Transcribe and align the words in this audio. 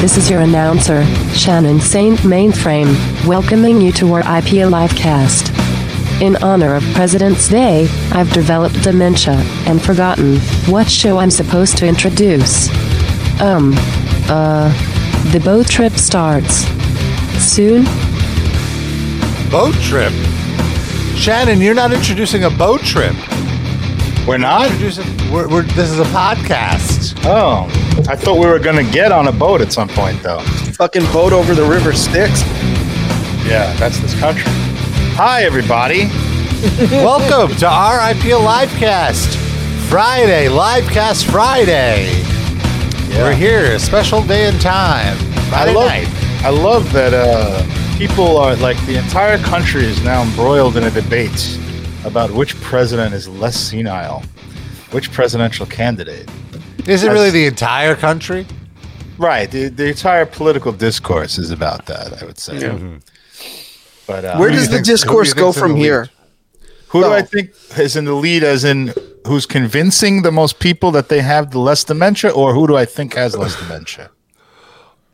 This 0.00 0.16
is 0.16 0.30
your 0.30 0.42
announcer, 0.42 1.04
Shannon 1.34 1.80
Saint 1.80 2.20
Mainframe, 2.20 2.94
welcoming 3.26 3.80
you 3.80 3.90
to 3.94 4.12
our 4.12 4.20
IP 4.20 4.62
Livecast. 4.62 5.50
In 6.22 6.36
honor 6.36 6.76
of 6.76 6.84
President's 6.94 7.48
Day, 7.48 7.88
I've 8.12 8.32
developed 8.32 8.80
dementia 8.84 9.34
and 9.66 9.82
forgotten 9.82 10.36
what 10.70 10.88
show 10.88 11.18
I'm 11.18 11.32
supposed 11.32 11.78
to 11.78 11.86
introduce. 11.88 12.68
Um, 13.40 13.74
uh, 14.28 14.70
the 15.32 15.40
boat 15.40 15.66
trip 15.66 15.94
starts 15.94 16.58
soon. 17.44 17.82
Boat 19.50 19.74
trip. 19.82 20.12
Shannon, 21.16 21.60
you're 21.60 21.74
not 21.74 21.92
introducing 21.92 22.44
a 22.44 22.50
boat 22.50 22.82
trip. 22.82 23.16
We're 24.28 24.38
not? 24.38 24.70
Introducing, 24.70 25.32
we're, 25.32 25.48
we're, 25.48 25.62
this 25.62 25.90
is 25.90 25.98
a 25.98 26.04
podcast. 26.04 27.20
Oh, 27.24 27.68
I 28.08 28.16
thought 28.16 28.38
we 28.38 28.46
were 28.46 28.58
to 28.58 28.90
get 28.90 29.12
on 29.12 29.28
a 29.28 29.32
boat 29.32 29.60
at 29.60 29.70
some 29.70 29.86
point, 29.86 30.22
though. 30.22 30.40
Fucking 30.40 31.02
boat 31.12 31.34
over 31.34 31.54
the 31.54 31.62
river 31.62 31.92
Styx. 31.92 32.40
Yeah, 33.46 33.70
that's 33.76 34.00
this 34.00 34.18
country. 34.18 34.50
Hi, 35.14 35.42
everybody. 35.42 36.04
Welcome 36.90 37.54
to 37.58 37.66
our 37.66 37.98
IPL 37.98 38.46
Livecast. 38.46 39.36
Friday, 39.90 40.46
Livecast 40.48 41.30
Friday. 41.30 42.22
We're 43.10 43.34
here, 43.34 43.74
a 43.74 43.78
special 43.78 44.22
day 44.22 44.48
and 44.48 44.58
time. 44.58 45.18
Friday 45.50 45.72
I 45.72 45.74
love, 45.74 45.88
night. 45.90 46.08
I 46.46 46.48
love 46.48 46.92
that 46.94 47.12
uh, 47.12 47.98
people 47.98 48.38
are 48.38 48.56
like 48.56 48.78
the 48.86 48.96
entire 48.96 49.36
country 49.36 49.84
is 49.84 50.02
now 50.02 50.22
embroiled 50.22 50.78
in 50.78 50.84
a 50.84 50.90
debate 50.90 51.58
about 52.06 52.30
which 52.30 52.58
president 52.62 53.12
is 53.12 53.28
less 53.28 53.54
senile, 53.54 54.22
which 54.92 55.12
presidential 55.12 55.66
candidate. 55.66 56.26
Is 56.86 57.02
it 57.04 57.10
really 57.10 57.30
the 57.30 57.46
entire 57.46 57.94
country? 57.94 58.46
Right. 59.18 59.50
The, 59.50 59.68
the 59.68 59.88
entire 59.88 60.24
political 60.26 60.72
discourse 60.72 61.38
is 61.38 61.50
about 61.50 61.86
that, 61.86 62.22
I 62.22 62.24
would 62.24 62.38
say. 62.38 62.58
But 64.06 64.24
uh, 64.24 64.36
Where 64.38 64.50
does 64.50 64.68
the 64.68 64.74
think's- 64.76 64.78
who 64.78 64.84
do 64.84 64.90
you 64.90 64.94
discourse 64.96 65.34
go 65.34 65.52
from 65.52 65.76
here? 65.76 66.02
lead? 66.02 66.10
who 66.88 67.00
do 67.02 67.08
Oh. 67.08 67.12
I 67.12 67.22
think 67.22 67.50
is 67.76 67.96
in 67.96 68.06
the 68.06 68.14
lead, 68.14 68.42
as 68.42 68.64
in 68.64 68.94
who's 69.26 69.44
convincing 69.44 70.22
the 70.22 70.32
most 70.32 70.58
people 70.58 70.90
that 70.92 71.10
they 71.10 71.20
have 71.20 71.50
the 71.50 71.58
less 71.58 71.84
dementia, 71.84 72.30
or 72.30 72.54
who 72.54 72.66
do 72.66 72.76
I 72.76 72.86
think 72.86 73.14
has 73.14 73.36
less 73.36 73.54
dementia? 73.60 74.08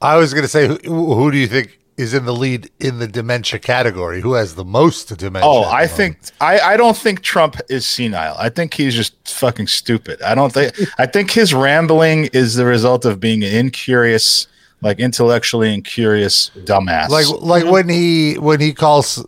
I 0.01 0.17
was 0.17 0.33
going 0.33 0.45
to 0.45 0.49
say, 0.49 0.69
who, 0.69 1.15
who 1.15 1.33
do 1.33 1.37
you 1.39 1.49
think 1.49 1.77
is 1.97 2.15
in 2.15 2.25
the 2.25 2.33
lead 2.33 2.71
in 2.81 2.99
the 2.99 3.07
dementia 3.07 3.59
category? 3.59 4.21
Who 4.21 4.35
has 4.35 4.55
the 4.55 4.65
most 4.65 5.17
dementia? 5.17 5.49
Oh, 5.49 5.65
I 5.65 5.87
think 5.87 6.19
I, 6.41 6.59
I 6.61 6.77
don't 6.77 6.97
think 6.97 7.23
Trump 7.23 7.57
is 7.69 7.87
senile. 7.87 8.37
I 8.39 8.49
think 8.49 8.75
he's 8.75 8.95
just 8.95 9.29
fucking 9.29 9.69
stupid. 9.69 10.21
I 10.23 10.35
don't 10.35 10.53
think 10.53 10.75
I 10.99 11.07
think 11.07 11.31
his 11.31 11.55
rambling 11.55 12.27
is 12.33 12.55
the 12.55 12.65
result 12.65 13.05
of 13.05 13.21
being 13.21 13.45
an 13.45 13.55
incurious, 13.55 14.47
like 14.81 14.99
intellectually 14.99 15.73
incurious 15.73 16.51
dumbass. 16.65 17.09
like 17.09 17.27
like 17.41 17.65
when 17.65 17.89
he 17.89 18.35
when 18.39 18.61
he 18.61 18.73
calls 18.73 19.25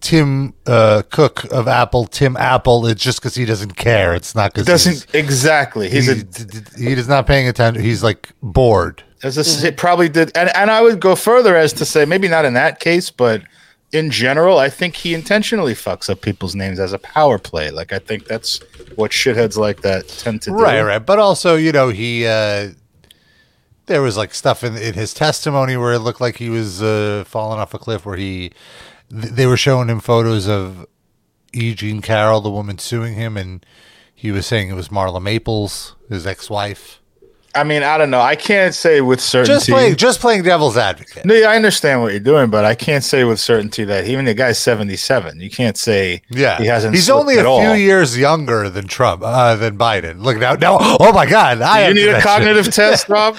Tim 0.00 0.54
uh, 0.66 1.02
Cook 1.10 1.44
of 1.52 1.68
Apple 1.68 2.06
Tim 2.06 2.36
Apple, 2.36 2.86
it's 2.86 3.02
just 3.02 3.20
because 3.20 3.34
he 3.34 3.44
doesn't 3.44 3.76
care. 3.76 4.14
It's 4.14 4.34
not 4.34 4.52
because 4.52 4.66
doesn't 4.66 5.14
exactly. 5.14 5.88
He's 5.88 6.06
he, 6.06 6.12
a 6.12 6.22
d- 6.22 6.44
d- 6.44 6.84
he 6.84 6.92
is 6.92 7.08
not 7.08 7.26
paying 7.26 7.48
attention. 7.48 7.82
He's 7.82 8.02
like 8.02 8.30
bored. 8.42 9.02
as 9.22 9.36
a, 9.36 9.66
it 9.66 9.76
probably 9.76 10.08
did, 10.08 10.36
and 10.36 10.54
and 10.54 10.70
I 10.70 10.82
would 10.82 11.00
go 11.00 11.16
further 11.16 11.56
as 11.56 11.72
to 11.74 11.84
say 11.84 12.04
maybe 12.04 12.28
not 12.28 12.44
in 12.44 12.54
that 12.54 12.80
case, 12.80 13.10
but 13.10 13.42
in 13.92 14.10
general, 14.10 14.58
I 14.58 14.68
think 14.68 14.96
he 14.96 15.14
intentionally 15.14 15.74
fucks 15.74 16.10
up 16.10 16.20
people's 16.20 16.54
names 16.54 16.78
as 16.80 16.92
a 16.92 16.98
power 16.98 17.38
play. 17.38 17.70
Like 17.70 17.92
I 17.92 17.98
think 17.98 18.26
that's 18.26 18.60
what 18.96 19.10
shitheads 19.10 19.56
like 19.56 19.82
that 19.82 20.08
tend 20.08 20.42
to 20.42 20.50
do. 20.50 20.56
Right, 20.56 20.82
right. 20.82 20.98
But 21.04 21.18
also, 21.18 21.56
you 21.56 21.72
know, 21.72 21.90
he 21.90 22.26
uh, 22.26 22.70
there 23.86 24.02
was 24.02 24.16
like 24.16 24.34
stuff 24.34 24.64
in 24.64 24.76
in 24.76 24.94
his 24.94 25.14
testimony 25.14 25.76
where 25.76 25.92
it 25.92 26.00
looked 26.00 26.20
like 26.20 26.36
he 26.36 26.48
was 26.50 26.82
uh, 26.82 27.24
falling 27.26 27.58
off 27.58 27.74
a 27.74 27.78
cliff. 27.78 28.04
Where 28.04 28.16
he 28.16 28.52
th- 29.10 29.32
they 29.32 29.46
were 29.46 29.56
showing 29.56 29.88
him 29.88 30.00
photos 30.00 30.48
of 30.48 30.86
E. 31.52 31.74
Jean 31.74 32.00
Carroll, 32.02 32.40
the 32.40 32.50
woman 32.50 32.78
suing 32.78 33.14
him, 33.14 33.36
and 33.36 33.64
he 34.14 34.30
was 34.30 34.46
saying 34.46 34.68
it 34.68 34.74
was 34.74 34.88
Marla 34.88 35.22
Maples, 35.22 35.96
his 36.08 36.26
ex-wife. 36.26 37.00
I 37.56 37.64
mean, 37.64 37.82
I 37.82 37.96
don't 37.98 38.10
know. 38.10 38.20
I 38.20 38.36
can't 38.36 38.74
say 38.74 39.00
with 39.00 39.20
certainty. 39.20 39.54
Just 39.54 39.68
playing, 39.68 39.96
just 39.96 40.20
playing 40.20 40.42
devil's 40.42 40.76
advocate. 40.76 41.24
No, 41.24 41.34
yeah, 41.34 41.48
I 41.48 41.56
understand 41.56 42.02
what 42.02 42.12
you're 42.12 42.20
doing, 42.20 42.50
but 42.50 42.64
I 42.64 42.74
can't 42.74 43.02
say 43.02 43.24
with 43.24 43.40
certainty 43.40 43.84
that 43.84 44.06
even 44.06 44.24
the 44.24 44.34
guy's 44.34 44.58
77. 44.58 45.40
You 45.40 45.50
can't 45.50 45.76
say 45.76 46.22
Yeah, 46.28 46.58
he 46.58 46.66
hasn't. 46.66 46.94
He's 46.94 47.10
only 47.10 47.36
a 47.36 47.38
at 47.40 47.42
few 47.42 47.48
all. 47.50 47.76
years 47.76 48.16
younger 48.18 48.68
than 48.70 48.86
Trump, 48.86 49.22
uh, 49.24 49.56
than 49.56 49.76
Biden. 49.78 50.20
Look 50.22 50.36
now, 50.38 50.54
now. 50.54 50.78
Oh 50.80 51.12
my 51.12 51.26
God! 51.26 51.60
I 51.62 51.88
You 51.88 51.94
need 51.94 52.02
a 52.02 52.06
dementia. 52.06 52.22
cognitive 52.22 52.70
test, 52.72 53.08
Rob. 53.10 53.36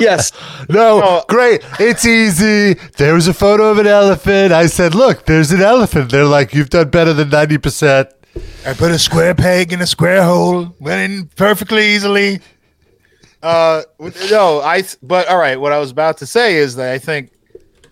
Yes. 0.00 0.32
No, 0.68 1.00
Oh. 1.02 1.24
great. 1.28 1.62
It's 1.78 2.04
easy. 2.06 2.74
There 2.96 3.14
was 3.14 3.28
a 3.28 3.34
photo 3.34 3.70
of 3.70 3.78
an 3.78 3.86
elephant. 3.86 4.52
I 4.52 4.66
said, 4.66 4.94
"Look, 4.94 5.26
there's 5.26 5.52
an 5.52 5.62
elephant." 5.62 6.10
They're 6.10 6.24
like, 6.24 6.54
"You've 6.54 6.70
done 6.70 6.88
better 6.90 7.12
than 7.12 7.28
ninety 7.30 7.58
percent." 7.58 8.08
I 8.66 8.74
put 8.74 8.90
a 8.92 8.98
square 8.98 9.34
peg 9.34 9.72
in 9.72 9.80
a 9.80 9.86
square 9.86 10.22
hole. 10.22 10.74
Went 10.78 11.12
in 11.12 11.26
perfectly 11.36 11.94
easily. 11.94 12.40
Uh, 13.42 13.82
no, 14.30 14.60
I. 14.60 14.84
But 15.02 15.28
all 15.28 15.38
right, 15.38 15.58
what 15.58 15.72
I 15.72 15.78
was 15.78 15.90
about 15.90 16.18
to 16.18 16.26
say 16.26 16.56
is 16.56 16.76
that 16.76 16.92
I 16.92 16.98
think, 16.98 17.32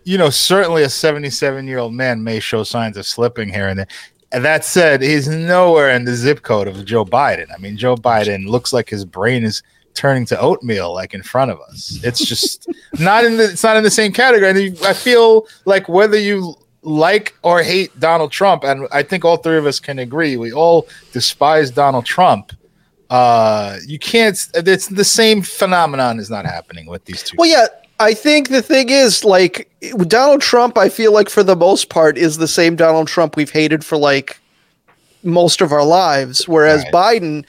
you 0.04 0.18
know, 0.18 0.30
certainly 0.30 0.82
a 0.82 0.88
77 0.88 1.66
year 1.66 1.78
old 1.78 1.94
man 1.94 2.22
may 2.22 2.40
show 2.40 2.62
signs 2.64 2.96
of 2.96 3.06
slipping 3.06 3.48
here 3.48 3.68
and 3.68 3.78
there. 3.78 3.88
And 4.30 4.44
that 4.44 4.64
said, 4.64 5.00
he's 5.00 5.26
nowhere 5.26 5.90
in 5.90 6.04
the 6.04 6.14
zip 6.14 6.42
code 6.42 6.68
of 6.68 6.84
Joe 6.84 7.04
Biden. 7.04 7.46
I 7.54 7.56
mean, 7.58 7.78
Joe 7.78 7.96
Biden 7.96 8.46
looks 8.46 8.74
like 8.74 8.90
his 8.90 9.06
brain 9.06 9.42
is 9.42 9.62
turning 9.94 10.26
to 10.26 10.38
oatmeal, 10.38 10.92
like 10.92 11.14
in 11.14 11.22
front 11.22 11.50
of 11.50 11.58
us. 11.62 11.98
It's 12.04 12.24
just 12.24 12.68
not 12.98 13.24
in 13.24 13.36
the. 13.36 13.44
It's 13.44 13.64
not 13.64 13.76
in 13.76 13.84
the 13.84 13.90
same 13.90 14.12
category. 14.12 14.50
And 14.50 14.78
I 14.84 14.92
feel 14.92 15.46
like 15.64 15.88
whether 15.88 16.18
you 16.18 16.54
like 16.82 17.34
or 17.42 17.62
hate 17.62 17.98
Donald 17.98 18.30
Trump, 18.30 18.64
and 18.64 18.86
I 18.92 19.02
think 19.02 19.24
all 19.24 19.38
three 19.38 19.56
of 19.56 19.66
us 19.66 19.80
can 19.80 19.98
agree, 19.98 20.36
we 20.36 20.52
all 20.52 20.86
despise 21.12 21.70
Donald 21.70 22.04
Trump. 22.04 22.52
Uh, 23.10 23.78
you 23.86 23.98
can't. 23.98 24.36
It's 24.54 24.86
the 24.88 25.04
same 25.04 25.42
phenomenon 25.42 26.18
is 26.18 26.28
not 26.30 26.44
happening 26.44 26.86
with 26.86 27.04
these 27.04 27.22
two. 27.22 27.36
Well, 27.38 27.48
yeah. 27.48 27.66
I 28.00 28.14
think 28.14 28.50
the 28.50 28.62
thing 28.62 28.90
is, 28.90 29.24
like, 29.24 29.68
Donald 30.06 30.40
Trump, 30.40 30.78
I 30.78 30.88
feel 30.88 31.12
like 31.12 31.28
for 31.28 31.42
the 31.42 31.56
most 31.56 31.88
part 31.88 32.16
is 32.16 32.36
the 32.36 32.46
same 32.46 32.76
Donald 32.76 33.08
Trump 33.08 33.34
we've 33.34 33.50
hated 33.50 33.84
for 33.84 33.96
like 33.98 34.38
most 35.24 35.60
of 35.60 35.72
our 35.72 35.84
lives. 35.84 36.46
Whereas 36.46 36.84
Right. 36.92 37.20
Biden, 37.20 37.44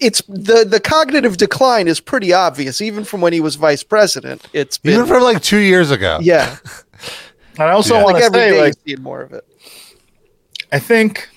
it's 0.00 0.20
the 0.26 0.64
the 0.64 0.80
cognitive 0.80 1.36
decline 1.36 1.86
is 1.86 2.00
pretty 2.00 2.32
obvious, 2.32 2.80
even 2.80 3.04
from 3.04 3.20
when 3.20 3.32
he 3.32 3.40
was 3.40 3.54
vice 3.54 3.84
president. 3.84 4.44
It's 4.52 4.76
been 4.76 4.94
Even 4.94 5.06
from 5.06 5.22
like 5.22 5.40
two 5.40 5.58
years 5.60 5.92
ago. 5.92 6.18
yeah, 6.22 6.56
And 7.52 7.60
I 7.68 7.70
also 7.70 7.94
Yeah. 7.94 8.02
want 8.02 8.14
like 8.14 8.22
to 8.22 8.26
every 8.26 8.40
say, 8.40 8.60
like, 8.60 8.98
more 8.98 9.22
of 9.22 9.32
it. 9.32 9.46
I 10.72 10.80
think 10.80 11.28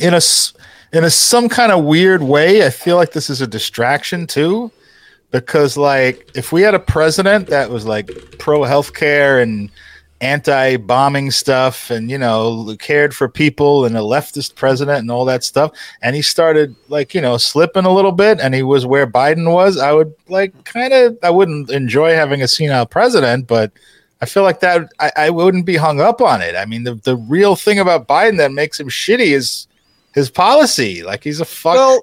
in 0.00 0.14
a 0.14 0.18
s- 0.18 0.54
in 0.92 1.04
a 1.04 1.10
some 1.10 1.48
kind 1.48 1.72
of 1.72 1.84
weird 1.84 2.22
way, 2.22 2.66
I 2.66 2.70
feel 2.70 2.96
like 2.96 3.12
this 3.12 3.30
is 3.30 3.40
a 3.40 3.46
distraction 3.46 4.26
too, 4.26 4.70
because 5.30 5.76
like 5.76 6.28
if 6.34 6.52
we 6.52 6.62
had 6.62 6.74
a 6.74 6.80
president 6.80 7.48
that 7.48 7.70
was 7.70 7.86
like 7.86 8.10
pro 8.38 8.60
healthcare 8.60 9.42
and 9.42 9.70
anti 10.20 10.76
bombing 10.76 11.30
stuff 11.30 11.90
and 11.90 12.10
you 12.10 12.18
know 12.18 12.76
cared 12.78 13.14
for 13.14 13.26
people 13.26 13.86
and 13.86 13.96
a 13.96 14.00
leftist 14.00 14.54
president 14.54 14.98
and 14.98 15.10
all 15.10 15.24
that 15.24 15.42
stuff 15.42 15.72
and 16.02 16.14
he 16.14 16.20
started 16.20 16.76
like 16.88 17.14
you 17.14 17.22
know 17.22 17.38
slipping 17.38 17.86
a 17.86 17.90
little 17.90 18.12
bit 18.12 18.38
and 18.38 18.54
he 18.54 18.62
was 18.62 18.84
where 18.84 19.06
Biden 19.06 19.50
was 19.50 19.78
I 19.78 19.92
would 19.92 20.14
like 20.28 20.64
kind 20.64 20.92
of 20.92 21.16
I 21.22 21.30
wouldn't 21.30 21.70
enjoy 21.70 22.12
having 22.12 22.42
a 22.42 22.48
senile 22.48 22.84
president 22.84 23.46
but 23.46 23.72
I 24.20 24.26
feel 24.26 24.42
like 24.42 24.60
that 24.60 24.92
I, 24.98 25.10
I 25.16 25.30
wouldn't 25.30 25.64
be 25.64 25.76
hung 25.76 26.00
up 26.00 26.20
on 26.20 26.42
it. 26.42 26.54
I 26.54 26.66
mean, 26.66 26.84
the, 26.84 26.94
the 26.94 27.16
real 27.16 27.56
thing 27.56 27.78
about 27.78 28.06
Biden 28.06 28.36
that 28.36 28.52
makes 28.52 28.78
him 28.78 28.88
shitty 28.88 29.32
is 29.32 29.66
his 30.14 30.30
policy. 30.30 31.02
Like 31.02 31.24
he's 31.24 31.40
a 31.40 31.44
fuck. 31.44 31.74
Well- 31.74 32.00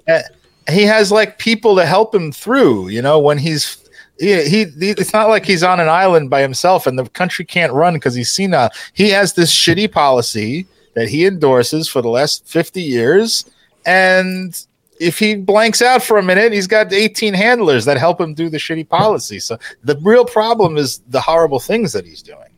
he 0.70 0.82
has 0.82 1.10
like 1.10 1.38
people 1.38 1.76
to 1.76 1.86
help 1.86 2.14
him 2.14 2.30
through. 2.30 2.88
You 2.88 3.02
know, 3.02 3.18
when 3.18 3.38
he's 3.38 3.78
he, 4.18 4.42
he 4.44 4.62
it's 4.80 5.12
not 5.12 5.28
like 5.28 5.46
he's 5.46 5.62
on 5.62 5.80
an 5.80 5.88
island 5.88 6.28
by 6.30 6.42
himself 6.42 6.86
and 6.86 6.98
the 6.98 7.08
country 7.10 7.44
can't 7.44 7.72
run 7.72 7.94
because 7.94 8.14
he's 8.14 8.30
senile. 8.30 8.70
He 8.92 9.08
has 9.10 9.32
this 9.32 9.54
shitty 9.54 9.90
policy 9.90 10.66
that 10.94 11.08
he 11.08 11.24
endorses 11.26 11.88
for 11.88 12.02
the 12.02 12.08
last 12.08 12.46
fifty 12.46 12.82
years, 12.82 13.44
and 13.86 14.60
if 15.00 15.18
he 15.18 15.36
blanks 15.36 15.80
out 15.80 16.02
for 16.02 16.18
a 16.18 16.22
minute, 16.22 16.52
he's 16.52 16.66
got 16.66 16.92
18 16.92 17.32
handlers 17.32 17.84
that 17.84 17.96
help 17.96 18.20
him 18.20 18.34
do 18.34 18.48
the 18.48 18.56
shitty 18.58 18.88
policy. 18.88 19.38
So 19.38 19.56
the 19.84 19.96
real 20.02 20.24
problem 20.24 20.76
is 20.76 20.98
the 21.08 21.20
horrible 21.20 21.60
things 21.60 21.92
that 21.92 22.04
he's 22.04 22.20
doing. 22.20 22.48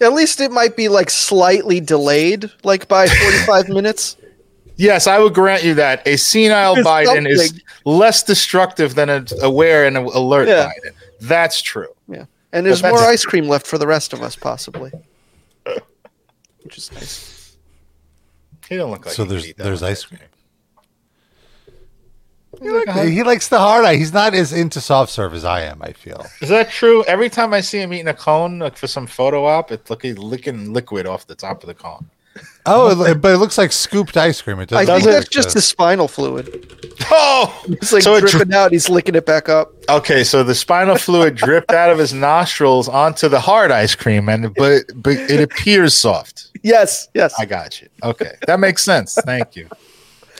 At 0.00 0.14
least 0.14 0.40
it 0.40 0.50
might 0.50 0.76
be 0.76 0.88
like 0.88 1.10
slightly 1.10 1.78
delayed, 1.78 2.50
like 2.64 2.88
by 2.88 3.06
45 3.06 3.68
minutes. 3.74 4.16
Yes, 4.80 5.06
I 5.06 5.18
would 5.18 5.34
grant 5.34 5.62
you 5.62 5.74
that 5.74 6.06
a 6.06 6.16
senile 6.16 6.74
There's 6.74 6.86
Biden 6.86 7.28
is 7.28 7.62
less 7.84 8.22
destructive 8.22 8.94
than 8.94 9.10
an 9.10 9.26
aware 9.42 9.86
and 9.86 9.96
alert 9.96 10.48
Yeah. 10.48 10.70
Biden. 10.70 10.92
That's 11.20 11.60
true. 11.60 11.88
Yeah. 12.08 12.24
And 12.52 12.64
there's 12.64 12.82
more 12.82 12.98
ice 12.98 13.24
cream 13.24 13.46
left 13.46 13.66
for 13.66 13.76
the 13.76 13.86
rest 13.86 14.14
of 14.14 14.22
us, 14.22 14.36
possibly. 14.36 14.90
Which 16.62 16.78
is 16.78 16.90
nice. 16.92 17.56
He 18.68 18.76
don't 18.76 18.90
look 18.90 19.04
like 19.04 19.14
So 19.14 19.24
he 19.24 19.30
there's 19.30 19.48
eat 19.48 19.56
that 19.58 19.64
So 19.64 19.68
there's 19.68 19.82
much 19.82 19.90
ice 19.90 20.04
cream. 20.04 20.20
He 23.12 23.22
likes 23.22 23.48
the 23.48 23.58
hard 23.58 23.84
eye. 23.84 23.96
He's 23.96 24.12
not 24.12 24.34
as 24.34 24.52
into 24.52 24.80
soft 24.80 25.12
serve 25.12 25.34
as 25.34 25.44
I 25.44 25.62
am. 25.62 25.82
I 25.82 25.92
feel. 25.92 26.26
Is 26.40 26.48
that 26.48 26.70
true? 26.70 27.04
Every 27.04 27.28
time 27.28 27.52
I 27.52 27.60
see 27.60 27.80
him 27.80 27.92
eating 27.92 28.08
a 28.08 28.14
cone 28.14 28.58
like 28.58 28.76
for 28.76 28.86
some 28.86 29.06
photo 29.06 29.44
op, 29.44 29.70
it's 29.72 29.90
like 29.90 30.02
he's 30.02 30.18
licking 30.18 30.72
liquid 30.72 31.06
off 31.06 31.26
the 31.26 31.34
top 31.34 31.62
of 31.62 31.66
the 31.66 31.74
cone. 31.74 32.10
Oh, 32.66 33.04
it, 33.04 33.20
but 33.22 33.32
it 33.34 33.38
looks 33.38 33.56
like 33.58 33.72
scooped 33.72 34.16
ice 34.16 34.42
cream. 34.42 34.60
It 34.60 34.70
I 34.72 34.84
doesn't 34.84 34.86
think 34.86 35.04
look 35.06 35.12
that's 35.14 35.24
like 35.26 35.30
just 35.30 35.48
the- 35.48 35.54
his 35.54 35.64
spinal 35.64 36.06
fluid. 36.08 36.66
Oh, 37.10 37.64
It's 37.68 37.92
like 37.92 38.02
So 38.02 38.14
it 38.16 38.26
dripping 38.26 38.52
out. 38.52 38.70
He's 38.72 38.88
licking 38.90 39.14
it 39.14 39.24
back 39.26 39.48
up. 39.48 39.72
okay. 39.88 40.22
So 40.22 40.44
the 40.44 40.54
spinal 40.54 40.96
fluid 40.96 41.34
dripped 41.34 41.72
out 41.72 41.90
of 41.90 41.98
his 41.98 42.12
nostrils 42.12 42.88
onto 42.88 43.28
the 43.28 43.40
hard 43.40 43.70
ice 43.70 43.94
cream, 43.94 44.28
and 44.28 44.54
but 44.54 44.82
but 44.94 45.14
it 45.14 45.40
appears 45.40 45.94
soft. 45.94 46.48
Yes, 46.62 47.08
yes. 47.14 47.34
I 47.38 47.46
got 47.46 47.80
you. 47.80 47.88
Okay, 48.02 48.32
that 48.46 48.60
makes 48.60 48.84
sense. 48.84 49.14
Thank 49.24 49.56
you. 49.56 49.66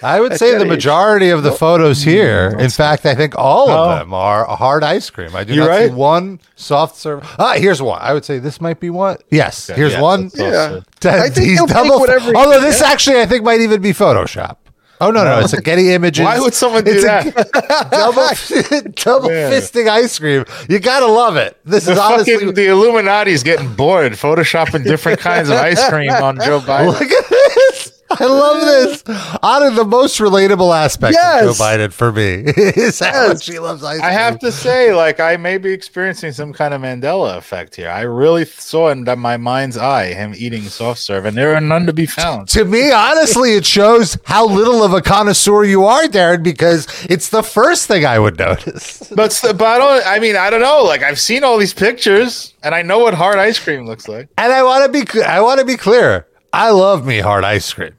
I 0.03 0.21
would 0.21 0.37
say 0.39 0.53
the 0.53 0.59
gotta- 0.59 0.69
majority 0.71 1.31
of 1.31 1.43
the 1.43 1.53
photos 1.53 2.03
here, 2.03 2.57
in 2.59 2.71
fact, 2.71 3.05
I 3.07 3.15
think 3.15 3.35
all 3.37 3.69
of 3.71 3.99
them 3.99 4.15
are 4.15 4.45
hard 4.47 4.83
ice 4.85 5.11
cream. 5.11 5.35
I 5.37 5.45
do 5.45 5.55
You're 5.55 5.69
not 5.69 5.89
see 5.89 5.95
one 5.95 6.41
soft 6.57 6.97
serve. 6.97 7.25
Ah, 7.39 7.55
here's 7.57 7.83
one. 7.83 8.01
I 8.01 8.13
would 8.15 8.25
say 8.25 8.39
this 8.39 8.61
might 8.61 8.81
be 8.81 8.91
one. 8.91 9.19
Yes, 9.31 9.67
here's 9.69 9.93
Yeah, 9.93 10.01
one. 10.01 10.25
that's 10.25 10.39
Yeah. 10.39 10.47
also- 10.47 10.83
That- 11.01 11.21
I 11.21 11.29
think 11.31 11.47
he's 11.49 11.59
he'll 11.59 11.67
take 11.67 11.77
double. 11.77 12.01
whatever 12.01 12.31
he 12.31 12.35
although 12.35 12.53
can 12.61 12.63
this 12.63 12.81
actually, 12.83 13.21
I 13.21 13.27
think, 13.27 13.45
might 13.45 13.61
even 13.61 13.81
be 13.83 13.93
Photoshop. 13.93 14.57
Oh 15.03 15.11
no, 15.11 15.25
no, 15.25 15.39
it's 15.41 15.55
a 15.55 15.63
Getty 15.63 15.95
Images. 15.95 16.23
Why 16.25 16.39
would 16.39 16.53
someone 16.53 16.85
do 16.85 16.91
It's 16.93 17.05
a 17.05 17.07
that? 17.07 17.89
double 17.91 18.93
double 18.97 19.29
fisting 19.31 19.89
ice 19.89 20.19
cream. 20.19 20.45
You 20.69 20.79
gotta 20.79 21.07
love 21.07 21.37
it. 21.39 21.57
This 21.65 21.87
The 21.87 21.93
is 21.93 21.99
honestly. 21.99 22.35
fucking 22.35 22.53
the 22.55 22.67
Illuminati's 22.67 23.43
getting 23.43 23.75
bored 23.75 24.13
photoshopping 24.13 24.85
different 24.85 25.19
kinds 25.21 25.49
of 25.49 25.57
ice 25.57 25.83
cream 25.89 26.11
on 26.11 26.37
Joe 26.37 26.61
Biden. 26.61 26.89
Look 26.89 27.01
at 27.11 27.29
this. 27.31 27.57
I 28.11 28.25
love 28.25 28.61
this. 28.61 29.03
Out 29.43 29.63
of 29.65 29.77
the 29.77 29.85
most 29.85 30.19
relatable 30.19 30.75
aspect 30.77 31.15
Yes. 31.15 31.45
of 31.51 31.57
Joe 31.57 31.63
Biden 31.63 31.93
for 31.93 32.13
me 32.13 32.43
is 32.57 32.99
how 32.99 33.07
Yes. 33.07 33.29
much 33.29 33.47
he 33.47 33.59
loves 33.59 33.85
ice 33.85 33.99
cream. 34.01 34.09
I 34.09 34.13
have 34.13 34.39
to 34.41 34.51
say, 34.51 34.93
like, 34.93 35.21
I 35.21 35.37
may 35.37 35.59
be 35.59 35.73
experiencing 35.73 36.33
some 36.33 36.53
kind 36.53 36.75
of 36.75 36.81
Mandela 36.83 37.37
effect 37.37 37.77
here. 37.77 37.89
I 37.89 38.03
really 38.03 38.45
saw 38.45 38.89
in 38.89 39.05
my 39.19 39.37
mind's 39.37 39.77
eye 39.77 40.13
him 40.15 40.35
eating 40.37 40.63
soft 40.63 41.01
serve, 41.01 41.25
and 41.25 41.37
there 41.37 41.55
are 41.55 41.61
none 41.61 41.87
to 41.87 41.93
be 41.93 42.07
found. 42.07 42.49
To 42.49 42.65
me, 42.65 42.91
honestly, 42.91 43.55
it 43.55 43.65
shows 43.65 44.19
how 44.25 44.47
little 44.47 44.83
of 44.83 44.93
a 44.93 45.01
connoisseur 45.01 45.65
you 45.65 45.85
are, 45.85 46.03
Darren, 46.05 46.43
because 46.43 46.87
it's 47.09 47.29
the 47.29 47.43
first 47.43 47.87
thing 47.87 48.05
I 48.05 48.19
would 48.19 48.39
notice. 48.39 48.99
But, 49.21 49.39
but 49.43 49.63
I 49.63 49.79
don't. 49.79 50.07
I 50.07 50.19
mean, 50.19 50.37
I 50.37 50.51
don't 50.51 50.61
know. 50.61 50.83
Like, 50.83 51.03
I've 51.03 51.19
seen 51.19 51.45
all 51.45 51.59
these 51.59 51.75
pictures, 51.75 52.55
and 52.63 52.75
I 52.75 52.83
know 52.83 52.99
what 53.01 53.13
hard 53.15 53.39
ice 53.39 53.59
cream 53.59 53.87
looks 53.87 54.09
like. 54.09 54.29
And 54.39 54.53
I 54.53 54.63
want 54.63 54.85
to 54.93 55.05
be, 55.05 55.23
I 55.23 55.41
want 55.41 55.61
to 55.61 55.67
be 55.67 55.77
clear. 55.77 56.27
I 56.53 56.71
love 56.71 57.05
me 57.07 57.19
hard 57.21 57.45
ice 57.45 57.73
cream, 57.73 57.93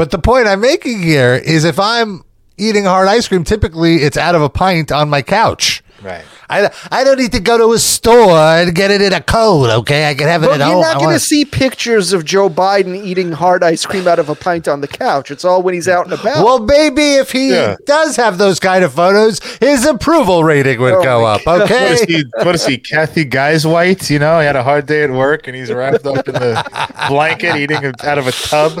but 0.00 0.10
the 0.10 0.18
point 0.18 0.46
I'm 0.46 0.62
making 0.62 1.02
here 1.02 1.34
is 1.34 1.64
if 1.64 1.78
I'm 1.78 2.24
eating 2.56 2.84
hard 2.84 3.06
ice 3.06 3.28
cream, 3.28 3.44
typically 3.44 3.96
it's 3.96 4.16
out 4.16 4.34
of 4.34 4.40
a 4.40 4.48
pint 4.48 4.90
on 4.90 5.10
my 5.10 5.20
couch. 5.20 5.82
Right. 6.02 6.24
I, 6.48 6.70
I 6.90 7.04
don't 7.04 7.18
need 7.18 7.32
to 7.32 7.40
go 7.40 7.58
to 7.58 7.74
a 7.74 7.78
store 7.78 8.30
and 8.30 8.74
get 8.74 8.90
it 8.90 9.02
in 9.02 9.12
a 9.12 9.20
code. 9.20 9.68
Okay, 9.68 10.08
I 10.08 10.14
can 10.14 10.26
have 10.26 10.42
it 10.42 10.46
But 10.46 10.62
at 10.62 10.66
you're 10.66 10.76
home. 10.76 10.80
not 10.80 10.98
going 10.98 11.12
to 11.14 11.20
see 11.20 11.44
pictures 11.44 12.14
of 12.14 12.24
Joe 12.24 12.48
Biden 12.48 12.96
eating 12.96 13.32
hard 13.32 13.62
ice 13.62 13.84
cream 13.84 14.08
out 14.08 14.18
of 14.18 14.30
a 14.30 14.34
pint 14.34 14.66
on 14.68 14.80
the 14.80 14.88
couch. 14.88 15.30
It's 15.30 15.44
all 15.44 15.60
when 15.62 15.74
he's 15.74 15.86
out 15.86 16.06
and 16.06 16.14
about. 16.14 16.42
Well, 16.42 16.58
maybe 16.60 17.16
if 17.16 17.30
he 17.32 17.50
Yeah. 17.50 17.76
does 17.84 18.16
have 18.16 18.38
those 18.38 18.58
kind 18.58 18.82
of 18.82 18.94
photos, 18.94 19.40
his 19.60 19.84
approval 19.84 20.42
rating 20.42 20.80
would 20.80 20.94
Oh 20.94 21.02
go 21.02 21.26
up. 21.26 21.44
What 21.44 21.60
Okay. 21.70 21.92
is 21.92 22.00
he? 22.04 22.24
What 22.42 22.54
is 22.54 22.64
he? 22.64 22.78
Cathy 22.78 23.26
Guisewite? 23.26 24.08
You 24.08 24.18
know, 24.20 24.40
he 24.40 24.46
had 24.46 24.56
a 24.56 24.62
hard 24.62 24.86
day 24.86 25.02
at 25.02 25.10
work, 25.10 25.46
and 25.46 25.54
he's 25.54 25.70
wrapped 25.70 26.06
up 26.06 26.26
in 26.26 26.34
the 26.34 26.64
blanket, 27.08 27.56
eating 27.56 27.84
a- 27.84 27.92
out 28.08 28.16
of 28.16 28.26
a 28.26 28.32
tub, 28.32 28.80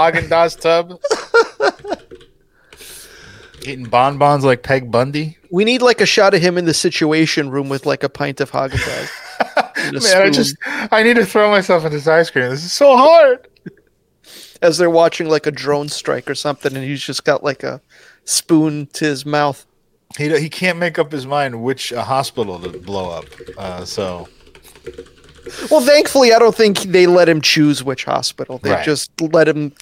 Haagen 0.00 0.28
Dazs 0.28 0.58
tub, 0.58 0.98
eating 3.62 3.84
bonbons 3.84 4.44
like 4.44 4.62
Peg 4.62 4.90
Bundy. 4.90 5.36
we 5.50 5.64
need 5.64 5.82
like 5.82 6.00
a 6.00 6.06
shot 6.06 6.32
of 6.32 6.40
him 6.40 6.56
in 6.56 6.64
the 6.64 6.72
situation 6.72 7.50
room 7.50 7.68
with 7.68 7.84
like 7.84 8.02
a 8.02 8.08
pint 8.08 8.40
of 8.40 8.50
Haagen 8.50 8.78
Dazs. 8.78 9.10
a 9.76 10.00
Man, 10.00 10.22
I 10.26 10.30
just 10.30 10.56
I 10.64 11.02
need 11.02 11.16
to 11.16 11.26
throw 11.26 11.50
myself 11.50 11.84
in 11.84 11.92
this 11.92 12.06
ice 12.06 12.30
cream. 12.30 12.48
This 12.48 12.64
is 12.64 12.72
so 12.72 12.96
hard. 12.96 13.46
as 14.62 14.78
they're 14.78 14.88
watching 14.88 15.28
like 15.28 15.46
a 15.46 15.50
drone 15.50 15.88
strike 15.88 16.30
or 16.30 16.34
something, 16.34 16.74
and 16.74 16.84
he's 16.84 17.02
just 17.02 17.24
got 17.24 17.44
like 17.44 17.62
a 17.62 17.82
spoon 18.24 18.86
to 18.94 19.04
his 19.04 19.26
mouth. 19.26 19.66
He 20.16 20.34
he 20.38 20.48
can't 20.48 20.78
make 20.78 20.98
up 20.98 21.12
his 21.12 21.26
mind 21.26 21.62
which 21.62 21.92
uh, 21.92 22.04
hospital 22.04 22.58
to 22.58 22.70
blow 22.70 23.10
up. 23.10 23.26
Uh, 23.58 23.84
so 23.84 24.28
Well, 25.70 25.80
thankfully, 25.80 26.32
I 26.32 26.38
don't 26.38 26.54
think 26.54 26.78
they 26.80 27.06
let 27.06 27.28
him 27.28 27.40
choose 27.40 27.82
which 27.84 28.04
hospital. 28.04 28.58
They 28.58 28.70
Right. 28.70 28.84
just 28.84 29.10
let 29.20 29.48
him 29.48 29.72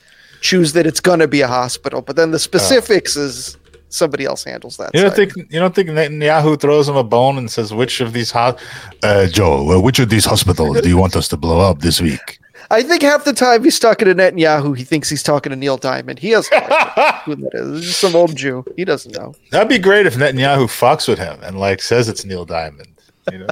choose 0.40 0.72
that 0.74 0.86
it's 0.86 1.00
going 1.00 1.18
to 1.20 1.28
be 1.28 1.40
a 1.40 1.48
hospital. 1.48 2.00
But 2.02 2.16
then 2.16 2.30
the 2.30 2.38
specifics 2.38 3.16
is 3.16 3.56
somebody 3.90 4.24
else 4.24 4.44
handles 4.44 4.76
that. 4.76 4.90
you 4.94 5.00
don't 5.00 5.10
side. 5.10 5.32
think 5.32 5.52
you 5.52 5.58
don't 5.58 5.74
think 5.74 5.88
Netanyahu 5.88 6.60
throws 6.60 6.88
him 6.88 6.96
a 6.96 7.02
bone 7.04 7.38
and 7.38 7.50
says 7.50 7.72
which 7.72 8.00
of 8.00 8.12
these 8.12 8.30
hot 8.30 8.60
uh, 9.02 9.26
Joe, 9.26 9.72
uh, 9.76 9.80
which 9.80 9.98
of 9.98 10.10
these 10.10 10.24
hospitals 10.26 10.80
do 10.80 10.88
you 10.88 10.96
want 10.98 11.16
us 11.16 11.26
to 11.28 11.36
blow 11.36 11.60
up 11.60 11.80
this 11.80 12.00
week? 12.00 12.38
I 12.70 12.82
think 12.82 13.00
half 13.00 13.24
the 13.24 13.32
time 13.32 13.64
he's 13.64 13.78
talking 13.78 14.06
to 14.08 14.14
Netanyahu, 14.14 14.76
he 14.76 14.84
thinks 14.84 15.08
he's 15.08 15.22
talking 15.22 15.48
to 15.50 15.56
Neil 15.56 15.78
Diamond. 15.78 16.18
He 16.18 16.30
has 16.30 16.48
who 16.48 16.54
that 16.56 17.50
is. 17.54 17.78
It's 17.78 17.86
just 17.86 18.00
some 18.00 18.14
old 18.14 18.36
Jew. 18.36 18.62
He 18.76 18.84
doesn't 18.84 19.14
know. 19.16 19.34
That'd 19.50 19.70
be 19.70 19.78
great 19.78 20.04
if 20.04 20.16
Netanyahu 20.16 20.66
fucks 20.66 21.08
with 21.08 21.18
him 21.18 21.38
and 21.42 21.58
like 21.58 21.80
says 21.80 22.10
it's 22.10 22.26
Neil 22.26 22.44
Diamond. 22.44 22.88
You 23.32 23.38
know, 23.38 23.46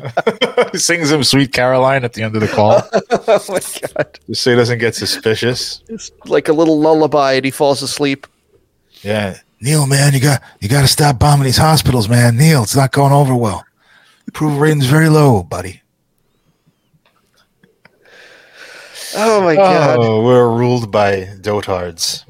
sings 0.74 1.10
him 1.10 1.24
"Sweet 1.24 1.52
Caroline" 1.52 2.04
at 2.04 2.12
the 2.12 2.22
end 2.22 2.34
of 2.34 2.40
the 2.40 2.48
call, 2.48 2.82
oh 3.10 3.44
my 3.48 3.60
god! 3.94 4.18
just 4.26 4.42
so 4.42 4.50
he 4.50 4.56
doesn't 4.56 4.78
get 4.78 4.94
suspicious. 4.94 5.82
It's 5.88 6.10
like 6.26 6.48
a 6.48 6.52
little 6.52 6.78
lullaby, 6.78 7.34
and 7.34 7.44
he 7.44 7.50
falls 7.50 7.82
asleep. 7.82 8.26
Yeah, 9.02 9.38
Neil, 9.60 9.86
man, 9.86 10.14
you 10.14 10.20
got 10.20 10.42
you 10.60 10.68
got 10.68 10.82
to 10.82 10.88
stop 10.88 11.18
bombing 11.18 11.44
these 11.44 11.56
hospitals, 11.58 12.08
man. 12.08 12.36
Neil, 12.36 12.62
it's 12.62 12.76
not 12.76 12.92
going 12.92 13.12
over 13.12 13.34
well. 13.34 13.64
Approval 14.28 14.58
rating's 14.58 14.86
very 14.86 15.08
low, 15.08 15.42
buddy. 15.42 15.82
Oh 19.16 19.42
my 19.42 19.54
god! 19.54 19.98
Oh, 19.98 20.22
we're 20.22 20.48
ruled 20.48 20.90
by 20.90 21.28
dotards. 21.40 22.24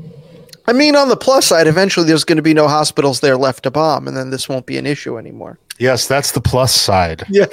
I 0.68 0.72
mean, 0.72 0.96
on 0.96 1.08
the 1.08 1.16
plus 1.16 1.46
side, 1.46 1.66
eventually 1.66 2.06
there's 2.06 2.24
going 2.24 2.36
to 2.36 2.42
be 2.42 2.54
no 2.54 2.66
hospitals 2.68 3.20
there 3.20 3.36
left 3.36 3.62
to 3.64 3.70
bomb, 3.70 4.08
and 4.08 4.16
then 4.16 4.30
this 4.30 4.48
won't 4.48 4.66
be 4.66 4.76
an 4.78 4.86
issue 4.86 5.16
anymore. 5.18 5.58
Yes, 5.78 6.06
that's 6.08 6.32
the 6.32 6.40
plus 6.40 6.74
side. 6.74 7.24
Yeah, 7.30 7.46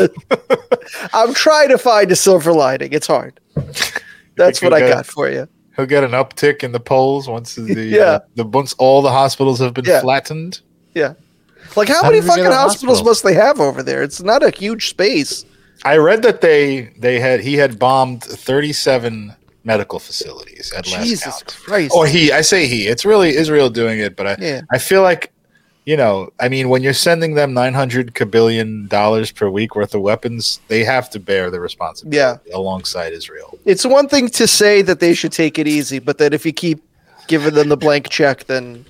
I'm 1.14 1.34
trying 1.34 1.70
to 1.70 1.78
find 1.78 2.12
a 2.12 2.16
silver 2.16 2.54
lining. 2.54 2.94
It's 2.94 3.08
hard. 3.08 3.40
That's 4.36 4.62
what 4.62 4.74
I 4.74 4.80
got- 4.82 5.06
for 5.06 5.30
you. 5.30 5.48
He'll 5.76 5.88
get 5.88 6.04
an 6.04 6.12
uptick 6.12 6.64
in 6.64 6.72
the 6.72 6.80
polls 6.80 7.28
once 7.28 7.56
the 7.56 7.64
Yeah. 7.86 8.02
uh, 8.04 8.20
the 8.36 8.44
once 8.46 8.74
all 8.74 9.02
the 9.02 9.12
hospitals 9.12 9.60
have 9.60 9.74
been 9.74 9.86
Yeah. 9.86 10.02
flattened. 10.02 10.60
Yeah. 10.94 11.14
Like, 11.76 11.88
how, 11.88 12.04
How 12.04 12.10
many 12.10 12.20
did 12.22 12.24
we 12.26 12.28
get 12.28 12.36
fucking 12.38 12.52
hospitals 12.52 13.00
hospital? 13.00 13.06
must 13.12 13.24
they 13.24 13.34
have 13.34 13.60
over 13.60 13.82
there? 13.82 14.04
It's 14.04 14.22
not 14.22 14.44
a 14.44 14.52
huge 14.52 14.90
space. 14.90 15.46
I 15.84 15.98
read 15.98 16.22
that 16.24 16.42
they 16.42 16.94
they 17.00 17.20
had 17.20 17.40
he 17.40 17.56
had 17.56 17.80
bombed 17.80 18.24
37 18.24 19.34
medical 19.64 20.00
facilities 20.00 20.72
at 20.74 20.88
last 20.92 21.06
Jesus 21.06 21.42
count. 21.42 21.58
Christ. 21.64 21.96
Or 21.96 22.06
he, 22.06 22.32
I 22.32 22.42
say 22.42 22.68
he. 22.68 22.88
It's 22.88 23.06
really 23.06 23.36
Israel 23.36 23.70
doing 23.70 24.00
it, 24.00 24.16
but 24.16 24.28
I 24.28 24.36
Yeah. 24.40 24.62
I 24.72 24.78
feel 24.78 25.02
like 25.02 25.32
you 25.86 25.98
know, 25.98 26.30
I 26.40 26.48
mean, 26.48 26.70
when 26.70 26.82
you're 26.82 26.94
sending 26.94 27.36
them 27.36 27.54
900 27.54 28.14
kabillion 28.14 28.88
dollars 28.88 29.32
per 29.32 29.50
week 29.50 29.76
worth 29.76 29.94
of 29.94 30.02
weapons, 30.02 30.62
they 30.70 30.84
have 30.86 31.10
to 31.10 31.20
bear 31.20 31.52
the 31.52 31.60
responsibility 31.60 32.18
yeah. 32.18 32.38
alongside 32.58 33.12
Israel. 33.12 33.60
It's 33.66 33.86
one 33.86 34.08
thing 34.08 34.30
to 34.30 34.48
say 34.48 34.82
that 34.82 35.02
they 35.02 35.14
should 35.14 35.34
take 35.34 35.60
it 35.60 35.68
easy, 35.68 36.00
but 36.00 36.20
that 36.20 36.34
if 36.34 36.46
you 36.46 36.54
keep 36.54 36.82
giving 37.28 37.54
them 37.54 37.68
the 37.68 37.76
blank 37.76 38.10
check, 38.10 38.46
then 38.46 38.86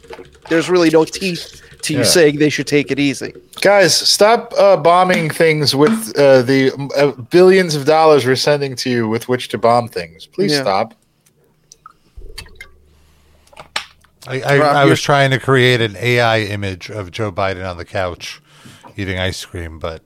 there's 0.50 0.70
really 0.70 0.92
no 0.92 1.04
teeth 1.04 1.64
to 1.84 1.94
you 1.94 2.00
Yeah. 2.00 2.06
saying 2.06 2.38
they 2.40 2.50
should 2.50 2.68
take 2.68 2.92
it 2.92 3.00
easy. 3.00 3.34
Guys, 3.62 3.96
stop 3.96 4.54
uh, 4.58 4.78
bombing 4.78 5.30
things 5.30 5.76
with 5.76 5.92
uh, 6.18 6.42
the 6.42 6.72
uh, 6.98 7.12
billions 7.24 7.76
of 7.76 7.86
dollars 7.86 8.26
we're 8.26 8.36
sending 8.36 8.76
to 8.78 8.90
you 8.90 9.08
with 9.08 9.28
which 9.30 9.48
to 9.50 9.58
bomb 9.58 9.88
things. 9.88 10.26
Please 10.26 10.52
Yeah. 10.54 10.62
stop. 10.62 10.94
I, 14.26 14.42
I, 14.42 14.58
Rob, 14.58 14.76
I 14.76 14.86
was 14.86 15.02
trying 15.02 15.32
to 15.32 15.40
create 15.40 15.82
an 15.82 15.98
AI 15.98 16.40
image 16.42 16.90
of 16.90 17.12
Joe 17.12 17.32
Biden 17.32 17.70
on 17.70 17.76
the 17.78 17.84
couch 17.86 18.42
eating 18.96 19.20
ice 19.20 19.44
cream, 19.44 19.80
but 19.80 20.02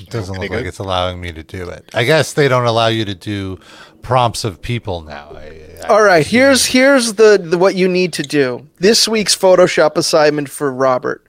it 0.00 0.10
doesn't 0.10 0.36
Any 0.36 0.48
look 0.48 0.58
like 0.58 0.66
it's 0.66 0.78
allowing 0.78 1.20
me 1.20 1.32
to 1.32 1.42
do 1.42 1.68
it. 1.68 1.90
I 1.94 2.04
guess 2.04 2.32
they 2.34 2.48
don't 2.48 2.66
allow 2.66 2.86
you 2.88 3.04
to 3.06 3.14
do 3.14 3.58
prompts 4.02 4.44
of 4.44 4.60
people 4.62 5.00
now. 5.02 5.30
I, 5.34 5.62
I, 5.84 5.88
All 5.88 6.02
right, 6.02 6.26
here's 6.26 6.66
here's 6.66 7.14
the, 7.14 7.38
the 7.42 7.56
what 7.58 7.74
you 7.76 7.88
need 7.88 8.12
to 8.14 8.22
do. 8.22 8.66
This 8.78 9.08
week's 9.08 9.34
Photoshop 9.36 9.96
assignment 9.96 10.48
for 10.50 10.72
Robert 10.72 11.26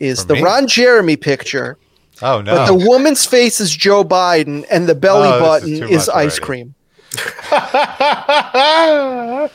is 0.00 0.22
For 0.22 0.28
the 0.28 0.34
me? 0.34 0.42
Ron 0.42 0.66
Jeremy 0.66 1.16
picture, 1.16 1.78
Oh 2.22 2.40
no! 2.42 2.54
but 2.54 2.66
the 2.66 2.74
woman's 2.74 3.24
face 3.24 3.60
is 3.60 3.74
Joe 3.74 4.04
Biden 4.04 4.64
and 4.70 4.88
the 4.88 4.94
belly 4.94 5.28
Oh, 5.28 5.58
this 5.60 5.64
is 5.68 5.80
button 5.80 5.94
is 5.94 6.08
ice 6.08 6.38
already. 6.38 6.44
cream. 6.44 6.74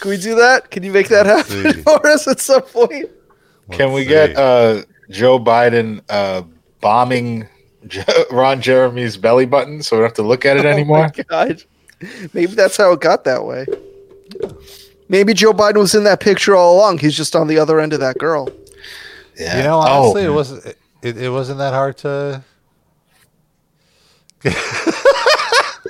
Can 0.00 0.10
we 0.10 0.16
do 0.18 0.34
that? 0.34 0.70
Can 0.70 0.82
you 0.82 0.92
make 0.92 1.08
that 1.08 1.26
happen 1.26 1.72
see. 1.72 1.72
for 1.82 2.06
us 2.06 2.28
at 2.28 2.40
some 2.40 2.62
point? 2.62 3.10
Can 3.72 3.92
we 3.92 4.06
Let's 4.06 4.34
get 4.34 4.36
uh, 4.36 4.82
Joe 5.10 5.38
Biden 5.38 6.00
uh, 6.08 6.42
bombing 6.80 7.48
Ron 8.30 8.60
Jeremy's 8.60 9.16
belly 9.16 9.46
button 9.46 9.82
so 9.82 9.96
we 9.96 10.00
don't 10.00 10.08
have 10.08 10.14
to 10.16 10.22
look 10.22 10.44
at 10.44 10.56
it 10.56 10.64
anymore? 10.64 10.98
Oh 11.06 11.10
my 11.16 11.24
God. 11.24 11.62
Maybe 12.34 12.54
that's 12.54 12.76
how 12.76 12.92
it 12.92 13.00
got 13.00 13.24
that 13.24 13.44
way. 13.44 13.66
Maybe 15.08 15.32
Joe 15.34 15.52
Biden 15.52 15.78
was 15.78 15.94
in 15.94 16.04
that 16.04 16.20
picture 16.20 16.54
all 16.54 16.76
along. 16.76 16.98
He's 16.98 17.16
just 17.16 17.34
on 17.36 17.46
the 17.46 17.58
other 17.58 17.80
end 17.80 17.92
of 17.92 18.00
that 18.00 18.18
girl. 18.18 18.48
Yeah. 19.38 19.56
You 19.58 19.62
know, 19.62 19.78
Oh, 19.78 20.02
honestly, 20.02 20.24
it 20.24 20.30
wasn't. 20.30 20.76
It, 21.02 21.16
it 21.16 21.30
wasn't 21.30 21.58
that 21.58 21.72
hard 21.72 21.96
to. 21.98 22.42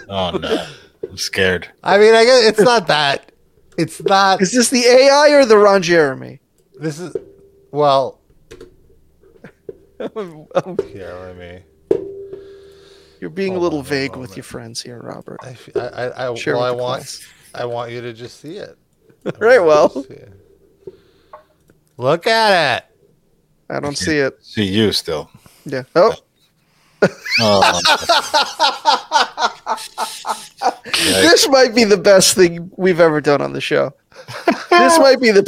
Oh 0.09 0.31
no, 0.41 0.67
I'm 1.03 1.17
scared. 1.17 1.69
I 1.83 1.99
mean, 1.99 2.15
I 2.15 2.25
guess 2.25 2.45
it's 2.45 2.61
not 2.61 2.87
that. 2.87 3.33
It's 3.77 4.01
not. 4.05 4.41
Is 4.41 4.53
this 4.53 4.71
the 4.71 4.85
AI 4.85 5.31
or 5.33 5.45
the 5.45 5.59
Ron 5.59 5.83
Jeremy? 5.83 6.39
This 6.79 7.01
is. 7.01 7.17
Well. 7.73 8.21
Here, 9.99 11.15
let 11.21 11.37
me. 11.37 11.63
You're 13.21 13.31
being 13.31 13.57
a 13.57 13.59
little 13.59 13.79
on 13.79 13.85
one 13.85 13.91
vague 13.91 14.11
with 14.11 14.19
moment. 14.31 14.37
your 14.37 14.45
friends 14.45 14.83
here, 14.83 15.01
Robert. 15.01 15.41
I, 15.43 15.51
f- 15.51 15.69
I, 15.75 15.81
I, 15.81 16.31
I- 16.31 16.35
Share 16.35 16.55
well, 16.57 16.65
I 16.65 16.71
with 16.71 16.79
the 16.79 16.83
want. 16.83 17.01
class. 17.03 17.27
I 17.55 17.65
want 17.65 17.91
you 17.91 18.01
to 18.03 18.13
just 18.13 18.41
see 18.41 18.57
it. 18.59 18.77
I 19.27 19.31
Right, 19.39 19.59
well. 19.59 20.05
it. 20.11 20.33
Look 21.97 22.27
at 22.27 22.79
it. 22.79 22.85
I 23.71 23.81
don't 23.81 23.97
see 23.97 24.19
it. 24.19 24.39
See 24.45 24.65
you 24.67 24.93
still. 24.93 25.31
Yeah. 25.65 25.85
Oh, 25.95 26.15
Oh, 27.41 27.81
this 30.95 31.49
might 31.51 31.75
be 31.75 31.85
the 31.85 31.97
best 31.99 32.35
thing 32.35 32.71
we've 32.77 33.01
ever 33.01 33.21
done 33.21 33.41
on 33.43 33.53
the 33.53 33.61
show. 33.61 33.93
This 34.71 34.99
might 34.99 35.21
be 35.21 35.31
the. 35.31 35.43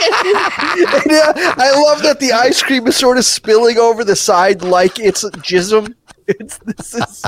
And, 0.00 1.02
yeah, 1.10 1.32
I 1.56 1.72
love 1.86 2.02
that 2.02 2.18
the 2.20 2.32
ice 2.32 2.62
cream 2.62 2.86
is 2.86 2.96
sort 2.96 3.18
of 3.18 3.24
spilling 3.24 3.78
over 3.78 4.04
the 4.04 4.16
side 4.16 4.62
like 4.62 4.98
it's 4.98 5.24
jism. 5.24 5.94
It's 6.26 6.58
this 6.58 6.94
is. 6.94 7.24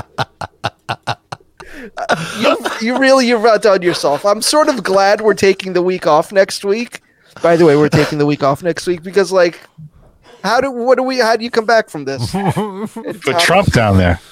you, 2.39 2.57
you 2.81 2.97
really 2.97 3.27
you've 3.27 3.45
outdone 3.45 3.81
yourself. 3.81 4.25
I'm 4.25 4.41
sort 4.41 4.69
of 4.69 4.83
glad 4.83 5.21
we're 5.21 5.33
taking 5.33 5.73
the 5.73 5.81
week 5.81 6.05
off 6.05 6.31
next 6.31 6.63
week. 6.63 7.01
By 7.41 7.55
the 7.55 7.65
way, 7.65 7.75
we're 7.75 7.89
taking 7.89 8.17
the 8.17 8.25
week 8.25 8.43
off 8.43 8.61
next 8.61 8.85
week 8.85 9.03
because, 9.03 9.31
like, 9.31 9.59
how 10.43 10.61
do 10.61 10.71
what 10.71 10.97
do 10.97 11.03
we? 11.03 11.19
How 11.19 11.35
do 11.35 11.43
you 11.43 11.51
come 11.51 11.65
back 11.65 11.89
from 11.89 12.05
this? 12.05 12.31
put 12.31 13.39
Trump 13.39 13.71
down 13.71 13.97
there. 13.97 14.19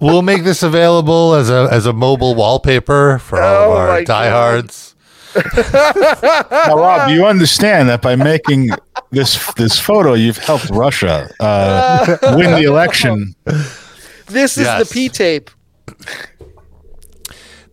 We'll 0.00 0.22
make 0.22 0.42
this 0.42 0.62
available 0.62 1.34
as 1.34 1.50
a 1.50 1.68
as 1.70 1.84
a 1.84 1.92
mobile 1.92 2.34
wallpaper 2.34 3.18
for 3.18 3.42
all 3.42 3.64
Oh 3.64 3.72
of 3.72 3.78
our 3.78 3.86
my 3.88 4.04
God. 4.04 4.74
Diehards. 5.34 6.22
Now, 6.50 6.76
Rob, 6.78 7.10
you 7.10 7.26
understand 7.26 7.88
that 7.88 8.00
by 8.02 8.16
making 8.16 8.70
this 9.10 9.52
this 9.54 9.78
photo, 9.78 10.14
you've 10.14 10.38
helped 10.38 10.70
Russia 10.70 11.30
uh, 11.40 12.16
win 12.36 12.50
the 12.52 12.62
election. 12.64 13.34
This 14.26 14.56
is 14.56 14.64
Yes. 14.64 14.88
the 14.88 14.92
P 14.94 15.08
tape. 15.08 15.50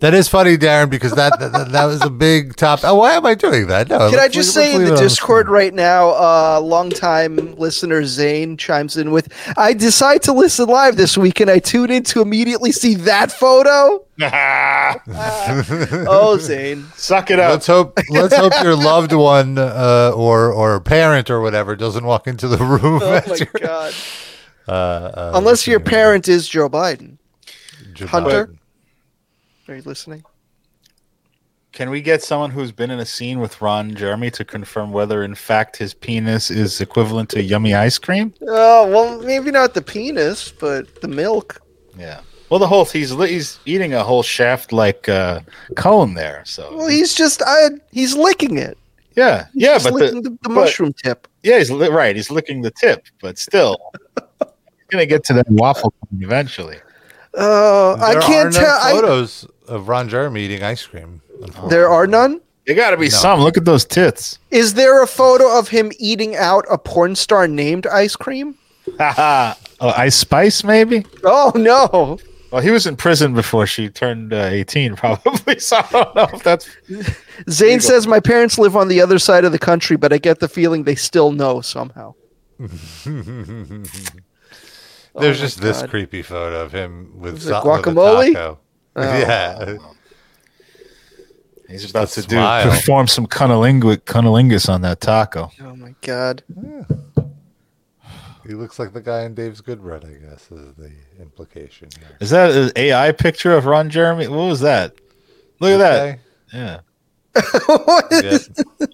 That 0.02 0.16
is 0.16 0.28
funny, 0.28 0.58
Darren, 0.58 0.90
because 0.90 1.12
that 1.14 1.40
that, 1.40 1.72
that 1.72 1.86
was 1.86 2.02
a 2.02 2.10
big 2.10 2.56
top. 2.56 2.80
Oh, 2.84 2.96
why 2.96 3.14
am 3.14 3.26
I 3.26 3.36
doing 3.36 3.68
that? 3.68 3.88
No. 3.88 4.10
Can 4.10 4.18
I 4.20 4.28
just 4.28 4.56
leave- 4.58 4.66
say 4.72 4.76
in 4.76 4.84
the 4.86 4.96
Discord 4.96 5.46
screen. 5.46 5.54
right 5.56 5.74
now, 5.76 6.10
uh, 6.10 6.60
longtime 6.60 7.56
listener 7.56 8.04
Zane 8.04 8.58
chimes 8.58 8.98
in 8.98 9.12
with, 9.12 9.32
I 9.58 9.74
decide 9.74 10.24
to 10.24 10.34
listen 10.34 10.68
live 10.68 10.96
this 10.98 11.20
week 11.20 11.40
and 11.40 11.52
I 11.52 11.60
tune 11.60 11.92
in 11.92 12.02
to 12.06 12.22
immediately 12.22 12.72
see 12.72 12.96
that 12.96 13.32
photo. 13.32 14.04
Oh, 16.08 16.38
Zane. 16.40 16.86
Suck 16.96 17.30
it 17.32 17.40
up. 17.40 17.52
Let's 17.52 17.68
hope. 17.68 18.00
Let's 18.10 18.36
hope 18.36 18.54
your 18.64 18.76
loved 18.76 19.14
one 19.14 19.58
uh, 19.58 20.12
or 20.16 20.52
or 20.52 20.80
parent 20.80 21.30
or 21.30 21.42
whatever 21.42 21.76
doesn't 21.76 22.04
walk 22.06 22.28
into 22.28 22.48
the 22.48 22.58
room. 22.58 23.02
Oh, 23.04 23.22
my 23.28 23.36
you're- 23.36 23.48
God. 23.60 23.94
uh, 24.68 24.72
uh, 24.72 25.32
Unless 25.36 25.68
your 25.68 25.80
parent 25.80 26.28
is 26.28 26.48
Joe 26.48 26.70
Biden. 26.70 27.18
Joe 27.94 28.08
Hunter? 28.08 28.48
Biden. 28.48 28.58
Are 29.72 29.76
you 29.76 29.82
listening? 29.84 30.22
Can 31.72 31.90
we 31.90 32.02
get 32.02 32.22
someone 32.22 32.52
who's 32.52 32.74
been 32.74 32.92
in 32.92 33.00
a 33.00 33.06
scene 33.06 33.40
with 33.40 33.62
Ron 33.62 33.96
Jeremy 33.96 34.30
to 34.32 34.44
confirm 34.44 34.92
whether, 34.92 35.24
in 35.24 35.34
fact, 35.34 35.78
his 35.78 35.94
penis 35.94 36.52
is 36.52 36.82
equivalent 36.82 37.30
to 37.30 37.42
yummy 37.42 37.74
ice 37.74 37.98
cream? 37.98 38.34
Oh, 38.46 38.86
well, 38.90 39.22
maybe 39.22 39.50
not 39.50 39.74
the 39.74 39.82
penis, 39.82 40.52
but 40.52 41.00
the 41.02 41.08
milk. 41.08 41.62
Yeah. 41.98 42.20
Well, 42.50 42.60
the 42.60 42.68
whole 42.68 42.84
he's 42.84 43.12
he's 43.12 43.60
eating 43.66 43.94
a 43.94 44.04
whole 44.04 44.24
shaft 44.24 44.74
like 44.74 45.08
uh, 45.08 45.40
cone 45.78 46.16
there. 46.16 46.44
So 46.46 46.76
Well, 46.76 46.88
he's 46.90 47.14
just, 47.14 47.42
I, 47.46 47.70
he's 47.94 48.14
licking 48.18 48.58
it. 48.58 48.78
yeah, 49.16 49.46
yeah, 49.54 49.76
He's 49.76 49.84
but 49.86 49.94
licking 49.94 50.24
the, 50.24 50.30
the, 50.32 50.36
the 50.42 50.50
but- 50.50 50.56
mushroom 50.56 50.92
tip. 50.92 51.30
yeah, 51.44 51.60
he's 51.60 51.72
li- 51.72 51.88
right. 51.88 52.14
He's 52.14 52.30
licking 52.30 52.62
the 52.62 52.72
tip, 52.72 53.06
but 53.22 53.38
still, 53.38 53.78
he's 54.20 54.88
gonna 54.90 55.06
get 55.06 55.24
to 55.26 55.34
that 55.36 55.50
waffle 55.50 55.92
cone 55.92 56.22
eventually. 56.22 56.80
Oh, 57.34 57.96
I 58.02 58.16
can't 58.16 58.50
are 58.50 58.60
no 58.60 58.66
tell. 58.66 58.78
I, 58.82 58.92
photos 58.92 59.48
of 59.68 59.88
Ron 59.88 60.10
Jeremy 60.10 60.42
eating 60.42 60.64
ice 60.64 60.86
cream. 60.86 61.22
there 61.70 61.90
are 61.90 62.08
none? 62.08 62.42
There 62.68 62.76
got 62.76 62.92
to 62.92 62.98
be 62.98 63.06
No. 63.06 63.10
some. 63.10 63.40
Look 63.42 63.58
at 63.58 63.66
those 63.66 63.86
tits. 63.86 64.38
Is 64.52 64.76
there 64.76 65.02
a 65.04 65.08
photo 65.08 65.58
of 65.58 65.70
him 65.70 65.92
eating 65.98 66.36
out 66.36 66.64
a 66.70 66.78
porn 66.78 67.16
star 67.16 67.48
named 67.48 67.88
ice 67.88 68.16
cream? 68.16 68.56
Haha. 68.98 69.56
oh, 69.82 69.90
Ice 69.98 70.16
Spice, 70.16 70.64
maybe. 70.64 71.06
Oh 71.24 71.52
no! 71.56 72.20
Well, 72.52 72.62
he 72.62 72.70
was 72.70 72.86
in 72.86 72.96
prison 72.98 73.34
before 73.34 73.66
she 73.66 73.90
turned 73.90 74.34
uh, 74.34 74.38
18, 74.52 74.96
probably. 74.98 75.58
So 75.60 75.78
I 75.78 75.88
don't 75.92 76.16
know 76.16 76.28
if 76.34 76.44
that's. 76.44 76.70
Zane 77.50 77.70
you 77.74 77.78
go. 77.78 77.82
says 77.88 78.08
my 78.08 78.20
parents 78.20 78.60
live 78.60 78.76
on 78.76 78.88
the 78.90 79.02
other 79.02 79.18
side 79.20 79.46
of 79.46 79.52
the 79.52 79.60
country, 79.60 79.96
but 79.98 80.12
I 80.14 80.18
get 80.18 80.40
the 80.40 80.50
feeling 80.50 80.84
they 80.84 80.96
still 80.96 81.32
know 81.32 81.62
somehow. 81.62 82.14
There's 82.60 82.78
my 85.16 85.32
just 85.34 85.62
this 85.62 85.84
creepy 85.84 86.22
photo 86.22 86.62
of 86.62 86.72
him 86.72 87.14
with, 87.20 87.38
Is 87.38 87.46
it 87.48 87.50
so- 87.50 87.66
with 87.70 87.88
a 87.88 87.90
guacamole? 87.92 88.34
taco. 88.34 88.60
Oh. 88.96 89.02
Yeah. 89.20 89.78
He's 91.70 91.90
about 91.90 92.10
to 92.10 92.22
do 92.22 92.36
Smile. 92.36 92.70
perform 92.70 93.08
some 93.08 93.26
cunnilingu- 93.28 94.02
cunnilingus 94.02 94.68
on 94.68 94.82
that 94.82 95.00
taco. 95.00 95.50
Oh 95.62 95.74
my 95.78 95.96
god! 96.02 96.44
He 98.46 98.54
looks 98.56 98.78
like 98.78 98.92
the 98.92 99.00
guy 99.00 99.24
in 99.24 99.36
Dave's 99.36 99.62
Good 99.62 99.82
Bread, 99.82 100.04
I 100.04 100.14
guess, 100.16 100.52
is 100.52 100.76
the 100.76 100.92
implication 101.22 101.88
here. 101.98 102.18
Is 102.20 102.30
that 102.32 102.52
an 102.52 102.72
AI 102.76 103.14
picture 103.14 103.54
of 103.56 103.66
Ron 103.68 103.90
Jeremy? 103.90 104.28
What 104.28 104.48
was 104.50 104.60
that? 104.62 104.96
Look 105.62 105.72
at 105.72 105.78
that. 105.78 106.20
Yeah. 106.54 106.80
What 107.68 108.08
Yeah. 108.12 108.38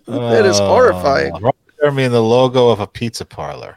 that 0.06 0.46
is 0.46 0.60
Oh, 0.60 0.68
horrifying. 0.68 1.34
Ron 1.42 1.54
Jeremy 1.80 2.04
in 2.04 2.12
the 2.12 2.22
logo 2.22 2.70
of 2.70 2.80
a 2.80 2.86
pizza 2.86 3.26
parlor. 3.26 3.76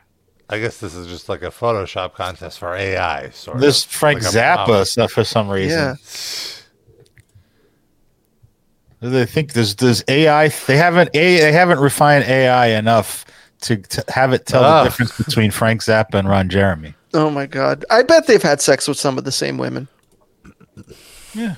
I 0.53 0.59
guess 0.59 0.79
this 0.79 0.97
is 0.97 1.07
just 1.07 1.29
like 1.29 1.43
a 1.43 1.51
Photoshop 1.51 2.15
contest 2.15 2.59
for 2.59 2.75
AI, 2.75 3.31
sort 3.31 3.57
of. 3.57 3.61
This 3.61 3.85
Frank 3.85 4.23
Like 4.23 4.33
Zappa 4.33 4.85
stuff 4.85 5.13
for 5.13 5.23
some 5.23 5.49
reason. 5.49 5.79
Yeah. 5.79 5.95
They 9.01 9.27
think 9.27 9.53
there's 9.53 9.77
there's 9.77 10.03
AI. 10.09 10.49
They 10.49 10.77
haven't 10.77 11.11
a 11.15 11.41
they 11.41 11.53
haven't 11.53 11.79
refined 11.79 12.25
AI 12.25 12.67
enough 12.79 13.25
to, 13.63 13.77
to 13.77 14.05
have 14.09 14.33
it 14.33 14.45
tell 14.45 14.65
Ugh. 14.65 14.85
the 14.85 14.91
difference 14.91 15.17
between 15.17 15.51
Frank 15.53 15.83
Zappa 15.83 16.15
and 16.15 16.29
Ron 16.29 16.49
Jeremy. 16.49 16.95
Oh 17.15 17.31
my 17.31 17.47
god! 17.47 17.85
I 17.89 18.03
bet 18.03 18.27
they've 18.27 18.43
had 18.43 18.61
sex 18.61 18.89
with 18.89 18.99
some 18.99 19.17
of 19.19 19.25
the 19.25 19.33
same 19.33 19.57
women, 19.57 19.89
Yeah, 21.33 21.55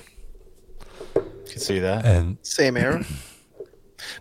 You 1.15 1.23
can 1.49 1.59
see 1.59 1.79
that. 1.79 2.05
And 2.05 2.37
same 2.43 2.77
era. 2.77 3.03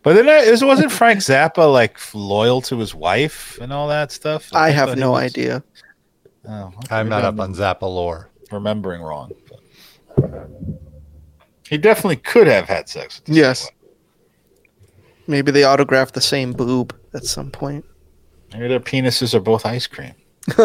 But 0.03 0.15
then 0.15 0.29
I, 0.29 0.45
this 0.45 0.63
wasn't 0.63 0.93
Frank 0.93 1.21
Zappa 1.21 1.71
like 1.73 1.99
loyal 2.15 2.61
to 2.63 2.79
his 2.79 2.95
wife 2.95 3.59
and 3.61 3.73
all 3.73 3.89
that 3.89 4.13
stuff. 4.13 4.49
I 4.53 4.71
have 4.71 4.97
no 4.97 5.13
was- 5.13 5.23
idea. 5.23 5.63
Oh, 6.49 6.73
okay, 6.79 6.97
I'm 6.97 7.09
not 7.09 7.23
maybe 7.23 7.27
up 7.29 7.41
on 7.41 7.55
Zappa 7.55 7.83
lore. 7.83 8.29
remembering 8.51 9.01
wrong. 9.03 9.31
But. 10.17 10.49
He 11.69 11.79
definitely 11.79 12.17
could 12.17 12.47
have 12.49 12.67
had 12.67 12.89
sex. 12.89 13.21
With 13.27 13.37
Yes. 13.37 13.65
woman. 13.65 13.75
Maybe 15.29 15.53
they 15.53 15.65
autographed 15.65 16.15
the 16.15 16.21
same 16.21 16.53
boob 16.53 16.95
at 17.15 17.25
some 17.25 17.51
point. 17.51 17.85
Maybe 18.53 18.69
their 18.69 18.81
penises 18.81 19.35
are 19.35 19.41
both 19.41 19.65
ice 19.65 19.87
cream. 19.87 20.15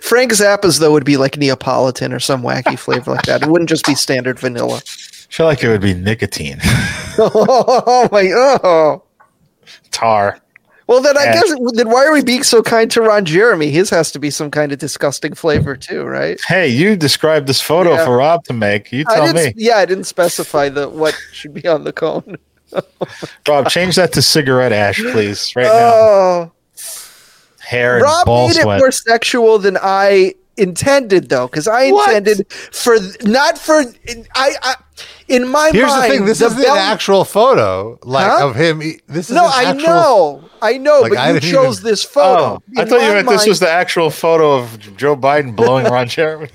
Frank 0.00 0.32
Zappa's 0.32 0.78
though 0.78 0.92
would 0.92 1.04
be 1.04 1.16
like 1.16 1.36
Neapolitan 1.36 2.12
or 2.12 2.18
some 2.18 2.42
wacky 2.42 2.78
flavor 2.78 3.12
like 3.12 3.24
that. 3.26 3.42
It 3.42 3.48
wouldn't 3.48 3.70
just 3.70 3.86
be 3.86 3.94
standard 3.94 4.38
vanilla. 4.40 4.80
I 5.28 5.32
feel 5.32 5.46
like 5.46 5.62
it 5.62 5.68
would 5.68 5.80
be 5.80 5.94
nicotine, 5.94 6.58
oh 7.18 8.08
my! 8.12 8.30
Oh. 8.34 9.02
tar. 9.90 10.38
Well, 10.86 11.00
then 11.02 11.18
I 11.18 11.24
Yeah. 11.24 11.32
guess 11.34 11.54
then 11.72 11.90
why 11.90 12.06
are 12.06 12.12
we 12.12 12.22
being 12.22 12.44
so 12.44 12.62
kind 12.62 12.88
to 12.92 13.02
Ron 13.02 13.24
Jeremy? 13.24 13.70
His 13.70 13.90
has 13.90 14.12
to 14.12 14.20
be 14.20 14.30
some 14.30 14.52
kind 14.52 14.70
of 14.70 14.78
disgusting 14.78 15.34
flavor 15.34 15.76
too, 15.76 16.04
right? 16.04 16.40
Hey, 16.46 16.68
you 16.68 16.94
described 16.94 17.48
this 17.48 17.60
photo 17.60 17.94
Yeah. 17.94 18.04
for 18.04 18.16
Rob 18.18 18.44
to 18.44 18.52
make. 18.52 18.92
You 18.92 19.04
tell 19.04 19.32
me, 19.32 19.52
Yeah, 19.56 19.78
I 19.78 19.84
didn't 19.84 20.04
specify 20.04 20.68
the 20.68 20.88
what 20.88 21.18
should 21.32 21.52
be 21.54 21.66
on 21.66 21.82
the 21.82 21.92
cone. 21.92 22.36
Rob. 23.48 23.68
Change 23.68 23.96
that 23.96 24.12
to 24.12 24.22
cigarette 24.22 24.70
ash, 24.72 25.00
please, 25.02 25.54
right 25.56 25.64
now. 25.64 25.72
Oh, 25.72 26.52
Hair 27.60 27.96
and 27.96 28.02
Rob 28.04 28.26
made 28.28 28.56
it 28.56 28.64
more 28.64 28.92
sexual 28.92 29.58
than 29.58 29.76
I 29.82 30.34
intended, 30.56 31.28
though, 31.28 31.46
because 31.46 31.68
I 31.68 31.90
What? 31.90 32.08
intended 32.08 32.52
for 32.52 32.96
not 33.22 33.58
for 33.58 33.84
I. 34.34 34.54
I 34.62 34.74
in 35.28 35.48
my 35.48 35.70
Here's 35.72 35.88
mind, 35.90 36.04
the 36.04 36.16
thing: 36.16 36.24
this 36.24 36.38
the 36.38 36.46
is 36.46 36.56
an 36.58 36.64
actual 36.78 37.24
photo, 37.24 37.98
like 38.04 38.30
Huh? 38.30 38.48
of 38.48 38.54
him. 38.54 38.78
This 39.08 39.28
is 39.28 39.34
No, 39.34 39.44
an 39.44 39.52
I 39.54 39.64
actual- 39.64 39.86
know, 39.86 40.44
I 40.62 40.78
know, 40.78 41.00
Like, 41.00 41.12
but 41.12 41.18
I 41.18 41.32
you 41.32 41.40
chose 41.40 41.80
even- 41.80 41.90
this 41.90 42.04
photo. 42.04 42.62
Oh, 42.76 42.80
I 42.80 42.84
thought 42.84 43.02
you 43.02 43.08
my 43.08 43.14
meant 43.14 43.28
this 43.28 43.46
was 43.46 43.60
the 43.60 43.68
actual 43.68 44.10
photo 44.10 44.52
of 44.56 44.96
Joe 44.96 45.16
Biden 45.16 45.54
blowing 45.54 45.86
Ron 45.86 46.08
Jeremy. 46.08 46.48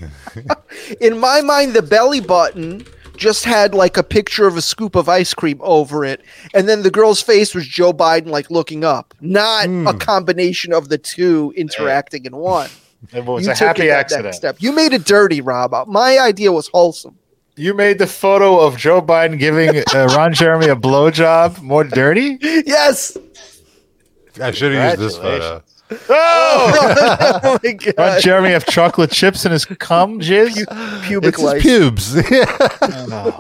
in 1.02 1.20
my 1.20 1.42
mind, 1.42 1.74
the 1.74 1.82
belly 1.82 2.22
button 2.22 2.86
just 3.18 3.44
had 3.44 3.76
like 3.76 3.98
a 3.98 4.04
picture 4.04 4.48
of 4.48 4.58
a 4.58 4.62
scoop 4.62 4.96
of 4.96 5.08
ice 5.08 5.34
cream 5.34 5.60
over 5.62 6.04
it, 6.06 6.22
and 6.54 6.68
then 6.68 6.82
the 6.82 6.92
girl's 6.92 7.22
face 7.22 7.54
was 7.54 7.68
Joe 7.68 7.94
Biden 7.94 8.28
like 8.28 8.50
looking 8.50 8.84
up, 8.84 9.14
not 9.22 9.66
a 9.66 9.68
hmm. 9.68 9.98
combination 9.98 10.74
of 10.74 10.90
the 10.90 10.98
two 10.98 11.54
interacting 11.56 12.26
in 12.26 12.36
one. 12.36 12.70
It 13.14 13.26
was 13.26 13.46
You 13.46 13.52
a 13.52 13.56
happy 13.56 13.90
accident. 13.90 14.36
step. 14.36 14.58
You 14.60 14.72
made 14.72 14.94
it 14.94 15.06
dirty, 15.06 15.42
Rob. 15.42 15.74
My 15.88 16.20
idea 16.20 16.52
was 16.52 16.68
wholesome. 16.68 17.18
You 17.58 17.74
made 17.74 17.98
the 18.00 18.08
photo 18.08 18.60
of 18.60 18.78
Joe 18.78 19.02
Biden 19.02 19.38
giving 19.38 19.84
uh, 19.94 20.06
Ron 20.16 20.34
Jeremy 20.34 20.68
a 20.68 20.76
blowjob 20.76 21.62
more 21.62 21.84
dirty. 21.84 22.38
Yes. 22.42 23.18
I 24.42 24.52
should 24.52 24.72
have 24.74 25.00
used 25.00 25.02
this 25.02 25.18
photo. 25.18 25.62
Oh, 26.10 27.40
oh 27.44 27.60
my 27.62 27.74
Ron 27.74 27.78
god. 27.98 28.22
Jeremy 28.22 28.52
have 28.52 28.66
chocolate 28.66 29.12
chips 29.12 29.46
in 29.46 29.52
his 29.52 29.66
cum 29.66 30.22
jizz. 30.22 30.66
Pubic 31.04 31.34
It's 31.38 31.42
his 31.42 31.62
pubes. 31.62 32.16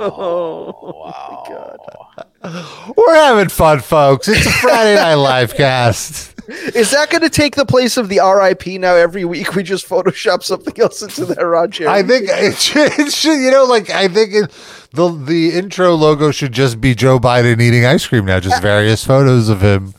Oh, 0.04 1.04
my 1.08 1.50
God. 1.50 2.94
We're 2.98 3.16
having 3.16 3.48
fun, 3.50 3.80
folks. 3.80 4.28
It's 4.28 4.46
a 4.46 4.50
Friday 4.52 4.96
Night 4.96 5.14
Live 5.16 5.56
cast. 5.56 6.36
Is 6.52 6.92
that 6.92 7.10
going 7.10 7.22
to 7.22 7.30
take 7.30 7.56
the 7.56 7.66
place 7.66 7.98
of 7.98 8.10
the 8.10 8.20
RIP 8.20 8.80
now? 8.80 8.96
Every 8.96 9.26
week 9.26 9.56
we 9.56 9.64
just 9.64 9.88
Photoshop 9.88 10.44
something 10.44 10.80
else 10.80 11.02
into 11.02 11.26
that 11.26 11.42
Ron 11.42 11.72
Jeremy. 11.72 12.00
I 12.00 12.04
think 12.04 12.26
it 12.30 12.58
should, 12.58 13.00
it 13.00 13.12
should, 13.12 13.40
you 13.40 13.52
know, 13.52 13.66
like 13.66 13.90
I 13.90 14.08
think 14.08 14.34
it, 14.34 14.52
the 14.92 15.10
the 15.10 15.52
intro 15.52 15.96
logo 15.96 16.32
should 16.32 16.52
just 16.52 16.82
be 16.82 16.96
Joe 16.96 17.20
Biden 17.20 17.62
eating 17.62 17.86
ice 17.86 18.06
cream 18.06 18.26
now, 18.26 18.40
just 18.40 18.62
various 18.62 19.06
photos 19.06 19.50
of 19.50 19.62
him. 19.62 19.94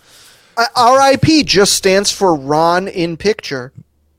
Uh, 0.57 1.11
RIP 1.13 1.47
just 1.47 1.75
stands 1.75 2.11
for 2.11 2.35
Ron 2.35 2.89
in 2.89 3.17
picture. 3.17 3.73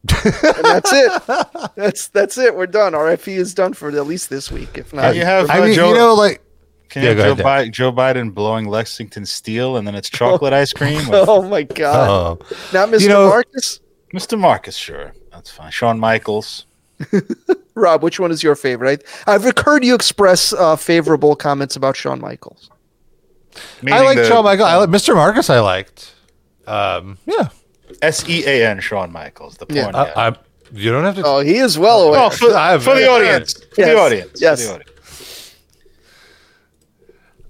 and 0.10 0.66
that's 0.66 0.92
it. 0.92 1.22
That's 1.75 2.10
that's 2.10 2.38
it. 2.38 2.58
We're 2.58 2.68
done. 2.68 2.94
RIP 2.94 3.30
is 3.30 3.54
done 3.54 3.72
for 3.72 3.88
at 3.90 4.06
least 4.06 4.30
this 4.30 4.52
week, 4.52 4.78
if 4.78 4.92
not. 4.92 5.04
Can 5.04 5.16
you 5.16 5.24
have 5.24 5.50
I 5.50 5.60
uh, 5.60 5.66
mean, 5.66 5.75
Joe, 5.75 5.90
you 5.90 5.96
know, 5.96 6.13
like 6.13 6.42
can 6.93 7.03
Yeah, 7.03 7.09
you 7.09 7.15
go 7.15 7.35
Joe, 7.35 7.43
Bi- 7.43 7.69
Joe 7.69 7.91
Biden 7.91 8.33
blowing 8.33 8.67
Lexington 8.67 9.25
Steele 9.25 9.77
and 9.77 9.88
then 9.88 9.95
it's 9.95 10.09
chocolate 10.21 10.53
ice 10.53 10.71
cream? 10.73 10.97
with 11.09 11.09
Oh 11.27 11.41
my 11.41 11.63
god! 11.63 12.09
oh, 12.41 12.45
Not 12.71 12.89
Mr. 12.89 13.01
You 13.01 13.09
know- 13.09 13.29
Marcus. 13.29 13.79
Mr. 14.13 14.39
Marcus, 14.39 14.75
sure. 14.75 15.12
That's 15.31 15.50
fine. 15.50 15.71
Sean 15.71 16.00
Michaels. 16.00 16.67
Rob, 17.75 18.03
which 18.03 18.19
one 18.19 18.29
is 18.29 18.43
your 18.43 18.55
favorite? 18.55 19.03
I, 19.25 19.33
I've 19.33 19.51
heard 19.65 19.83
you 19.83 19.95
express 19.95 20.53
uh, 20.53 20.75
favorable 20.75 21.35
comments 21.35 21.75
about 21.75 21.97
Sean 21.97 22.21
Michaels. 22.21 22.69
I 23.89 24.01
like 24.01 24.17
the- 24.17 24.27
Sean 24.27 24.43
Michael. 24.43 24.65
I 24.65 24.75
like 24.77 24.89
Mr. 24.89 25.15
Marcus. 25.15 25.50
I 25.50 25.59
liked. 25.62 26.13
Um, 26.67 27.17
yeah, 27.25 27.50
S 28.03 28.27
E 28.29 28.45
A 28.45 28.67
N 28.69 28.79
Sean 28.79 29.12
Michaels, 29.12 29.57
the 29.57 29.65
Yeah. 29.69 29.83
porn 29.91 29.95
I. 29.95 30.27
I, 30.29 30.35
you 30.71 30.91
don't 30.91 31.03
have 31.03 31.15
to. 31.15 31.23
Oh, 31.25 31.39
he 31.39 31.57
is 31.57 31.77
well 31.79 32.03
aware. 32.03 32.19
Oh, 32.21 32.29
for, 32.29 32.55
I 32.55 32.71
have- 32.71 32.83
for 32.83 32.93
the 32.95 33.07
audience. 33.09 33.53
For 33.75 33.83
the 33.83 33.97
audience. 33.97 34.39
Yes. 34.41 34.62
For 34.62 34.67
the 34.67 34.73
audience. 34.75 34.92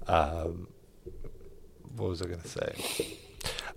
What 0.06 2.08
was 2.08 2.22
I 2.22 2.26
going 2.26 2.40
to 2.40 2.48
say? 2.48 3.18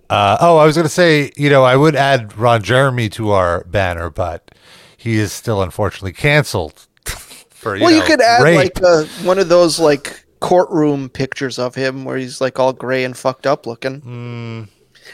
Uh, 0.10 0.38
oh, 0.40 0.58
I 0.58 0.66
was 0.66 0.76
going 0.76 0.88
to 0.88 0.94
say, 0.94 1.32
you 1.36 1.50
know, 1.50 1.64
I 1.64 1.76
would 1.76 1.96
add 1.96 2.38
Ron 2.38 2.64
Jeremy 2.64 3.10
to 3.10 3.32
our 3.32 3.64
banner, 3.66 4.10
but 4.10 4.52
he 4.96 5.18
is 5.18 5.34
still 5.34 5.62
unfortunately 5.62 6.14
canceled. 6.14 6.88
for 7.50 7.76
you 7.76 7.84
well, 7.84 7.92
you 7.92 8.04
could 8.04 8.22
add 8.22 8.44
rape. 8.44 8.58
like 8.58 8.84
uh, 8.84 9.04
one 9.24 9.40
of 9.40 9.50
those 9.50 9.80
like 9.80 10.26
courtroom 10.40 11.10
pictures 11.10 11.60
of 11.60 11.76
him 11.76 12.06
where 12.06 12.18
he's 12.18 12.40
like 12.40 12.60
all 12.60 12.74
gray 12.74 13.04
and 13.04 13.18
fucked 13.18 13.48
up 13.48 13.66
looking. 13.66 14.02
Hmm. 14.02 14.64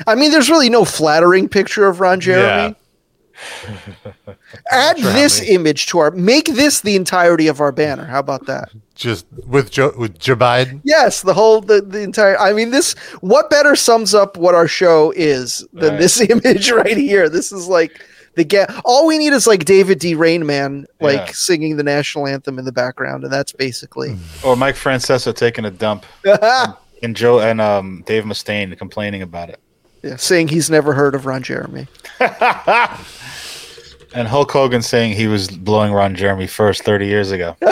I 0.07 0.15
mean, 0.15 0.31
there's 0.31 0.49
really 0.49 0.69
no 0.69 0.85
flattering 0.85 1.47
picture 1.47 1.87
of 1.87 1.99
Ron 1.99 2.19
Jeremy. 2.19 2.75
Add 4.71 4.97
this 4.97 5.41
image 5.47 5.87
to 5.87 5.99
our. 5.99 6.11
Make 6.11 6.45
this 6.45 6.81
the 6.81 6.95
entirety 6.95 7.47
of 7.47 7.59
our 7.61 7.71
banner. 7.71 8.05
How 8.05 8.19
about 8.19 8.45
that? 8.47 8.69
just 8.95 9.25
with 9.47 9.71
Joe 9.71 9.91
with 9.97 10.19
Joe 10.19 10.35
Biden. 10.35 10.79
Yes, 10.83 11.23
the 11.23 11.33
whole 11.33 11.61
the, 11.61 11.81
the 11.81 12.01
entire. 12.01 12.37
I 12.39 12.53
mean, 12.53 12.69
this. 12.71 12.93
What 13.21 13.49
better 13.49 13.75
sums 13.75 14.13
up 14.13 14.37
what 14.37 14.53
our 14.55 14.67
show 14.67 15.11
is 15.15 15.65
than 15.73 15.93
Right. 15.93 15.99
this 15.99 16.21
image 16.29 16.69
right 16.71 16.95
here? 16.97 17.27
This 17.29 17.51
is 17.51 17.67
like 17.67 17.99
the 18.35 18.43
get. 18.43 18.69
All 18.85 19.07
we 19.07 19.17
need 19.17 19.33
is 19.33 19.47
like 19.47 19.65
David 19.65 19.99
D. 19.99 20.15
Rainman 20.15 20.85
like 21.01 21.15
Yeah. 21.27 21.31
singing 21.33 21.77
the 21.77 21.83
national 21.83 22.27
anthem 22.27 22.59
in 22.59 22.65
the 22.65 22.71
background, 22.71 23.23
and 23.23 23.33
that's 23.33 23.51
basically. 23.51 24.15
Or 24.45 24.55
Mike 24.55 24.75
Francesa 24.75 25.33
taking 25.35 25.65
a 25.65 25.71
dump 25.71 26.05
and 27.03 27.15
Joe 27.15 27.39
and 27.39 27.59
um, 27.61 28.03
Dave 28.05 28.23
Mustaine 28.25 28.77
complaining 28.77 29.21
about 29.23 29.49
it. 29.49 29.59
Yeah, 30.03 30.17
saying 30.17 30.49
he's 30.49 30.69
never 30.69 30.93
heard 30.93 31.15
of 31.15 31.25
Ron 31.25 31.41
Jeremy. 31.43 31.87
And 34.13 34.27
Hulk 34.27 34.51
Hogan 34.51 34.81
saying 34.81 35.13
he 35.13 35.27
was 35.27 35.49
blowing 35.49 35.91
Ron 35.91 36.15
Jeremy 36.15 36.47
first 36.47 36.83
30 36.83 37.07
years 37.07 37.31
ago. 37.31 37.55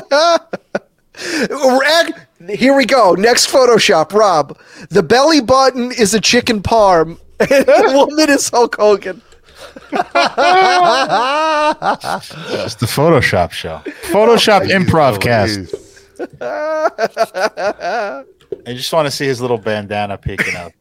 Here 2.49 2.75
we 2.75 2.85
go. 2.85 3.13
Next 3.13 3.51
Photoshop, 3.51 4.13
Rob. 4.13 4.57
The 4.89 5.03
belly 5.03 5.41
button 5.41 5.91
is 5.91 6.13
a 6.13 6.19
chicken 6.19 6.61
parm, 6.61 7.19
and 7.39 7.65
the 7.65 7.91
woman 7.93 8.29
is 8.29 8.49
Hulk 8.49 8.75
Hogan. 8.77 9.21
It's 9.91 10.01
the 12.75 12.87
Photoshop 12.87 13.51
show. 13.51 13.81
Photoshop 14.03 14.67
improv 14.67 15.21
cast. 15.21 15.75
I 18.67 18.73
just 18.73 18.91
want 18.91 19.07
to 19.07 19.11
see 19.11 19.25
his 19.25 19.41
little 19.41 19.57
bandana 19.57 20.17
peeking 20.17 20.55
out. 20.55 20.73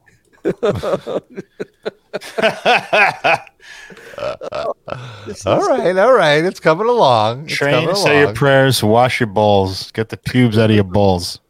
All 5.46 5.68
right, 5.68 5.96
all 5.96 6.12
right. 6.12 6.44
It's 6.44 6.60
coming 6.60 6.86
along. 6.86 7.44
It's 7.44 7.54
Train, 7.54 7.86
coming 7.86 7.94
say 7.94 8.20
your 8.20 8.34
prayers, 8.34 8.82
wash 8.82 9.20
your 9.20 9.28
balls, 9.28 9.90
get 9.92 10.08
the 10.08 10.16
pubes 10.16 10.58
out 10.58 10.70
of 10.70 10.76
your 10.76 10.84
balls. 10.84 11.40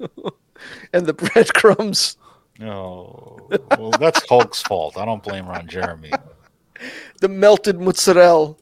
And 0.92 1.06
the 1.06 1.12
breadcrumbs. 1.12 2.16
Oh, 2.62 3.48
well, 3.76 3.90
that's 3.98 4.26
Hulk's 4.28 4.62
fault. 4.62 4.96
I 4.96 5.04
don't 5.04 5.22
blame 5.22 5.46
Ron 5.46 5.66
Jeremy. 5.66 6.12
The 7.20 7.28
melted 7.28 7.80
mozzarella. 7.80 8.54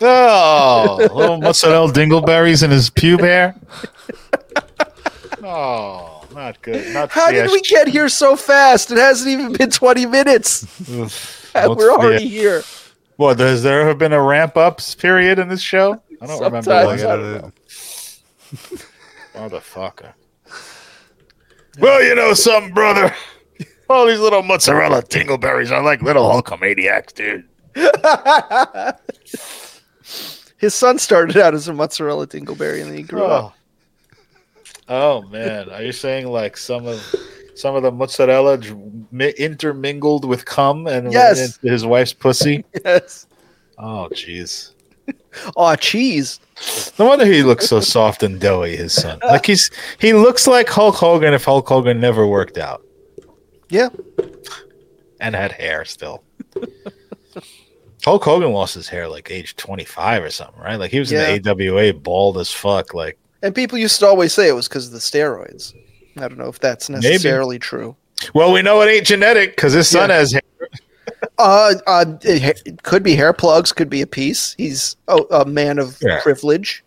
Oh, 0.00 0.96
little 1.14 1.40
mozzarella 1.40 1.92
dingleberries 1.92 2.64
in 2.64 2.72
his 2.72 2.90
pube 2.90 3.20
hair. 3.20 3.54
Oh, 5.44 6.24
not 6.34 6.60
good. 6.62 6.92
Not 6.92 7.10
How 7.10 7.30
did 7.30 7.50
we 7.52 7.60
get 7.60 7.86
here 7.86 8.08
so 8.08 8.34
fast? 8.34 8.90
It 8.90 8.98
hasn't 8.98 9.30
even 9.30 9.52
been 9.52 9.70
20 9.70 10.06
minutes. 10.06 10.66
Oof. 10.90 11.50
and 11.54 11.76
We're 11.76 11.92
already 11.92 12.26
here. 12.26 12.62
What 13.16 13.38
has 13.38 13.62
there 13.62 13.80
ever 13.80 13.94
been 13.94 14.12
a 14.12 14.20
ramp 14.20 14.56
up 14.56 14.80
period 14.98 15.38
in 15.38 15.48
this 15.48 15.62
show? 15.62 16.02
I 16.20 16.26
don't 16.26 16.38
remember. 16.38 16.62
Sometimes. 16.62 17.02
Like, 17.02 17.10
I 17.10 17.16
don't 17.16 17.42
know. 17.42 17.52
Motherfucker. 19.34 20.12
Well, 21.78 22.02
you 22.02 22.14
know 22.14 22.32
something, 22.34 22.72
brother. 22.72 23.14
All 23.88 24.06
these 24.06 24.20
little 24.20 24.42
mozzarella 24.42 25.02
dingleberries 25.02 25.70
are 25.70 25.82
like 25.82 26.02
little 26.02 26.24
Hulkamaniacs, 26.24 27.14
dude. 27.14 27.48
His 30.58 30.74
son 30.74 30.98
started 30.98 31.36
out 31.36 31.54
as 31.54 31.68
a 31.68 31.74
mozzarella 31.74 32.26
dingleberry 32.26 32.80
and 32.80 32.90
then 32.90 32.96
he 32.96 33.02
grew 33.02 33.22
oh. 33.22 33.26
up. 33.26 33.54
Oh. 34.88 34.88
oh 34.88 35.22
man, 35.28 35.68
are 35.70 35.82
you 35.82 35.92
saying 35.92 36.26
like 36.26 36.56
some 36.56 36.86
of 36.86 37.14
some 37.56 37.74
of 37.74 37.82
the 37.82 37.90
mozzarella 37.90 38.58
intermingled 39.38 40.24
with 40.24 40.44
cum 40.44 40.86
and 40.86 41.04
went 41.06 41.12
Yes. 41.14 41.56
into 41.56 41.72
his 41.72 41.84
wife's 41.84 42.12
pussy? 42.12 42.64
Yes. 42.84 43.26
Oh, 43.78 44.08
jeez. 44.12 44.72
Oh, 45.56 45.74
cheese. 45.76 46.40
No 46.98 47.04
wonder 47.06 47.26
he 47.26 47.42
looks 47.42 47.66
so 47.68 47.78
soft 47.80 48.22
and 48.22 48.40
doughy. 48.40 48.74
His 48.76 48.92
son, 48.94 49.18
like 49.24 49.46
he's 49.46 49.70
he 49.98 50.12
looks 50.14 50.46
like 50.46 50.68
Hulk 50.68 50.94
Hogan 50.96 51.32
if 51.34 51.44
Hulk 51.44 51.68
Hogan 51.68 52.00
never 52.00 52.26
worked 52.26 52.56
out 52.58 52.82
Yeah. 53.68 53.90
and 55.20 55.34
had 55.36 55.52
hair 55.52 55.84
still. 55.84 56.24
Hulk 58.04 58.24
Hogan 58.24 58.52
lost 58.52 58.74
his 58.74 58.88
hair 58.88 59.08
like 59.08 59.30
age 59.30 59.56
twenty 59.56 59.84
five 59.84 60.22
or 60.24 60.30
something, 60.30 60.60
right? 60.60 60.76
Like 60.76 60.90
he 60.90 60.98
was 60.98 61.12
Yeah. 61.12 61.28
in 61.28 61.42
the 61.42 61.50
AWA, 61.50 61.92
bald 61.92 62.38
as 62.38 62.50
fuck. 62.50 62.94
Like 62.94 63.18
And 63.42 63.54
people 63.54 63.78
used 63.78 63.98
to 64.00 64.06
always 64.06 64.32
say 64.32 64.48
it 64.48 64.52
was 64.54 64.68
because 64.68 64.86
of 64.86 64.92
the 64.92 64.98
steroids. 64.98 65.74
I 66.16 66.28
don't 66.28 66.38
know 66.38 66.48
if 66.48 66.58
that's 66.58 66.88
necessarily 66.88 67.58
true. 67.58 67.96
Well, 68.34 68.52
we 68.52 68.62
know 68.62 68.80
it 68.82 68.86
ain't 68.90 69.06
genetic 69.06 69.56
because 69.56 69.72
his 69.72 69.88
son 69.88 70.08
Yeah. 70.10 70.16
has 70.16 70.32
hair. 70.32 70.42
Uh, 71.38 71.74
uh, 71.86 72.04
it, 72.22 72.62
it 72.66 72.82
could 72.82 73.02
be 73.02 73.14
hair 73.14 73.32
plugs, 73.32 73.72
could 73.72 73.88
be 73.88 74.02
a 74.02 74.06
piece. 74.06 74.54
He's 74.58 74.96
a, 75.08 75.16
a 75.30 75.44
man 75.44 75.78
of 75.78 75.98
Yeah. 76.00 76.20
privilege. 76.22 76.82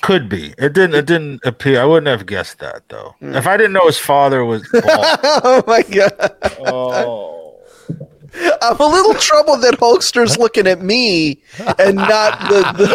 Could 0.00 0.28
be. 0.28 0.52
It 0.58 0.72
didn't. 0.72 0.94
It 0.94 1.06
didn't 1.06 1.40
appear. 1.44 1.80
I 1.80 1.84
wouldn't 1.84 2.06
have 2.08 2.26
guessed 2.26 2.58
that 2.58 2.82
though. 2.88 3.14
Mm. 3.22 3.36
If 3.36 3.46
I 3.46 3.56
didn't 3.56 3.72
know 3.72 3.86
his 3.86 3.98
father 3.98 4.44
was 4.44 4.66
bald. 4.72 4.84
oh 4.86 5.62
my 5.66 5.82
god! 5.82 6.36
oh. 6.66 7.60
I'm 8.34 8.76
a 8.80 8.86
little 8.86 9.14
troubled 9.14 9.62
that 9.62 9.74
Hulkster's 9.78 10.38
looking 10.38 10.66
at 10.66 10.80
me 10.82 11.42
and 11.78 11.96
not 11.96 12.40
the 12.48 12.60
the, 12.76 12.86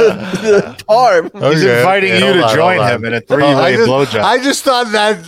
the 0.41 0.83
arm. 0.89 1.29
He's 1.33 1.63
inviting 1.63 2.13
okay, 2.13 2.27
you 2.27 2.33
to 2.33 2.43
on, 2.43 2.55
join 2.55 2.87
him 2.87 3.05
in 3.05 3.13
a 3.13 3.17
Oh, 3.17 3.19
I 3.19 3.21
three-way 3.21 3.75
just- 3.75 3.89
blowjob. 3.89 4.23
I 4.23 4.37
just 4.43 4.63
thought 4.63 4.91
that, 4.93 5.19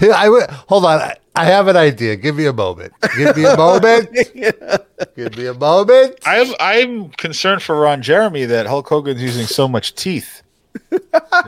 like, 0.00 0.10
I 0.14 0.28
would 0.28 0.48
hold 0.50 0.84
on. 0.84 1.00
I, 1.00 1.16
I 1.34 1.44
have 1.46 1.66
an 1.66 1.76
idea. 1.78 2.14
Give 2.16 2.36
me 2.36 2.44
a 2.46 2.52
moment. 2.52 2.92
Give 3.16 3.34
me 3.36 3.44
a 3.46 3.56
moment. 3.56 4.10
Give 5.16 5.36
me 5.36 5.46
a 5.46 5.54
moment. 5.54 6.16
I'm 6.26 6.54
I'm 6.60 7.08
concerned 7.12 7.62
for 7.62 7.80
Ron 7.80 8.02
Jeremy 8.02 8.44
that 8.44 8.66
Hulk 8.66 8.86
Hogan's 8.88 9.22
using 9.22 9.46
so 9.46 9.66
much 9.66 9.94
teeth. 9.94 10.42
Did 10.90 11.00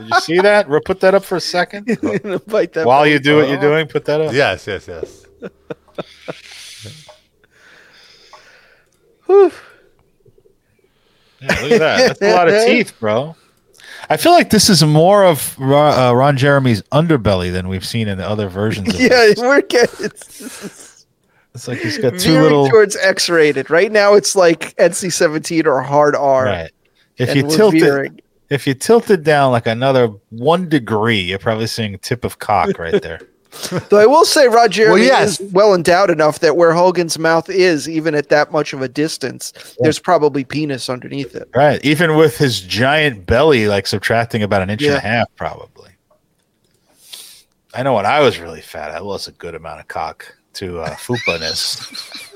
you 0.07 0.19
see 0.21 0.39
that? 0.39 0.67
Ro- 0.67 0.81
Put 0.83 0.99
that 1.01 1.13
up 1.15 1.23
for 1.23 1.35
a 1.35 1.39
second. 1.41 1.85
Bite 2.47 2.73
that 2.73 2.85
While 2.85 3.05
you 3.07 3.19
do 3.19 3.37
what 3.37 3.47
you're 3.47 3.59
doing, 3.59 3.87
put 3.87 4.05
that 4.05 4.21
up. 4.21 4.33
Yes, 4.33 4.65
yes, 4.67 4.87
yes. 4.87 5.25
Yeah, 9.27 9.45
look 11.61 11.71
at 11.71 11.79
that. 11.79 12.19
That's 12.19 12.21
a 12.21 12.33
lot 12.35 12.47
of 12.47 12.65
teeth, 12.65 12.93
bro. 12.99 13.35
I 14.09 14.17
feel 14.17 14.31
like 14.33 14.49
this 14.51 14.69
is 14.69 14.83
more 14.83 15.25
of 15.25 15.57
Ron, 15.59 15.99
uh, 15.99 16.13
Ron 16.13 16.37
Jeremy's 16.37 16.81
underbelly 16.91 17.51
than 17.51 17.67
we've 17.67 17.85
seen 17.85 18.07
in 18.07 18.17
the 18.17 18.27
other 18.27 18.49
versions. 18.49 18.93
Of 18.93 18.99
Yeah, 19.01 19.09
this. 19.09 19.39
we're 19.39 19.61
getting 19.61 20.05
it's 20.05 21.05
It's 21.53 21.67
like 21.67 21.79
he's 21.79 21.97
got 21.97 22.17
two 22.19 22.39
little. 22.39 22.69
towards 22.69 22.95
X-rated. 22.97 23.69
Right 23.69 23.91
now, 23.91 24.13
it's 24.13 24.35
like 24.35 24.75
NC-17 24.75 25.65
or 25.65 25.81
hard 25.81 26.15
R. 26.15 26.45
Right. 26.45 26.71
If 27.17 27.35
you 27.35 27.43
tilt 27.49 27.73
it, 27.75 28.21
if 28.49 28.67
you 28.67 28.73
tilt 28.75 29.09
it 29.09 29.23
down 29.23 29.51
like 29.51 29.65
another 29.65 30.09
one 30.29 30.69
degree, 30.69 31.21
you're 31.21 31.39
probably 31.39 31.67
seeing 31.67 31.97
tip 31.99 32.23
of 32.25 32.39
cock 32.39 32.77
right 32.77 33.01
there. 33.01 33.19
Though 33.89 33.99
I 33.99 34.05
will 34.05 34.25
say, 34.25 34.47
Rod 34.47 34.71
Jeremy 34.71 35.01
Well, 35.01 35.03
yes. 35.03 35.39
is 35.39 35.51
well 35.53 35.73
endowed 35.73 36.09
enough 36.09 36.39
that 36.39 36.57
where 36.57 36.73
Hogan's 36.73 37.17
mouth 37.17 37.49
is, 37.49 37.87
even 37.89 38.13
at 38.15 38.29
that 38.29 38.51
much 38.51 38.73
of 38.73 38.81
a 38.81 38.87
distance, 38.87 39.53
there's 39.79 39.99
probably 39.99 40.43
penis 40.43 40.89
underneath 40.89 41.35
it. 41.35 41.49
right. 41.55 41.83
Even 41.85 42.15
with 42.17 42.37
his 42.37 42.61
giant 42.61 43.25
belly, 43.25 43.67
like 43.67 43.87
subtracting 43.87 44.43
about 44.43 44.61
an 44.61 44.69
inch 44.69 44.83
and 44.83 44.95
a 44.95 44.99
half, 44.99 45.27
probably. 45.35 45.91
I 47.73 47.83
know 47.83 47.93
when 47.95 48.05
I 48.05 48.19
was 48.21 48.39
really 48.39 48.61
fat, 48.61 48.91
I 48.91 48.99
lost 48.99 49.27
a 49.27 49.31
good 49.31 49.55
amount 49.55 49.79
of 49.81 49.87
cock 49.87 50.33
to 50.53 50.79
uh, 50.79 50.91
fupa-ness. 50.95 52.31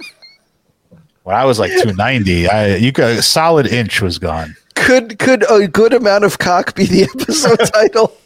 when 1.23 1.35
I 1.35 1.45
was 1.45 1.59
like 1.59 1.71
290, 1.71 2.47
I 2.49 2.75
you 2.75 2.91
got 2.91 3.11
a 3.11 3.21
solid 3.21 3.67
inch 3.67 4.01
was 4.01 4.19
gone. 4.19 4.55
Could 4.75 5.19
could 5.19 5.49
a 5.51 5.67
good 5.67 5.93
amount 5.93 6.23
of 6.25 6.39
cock 6.39 6.75
be 6.75 6.85
the 6.85 7.03
episode 7.03 7.57
title? 7.73 8.17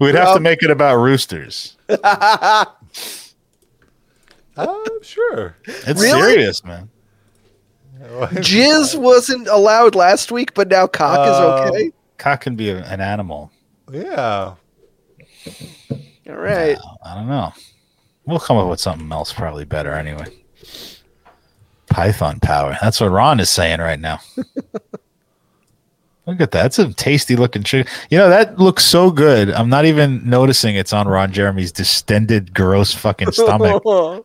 We'd 0.00 0.14
have 0.14 0.34
to 0.34 0.40
make 0.40 0.62
it 0.62 0.70
about 0.70 0.96
roosters. 0.96 1.76
Uh, 4.56 4.74
sure. 5.02 5.54
It's 5.66 6.00
Really? 6.02 6.20
serious, 6.20 6.64
man. 6.64 6.88
Jizz 8.00 8.98
wasn't 8.98 9.46
allowed 9.46 9.94
last 9.94 10.32
week, 10.32 10.52
but 10.54 10.66
now 10.68 10.88
cock 10.88 11.18
Um, 11.20 11.28
is 11.28 11.76
okay. 11.76 11.92
Cock 12.16 12.40
can 12.40 12.56
be 12.56 12.70
a- 12.70 12.82
an 12.84 13.00
animal. 13.00 13.52
Yeah. 13.92 14.54
All 16.28 16.34
right. 16.34 16.76
I 17.04 17.14
don't 17.14 17.28
know. 17.28 17.52
We'll 18.26 18.40
come 18.40 18.56
up 18.56 18.68
with 18.68 18.80
something 18.80 19.10
else 19.12 19.32
probably 19.32 19.64
better 19.64 19.92
anyway. 19.92 20.26
Python 21.88 22.40
power. 22.40 22.76
That's 22.82 23.00
what 23.00 23.10
Ron 23.12 23.38
is 23.40 23.48
saying 23.50 23.78
right 23.80 24.00
now. 24.00 24.18
Look 26.28 26.42
at 26.42 26.50
that. 26.50 26.62
That's 26.62 26.78
a 26.78 26.92
tasty 26.92 27.36
looking 27.36 27.62
chicken. 27.62 27.90
You 28.10 28.18
know, 28.18 28.28
that 28.28 28.58
looks 28.58 28.84
so 28.84 29.10
good. 29.10 29.50
I'm 29.50 29.70
not 29.70 29.86
even 29.86 30.28
noticing 30.28 30.76
it's 30.76 30.92
on 30.92 31.08
Ron 31.08 31.32
Jeremy's 31.32 31.72
distended, 31.72 32.52
gross 32.52 32.92
fucking 32.92 33.32
stomach. 33.32 33.82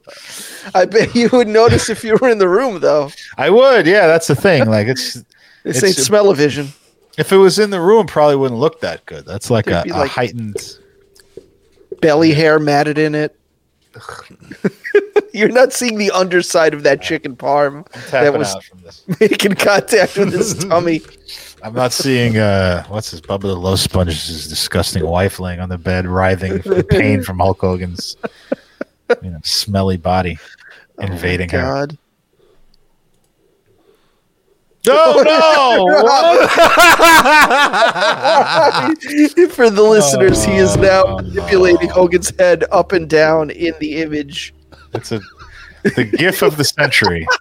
I 0.76 0.84
bet 0.86 1.16
you 1.16 1.30
would 1.32 1.48
notice 1.48 1.89
if 1.89 2.04
you 2.04 2.18
were 2.22 2.28
in 2.28 2.39
the 2.39 2.50
room, 2.50 2.82
though. 2.82 3.10
I 3.38 3.50
would. 3.50 3.88
Yeah, 3.88 4.08
that's 4.08 4.28
the 4.28 4.36
thing. 4.36 4.66
Like, 4.66 4.88
it's 4.88 5.13
This 5.63 5.78
It's- 5.78 5.84
ain't 5.98 6.06
smell-o-vision. 6.06 6.74
if 7.18 7.32
it 7.32 7.38
was 7.38 7.58
in 7.58 7.70
the 7.70 7.80
room, 7.80 8.06
probably 8.06 8.36
wouldn't 8.36 8.60
look 8.60 8.82
that 8.82 9.06
good. 9.06 9.26
That's 9.26 9.50
like 9.50 9.68
a, 9.68 9.84
like- 9.88 10.10
heightened. 10.12 10.78
Belly 12.02 12.34
hair 12.34 12.60
matted 12.60 12.98
in 12.98 13.16
it. 13.16 13.39
You're 15.34 15.48
not 15.50 15.72
seeing 15.72 15.98
the 15.98 16.12
underside 16.12 16.74
of 16.74 16.84
that 16.84 17.02
chicken 17.02 17.36
parm 17.38 17.88
that 18.12 18.38
was 18.38 18.54
out 18.54 18.63
from 18.66 18.82
this. 18.82 19.04
making 19.22 19.54
contact 19.56 20.18
with 20.18 20.34
his 20.34 20.54
tummy. 20.66 21.02
I'm 21.63 21.73
not 21.73 21.93
seeing 21.93 22.38
uh 22.38 22.84
what's 22.88 23.12
his 23.12 23.21
Bubba 23.21 23.43
the 23.43 23.56
Love 23.56 23.80
Sponge's 23.80 24.49
disgusting 24.49 25.06
wife 25.06 25.39
laying 25.39 25.62
on 25.62 25.69
the 25.69 25.78
bed, 25.78 26.06
writhing 26.06 26.62
from 26.62 26.84
pain 26.84 27.23
from 27.23 27.39
Hulk 27.39 27.62
Hogan's 27.62 28.17
you 29.21 29.30
know 29.30 29.39
smelly 29.43 29.95
body 29.95 30.38
invading 30.99 31.47
her. 31.49 31.62
God. 31.62 31.97
No, 34.86 35.21
no! 35.23 35.88
For 39.52 39.69
the 39.69 39.82
listeners, 39.82 40.43
he 40.43 40.58
is 40.58 40.76
now 40.76 41.04
Oh, 41.06 41.15
manipulating 41.21 41.88
no. 41.88 41.93
Hogan's 41.93 42.34
head 42.38 42.65
up 42.73 42.91
and 42.91 43.10
down 43.10 43.49
in 43.52 43.73
the 43.80 44.02
image. 44.02 44.54
It's 44.93 45.13
a 45.13 45.21
the 45.95 46.04
gif 46.04 46.41
of 46.41 46.58
the 46.58 46.65
century. 46.65 47.26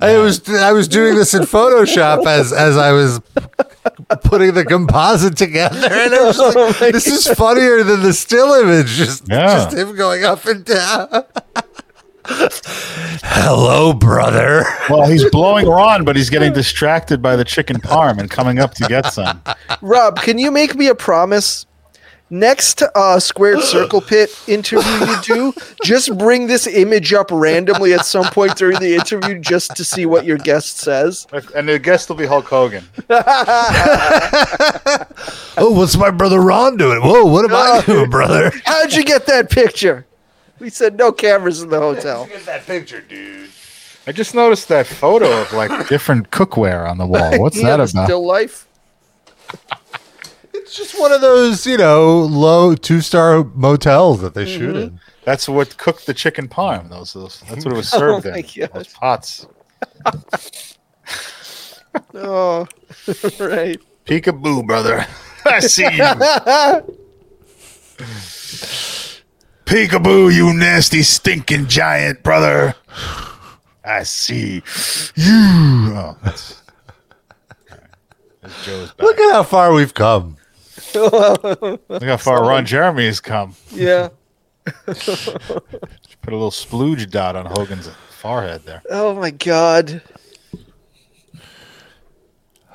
I 0.00 0.16
was 0.18 0.48
I 0.48 0.72
was 0.72 0.88
doing 0.88 1.14
this 1.14 1.34
in 1.34 1.42
Photoshop 1.42 2.26
as 2.26 2.52
as 2.52 2.76
I 2.76 2.92
was 2.92 3.20
putting 4.24 4.54
the 4.54 4.64
composite 4.64 5.36
together, 5.36 5.88
and 5.90 6.14
I 6.14 6.22
was 6.24 6.36
just 6.36 6.56
Oh 6.56 6.66
like, 6.66 6.80
my 6.80 6.90
"This 6.90 7.06
is 7.06 7.26
funnier 7.36 7.82
than 7.82 8.02
the 8.02 8.12
still 8.12 8.52
image. 8.54 8.88
Just 8.88 9.28
Yeah. 9.28 9.46
just 9.64 9.76
him 9.76 9.94
going 9.96 10.24
up 10.24 10.44
and 10.46 10.64
down." 10.64 11.24
Hello, 13.24 13.92
brother. 13.92 14.64
Well, 14.88 15.08
he's 15.08 15.28
blowing 15.30 15.66
Ron, 15.66 16.04
but 16.04 16.14
he's 16.16 16.30
getting 16.30 16.52
distracted 16.52 17.20
by 17.20 17.34
the 17.36 17.44
chicken 17.44 17.80
parm 17.80 18.18
and 18.18 18.30
coming 18.30 18.58
up 18.60 18.74
to 18.74 18.84
get 18.88 19.12
some. 19.12 19.42
Rob, 19.80 20.20
can 20.20 20.38
you 20.38 20.50
make 20.50 20.74
me 20.76 20.86
a 20.86 20.94
promise? 20.94 21.66
Next 22.32 22.82
uh, 22.82 23.20
squared 23.20 23.60
circle 23.62 24.00
pit 24.00 24.30
interview 24.48 24.90
you 24.90 25.20
do, 25.22 25.52
just 25.84 26.16
bring 26.16 26.46
this 26.46 26.66
image 26.66 27.12
up 27.12 27.30
randomly 27.30 27.92
at 27.92 28.06
some 28.06 28.24
point 28.24 28.56
during 28.56 28.80
the 28.80 28.94
interview 28.94 29.38
just 29.38 29.76
to 29.76 29.84
see 29.84 30.06
what 30.06 30.24
your 30.24 30.38
guest 30.38 30.78
says. 30.78 31.26
And 31.54 31.68
the 31.68 31.78
guest 31.78 32.08
will 32.08 32.16
be 32.16 32.24
Hulk 32.24 32.46
Hogan. 32.46 32.84
Oh, 35.58 35.70
what's 35.70 35.98
my 35.98 36.10
brother 36.10 36.40
Ron 36.40 36.78
doing? 36.78 37.02
Whoa, 37.02 37.24
what 37.26 37.44
am 37.44 37.54
I 37.54 37.82
doing, 37.84 38.08
brother? 38.08 38.50
How'd 38.64 38.94
you 38.94 39.04
get 39.04 39.26
that 39.26 39.50
picture? 39.50 40.06
We 40.58 40.70
said 40.70 40.96
no 40.96 41.12
cameras 41.12 41.60
in 41.60 41.68
the 41.68 41.78
hotel. 41.78 42.24
Get 42.26 42.46
that 42.46 42.64
picture, 42.64 43.02
dude. 43.02 43.50
I 44.06 44.12
just 44.12 44.34
noticed 44.34 44.68
that 44.68 44.86
photo 44.86 45.42
of 45.42 45.52
like 45.52 45.88
different 45.88 46.30
cookware 46.30 46.88
on 46.88 46.96
the 46.96 47.06
wall. 47.06 47.38
What's 47.38 47.56
Yeah, 47.60 47.76
that 47.76 47.90
about? 47.90 48.06
Still 48.06 48.24
life. 48.26 48.66
It's 50.72 50.78
just 50.78 50.98
one 50.98 51.12
of 51.12 51.20
those, 51.20 51.66
you 51.66 51.76
know, 51.76 52.20
low 52.20 52.74
two 52.74 53.02
star 53.02 53.44
motels 53.44 54.22
that 54.22 54.32
they 54.32 54.46
shoot 54.46 54.74
mm-hmm. 54.74 54.94
in. 54.94 55.00
That's 55.22 55.46
what 55.46 55.76
cooked 55.76 56.06
the 56.06 56.14
chicken 56.14 56.48
parm. 56.48 56.88
Those, 56.88 57.12
those 57.12 57.42
that's 57.46 57.66
what 57.66 57.74
it 57.74 57.76
was 57.76 57.92
oh 57.94 57.98
served 57.98 58.26
Oh 58.26 58.30
my 58.30 58.38
in. 58.38 58.70
Those 58.72 58.88
pots. 58.88 59.46
Oh, 62.14 62.66
right. 63.38 63.78
Peekaboo, 64.06 64.66
brother. 64.66 65.04
I 65.44 65.60
see 65.60 65.82
you. 65.82 65.90
Peekaboo, 69.66 70.32
you 70.34 70.54
nasty 70.54 71.02
stinking 71.02 71.66
giant, 71.66 72.22
brother. 72.22 72.74
I 73.84 74.04
see 74.04 74.54
you. 74.54 74.62
Oh, 75.18 76.16
that's. 76.24 76.62
all 77.70 77.76
right. 77.76 77.80
There's 78.40 78.64
Joe's 78.64 78.92
back. 78.94 79.04
Look 79.04 79.20
at 79.20 79.32
how 79.32 79.42
far 79.42 79.74
we've 79.74 79.92
come. 79.92 80.38
Look 80.94 82.02
how 82.02 82.16
far 82.16 82.42
Ron 82.42 82.66
Jeremy 82.66 83.06
has 83.06 83.20
come. 83.20 83.54
Yeah. 83.70 84.10
Put 84.86 84.98
a 84.98 86.36
little 86.36 86.50
splooge 86.50 87.10
dot 87.10 87.34
on 87.36 87.46
Hogan's 87.46 87.90
forehead 88.10 88.62
there. 88.64 88.82
Oh 88.90 89.14
my 89.14 89.30
God. 89.30 90.02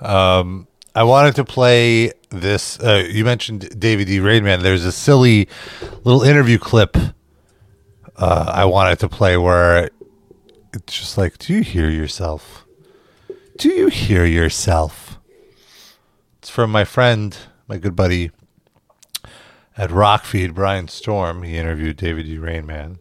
Um, 0.01 0.67
I 0.93 1.03
wanted 1.03 1.35
to 1.35 1.45
play 1.45 2.11
this. 2.29 2.79
Uh, 2.79 3.07
you 3.09 3.23
mentioned 3.23 3.79
David 3.79 4.07
D. 4.07 4.19
Rainman. 4.19 4.61
There's 4.61 4.85
a 4.85 4.91
silly 4.91 5.47
little 6.03 6.23
interview 6.23 6.57
clip 6.59 6.97
uh, 8.17 8.51
I 8.53 8.65
wanted 8.65 8.99
to 8.99 9.09
play 9.09 9.37
where 9.37 9.89
it's 10.73 10.99
just 10.99 11.17
like, 11.17 11.37
do 11.37 11.53
you 11.53 11.61
hear 11.61 11.89
yourself? 11.89 12.65
Do 13.57 13.69
you 13.69 13.87
hear 13.87 14.25
yourself? 14.25 15.19
It's 16.39 16.49
from 16.49 16.71
my 16.71 16.83
friend, 16.83 17.37
my 17.67 17.77
good 17.77 17.95
buddy 17.95 18.31
at 19.77 19.89
Rockfeed, 19.89 20.53
Brian 20.53 20.87
Storm. 20.87 21.43
He 21.43 21.57
interviewed 21.57 21.97
David 21.97 22.25
D. 22.25 22.37
Rainman. 22.37 22.99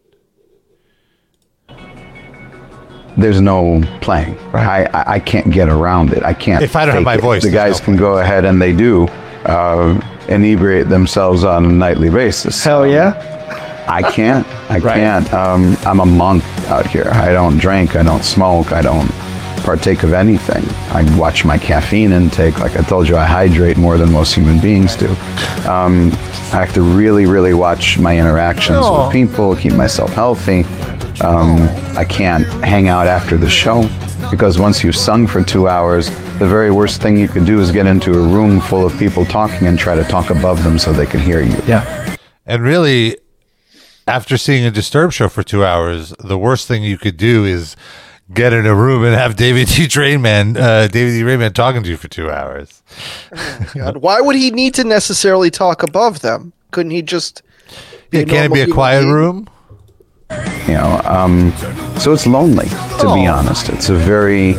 there's 3.16 3.40
no 3.40 3.82
playing. 4.00 4.38
I, 4.54 4.84
I 4.92 5.14
I 5.14 5.18
can't 5.20 5.50
get 5.50 5.68
around 5.68 6.12
it. 6.12 6.22
I 6.22 6.34
can't. 6.34 6.62
If 6.62 6.76
I 6.76 6.84
don't 6.84 6.96
have 6.96 7.04
my 7.04 7.14
it. 7.14 7.20
voice, 7.20 7.42
the 7.42 7.50
guys 7.50 7.80
no 7.80 7.84
can 7.86 7.96
go 7.96 8.18
ahead 8.18 8.44
and 8.44 8.60
they 8.60 8.72
do 8.72 9.06
uh, 9.46 9.98
inebriate 10.28 10.88
themselves 10.88 11.44
on 11.44 11.64
a 11.64 11.72
nightly 11.72 12.10
basis. 12.10 12.62
Hell 12.62 12.86
yeah. 12.86 13.32
I 13.88 14.02
can't. 14.10 14.46
I 14.68 14.80
can't. 14.80 15.32
Um, 15.32 15.76
I'm 15.86 16.00
a 16.00 16.06
monk 16.06 16.42
out 16.68 16.86
here. 16.86 17.08
I 17.12 17.32
don't 17.32 17.56
drink. 17.56 17.94
I 17.94 18.02
don't 18.02 18.24
smoke. 18.24 18.72
I 18.72 18.82
don't 18.82 19.08
partake 19.66 20.04
of 20.04 20.12
anything. 20.12 20.64
I 20.94 21.02
watch 21.18 21.44
my 21.44 21.58
caffeine 21.58 22.12
intake. 22.12 22.60
Like 22.60 22.76
I 22.76 22.82
told 22.82 23.08
you, 23.08 23.16
I 23.16 23.24
hydrate 23.24 23.76
more 23.76 23.98
than 23.98 24.12
most 24.12 24.32
human 24.32 24.60
beings 24.60 24.94
do. 24.94 25.08
Um, 25.68 26.12
I 26.52 26.60
have 26.64 26.72
to 26.74 26.82
really, 26.82 27.26
really 27.26 27.52
watch 27.52 27.98
my 27.98 28.16
interactions 28.16 28.86
with 28.88 29.10
people, 29.10 29.56
keep 29.56 29.72
myself 29.72 30.12
healthy. 30.12 30.62
Um, 31.20 31.58
I 31.96 32.04
can't 32.08 32.46
hang 32.62 32.88
out 32.88 33.08
after 33.08 33.36
the 33.36 33.50
show 33.50 33.82
because 34.30 34.56
once 34.58 34.84
you've 34.84 34.96
sung 34.96 35.26
for 35.26 35.42
two 35.42 35.66
hours, 35.66 36.10
the 36.38 36.46
very 36.46 36.70
worst 36.70 37.02
thing 37.02 37.18
you 37.18 37.26
could 37.26 37.44
do 37.44 37.60
is 37.60 37.72
get 37.72 37.86
into 37.86 38.12
a 38.12 38.22
room 38.22 38.60
full 38.60 38.86
of 38.86 38.96
people 38.98 39.24
talking 39.26 39.66
and 39.66 39.76
try 39.76 39.96
to 39.96 40.04
talk 40.04 40.30
above 40.30 40.62
them 40.62 40.78
so 40.78 40.92
they 40.92 41.06
can 41.06 41.18
hear 41.18 41.42
you. 41.42 41.56
Yeah. 41.66 42.16
And 42.46 42.62
really, 42.62 43.18
after 44.06 44.36
seeing 44.36 44.64
a 44.64 44.70
Disturbed 44.70 45.14
show 45.14 45.28
for 45.28 45.42
two 45.42 45.64
hours, 45.64 46.14
the 46.20 46.38
worst 46.38 46.68
thing 46.68 46.84
you 46.84 46.98
could 46.98 47.16
do 47.16 47.44
is 47.44 47.74
get 48.32 48.52
in 48.52 48.66
a 48.66 48.74
room 48.74 49.04
and 49.04 49.14
have 49.14 49.36
David 49.36 49.68
D. 49.68 49.86
Rainman, 49.86 50.56
uh, 50.56 50.88
David 50.88 51.12
D. 51.12 51.22
Rainman 51.22 51.52
talking 51.54 51.82
to 51.82 51.88
you 51.88 51.96
for 51.96 52.08
two 52.08 52.30
hours. 52.30 52.82
God, 53.74 53.98
why 53.98 54.20
would 54.20 54.36
he 54.36 54.50
need 54.50 54.74
to 54.74 54.84
necessarily 54.84 55.50
talk 55.50 55.82
above 55.82 56.20
them? 56.20 56.52
Couldn't 56.72 56.90
he 56.92 57.02
just? 57.02 57.42
be 58.10 58.18
Yeah, 58.18 58.24
can 58.24 58.44
it 58.50 58.54
be 58.54 58.60
a 58.60 58.66
quiet 58.72 59.02
being? 59.02 59.12
room? 59.12 59.48
you 60.66 60.72
know 60.74 61.00
um, 61.04 61.52
so 62.00 62.12
it's 62.12 62.26
lonely 62.26 62.66
to 62.98 63.12
be 63.14 63.28
honest 63.28 63.68
it's 63.68 63.90
a 63.90 63.94
very 63.94 64.54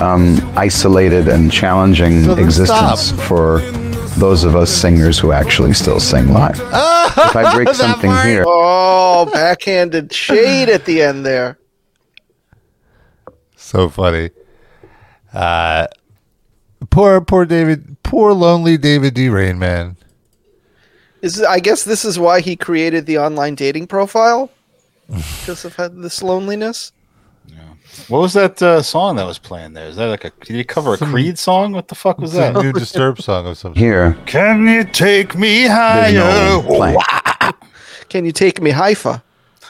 um, 0.00 0.38
isolated 0.56 1.26
and 1.26 1.50
challenging 1.50 2.22
So 2.22 2.36
then 2.36 2.44
existence 2.44 3.00
stop. 3.06 3.18
for 3.26 3.58
those 4.20 4.44
of 4.44 4.54
us 4.54 4.70
singers 4.70 5.18
who 5.18 5.32
actually 5.32 5.72
still 5.72 5.98
sing 5.98 6.32
live 6.32 6.60
if 6.60 7.34
i 7.34 7.52
break 7.56 7.70
something 7.70 8.12
here 8.24 8.44
Oh, 8.46 9.28
backhanded 9.32 10.12
shade 10.12 10.68
at 10.68 10.84
the 10.84 11.02
end 11.02 11.26
there. 11.26 11.58
So 13.70 13.88
funny. 13.88 14.30
Uh, 15.32 15.86
poor, 16.90 17.20
poor 17.20 17.44
David, 17.46 17.96
poor 18.02 18.32
lonely 18.32 18.76
David 18.76 19.14
D. 19.14 19.28
Rainman. 19.28 19.94
Is 21.22 21.40
I 21.40 21.60
guess 21.60 21.84
this 21.84 22.04
is 22.04 22.18
why 22.18 22.40
he 22.40 22.56
created 22.56 23.06
the 23.06 23.18
online 23.18 23.54
dating 23.54 23.86
profile 23.86 24.50
because 25.06 25.64
of 25.64 25.76
had 25.76 25.96
this 26.02 26.20
loneliness. 26.20 26.90
Yeah. 27.46 27.58
What 28.08 28.18
was 28.18 28.32
that 28.32 28.60
uh, 28.60 28.82
song 28.82 29.14
that 29.16 29.24
was 29.24 29.38
playing 29.38 29.74
there? 29.74 29.86
Is 29.86 29.94
that 29.96 30.06
like 30.06 30.24
a? 30.24 30.32
Did 30.44 30.56
he 30.56 30.64
cover 30.64 30.94
a 30.94 30.98
Creed 30.98 31.38
song? 31.38 31.70
What 31.72 31.86
the 31.86 31.94
fuck 31.94 32.18
was 32.18 32.34
It's 32.34 32.38
a 32.48 32.52
that? 32.52 32.60
new 32.64 32.72
Disturbed 32.72 33.22
song 33.22 33.46
of 33.46 33.56
some 33.56 33.70
sort. 33.74 33.78
here 33.78 34.18
Can 34.26 34.66
you 34.66 34.82
take 34.82 35.36
me 35.36 35.68
there's 35.68 35.70
higher? 35.70 36.12
no. 36.12 37.52
Can 38.08 38.24
you 38.24 38.32
take 38.32 38.60
me 38.60 38.72
Haifa? 38.72 39.22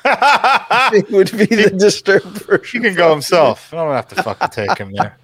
It 0.05 1.11
would 1.11 1.31
be 1.33 1.47
the 1.47 1.71
disturbed 1.71 2.39
He 2.39 2.45
version. 2.45 2.83
can 2.83 2.95
go 2.95 3.11
himself. 3.11 3.73
I 3.73 3.77
don't 3.77 3.95
have 3.95 4.09
to 4.09 4.23
fucking 4.23 4.49
take 4.49 4.79
him 4.79 4.93
there. 4.93 5.17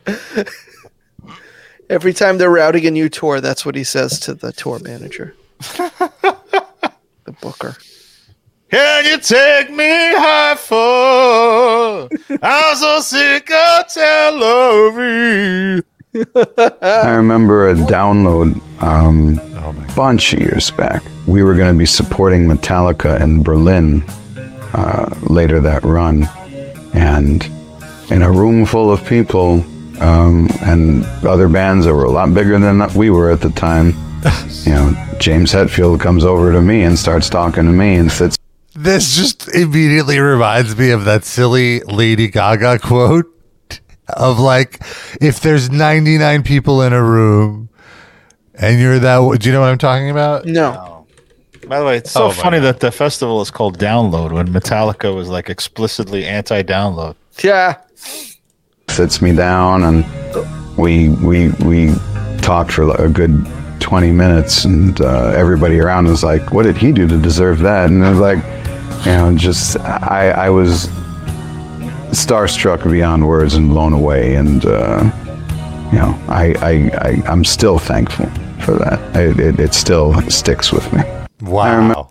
Every 1.88 2.12
time 2.12 2.38
they're 2.38 2.50
routing 2.50 2.86
a 2.86 2.90
new 2.90 3.08
tour, 3.08 3.40
that's 3.40 3.64
what 3.64 3.74
he 3.74 3.84
says 3.84 4.18
to 4.20 4.34
the 4.34 4.52
tour 4.52 4.78
manager, 4.80 5.34
the 5.60 7.32
booker. 7.40 7.76
Can 8.70 9.04
you 9.04 9.18
take 9.18 9.70
me 9.70 9.86
high 9.88 10.56
for? 10.56 12.08
I'm 12.42 12.76
so 12.76 13.00
sick 13.00 13.48
of 13.50 13.88
Tel 13.88 14.42
i 16.82 17.10
remember 17.10 17.68
a 17.68 17.74
download 17.74 18.58
um, 18.82 19.38
a 19.56 19.94
bunch 19.94 20.32
of 20.32 20.40
years 20.40 20.70
back 20.70 21.02
we 21.26 21.42
were 21.42 21.54
going 21.54 21.72
to 21.72 21.78
be 21.78 21.86
supporting 21.86 22.46
metallica 22.46 23.20
in 23.20 23.42
berlin 23.42 24.02
uh, 24.74 25.14
later 25.22 25.61
that 25.61 25.83
run 25.83 26.29
and 26.94 27.44
in 28.11 28.22
a 28.22 28.31
room 28.31 28.64
full 28.64 28.90
of 28.90 29.05
people 29.07 29.64
um, 30.00 30.48
and 30.62 31.05
other 31.24 31.48
bands 31.48 31.87
that 31.87 31.94
were 31.94 32.05
a 32.05 32.11
lot 32.11 32.33
bigger 32.35 32.59
than 32.59 32.92
we 32.94 33.11
were 33.11 33.31
at 33.31 33.40
the 33.40 33.50
time. 33.50 33.94
You 34.64 34.72
know, 34.72 35.16
James 35.20 35.52
Hetfield 35.52 36.00
comes 36.00 36.24
over 36.24 36.50
to 36.50 36.61
me 36.61 36.83
and 36.83 36.98
starts 36.98 37.31
talking 37.31 37.66
to 37.66 37.70
me 37.70 37.94
and 37.94 38.11
sits 38.11 38.37
This 38.74 39.14
just 39.14 39.55
immediately 39.55 40.18
reminds 40.18 40.76
me 40.76 40.90
of 40.90 41.05
that 41.05 41.22
silly 41.22 41.79
Lady 41.83 42.26
Gaga 42.26 42.81
quote 42.81 43.33
of 44.09 44.40
like, 44.40 44.81
if 45.20 45.38
there's 45.38 45.70
99 45.70 46.42
people 46.42 46.83
in 46.83 46.92
a 46.92 47.00
room 47.00 47.68
and 48.55 48.81
you're 48.81 48.98
that, 48.98 49.38
do 49.38 49.48
you 49.48 49.52
know 49.52 49.61
what 49.61 49.70
I'm 49.70 49.79
talking 49.79 50.11
about? 50.11 50.46
No, 50.46 50.95
By 51.68 51.81
the 51.81 51.85
way, 51.85 51.96
it's 51.96 52.11
so 52.12 52.26
Oh, 52.26 52.31
funny 52.31 52.59
that 52.61 52.81
the 52.81 52.90
festival 52.92 53.40
is 53.40 53.50
called 53.50 53.79
Download 53.79 54.33
when 54.33 54.48
Metallica 54.48 55.14
was 55.14 55.29
like 55.29 55.48
explicitly 55.50 56.24
anti-download. 56.24 57.14
yeah, 57.42 57.76
sits 58.88 59.20
me 59.20 59.35
down 59.35 59.83
and 59.83 60.05
we 60.79 61.09
we 61.09 61.48
we 61.64 61.92
talked 62.40 62.72
for 62.72 62.94
a 63.05 63.09
good 63.09 63.46
20 63.81 64.12
minutes 64.12 64.64
and 64.64 65.00
uh, 65.00 65.33
everybody 65.37 65.79
around 65.81 66.07
was 66.07 66.22
like 66.24 66.52
what 66.52 66.62
did 66.62 66.76
he 66.76 66.92
do 66.92 67.07
to 67.07 67.18
deserve 67.18 67.59
that? 67.61 67.90
And 67.90 68.05
I 68.05 68.11
was 68.11 68.20
like 68.20 68.38
you 69.05 69.12
know 69.12 69.37
just 69.37 69.79
i 69.79 70.31
i 70.31 70.48
was 70.50 70.87
starstruck 72.12 72.90
beyond 72.90 73.26
words 73.29 73.55
and 73.55 73.68
blown 73.68 73.92
away 73.92 74.35
and 74.35 74.64
uh, 74.64 75.02
you 75.92 75.98
know 75.98 76.18
I, 76.29 76.55
I 76.61 76.72
i 77.09 77.22
i'm 77.31 77.44
still 77.44 77.79
thankful 77.79 78.26
for 78.64 78.74
that. 78.76 78.98
It, 79.16 79.38
it, 79.38 79.61
it 79.61 79.74
still 79.74 80.18
sticks 80.31 80.72
with 80.72 80.90
me 80.92 81.02
Wow. 81.40 82.11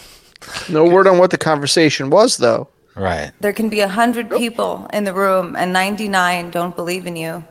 no 0.68 0.84
word 0.84 1.06
on 1.06 1.18
what 1.18 1.30
the 1.30 1.38
conversation 1.38 2.10
was 2.10 2.36
though. 2.36 2.68
Right. 2.94 3.30
There 3.40 3.52
can 3.52 3.68
be 3.68 3.80
a 3.80 3.86
100 3.86 4.30
people 4.30 4.88
in 4.92 5.04
the 5.04 5.12
room 5.12 5.54
and 5.54 5.72
99 5.72 6.50
don't 6.50 6.74
believe 6.74 7.06
in 7.06 7.14
you. 7.16 7.44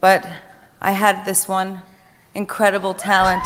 But 0.00 0.26
I 0.80 0.90
had 0.92 1.24
this 1.24 1.46
one 1.46 1.80
incredible 2.34 2.92
talent 2.94 3.44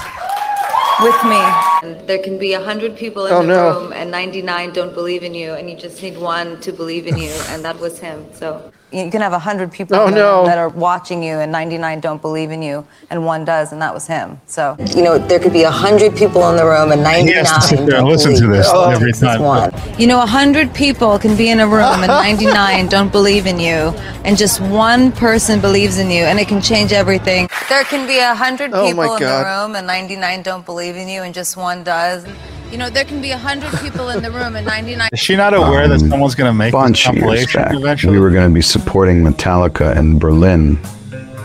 with 1.02 1.22
me. 1.24 2.06
There 2.06 2.18
can 2.22 2.38
be 2.38 2.54
a 2.54 2.58
100 2.58 2.96
people 2.96 3.26
in 3.26 3.32
Oh, 3.34 3.42
the 3.42 3.46
no. 3.46 3.80
room 3.80 3.92
and 3.92 4.10
99 4.10 4.72
don't 4.72 4.94
believe 4.94 5.22
in 5.22 5.34
you, 5.34 5.52
and 5.52 5.70
you 5.70 5.76
just 5.76 6.02
need 6.02 6.18
one 6.18 6.60
to 6.62 6.72
believe 6.72 7.06
in 7.06 7.16
you, 7.18 7.30
and 7.50 7.64
that 7.64 7.78
was 7.78 8.00
him. 8.00 8.26
So 8.32 8.72
you 8.90 9.10
can 9.10 9.20
have 9.20 9.32
100 9.32 9.70
people 9.72 9.96
Oh, 9.96 10.08
no. 10.08 10.44
that 10.46 10.58
are 10.58 10.68
watching 10.68 11.22
you, 11.22 11.38
and 11.38 11.52
99 11.52 12.00
don't 12.00 12.22
believe 12.22 12.50
in 12.50 12.62
you, 12.62 12.86
and 13.10 13.24
one 13.24 13.44
does, 13.44 13.72
and 13.72 13.80
that 13.82 13.92
was 13.92 14.06
him. 14.06 14.40
So 14.46 14.76
You 14.96 15.02
know, 15.02 15.18
there 15.18 15.38
could 15.38 15.52
be 15.52 15.64
a 15.64 15.70
hundred 15.70 16.16
people 16.16 16.48
in 16.50 16.56
the 16.56 16.64
room 16.64 16.92
and 16.92 17.00
He 17.06 17.32
has 17.32 17.50
to 17.52 17.60
sit 17.60 17.76
ninety-nine 17.80 17.86
there 17.88 17.98
and 17.98 18.06
don't 18.06 18.12
listen 18.12 18.34
to 18.34 18.40
believe 18.42 18.56
this 18.58 18.68
it. 18.72 18.92
every 18.94 19.10
This 19.12 19.22
is 19.22 19.28
time. 19.28 19.42
one. 19.42 19.72
You 19.98 20.06
know, 20.06 20.18
100 20.18 20.72
people 20.74 21.18
can 21.18 21.36
be 21.36 21.50
in 21.50 21.60
a 21.60 21.66
room 21.66 22.02
and 22.02 22.06
99 22.08 22.88
don't 22.96 23.12
believe 23.12 23.46
in 23.46 23.58
you, 23.60 23.92
and 24.24 24.36
just 24.38 24.60
one 24.60 25.12
person 25.12 25.60
believes 25.60 25.98
in 25.98 26.10
you, 26.10 26.24
and 26.24 26.38
it 26.38 26.48
can 26.48 26.60
change 26.62 26.92
everything. 26.92 27.48
There 27.68 27.84
can 27.84 28.06
be 28.06 28.18
100 28.18 28.72
Oh, 28.72 28.86
people 28.86 29.04
my 29.04 29.16
in 29.16 29.22
the 29.22 29.44
room 29.44 29.76
and 29.76 29.86
99 29.86 30.42
don't 30.42 30.64
believe 30.64 30.96
in 30.96 31.08
you, 31.08 31.22
and 31.22 31.34
just 31.34 31.56
one 31.56 31.84
does. 31.84 32.24
You 32.70 32.76
know, 32.76 32.90
there 32.90 33.04
can 33.04 33.20
be 33.22 33.30
100 33.30 33.80
people 33.80 34.10
in 34.10 34.22
the 34.22 34.30
room 34.30 34.54
and 34.54 34.66
99 34.66 35.08
Is 35.12 35.18
she 35.20 35.36
not 35.36 35.54
aware 35.54 35.88
that 35.88 36.02
Um, 36.02 36.10
someone's 36.10 36.34
going 36.34 36.50
to 36.50 36.54
make 36.54 36.72
this 36.72 36.80
bunch 36.80 37.06
of 37.08 37.14
years 37.14 37.22
compilation 37.24 37.62
back, 37.62 37.74
eventually? 37.74 38.12
we 38.12 38.20
were 38.20 38.30
going 38.30 38.48
to 38.48 38.54
be 38.54 38.60
supporting 38.60 39.22
Metallica 39.24 39.96
in 39.96 40.18
Berlin 40.18 40.78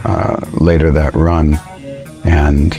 uh, 0.03 0.37
later 0.59 0.91
that 0.91 1.15
run, 1.15 1.57
and 2.25 2.77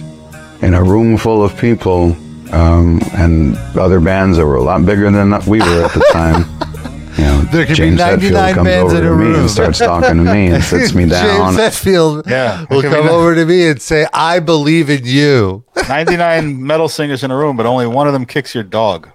in 0.60 0.74
a 0.74 0.82
room 0.82 1.16
full 1.16 1.42
of 1.42 1.56
people 1.58 2.14
um, 2.52 3.00
and 3.14 3.56
other 3.78 3.98
bands 3.98 4.36
that 4.36 4.44
were 4.46 4.56
a 4.56 4.62
lot 4.62 4.84
bigger 4.84 5.10
than 5.10 5.30
we 5.46 5.60
were 5.60 5.84
at 5.84 5.92
the 5.92 6.04
time. 6.12 6.44
You 7.16 7.24
know, 7.24 7.40
There 7.42 7.64
could 7.64 7.72
be 7.72 7.74
James 7.76 7.98
99 7.98 8.54
comes 8.54 8.66
bands 8.66 8.92
over 8.92 9.02
in 9.02 9.08
to 9.08 9.12
a 9.12 9.16
me 9.16 9.24
room. 9.26 9.40
and 9.40 9.50
starts 9.50 9.78
talking 9.78 10.24
to 10.24 10.32
me 10.34 10.46
and 10.48 10.64
sits 10.72 10.94
me 10.94 11.06
down. 11.06 11.54
James 11.54 11.74
Hetfield 11.76 12.28
Yeah. 12.28 12.64
will 12.70 12.78
It 12.80 12.82
could 12.82 12.90
be 12.90 12.96
come 12.96 13.08
over 13.08 13.34
to 13.34 13.44
me 13.46 13.68
and 13.68 13.80
say, 13.80 14.06
I 14.12 14.40
believe 14.40 14.90
in 14.90 15.04
you. 15.04 15.64
99 15.88 16.60
metal 16.66 16.88
singers 16.88 17.22
in 17.22 17.30
a 17.30 17.36
room, 17.36 17.56
but 17.56 17.66
only 17.66 17.86
one 17.86 18.06
of 18.08 18.12
them 18.12 18.26
kicks 18.26 18.54
your 18.54 18.64
dog. 18.64 19.08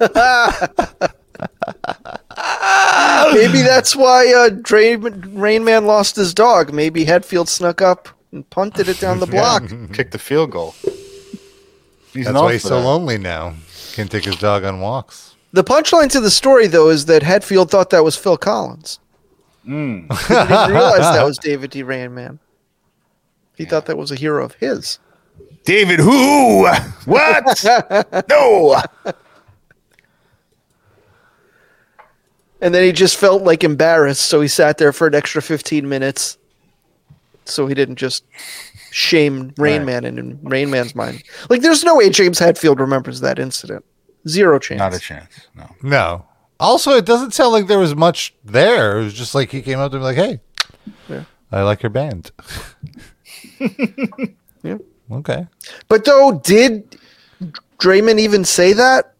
Maybe 3.32 3.62
that's 3.62 3.94
why 3.94 4.32
uh, 4.34 4.48
Drain, 4.50 5.00
Rain 5.34 5.64
Man 5.64 5.86
lost 5.86 6.16
his 6.16 6.32
dog. 6.34 6.72
Maybe 6.72 7.04
Hetfield 7.04 7.48
snuck 7.48 7.82
up 7.82 8.08
and 8.32 8.48
punted 8.50 8.88
it 8.88 8.98
down 9.00 9.20
the 9.20 9.26
block. 9.26 9.64
Kicked 9.92 10.12
the 10.12 10.18
field 10.18 10.50
goal. 10.50 10.74
He's 12.12 12.24
That's 12.26 12.38
why 12.38 12.52
he's 12.54 12.62
so 12.62 12.80
that. 12.80 12.84
lonely 12.86 13.18
now. 13.18 13.54
Can't 13.92 14.10
take 14.10 14.24
his 14.24 14.36
dog 14.36 14.64
on 14.64 14.80
walks. 14.80 15.27
The 15.52 15.64
punchline 15.64 16.10
to 16.10 16.20
the 16.20 16.30
story, 16.30 16.66
though, 16.66 16.90
is 16.90 17.06
that 17.06 17.22
Hetfield 17.22 17.70
thought 17.70 17.90
that 17.90 18.04
was 18.04 18.16
Phil 18.16 18.36
Collins. 18.36 18.98
Hmm. 19.64 20.00
He 20.10 20.34
didn't 20.34 20.70
realize 20.70 21.00
that 21.00 21.24
was 21.26 21.38
David 21.38 21.70
D. 21.70 21.82
Rain 21.82 22.14
Man. 22.14 22.38
He 23.56 23.64
thought 23.64 23.86
that 23.86 23.98
was 23.98 24.10
a 24.12 24.14
hero 24.14 24.44
of 24.44 24.54
his. 24.54 24.98
David, 25.64 25.98
who? 26.00 26.66
What? 27.06 27.64
no. 28.30 28.80
And 32.60 32.74
then 32.74 32.82
he 32.82 32.92
just 32.92 33.16
felt 33.16 33.42
like 33.42 33.64
embarrassed, 33.64 34.24
so 34.24 34.40
he 34.40 34.48
sat 34.48 34.78
there 34.78 34.92
for 34.92 35.06
an 35.06 35.14
extra 35.14 35.42
15 35.42 35.88
minutes. 35.88 36.38
So 37.44 37.66
he 37.66 37.74
didn't 37.74 37.96
just 37.96 38.24
shame 38.90 39.52
Rain 39.56 39.78
Right. 39.80 39.86
Man 39.86 40.04
in, 40.04 40.18
in 40.18 40.38
Rain 40.42 40.70
Man's 40.70 40.94
mind. 40.94 41.22
Like, 41.48 41.62
there's 41.62 41.84
no 41.84 41.96
way 41.96 42.10
James 42.10 42.38
Hetfield 42.38 42.78
remembers 42.78 43.20
that 43.20 43.38
incident. 43.38 43.84
Zero 44.28 44.58
chance. 44.58 44.78
Not 44.78 44.94
a 44.94 44.98
chance. 44.98 45.48
No. 45.54 45.70
No. 45.82 46.24
Also, 46.60 46.92
it 46.92 47.06
doesn't 47.06 47.32
sound 47.34 47.52
like 47.52 47.66
there 47.66 47.78
was 47.78 47.94
much 47.94 48.34
there. 48.44 48.98
It 48.98 49.04
was 49.04 49.14
just 49.14 49.34
like 49.34 49.50
he 49.50 49.62
came 49.62 49.78
up 49.78 49.92
to 49.92 49.98
me 49.98 50.04
like, 50.04 50.16
hey. 50.16 50.40
I 51.50 51.62
like 51.62 51.82
your 51.82 51.90
band. 51.90 52.30
Yeah. 54.62 54.78
Okay. 55.10 55.46
But 55.86 56.04
though, 56.04 56.40
did 56.44 56.96
Draymond 57.78 58.18
even 58.18 58.44
say 58.44 58.72
that? 58.72 59.14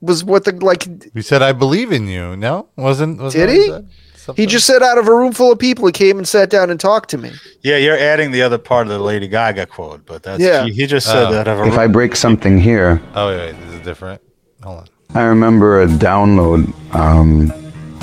Was 0.00 0.24
what 0.24 0.44
the 0.44 0.52
like? 0.52 0.88
He 1.14 1.22
said 1.22 1.40
I 1.42 1.52
believe 1.52 1.92
in 1.92 2.08
you. 2.08 2.36
No, 2.36 2.68
wasn't. 2.76 3.20
wasn't 3.20 3.46
Did 3.48 3.56
he? 3.56 3.68
said? 3.68 4.36
He 4.36 4.46
just 4.46 4.66
said 4.66 4.82
out 4.82 4.98
of 4.98 5.06
a 5.08 5.14
room 5.14 5.32
full 5.32 5.52
of 5.52 5.58
people, 5.60 5.86
he 5.86 5.92
came 5.92 6.18
and 6.18 6.26
sat 6.26 6.50
down 6.50 6.70
and 6.70 6.78
talked 6.80 7.10
to 7.10 7.18
me. 7.18 7.30
Yeah, 7.62 7.76
you're 7.76 7.96
adding 7.96 8.32
the 8.32 8.42
other 8.42 8.58
part 8.58 8.86
of 8.88 8.92
the 8.92 8.98
Lady 8.98 9.28
Gaga 9.28 9.66
quote, 9.66 10.04
but 10.04 10.22
that's 10.24 10.40
Yeah. 10.42 10.64
he, 10.64 10.72
he 10.72 10.86
just 10.86 11.06
said 11.06 11.28
Oh. 11.28 11.32
that. 11.32 11.46
Of 11.48 11.60
a 11.60 11.64
If 11.66 11.78
I 11.78 11.86
break 11.86 12.14
something 12.16 12.58
here, 12.58 13.00
Oh 13.14 13.28
wait, 13.28 13.36
wait, 13.54 13.60
this 13.64 13.74
is 13.74 13.80
different. 13.82 14.20
Hold 14.62 14.78
on. 14.78 14.86
I 15.14 15.22
remember 15.24 15.82
a 15.82 15.86
download 15.86 16.72
um, 16.94 17.52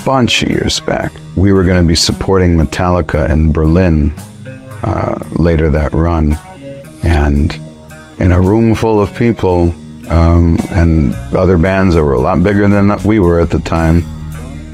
bunch 0.06 0.44
of 0.44 0.50
years 0.50 0.80
back. 0.82 1.12
We 1.36 1.54
were 1.54 1.64
going 1.64 1.82
to 1.82 1.88
be 1.88 1.96
supporting 1.96 2.56
Metallica 2.58 3.30
in 3.30 3.52
Berlin 3.52 4.12
uh, 4.84 5.18
later 5.38 5.70
that 5.72 5.94
run, 5.94 6.34
and 7.04 7.54
in 8.20 8.32
a 8.32 8.40
room 8.42 8.76
full 8.76 9.02
of 9.02 9.16
people 9.16 9.74
um, 10.10 10.58
and 10.72 11.14
other 11.36 11.58
bands 11.58 11.96
that 11.96 12.04
were 12.04 12.14
a 12.14 12.20
lot 12.20 12.44
bigger 12.44 12.68
than 12.68 13.02
we 13.04 13.20
were 13.20 13.40
at 13.40 13.50
the 13.50 13.60
time. 13.60 14.04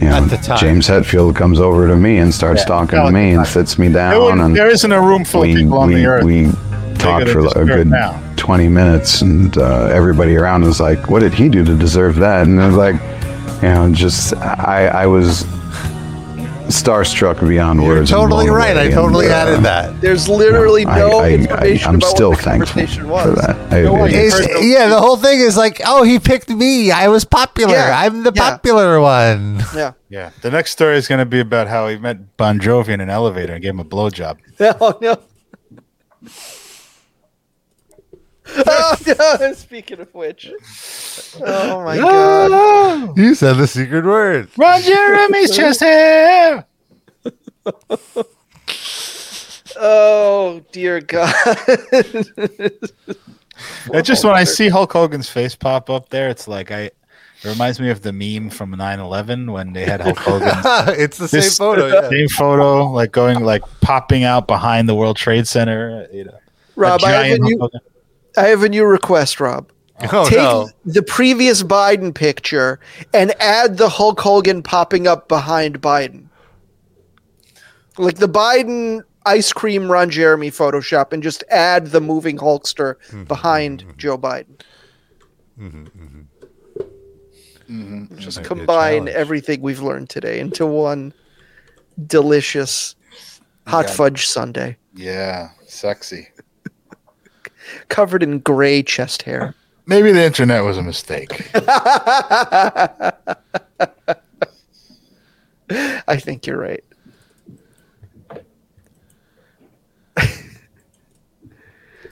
You 0.01 0.09
know, 0.09 0.17
At 0.17 0.29
the 0.29 0.37
time. 0.37 0.57
James 0.57 0.87
Hetfield 0.87 1.35
comes 1.37 1.59
over 1.61 1.87
to 1.87 1.95
me 1.95 2.17
and 2.17 2.33
starts 2.33 2.61
Yeah, 2.63 2.65
talking 2.67 2.99
to 2.99 3.11
me 3.11 3.31
and 3.31 3.47
sits 3.47 3.79
me 3.79 3.87
down 3.89 4.21
would- 4.21 4.39
and 4.45 4.55
there 4.55 4.69
isn't 4.69 4.91
a 4.91 4.99
room 5.01 5.23
full 5.23 5.43
of 5.43 5.47
we 5.47 5.55
people 5.55 5.77
on 5.77 5.87
we, 5.87 5.95
the 5.95 6.05
earth. 6.05 6.23
we 6.25 6.51
talked 6.97 7.29
for 7.29 7.39
a 7.57 7.65
good 7.65 7.87
now. 7.87 8.21
20 8.45 8.67
minutes 8.69 9.21
and 9.23 9.57
uh, 9.57 9.85
everybody 9.87 10.35
around 10.37 10.63
was 10.63 10.79
like 10.79 11.09
what 11.09 11.21
did 11.21 11.33
he 11.33 11.49
do 11.49 11.65
to 11.65 11.75
deserve 11.75 12.15
that 12.17 12.45
and 12.45 12.61
I 12.61 12.67
was 12.67 12.75
like 12.75 12.93
you 13.63 13.69
know 13.69 13.91
just 13.91 14.35
i 14.35 14.85
i 14.87 15.07
was 15.07 15.45
starstruck 16.69 17.39
beyond 17.47 17.81
You're 17.81 17.95
words 17.95 18.09
totally 18.11 18.49
right. 18.49 18.75
I 18.77 18.83
away, 18.85 18.91
totally 18.93 19.25
and, 19.25 19.33
uh, 19.33 19.37
added 19.37 19.63
that. 19.65 20.01
There's 20.01 20.27
literally 20.27 20.85
I- 20.85 20.97
no 20.99 21.19
I, 21.19 21.29
information 21.31 21.85
I, 21.87 21.89
am 21.89 21.95
about 21.95 22.09
still 22.09 22.29
what 22.29 22.37
the 22.39 22.43
thankful 22.43 22.73
conversation 22.73 23.07
was. 23.09 23.23
for 23.35 23.41
that 23.41 23.73
I- 23.73 23.81
know 23.81 23.93
what? 23.93 24.11
it- 24.11 24.15
It's- 24.15 24.39
It's, 24.39 24.47
First- 24.51 24.63
yeah, 24.65 24.87
the 24.89 24.99
whole 24.99 25.15
thing 25.17 25.39
is 25.39 25.55
like, 25.57 25.79
oh, 25.85 26.01
he 26.03 26.17
picked 26.19 26.49
me. 26.49 26.89
I 26.91 27.07
was 27.07 27.23
popular. 27.23 27.71
Yeah, 27.73 27.99
I'm 27.99 28.23
the 28.23 28.31
yeah. 28.35 28.49
popular 28.49 28.99
one. 28.99 29.63
Yeah. 29.75 29.91
Yeah, 30.09 30.31
the 30.41 30.49
next 30.49 30.71
story 30.71 30.97
is 30.97 31.07
going 31.07 31.19
to 31.19 31.25
be 31.25 31.39
about 31.39 31.67
how 31.67 31.87
he 31.87 31.97
met 31.97 32.35
Bon 32.37 32.59
Jovi 32.59 32.89
in 32.89 32.99
an 33.01 33.09
elevator 33.11 33.53
and 33.53 33.61
gave 33.61 33.73
him 33.73 33.79
a 33.79 33.85
blowjob. 33.85 34.37
Oh 34.59 34.97
no. 35.01 35.17
oh 38.67 38.95
no! 39.39 39.53
Speaking 39.53 39.99
of 39.99 40.13
which, 40.13 40.49
oh 41.41 41.83
my 41.83 41.97
god! 41.99 43.17
You 43.17 43.33
said 43.35 43.53
the 43.53 43.67
secret 43.67 44.05
word. 44.05 44.49
Ron 44.57 44.81
Jeremy's 44.81 45.55
chest 45.55 45.79
hair. 45.79 46.65
Oh 49.77 50.61
dear 50.71 51.01
God! 51.01 51.33
It's 53.93 54.07
just 54.07 54.25
when 54.25 54.33
I 54.33 54.43
see 54.43 54.67
Hulk 54.67 54.91
Hogan's 54.91 55.29
face 55.29 55.55
pop 55.55 55.89
up 55.89 56.09
there, 56.09 56.29
it's 56.29 56.47
like 56.47 56.71
I. 56.71 56.91
It 57.43 57.49
reminds 57.49 57.79
me 57.79 57.89
of 57.89 58.01
the 58.01 58.11
meme 58.11 58.49
from 58.49 58.75
9/11 58.75 59.51
when 59.51 59.71
they 59.73 59.85
had 59.85 60.01
Hulk 60.01 60.17
Hogan. 60.17 60.49
it's 60.99 61.17
the 61.17 61.27
same 61.27 61.49
photo. 61.51 61.87
Yeah. 61.87 62.09
Same 62.09 62.27
photo, 62.27 62.85
like 62.91 63.11
going 63.11 63.43
like 63.43 63.61
popping 63.81 64.23
out 64.23 64.47
behind 64.47 64.89
the 64.89 64.95
World 64.95 65.15
Trade 65.15 65.47
Center. 65.47 66.07
You 66.11 66.25
know, 66.25 66.31
a 66.31 66.39
Rob, 66.75 67.03
I 67.03 67.11
have 67.11 67.19
a 67.25 67.27
giant 67.27 67.41
new, 67.43 67.59
Hogan. 67.59 67.81
I 68.37 68.47
have 68.47 68.63
a 68.63 68.69
new 68.69 68.85
request, 68.85 69.39
Rob. 69.39 69.71
Oh 70.11 70.27
Take 70.27 70.37
no. 70.39 70.69
the 70.83 71.01
previous 71.03 71.63
Biden 71.63 72.13
picture 72.13 72.79
and 73.13 73.33
add 73.41 73.77
the 73.77 73.87
Hulk 73.87 74.19
Hogan 74.19 74.61
popping 74.61 75.07
up 75.07 75.29
behind 75.29 75.79
Biden, 75.81 76.27
like 77.97 78.17
the 78.17 78.27
Biden 78.27 79.03
ice 79.25 79.53
cream 79.53 79.89
Ron 79.89 80.09
Jeremy 80.09 80.51
Photoshop, 80.51 81.13
and 81.13 81.23
just 81.23 81.45
add 81.49 81.87
the 81.87 82.01
moving 82.01 82.37
Hulkster 82.37 82.95
mm-hmm, 83.07 83.23
behind 83.23 83.83
mm-hmm. 83.83 83.97
Joe 83.97 84.17
Biden. 84.17 84.59
Mm-hmm, 87.69 88.17
just 88.17 88.37
Might 88.39 88.43
be 88.43 88.47
combine 88.47 89.07
everything 89.07 89.61
we've 89.61 89.81
learned 89.81 90.09
today 90.09 90.39
into 90.39 90.65
one 90.65 91.13
delicious 92.05 92.95
hot 93.65 93.85
Yeah. 93.87 93.93
fudge 93.93 94.27
sundae 94.27 94.75
Yeah, 94.93 95.49
sexy. 95.65 96.27
Covered 97.89 98.23
in 98.23 98.39
gray 98.39 98.83
chest 98.83 99.23
hair. 99.23 99.55
Maybe 99.87 100.11
the 100.11 100.23
internet 100.23 100.63
was 100.63 100.77
a 100.77 100.83
mistake. 100.83 101.49
I 106.07 106.17
think 106.17 106.45
you're 106.47 106.59
right. 106.59 106.83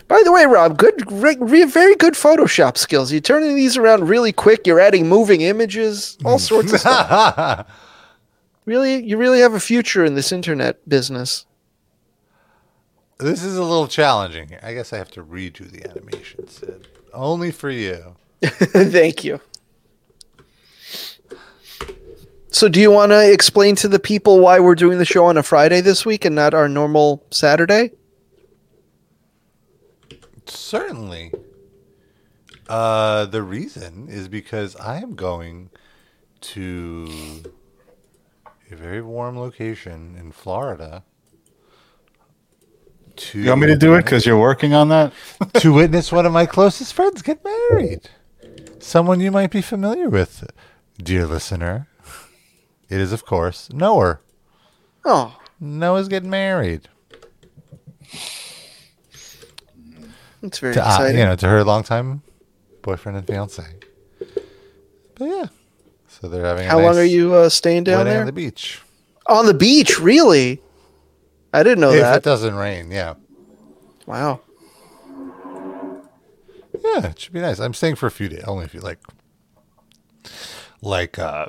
By 0.07 0.21
the 0.23 0.31
way, 0.31 0.45
Rob, 0.45 0.77
good, 0.77 1.11
re, 1.11 1.35
re- 1.39 1.63
very 1.65 1.95
good 1.95 2.13
Photoshop 2.13 2.77
skills. 2.77 3.11
You're 3.11 3.21
turning 3.21 3.55
these 3.55 3.77
around 3.77 4.07
really 4.07 4.31
quick. 4.31 4.67
You're 4.67 4.79
adding 4.79 5.07
moving 5.07 5.41
images, 5.41 6.17
all 6.25 6.39
sorts 6.39 6.73
of 6.73 6.79
stuff. 6.81 7.67
Really, 8.65 9.03
you 9.03 9.17
really 9.17 9.39
have 9.39 9.53
a 9.53 9.59
future 9.59 10.05
in 10.05 10.15
this 10.15 10.31
internet 10.31 10.87
business. 10.87 11.45
This 13.23 13.43
is 13.43 13.57
a 13.57 13.63
little 13.63 13.87
challenging 13.87 14.49
here. 14.49 14.59
I 14.61 14.73
guess 14.73 14.93
I 14.93 14.97
have 14.97 15.11
to 15.11 15.23
redo 15.23 15.69
the 15.69 15.89
animation, 15.89 16.47
Sid. 16.47 16.87
Only 17.13 17.51
for 17.51 17.69
you. 17.69 18.15
Thank 18.43 19.23
you. 19.23 19.39
So, 22.49 22.69
do 22.69 22.79
you 22.79 22.91
want 22.91 23.11
to 23.11 23.31
explain 23.31 23.75
to 23.77 23.87
the 23.87 23.99
people 23.99 24.39
why 24.39 24.59
we're 24.59 24.75
doing 24.75 24.99
the 24.99 25.05
show 25.05 25.25
on 25.25 25.37
a 25.37 25.43
Friday 25.43 25.81
this 25.81 26.05
week 26.05 26.23
and 26.23 26.35
not 26.35 26.53
our 26.53 26.69
normal 26.69 27.25
Saturday? 27.31 27.91
Certainly. 30.45 31.31
Uh, 32.69 33.25
the 33.25 33.41
reason 33.41 34.07
is 34.07 34.27
because 34.27 34.75
I 34.75 34.97
am 34.97 35.15
going 35.15 35.69
to 36.41 37.43
a 38.71 38.75
very 38.75 39.01
warm 39.01 39.37
location 39.37 40.15
in 40.17 40.31
Florida. 40.31 41.03
To 43.15 43.39
You 43.39 43.49
want 43.49 43.61
me 43.61 43.67
to 43.67 43.75
do 43.75 43.93
it 43.95 44.03
because 44.03 44.25
you're 44.25 44.39
working 44.39 44.73
on 44.73 44.89
that? 44.89 45.13
to 45.55 45.71
witness 45.71 46.11
one 46.11 46.25
of 46.25 46.31
my 46.33 46.45
closest 46.45 46.93
friends 46.93 47.21
get 47.21 47.43
married. 47.43 48.09
Someone 48.79 49.19
you 49.19 49.31
might 49.31 49.51
be 49.51 49.61
familiar 49.61 50.09
with, 50.09 50.49
dear 50.97 51.25
listener. 51.25 51.87
It 52.89 52.99
is, 52.99 53.11
of 53.13 53.25
course, 53.25 53.71
Noah. 53.71 54.19
Oh, 55.05 55.37
Noah's 55.59 56.07
getting 56.07 56.29
married. 56.29 56.89
It's 60.41 60.59
very 60.59 60.73
To, 60.73 60.81
uh, 60.85 60.89
exciting. 60.89 61.17
you 61.19 61.25
know, 61.25 61.35
to 61.35 61.47
her 61.47 61.63
longtime 61.63 62.21
boyfriend 62.81 63.17
and 63.17 63.25
fiance. 63.27 63.63
But 65.15 65.25
yeah, 65.25 65.45
so 66.07 66.27
they're 66.27 66.43
having. 66.45 66.65
A 66.65 66.69
How 66.69 66.77
long 66.79 66.87
nice 66.87 66.97
are 66.97 67.05
you 67.05 67.33
uh, 67.33 67.49
staying 67.49 67.85
down 67.85 67.99
wedding 67.99 68.11
there? 68.13 68.19
on 68.21 68.25
the 68.25 68.31
beach? 68.33 68.81
On 69.27 69.45
the 69.45 69.53
beach, 69.53 69.99
really? 69.99 70.61
I 71.53 71.61
didn't 71.63 71.79
know 71.81 71.91
if 71.91 72.01
that. 72.01 72.11
If 72.13 72.17
it 72.17 72.23
doesn't 72.23 72.55
rain, 72.55 72.89
yeah, 72.91 73.13
Wow. 74.07 74.41
yeah, 76.83 77.07
it 77.07 77.19
should 77.19 77.33
be 77.33 77.39
nice. 77.41 77.59
I'm 77.59 77.73
staying 77.73 77.95
for 77.95 78.07
a 78.07 78.11
few 78.11 78.27
days, 78.27 78.43
only 78.45 78.65
if 78.65 78.73
you 78.73 78.81
like, 78.81 78.99
like 80.81 81.17
uh, 81.19 81.47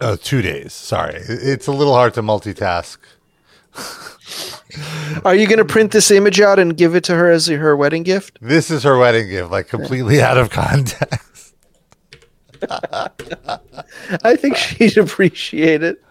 uh, 0.00 0.16
two 0.20 0.42
days. 0.42 0.72
Sorry, 0.72 1.14
it's 1.28 1.66
a 1.66 1.72
little 1.72 1.94
hard 1.94 2.14
to 2.14 2.22
multitask. 2.22 2.98
Are 5.24 5.34
you 5.34 5.46
going 5.46 5.58
to 5.58 5.64
print 5.64 5.92
this 5.92 6.10
image 6.10 6.40
out 6.40 6.58
and 6.58 6.76
give 6.76 6.94
it 6.94 7.04
to 7.04 7.14
her 7.14 7.30
as 7.30 7.46
her 7.46 7.76
wedding 7.76 8.02
gift? 8.02 8.38
This 8.40 8.70
is 8.70 8.82
her 8.82 8.98
wedding 8.98 9.28
gift, 9.28 9.50
like 9.50 9.68
completely 9.68 10.20
out 10.20 10.38
of 10.38 10.50
context. 10.50 11.54
I 14.22 14.36
think 14.36 14.56
she'd 14.56 14.98
appreciate 14.98 15.82
it. 15.82 16.02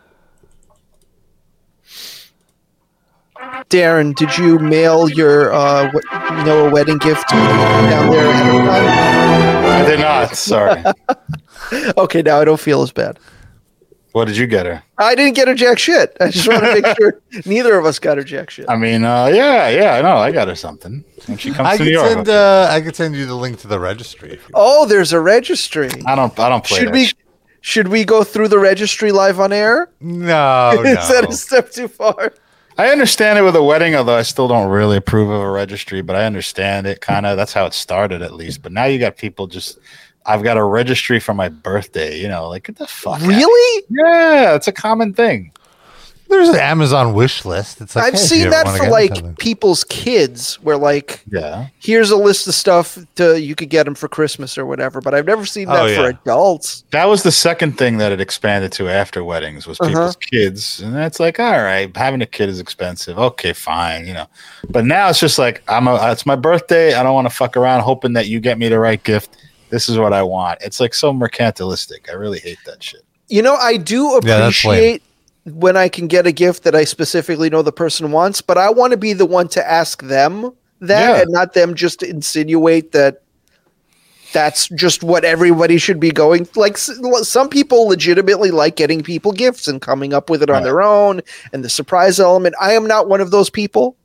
Darren, 3.69 4.13
did 4.15 4.37
you 4.37 4.59
mail 4.59 5.09
your 5.09 5.51
uh, 5.53 5.89
what, 5.91 6.03
Noah 6.45 6.69
wedding 6.71 6.97
gift 6.97 7.27
down 7.29 8.11
there 8.11 8.29
ahead 8.29 8.47
of 8.55 8.61
time? 8.65 9.85
I 9.85 9.89
did 9.89 9.99
not. 9.99 10.35
Sorry. 10.35 10.83
Okay, 11.97 12.21
now 12.21 12.41
I 12.41 12.43
don't 12.43 12.59
feel 12.59 12.81
as 12.81 12.91
bad. 12.91 13.17
what 14.11 14.25
did 14.25 14.35
you 14.35 14.45
get 14.45 14.65
her? 14.65 14.83
I 14.97 15.15
didn't 15.15 15.35
get 15.35 15.47
her 15.47 15.53
jack 15.55 15.79
shit. 15.79 16.17
I 16.19 16.29
just 16.29 16.45
want 16.45 16.63
to 16.65 16.81
make 16.81 16.97
sure 16.99 17.21
neither 17.45 17.77
of 17.77 17.85
us 17.85 17.97
got 17.97 18.17
her 18.17 18.23
jack 18.25 18.49
shit. 18.49 18.65
I 18.67 18.75
mean, 18.75 19.05
uh, 19.05 19.27
yeah, 19.27 19.69
yeah, 19.69 19.93
I 19.93 20.01
know. 20.01 20.17
I 20.17 20.31
got 20.33 20.49
her 20.49 20.55
something 20.55 21.05
when 21.27 21.37
she 21.37 21.51
comes 21.51 21.69
I 21.69 21.71
to 21.73 21.77
could 21.77 21.85
New 21.85 21.91
York. 21.93 22.07
send. 22.09 22.29
Uh, 22.29 22.67
I 22.69 22.81
could 22.81 22.95
send 22.95 23.15
you 23.15 23.25
the 23.25 23.35
link 23.35 23.59
to 23.59 23.67
the 23.67 23.79
registry. 23.79 24.37
Oh, 24.53 24.85
there's 24.85 25.13
a 25.13 25.21
registry. 25.21 25.89
I 26.05 26.15
don't. 26.15 26.37
I 26.37 26.49
don't 26.49 26.65
play 26.65 26.79
Should 26.79 26.87
that 26.89 26.93
we 26.93 27.05
shit. 27.05 27.17
should 27.61 27.87
we 27.87 28.03
go 28.03 28.25
through 28.25 28.49
the 28.49 28.59
registry 28.59 29.13
live 29.13 29.39
on 29.39 29.53
air? 29.53 29.89
no, 30.01 30.73
no. 30.75 30.81
Is 30.83 31.07
that 31.07 31.27
a 31.29 31.31
step 31.33 31.71
too 31.71 31.87
far? 31.87 32.33
I 32.81 32.89
understand 32.89 33.37
it 33.37 33.43
with 33.43 33.55
a 33.55 33.61
wedding, 33.61 33.95
although 33.95 34.15
I 34.15 34.23
still 34.23 34.47
don't 34.47 34.67
really 34.67 34.97
approve 34.97 35.29
of 35.29 35.39
a 35.39 35.51
registry, 35.51 36.01
but 36.01 36.15
I 36.15 36.25
understand 36.25 36.87
it 36.87 36.99
kind 36.99 37.27
of. 37.27 37.37
That's 37.37 37.53
how 37.53 37.67
it 37.67 37.75
started, 37.75 38.23
at 38.23 38.33
least. 38.33 38.63
But 38.63 38.71
now 38.71 38.85
you 38.85 38.97
got 38.97 39.17
people 39.17 39.45
just, 39.45 39.77
I've 40.25 40.41
got 40.41 40.57
a 40.57 40.63
registry 40.63 41.19
for 41.19 41.35
my 41.35 41.47
birthday, 41.47 42.19
you 42.19 42.27
know, 42.27 42.49
like, 42.49 42.63
get 42.63 42.77
the 42.77 42.87
fuck. 42.87 43.21
Really? 43.21 43.85
Yeah, 43.87 44.55
it's 44.55 44.67
a 44.67 44.71
common 44.71 45.13
thing. 45.13 45.51
There's 46.31 46.49
an 46.49 46.55
Amazon 46.55 47.13
wish 47.13 47.45
list. 47.45 47.81
It's 47.81 47.95
like 47.95 48.05
I've 48.05 48.13
hey, 48.13 48.19
seen 48.19 48.49
that 48.49 48.65
for 48.77 48.89
like 48.89 49.15
something. 49.15 49.35
people's 49.35 49.83
kids, 49.83 50.55
where 50.63 50.77
like 50.77 51.21
Yeah. 51.29 51.67
here's 51.79 52.09
a 52.09 52.15
list 52.15 52.47
of 52.47 52.53
stuff 52.53 52.97
to 53.15 53.39
you 53.39 53.53
could 53.53 53.69
get 53.69 53.83
them 53.83 53.95
for 53.95 54.07
Christmas 54.07 54.57
or 54.57 54.65
whatever. 54.65 55.01
But 55.01 55.13
I've 55.13 55.25
never 55.25 55.45
seen 55.45 55.67
oh, 55.69 55.73
that 55.73 55.89
Oh, 55.89 55.95
for 55.95 56.09
adults. 56.09 56.83
That 56.91 57.05
was 57.05 57.23
the 57.23 57.31
second 57.31 57.77
thing 57.77 57.97
that 57.97 58.11
it 58.11 58.21
expanded 58.21 58.71
to 58.73 58.87
after 58.89 59.23
weddings 59.23 59.67
was 59.67 59.79
uh-huh. 59.79 59.89
people's 59.89 60.15
kids, 60.15 60.81
and 60.81 60.95
that's 60.95 61.19
like, 61.19 61.39
all 61.39 61.61
right, 61.61 61.95
having 61.95 62.21
a 62.21 62.25
kid 62.25 62.49
is 62.49 62.59
expensive. 62.59 63.19
Okay, 63.19 63.53
fine, 63.53 64.07
you 64.07 64.13
know. 64.13 64.27
But 64.69 64.85
now 64.85 65.09
it's 65.09 65.19
just 65.19 65.37
like, 65.37 65.61
I'm 65.67 65.87
a, 65.87 66.11
it's 66.11 66.25
my 66.25 66.35
birthday. 66.37 66.93
I 66.93 67.03
don't 67.03 67.13
want 67.13 67.27
to 67.29 67.35
fuck 67.35 67.57
around 67.57 67.81
hoping 67.81 68.13
that 68.13 68.27
you 68.27 68.39
get 68.39 68.57
me 68.57 68.69
the 68.69 68.79
right 68.79 69.03
gift. 69.03 69.37
This 69.69 69.89
is 69.89 69.97
what 69.97 70.13
I 70.13 70.23
want. 70.23 70.61
It's 70.61 70.79
like 70.79 70.93
so 70.93 71.13
mercantilistic. 71.13 72.09
I 72.09 72.13
really 72.13 72.39
hate 72.39 72.59
that 72.65 72.81
shit. 72.81 73.03
You 73.27 73.41
know, 73.41 73.55
I 73.55 73.77
do 73.77 74.19
Yeah, 74.23 74.39
appreciate 74.39 75.01
when 75.45 75.75
I 75.77 75.89
can 75.89 76.07
get 76.07 76.27
a 76.27 76.31
gift 76.31 76.63
that 76.63 76.75
I 76.75 76.83
specifically 76.83 77.49
know 77.49 77.61
the 77.61 77.71
person 77.71 78.11
wants, 78.11 78.41
but 78.41 78.57
I 78.57 78.69
want 78.69 78.91
to 78.91 78.97
be 78.97 79.13
the 79.13 79.25
one 79.25 79.47
to 79.49 79.67
ask 79.69 80.03
them 80.03 80.51
that 80.81 81.09
Yeah. 81.15 81.21
and 81.21 81.31
not 81.31 81.53
them 81.53 81.73
just 81.75 82.03
insinuate 82.03 82.91
that 82.91 83.21
that's 84.33 84.69
just 84.69 85.03
what 85.03 85.25
everybody 85.25 85.77
should 85.77 85.99
be 85.99 86.09
going 86.09 86.47
like 86.55 86.73
s- 86.75 86.89
some 87.23 87.49
people 87.49 87.87
legitimately 87.89 88.49
like 88.49 88.77
getting 88.77 89.03
people 89.03 89.33
gifts 89.33 89.67
and 89.67 89.81
coming 89.81 90.13
up 90.13 90.29
with 90.29 90.41
it 90.41 90.49
on 90.49 90.55
Right. 90.57 90.63
their 90.63 90.81
own 90.81 91.21
and 91.51 91.65
the 91.65 91.69
surprise 91.69 92.17
element 92.17 92.55
i 92.59 92.71
am 92.71 92.87
not 92.87 93.09
one 93.09 93.19
of 93.19 93.29
those 93.31 93.49
people 93.49 93.97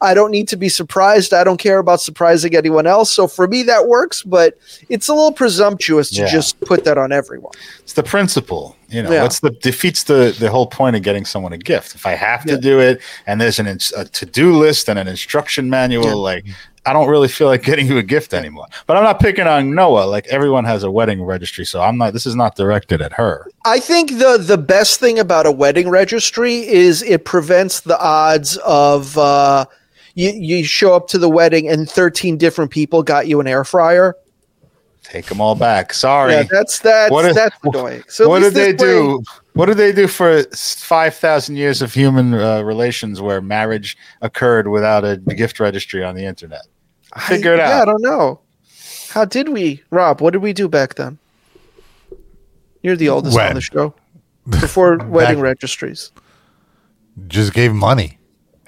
i 0.00 0.14
don't 0.14 0.30
need 0.30 0.48
to 0.48 0.56
be 0.56 0.68
surprised 0.68 1.32
i 1.34 1.42
don't 1.44 1.58
care 1.58 1.78
about 1.78 2.00
surprising 2.00 2.54
anyone 2.56 2.86
else 2.86 3.10
so 3.10 3.26
for 3.28 3.46
me 3.48 3.62
that 3.62 3.86
works 3.86 4.22
but 4.22 4.58
it's 4.88 5.08
a 5.08 5.14
little 5.14 5.32
presumptuous 5.32 6.10
to 6.10 6.22
Yeah. 6.22 6.28
just 6.28 6.60
put 6.60 6.84
that 6.84 6.98
on 6.98 7.12
everyone 7.12 7.52
It's 7.82 7.92
the 7.92 8.02
principle, 8.02 8.76
you 8.88 9.02
know. 9.02 9.10
Yeah. 9.12 9.22
What's 9.22 9.40
the 9.40 9.50
defeats 9.50 10.04
the 10.04 10.34
the 10.38 10.50
whole 10.50 10.66
point 10.66 10.96
of 10.96 11.02
getting 11.02 11.24
someone 11.24 11.52
a 11.52 11.58
gift? 11.58 11.94
If 11.94 12.04
I 12.04 12.14
have 12.16 12.44
to 12.46 12.54
Yeah. 12.54 12.60
do 12.70 12.80
it, 12.80 13.00
and 13.26 13.40
there's 13.40 13.58
an 13.60 13.66
a 13.96 14.04
to 14.04 14.26
do 14.26 14.56
list 14.58 14.88
and 14.88 14.98
an 14.98 15.06
instruction 15.08 15.70
manual, 15.70 16.20
like 16.20 16.44
I 16.86 16.92
don't 16.92 17.08
really 17.08 17.28
feel 17.28 17.48
like 17.48 17.62
getting 17.64 17.86
you 17.86 17.98
a 17.98 18.02
gift 18.02 18.32
anymore. 18.32 18.66
But 18.86 18.96
I'm 18.96 19.02
not 19.02 19.18
picking 19.20 19.46
on 19.46 19.74
Noah. 19.74 20.04
Like 20.06 20.26
everyone 20.28 20.64
has 20.64 20.84
a 20.84 20.90
wedding 20.90 21.22
registry, 21.24 21.64
so 21.64 21.80
I'm 21.80 21.98
not. 21.98 22.12
This 22.12 22.26
is 22.26 22.36
not 22.36 22.54
directed 22.56 23.02
at 23.02 23.12
her. 23.14 23.48
I 23.64 23.80
think 23.80 24.10
the 24.18 24.38
the 24.40 24.58
best 24.58 25.00
thing 25.00 25.18
about 25.18 25.46
a 25.46 25.52
wedding 25.52 25.88
registry 25.88 26.66
is 26.66 27.02
it 27.02 27.24
prevents 27.24 27.80
the 27.80 27.98
odds 28.00 28.56
of 28.58 29.18
uh, 29.18 29.66
you 30.14 30.30
you 30.30 30.64
show 30.64 30.94
up 30.94 31.08
to 31.08 31.18
the 31.18 31.28
wedding 31.28 31.68
and 31.68 31.90
thirteen 31.90 32.36
different 32.38 32.70
people 32.70 33.02
got 33.02 33.26
you 33.26 33.40
an 33.40 33.46
air 33.46 33.64
fryer. 33.64 34.14
Take 35.02 35.26
them 35.26 35.40
all 35.40 35.54
back. 35.54 35.92
Sorry. 35.92 36.32
Yeah, 36.32 36.42
that's 36.50 36.80
that's 36.80 37.12
What 37.12 37.26
is- 37.26 37.36
that's 37.36 37.56
annoying. 37.62 38.02
So 38.08 38.28
what 38.28 38.40
did 38.40 38.54
they 38.54 38.72
way- 38.72 38.76
do? 38.76 39.22
What 39.54 39.66
did 39.66 39.76
they 39.76 39.92
do 39.92 40.06
for 40.08 40.42
five 40.54 41.14
thousand 41.14 41.56
years 41.56 41.80
of 41.80 41.94
human 41.94 42.34
uh, 42.34 42.62
relations 42.62 43.20
where 43.20 43.40
marriage 43.40 43.96
occurred 44.20 44.66
without 44.68 45.04
a 45.04 45.16
gift 45.16 45.60
registry 45.60 46.02
on 46.04 46.14
the 46.16 46.24
internet? 46.24 46.62
Figure 47.20 47.54
it 47.54 47.60
I, 47.60 47.68
Yeah, 47.68 47.82
I 47.82 47.84
don't 47.84 48.02
know. 48.02 48.40
How 49.10 49.24
did 49.24 49.48
we, 49.48 49.82
Rob? 49.90 50.20
What 50.20 50.32
did 50.32 50.42
we 50.42 50.52
do 50.52 50.68
back 50.68 50.94
then? 50.94 51.18
You're 52.82 52.96
the 52.96 53.08
oldest 53.08 53.38
on 53.38 53.54
the 53.54 53.60
show. 53.60 53.94
Before 54.46 54.98
wedding 54.98 55.40
registries. 55.40 56.12
just 57.26 57.52
gave 57.52 57.72
money. 57.72 58.18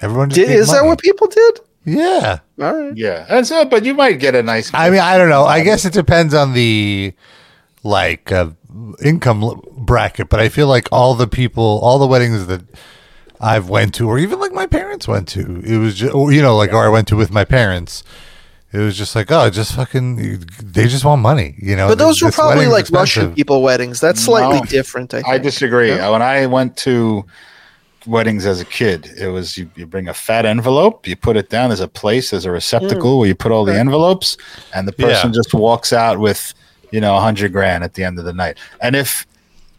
Everyone 0.01 0.29
just 0.29 0.39
Did, 0.39 0.47
gave 0.47 0.57
is 0.57 0.71
that 0.71 0.83
what 0.83 0.99
people 0.99 1.27
did? 1.27 1.59
Yeah. 1.85 2.39
All 2.59 2.75
right. 2.75 2.97
Yeah, 2.97 3.25
and 3.29 3.47
so, 3.47 3.63
but 3.65 3.85
you 3.85 3.93
might 3.93 4.19
get 4.19 4.35
a 4.35 4.43
nice. 4.43 4.71
I 4.73 4.89
mean, 4.89 4.99
I 4.99 5.17
don't 5.17 5.29
know. 5.29 5.45
I 5.45 5.63
guess 5.63 5.85
it 5.85 5.93
depends 5.93 6.33
on 6.33 6.53
the 6.53 7.13
like 7.83 8.31
uh, 8.31 8.49
income 9.01 9.61
bracket, 9.77 10.29
but 10.29 10.39
I 10.39 10.49
feel 10.49 10.67
like 10.67 10.87
all 10.91 11.15
the 11.15 11.27
people, 11.27 11.79
all 11.81 11.99
the 11.99 12.07
weddings 12.07 12.45
that 12.47 12.61
I've 13.39 13.69
went 13.69 13.93
to, 13.95 14.07
or 14.07 14.19
even 14.19 14.39
like 14.39 14.51
my 14.51 14.65
parents 14.65 15.07
went 15.07 15.27
to, 15.29 15.61
it 15.65 15.77
was 15.77 15.95
just, 15.95 16.13
you 16.13 16.41
know, 16.41 16.55
like, 16.57 16.73
or 16.73 16.85
I 16.85 16.89
went 16.89 17.07
to 17.09 17.15
with 17.15 17.31
my 17.31 17.45
parents. 17.45 18.03
It 18.71 18.77
was 18.77 18.95
just 18.95 19.15
like, 19.15 19.31
oh, 19.31 19.49
just 19.49 19.75
fucking, 19.75 20.45
they 20.61 20.87
just 20.87 21.03
want 21.03 21.23
money, 21.23 21.55
you 21.57 21.75
know. 21.75 21.87
But 21.87 21.97
those 21.97 22.21
were 22.21 22.27
This 22.27 22.35
probably 22.35 22.67
wedding's 22.67 22.91
like 22.91 22.99
Russian 22.99 23.33
people 23.33 23.63
weddings. 23.63 23.99
That's 23.99 24.21
slightly 24.21 24.59
No. 24.59 24.65
different. 24.65 25.13
I, 25.13 25.21
think. 25.21 25.27
I 25.27 25.37
disagree. 25.39 25.89
When 25.89 26.21
I 26.21 26.45
went 26.45 26.77
to 26.77 27.25
weddings 28.05 28.45
as 28.45 28.61
a 28.61 28.65
kid, 28.65 29.09
it 29.17 29.29
was 29.29 29.57
you, 29.57 29.71
you 29.75 29.87
bring 29.87 30.07
a 30.07 30.13
fat 30.13 30.45
envelope, 30.45 31.07
you 31.07 31.15
put 31.15 31.35
it 31.35 31.49
down. 31.49 31.69
There's 31.69 31.79
a 31.79 31.87
place, 31.87 32.29
there's 32.29 32.45
a 32.45 32.51
receptacle 32.51 33.15
mm. 33.15 33.19
where 33.19 33.27
you 33.27 33.35
put 33.35 33.51
all 33.51 33.65
the 33.65 33.77
envelopes, 33.77 34.37
and 34.75 34.87
the 34.87 34.93
person 34.93 35.29
Yeah. 35.31 35.35
just 35.35 35.53
walks 35.53 35.91
out 35.91 36.19
with 36.19 36.53
you 36.91 37.01
know 37.01 37.15
a 37.17 37.21
hundred 37.21 37.51
grand 37.51 37.83
at 37.83 37.95
the 37.95 38.03
end 38.03 38.19
of 38.19 38.25
the 38.25 38.33
night. 38.33 38.57
And 38.81 38.95
if 38.95 39.25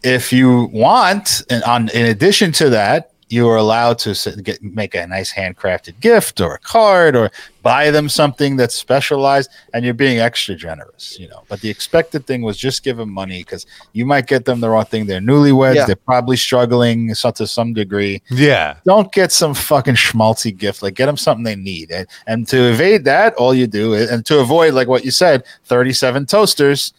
if 0.03 0.33
you 0.33 0.69
want, 0.73 1.43
and 1.49 1.63
on 1.65 1.89
in 1.91 2.07
addition 2.07 2.53
to 2.53 2.71
that, 2.71 3.10
you 3.31 3.49
are 3.49 3.57
allowed 3.57 3.99
to 4.01 4.33
get 4.43 4.63
make 4.63 4.95
a 4.95 5.07
nice 5.07 5.33
handcrafted 5.33 5.99
gift 6.01 6.41
or 6.41 6.55
a 6.55 6.59
card 6.59 7.15
or 7.15 7.31
buy 7.63 7.91
them 7.91 8.09
something 8.09 8.57
that's 8.57 8.75
specialized, 8.75 9.51
and 9.73 9.85
you're 9.85 9.95
being 9.95 10.19
extra 10.19 10.57
generous, 10.57 11.19
you 11.19 11.29
know. 11.29 11.43
But 11.49 11.61
the 11.61 11.69
expected 11.71 12.27
thing 12.27 12.43
was 12.43 12.57
just 12.57 12.83
give 12.83 12.97
them 12.97 13.11
money 13.11 13.43
because 13.43 13.67
you 13.93 14.05
might 14.05 14.27
get 14.27 14.47
them 14.47 14.61
the 14.61 14.69
wrong 14.69 14.87
thing. 14.87 15.07
They're 15.07 15.21
newlyweds, 15.21 15.77
Yeah. 15.77 15.87
they're 15.87 15.95
probably 15.97 16.37
struggling 16.37 17.15
so, 17.15 17.31
to 17.31 17.47
some 17.47 17.73
degree. 17.73 18.23
Yeah. 18.31 18.77
Don't 18.85 19.13
get 19.13 19.31
some 19.31 19.55
fucking 19.55 19.95
schmaltzy 19.95 20.57
gift. 20.57 20.83
Like 20.83 20.95
get 20.95 21.07
them 21.07 21.17
something 21.17 21.45
they 21.45 21.57
need, 21.57 21.91
and, 21.91 22.07
and 22.27 22.49
to 22.49 22.71
evade 22.71 23.05
that, 23.05 23.35
all 23.35 23.55
you 23.55 23.67
do 23.67 23.95
is, 23.95 24.11
and 24.11 24.27
to 24.27 24.41
avoid 24.41 24.75
like 24.75 24.89
what 24.89 25.05
you 25.05 25.11
said, 25.13 25.45
thirty-seven 25.65 26.27
toasters. 26.27 26.93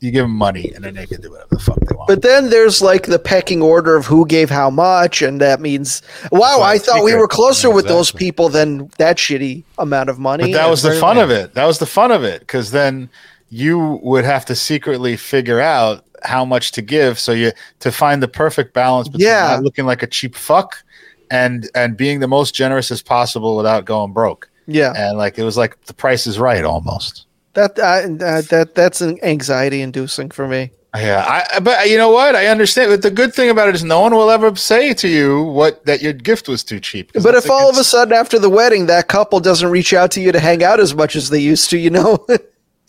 You 0.00 0.10
give 0.10 0.24
them 0.24 0.34
money, 0.34 0.72
and 0.74 0.82
then 0.82 0.94
they 0.94 1.06
can 1.06 1.20
do 1.20 1.30
whatever 1.30 1.54
the 1.54 1.58
fuck 1.60 1.78
they 1.80 1.94
want. 1.94 2.08
But 2.08 2.22
then 2.22 2.48
there's 2.48 2.80
like 2.80 3.04
the 3.06 3.18
pecking 3.18 3.60
order 3.60 3.96
of 3.96 4.06
who 4.06 4.26
gave 4.26 4.48
how 4.48 4.70
much, 4.70 5.20
and 5.20 5.40
that 5.42 5.60
means, 5.60 6.00
wow, 6.32 6.60
why 6.60 6.72
I 6.72 6.74
it's 6.76 6.86
thought 6.86 7.04
we 7.04 7.14
were 7.14 7.28
closer 7.28 7.70
with 7.70 7.86
those 7.86 8.10
people 8.10 8.48
than 8.48 8.88
that 8.96 9.18
shitty 9.18 9.62
amount 9.78 10.08
of 10.08 10.18
money. 10.18 10.44
But 10.44 10.52
that 10.52 10.70
was 10.70 10.82
the 10.82 10.94
fun 10.94 11.18
of 11.18 11.30
it. 11.30 11.52
That 11.54 11.66
was 11.66 11.78
the 11.78 11.86
fun 11.86 12.12
of 12.12 12.24
it 12.24 12.40
because 12.40 12.70
then 12.70 13.10
you 13.50 14.00
would 14.02 14.24
have 14.24 14.44
to 14.46 14.54
secretly 14.54 15.16
figure 15.16 15.60
out 15.60 16.04
how 16.22 16.44
much 16.44 16.72
to 16.72 16.82
give, 16.82 17.18
so 17.18 17.32
you 17.32 17.52
to 17.80 17.92
find 17.92 18.22
the 18.22 18.28
perfect 18.28 18.72
balance 18.72 19.08
between 19.08 19.26
Yeah. 19.26 19.48
not 19.56 19.64
looking 19.64 19.84
like 19.86 20.02
a 20.02 20.06
cheap 20.06 20.34
fuck 20.34 20.82
and 21.30 21.68
and 21.74 21.96
being 21.96 22.20
the 22.20 22.28
most 22.28 22.54
generous 22.54 22.90
as 22.90 23.02
possible 23.02 23.56
without 23.56 23.84
going 23.84 24.12
broke. 24.12 24.48
Yeah, 24.66 24.92
And 24.96 25.18
like 25.18 25.38
it 25.38 25.42
was 25.42 25.56
like 25.56 25.84
the 25.86 25.94
price 25.94 26.26
is 26.26 26.38
right 26.38 26.64
almost. 26.64 27.26
That 27.54 27.78
uh, 27.78 28.42
that 28.50 28.74
that's 28.74 29.00
an 29.00 29.18
anxiety 29.22 29.82
inducing 29.82 30.30
for 30.30 30.46
me. 30.46 30.70
Yeah, 30.96 31.24
I, 31.54 31.60
but 31.60 31.88
you 31.88 31.96
know 31.96 32.10
what? 32.10 32.34
I 32.34 32.46
understand. 32.46 32.90
But 32.90 33.02
the 33.02 33.12
good 33.12 33.32
thing 33.32 33.48
about 33.48 33.68
it 33.68 33.76
is 33.76 33.84
no 33.84 34.00
one 34.00 34.12
will 34.12 34.30
ever 34.30 34.54
say 34.56 34.92
to 34.94 35.08
you 35.08 35.44
what 35.44 35.84
that 35.86 36.02
your 36.02 36.12
gift 36.12 36.48
was 36.48 36.64
too 36.64 36.80
cheap. 36.80 37.12
But 37.12 37.36
if 37.36 37.48
all 37.48 37.70
of 37.70 37.76
a 37.76 37.84
sudden 37.84 38.12
after 38.12 38.40
the 38.40 38.50
wedding 38.50 38.86
that 38.86 39.06
couple 39.06 39.38
doesn't 39.38 39.70
reach 39.70 39.94
out 39.94 40.10
to 40.12 40.20
you 40.20 40.32
to 40.32 40.40
hang 40.40 40.64
out 40.64 40.80
as 40.80 40.92
much 40.94 41.14
as 41.14 41.30
they 41.30 41.38
used 41.38 41.70
to, 41.70 41.78
you 41.78 41.90
know, 41.90 42.26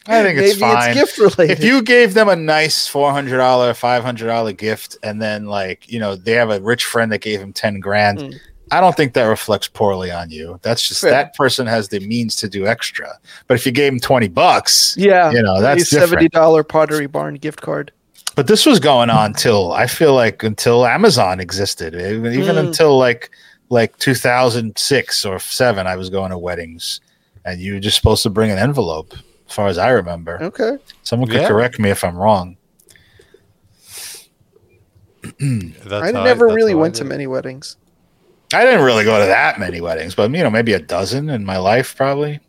I 0.08 0.24
think 0.24 0.38
maybe 0.38 0.50
it's 0.50 0.58
fine. 0.58 0.96
gift 0.96 1.20
related. 1.20 1.60
if 1.60 1.64
you 1.64 1.84
gave 1.84 2.16
them 2.16 2.28
a 2.28 2.36
nice 2.36 2.88
four 2.88 3.12
hundred 3.12 3.38
dollar, 3.38 3.72
five 3.76 4.04
hundred 4.04 4.28
dollar 4.28 4.54
gift, 4.54 4.98
and 5.04 5.22
then 5.22 5.46
like 5.46 5.88
you 5.92 6.00
know 6.00 6.16
they 6.16 6.34
have 6.34 6.50
a 6.50 6.60
rich 6.60 6.86
friend 6.86 7.12
that 7.12 7.22
gave 7.22 7.40
him 7.40 7.54
ten 7.54 7.80
grand, 7.80 8.18
Mm. 8.18 8.40
I 8.72 8.80
don't 8.80 8.96
think 8.96 9.14
that 9.14 9.24
reflects 9.26 9.68
poorly 9.68 10.12
on 10.12 10.30
you. 10.32 10.58
That's 10.62 10.88
just 10.88 11.02
Fair. 11.02 11.12
that 11.12 11.36
person 11.36 11.68
has 11.68 11.90
the 11.90 12.00
means 12.00 12.36
to 12.38 12.48
do 12.48 12.66
extra. 12.68 13.20
But 13.48 13.56
if 13.56 13.66
you 13.66 13.72
gave 13.72 13.92
him 13.92 14.00
twenty 14.00 14.30
bucks, 14.30 14.96
yeah, 14.98 15.32
you 15.32 15.42
know 15.42 15.62
that's 15.62 15.90
seventy 15.90 16.30
dollar 16.30 16.64
Pottery 16.64 17.08
Barn 17.08 17.36
gift 17.36 17.62
card. 17.62 17.92
But 18.36 18.48
this 18.48 18.66
was 18.66 18.80
going 18.80 19.10
on 19.10 19.34
till 19.34 19.74
I 19.74 19.88
feel 19.88 20.14
like 20.16 20.42
until 20.44 20.86
Amazon 20.86 21.42
existed, 21.42 21.94
even, 21.96 22.34
even 22.34 22.56
Mm. 22.56 22.68
until 22.68 22.98
like 22.98 23.30
like 23.70 23.98
two 23.98 24.14
thousand 24.16 24.78
six 24.78 25.26
or 25.26 25.38
seven. 25.40 25.86
I 25.86 25.98
was 25.98 26.10
going 26.10 26.32
to 26.32 26.38
weddings, 26.38 27.02
and 27.44 27.60
you 27.60 27.74
were 27.74 27.80
just 27.82 27.98
supposed 27.98 28.24
to 28.24 28.30
bring 28.30 28.52
an 28.52 28.58
envelope, 28.58 29.14
as 29.50 29.54
far 29.54 29.68
as 29.68 29.78
I 29.78 29.90
remember. 29.90 30.42
Okay, 30.42 30.78
Someone 31.04 31.30
could 31.30 31.42
Yeah. 31.42 31.48
correct 31.50 31.78
me 31.78 31.90
if 31.90 32.06
I'm 32.06 32.16
wrong. 32.16 32.56
That's 35.40 35.92
I 35.92 36.12
how 36.14 36.24
never 36.24 36.48
that's 36.48 36.56
really 36.56 36.72
how 36.72 36.80
I 36.80 36.82
went 36.82 36.96
to 36.96 37.04
many 37.04 37.28
weddings. 37.28 37.78
I 38.54 38.66
didn't 38.66 38.82
really 38.84 39.04
go 39.04 39.20
to 39.20 39.26
that 39.26 39.60
many 39.60 39.82
weddings, 39.82 40.16
but 40.16 40.32
you 40.32 40.44
know, 40.44 40.50
maybe 40.50 40.74
a 40.74 40.80
dozen 40.80 41.30
in 41.30 41.46
my 41.46 41.58
life, 41.58 41.96
probably. 41.96 42.40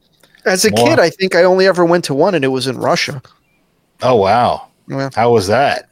As 0.44 0.64
a 0.64 0.70
More. 0.70 0.88
kid, 0.88 0.98
I 0.98 1.10
think 1.10 1.34
I 1.36 1.44
only 1.44 1.66
ever 1.66 1.84
went 1.84 2.04
to 2.06 2.14
one, 2.14 2.34
and 2.34 2.44
it 2.44 2.48
was 2.48 2.66
in 2.66 2.76
Russia. 2.78 3.22
Oh 4.02 4.16
wow, 4.16 4.68
Yeah. 4.88 5.10
how 5.14 5.32
was 5.32 5.46
that? 5.46 5.88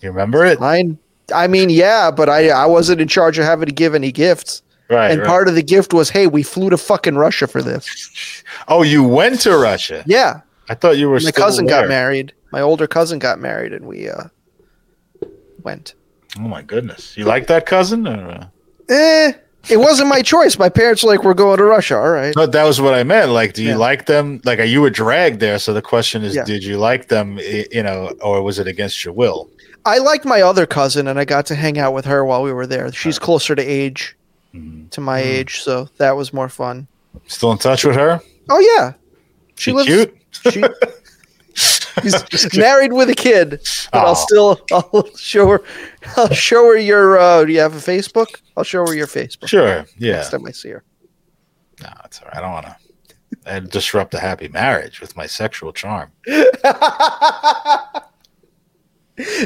You 0.00 0.10
remember 0.10 0.44
it? 0.44 0.58
I, 0.60 0.96
I 1.32 1.46
mean, 1.46 1.70
yeah, 1.70 2.10
but 2.10 2.28
I 2.28 2.48
I 2.48 2.66
wasn't 2.66 3.00
in 3.00 3.06
charge 3.08 3.38
of 3.38 3.44
having 3.44 3.66
to 3.66 3.72
give 3.74 3.94
any 3.94 4.10
gifts. 4.10 4.62
Right. 4.90 5.10
and 5.10 5.20
right. 5.20 5.26
part 5.26 5.48
of 5.48 5.54
the 5.54 5.62
gift 5.62 5.94
was, 5.94 6.10
hey, 6.10 6.26
we 6.26 6.42
flew 6.42 6.68
to 6.68 6.76
fucking 6.76 7.14
Russia 7.14 7.46
for 7.46 7.62
this. 7.62 8.42
oh, 8.68 8.82
you 8.82 9.02
went 9.02 9.40
to 9.42 9.56
Russia. 9.56 10.02
Yeah, 10.06 10.40
I 10.68 10.74
thought 10.74 10.98
you 10.98 11.08
were. 11.08 11.20
my 11.20 11.30
cousin 11.30 11.66
got 11.66 11.88
married. 11.88 12.34
My 12.50 12.60
older 12.60 12.86
cousin 12.86 13.18
got 13.18 13.38
married, 13.38 13.72
and 13.72 13.86
we 13.86 14.08
uh 14.10 14.24
went. 15.62 15.94
Oh 16.36 16.42
my 16.48 16.62
goodness, 16.62 17.16
you 17.16 17.24
like 17.24 17.46
that 17.46 17.64
cousin? 17.66 18.06
Or, 18.08 18.30
uh, 18.30 18.46
Eh, 18.88 19.32
It 19.70 19.76
wasn't 19.76 20.08
my 20.08 20.22
choice. 20.22 20.58
My 20.58 20.68
parents 20.68 21.02
were 21.02 21.10
like, 21.10 21.22
"We're 21.22 21.34
going 21.34 21.58
to 21.58 21.64
Russia." 21.64 21.96
All 21.96 22.10
right. 22.10 22.34
But 22.34 22.52
that 22.52 22.64
was 22.64 22.80
what 22.80 22.94
I 22.94 23.04
meant. 23.04 23.30
Like, 23.30 23.54
do 23.54 23.62
you 23.62 23.70
Yeah. 23.70 23.76
like 23.76 24.06
them? 24.06 24.40
Like, 24.44 24.58
are 24.58 24.64
you 24.64 24.84
a 24.86 24.90
drag 24.90 25.38
there? 25.38 25.58
So 25.58 25.72
the 25.72 25.82
question 25.82 26.24
is, 26.24 26.34
Yeah. 26.34 26.44
did 26.44 26.64
you 26.64 26.78
like 26.78 27.08
them? 27.08 27.38
You 27.70 27.82
know, 27.82 28.12
or 28.20 28.42
was 28.42 28.58
it 28.58 28.66
against 28.66 29.04
your 29.04 29.14
will? 29.14 29.48
I 29.84 29.98
liked 29.98 30.24
my 30.24 30.42
other 30.42 30.66
cousin, 30.66 31.08
and 31.08 31.18
I 31.18 31.24
got 31.24 31.46
to 31.46 31.54
hang 31.54 31.78
out 31.78 31.92
with 31.94 32.04
her 32.06 32.24
while 32.24 32.42
we 32.42 32.52
were 32.52 32.66
there. 32.66 32.92
She's 32.92 33.18
closer 33.18 33.54
to 33.54 33.62
age, 33.62 34.16
mm-hmm. 34.54 34.88
to 34.88 35.00
my 35.00 35.20
mm-hmm. 35.20 35.30
age, 35.30 35.60
so 35.60 35.88
that 35.98 36.16
was 36.16 36.32
more 36.32 36.48
fun. 36.48 36.86
Still 37.26 37.52
in 37.52 37.58
touch 37.58 37.84
with 37.84 37.96
her? 37.96 38.20
Oh 38.48 38.60
yeah, 38.76 38.92
She, 39.56 39.72
lives- 39.72 39.88
cute. 39.88 40.16
She, 40.50 40.64
she's 42.02 42.56
married 42.56 42.92
with 42.92 43.10
a 43.10 43.14
kid, 43.14 43.60
but. 43.92 43.98
I'll 44.06 44.14
still 44.14 44.60
I'll 44.72 45.08
show 45.16 45.48
her. 45.48 45.62
I'll 46.16 46.32
show 46.32 46.64
her 46.66 46.76
your. 46.78 47.18
Uh, 47.18 47.44
do 47.44 47.52
you 47.52 47.60
have 47.60 47.74
a 47.74 47.78
Facebook? 47.78 48.40
I'll 48.56 48.64
show 48.64 48.86
her 48.86 48.94
your 48.94 49.06
Facebook 49.06 49.48
Sure. 49.48 49.84
Yeah. 49.98 50.12
next 50.16 50.30
time 50.30 50.46
I 50.46 50.50
see 50.52 50.70
her. 50.70 50.84
No, 51.82 51.90
it's 52.04 52.20
all 52.20 52.28
right. 52.28 52.36
I 52.36 52.40
don't 52.40 52.52
want 52.52 52.66
to. 52.66 52.76
And 53.46 53.68
disrupt 53.70 54.14
a 54.14 54.20
happy 54.20 54.48
marriage 54.48 55.00
with 55.00 55.16
my 55.16 55.26
sexual 55.26 55.72
charm. 55.72 56.12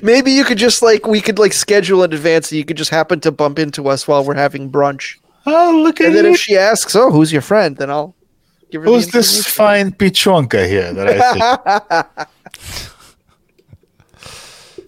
Maybe 0.03 0.31
you 0.33 0.45
could 0.45 0.59
just 0.59 0.81
like 0.83 1.07
we 1.07 1.21
could 1.21 1.39
like 1.39 1.53
schedule 1.53 2.03
in 2.05 2.13
advance, 2.13 2.51
and 2.51 2.59
you 2.59 2.65
could 2.65 2.77
just 2.77 2.91
happen 2.91 3.21
to 3.21 3.33
bump 3.33 3.59
into 3.59 3.89
us 3.89 4.07
while 4.07 4.25
we're 4.25 4.35
having 4.35 4.71
brunch. 4.71 5.17
Oh, 5.45 5.81
look 5.83 6.01
at 6.01 6.07
And 6.09 6.17
then 6.17 6.25
you! 6.25 6.33
if 6.33 6.39
she 6.41 6.57
asks, 6.57 6.95
"Oh, 6.95 7.11
who's 7.11 7.33
your 7.33 7.43
friend?" 7.43 7.77
then 7.77 7.91
I'll 7.91 8.15
give 8.71 8.83
her. 8.83 8.87
the 8.87 8.93
Who's 8.95 9.09
this 9.09 9.45
fine 9.47 9.91
pichonka 9.93 10.69
here 10.69 10.93
that 10.93 11.09
I 11.09 12.15
see? 12.17 12.25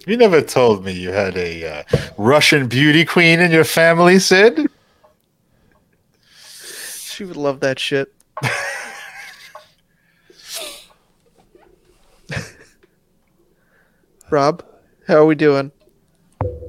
you 0.07 0.17
never 0.17 0.41
told 0.41 0.83
me 0.83 0.91
you 0.93 1.11
had 1.11 1.35
a 1.37 1.79
uh, 1.79 1.83
Russian 2.17 2.67
beauty 2.67 3.05
queen 3.05 3.39
in 3.39 3.51
your 3.51 3.63
family, 3.65 4.19
Sid. 4.19 4.67
She 6.99 7.23
would 7.25 7.37
love 7.37 7.59
that 7.61 7.79
shit. 7.79 8.13
Rob, 14.29 14.63
how 15.07 15.15
are 15.15 15.25
we 15.25 15.35
doing? 15.35 15.71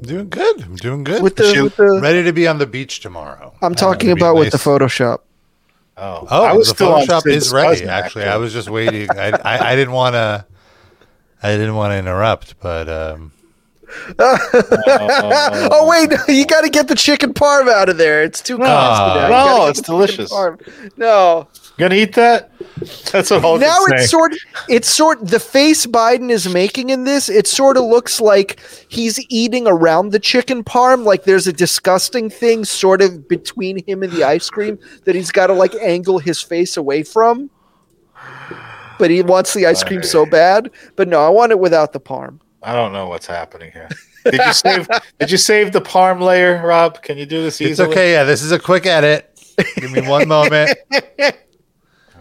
Doing 0.03 0.29
good. 0.31 0.63
I'm 0.63 0.77
doing 0.77 1.05
good. 1.05 1.23
With 1.23 1.37
the, 1.37 1.53
She- 1.53 1.61
with 1.61 1.77
the 1.77 2.01
Ready 2.03 2.23
to 2.25 2.33
be 2.33 2.47
on 2.49 2.59
the 2.59 2.67
beach 2.67 3.01
tomorrow. 3.01 3.55
I'm 3.63 3.75
talking 3.75 4.09
That'd 4.09 4.17
be 4.17 4.23
about 4.23 4.37
with 4.37 4.51
the 4.51 4.57
nice. 4.57 4.65
Photoshop. 4.67 5.19
Oh, 5.97 6.27
Oh, 6.31 6.45
I 6.45 6.53
was 6.55 6.69
the 6.69 6.75
still 6.75 6.95
on 6.95 7.03
Photoshop 7.07 7.23
Sid's 7.23 7.47
is 7.47 7.53
ready. 7.53 7.69
cousin, 7.69 7.89
actually, 7.91 8.25
I 8.25 8.37
was 8.37 8.53
just 8.55 8.71
waiting. 8.71 9.11
I, 9.11 9.31
I, 9.31 9.73
I 9.73 9.77
didn't 9.77 9.93
want 9.93 10.15
to. 10.15 10.47
I 11.43 11.57
didn't 11.57 11.75
want 11.75 11.93
to 11.93 11.99
interrupt, 11.99 12.61
but 12.61 12.89
um, 12.89 13.33
oh 14.19 15.87
wait, 15.89 16.13
you 16.29 16.47
got 16.47 16.61
to 16.63 16.71
get 16.71 16.89
the 16.89 16.95
chicken 16.95 17.35
parm 17.35 17.69
out 17.69 17.89
of 17.89 17.99
there. 17.99 18.23
It's 18.23 18.41
too 18.41 18.59
costly. 18.59 19.23
now. 19.23 19.29
No, 19.29 19.67
it's 19.67 19.81
delicious. 19.81 20.33
parm. 20.33 20.61
No, 20.97 21.49
gonna 21.79 21.97
eat 21.97 22.15
that? 22.15 22.53
That's 23.11 23.31
what 23.31 23.41
Hulk 23.41 23.61
now 23.61 23.77
it's 23.87 23.89
saying. 23.89 24.09
sort. 24.09 24.33
It's 24.69 24.89
sort. 24.89 25.27
The 25.27 25.41
face 25.41 25.87
Biden 25.87 26.31
is 26.31 26.49
making 26.49 26.91
in 26.91 27.05
this, 27.05 27.29
it 27.29 27.47
sort 27.47 27.77
of 27.77 27.85
looks 27.85 28.21
like 28.21 28.61
he's 28.89 29.19
eating 29.29 29.67
around 29.67 30.11
the 30.11 30.21
chicken 30.21 30.63
parm. 30.63 31.05
Like 31.05 31.25
there's 31.25 31.47
a 31.47 31.53
disgusting 31.53 32.31
thing 32.31 32.65
sort 32.65 33.03
of 33.03 33.29
between 33.29 33.85
him 33.85 34.03
and 34.03 34.13
the 34.13 34.25
ice 34.25 34.51
cream 34.51 34.79
that 35.05 35.15
he's 35.15 35.33
got 35.33 35.49
to 35.49 35.55
like 35.55 35.75
angle 35.77 36.19
his 36.19 36.41
face 36.41 36.77
away 36.77 37.03
from. 37.03 37.51
But 39.01 39.11
he 39.11 39.23
wants 39.23 39.55
the 39.55 39.67
ice 39.67 39.83
cream 39.83 40.03
so 40.05 40.25
bad. 40.27 40.71
But 40.95 41.09
no, 41.09 41.25
I 41.27 41.31
want 41.31 41.51
it 41.53 41.59
without 41.59 41.93
the 41.93 41.99
parm. 42.01 42.39
I 42.63 42.75
don't 42.75 42.93
know 42.93 43.09
what's 43.09 43.27
happening 43.27 43.73
here. 43.73 43.89
Did 44.27 44.35
you 44.47 44.53
save? 44.53 44.89
did 45.19 45.31
you 45.31 45.39
save 45.39 45.73
the 45.73 45.81
parm 45.81 46.21
layer, 46.21 46.61
Rob? 46.65 47.03
Can 47.03 47.17
you 47.17 47.25
do 47.27 47.43
this 47.43 47.59
easily? 47.63 47.71
it's 47.73 47.81
okay. 47.81 48.13
Yeah, 48.13 48.25
this 48.25 48.43
is 48.43 48.53
a 48.53 48.59
quick 48.59 48.85
edit. 48.85 49.27
Give 49.77 49.91
me 49.91 50.03
one 50.07 50.29
moment. 50.29 50.77
All 50.93 51.01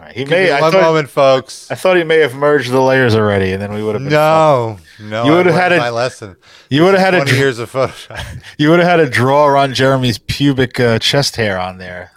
right, 0.06 0.12
He 0.16 0.20
Give 0.24 0.30
may. 0.30 0.44
me 0.44 0.50
I 0.52 0.60
one 0.62 0.72
thought, 0.72 0.80
moment, 0.82 1.10
folks. 1.10 1.70
I 1.70 1.74
thought 1.74 1.98
he 1.98 2.04
may 2.04 2.18
have 2.20 2.34
merged 2.34 2.70
the 2.70 2.80
layers 2.80 3.14
already, 3.14 3.52
and 3.52 3.60
then 3.60 3.74
we 3.74 3.82
would 3.82 3.94
have 3.94 4.02
been. 4.02 4.12
No, 4.12 4.78
no. 4.98 5.24
You 5.26 5.32
would've 5.32 5.52
had 5.54 5.72
a- 5.72 5.78
my 5.78 5.90
lesson. 5.90 6.36
You 6.70 6.84
would 6.84 6.94
have 6.94 7.02
had 7.02 7.14
a. 7.14 7.18
Twenty 7.18 7.36
years 7.36 7.58
of 7.58 7.70
Photoshop. 7.70 8.42
You 8.58 8.70
would 8.70 8.78
have 8.78 8.88
had 8.88 9.00
a 9.00 9.10
drawer 9.10 9.56
on 9.58 9.74
Jeremy's 9.74 10.16
pubic 10.18 10.80
uh, 10.80 10.98
chest 10.98 11.36
hair 11.36 11.58
on 11.60 11.76
there. 11.76 12.12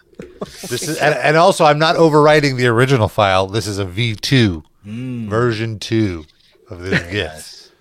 This 0.70 0.88
is, 0.88 0.98
and, 0.98 1.14
and 1.16 1.38
also, 1.38 1.66
I'm 1.66 1.80
not 1.80 1.96
overwriting 1.96 2.58
the 2.58 2.68
original 2.68 3.08
file. 3.08 3.48
This 3.48 3.68
is 3.68 3.80
a 3.80 3.86
V2 3.86 4.64
Hmm. 4.84 5.30
version 5.30 5.80
two 5.80 6.26
of 6.70 6.82
this 6.82 7.02
gift. 7.12 7.72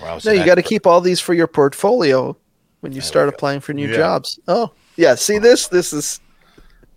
Where 0.00 0.10
I 0.10 0.14
was 0.14 0.24
No, 0.24 0.32
you 0.32 0.44
got 0.44 0.56
to 0.56 0.62
keep 0.62 0.86
all 0.86 1.00
these 1.00 1.20
for 1.20 1.34
your 1.34 1.46
portfolio 1.46 2.36
when 2.80 2.92
you 2.92 3.00
start 3.00 3.28
applying 3.28 3.60
for 3.60 3.72
new 3.72 3.88
Yeah. 3.88 3.96
jobs. 3.96 4.38
Oh, 4.48 4.72
yeah. 4.96 5.14
See 5.14 5.38
this? 5.38 5.68
This 5.68 5.92
is. 5.92 6.20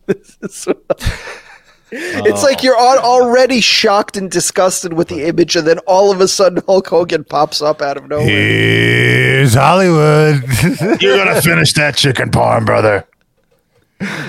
This 0.07 0.37
is 0.41 0.67
it's 1.91 2.43
like 2.43 2.63
you're 2.63 2.77
al- 2.77 2.99
already 2.99 3.59
shocked 3.59 4.15
and 4.17 4.31
disgusted 4.31 4.93
with 4.93 5.09
the 5.09 5.23
image, 5.23 5.55
and 5.55 5.67
then 5.67 5.79
all 5.79 6.11
of 6.11 6.21
a 6.21 6.27
sudden 6.27 6.63
Hulk 6.65 6.87
Hogan 6.87 7.23
pops 7.23 7.61
up 7.61 7.81
out 7.81 7.97
of 7.97 8.07
nowhere. 8.07 8.27
Here's 8.27 9.53
Hollywood. 9.53 10.43
You're 11.01 11.17
gonna 11.17 11.41
finish 11.41 11.73
that 11.73 11.95
chicken 11.97 12.31
parm, 12.31 12.65
brother. 12.65 13.05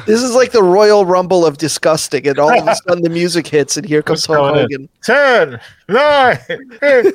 This 0.07 0.23
is 0.23 0.35
like 0.35 0.53
the 0.53 0.63
Royal 0.63 1.07
Rumble 1.07 1.47
of 1.47 1.57
disgusting, 1.57 2.27
and 2.27 2.39
all 2.39 2.59
of 2.59 2.67
a 2.67 2.75
sudden 2.75 3.03
the 3.03 3.11
music 3.11 3.47
hits, 3.47 3.77
and 3.77 3.87
here 3.87 4.03
comes 4.03 4.27
Hulk 4.27 4.39
going 4.39 4.55
in? 4.57 4.61
Hogan. 4.63 4.89
Ten, 5.03 5.61
nine. 5.89 6.39
eight. 6.83 7.15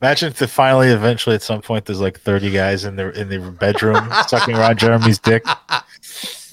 Imagine 0.00 0.28
if 0.28 0.38
the 0.38 0.48
finally, 0.48 0.88
eventually, 0.88 1.34
at 1.34 1.42
some 1.42 1.62
point, 1.62 1.84
there's 1.86 2.00
like 2.00 2.20
30 2.20 2.50
guys 2.50 2.84
in 2.84 2.96
the 2.96 3.10
in 3.18 3.28
the 3.28 3.38
bedroom 3.38 4.08
sucking 4.28 4.54
around 4.54 4.78
Jeremy's 4.78 5.18
dick. 5.18 5.44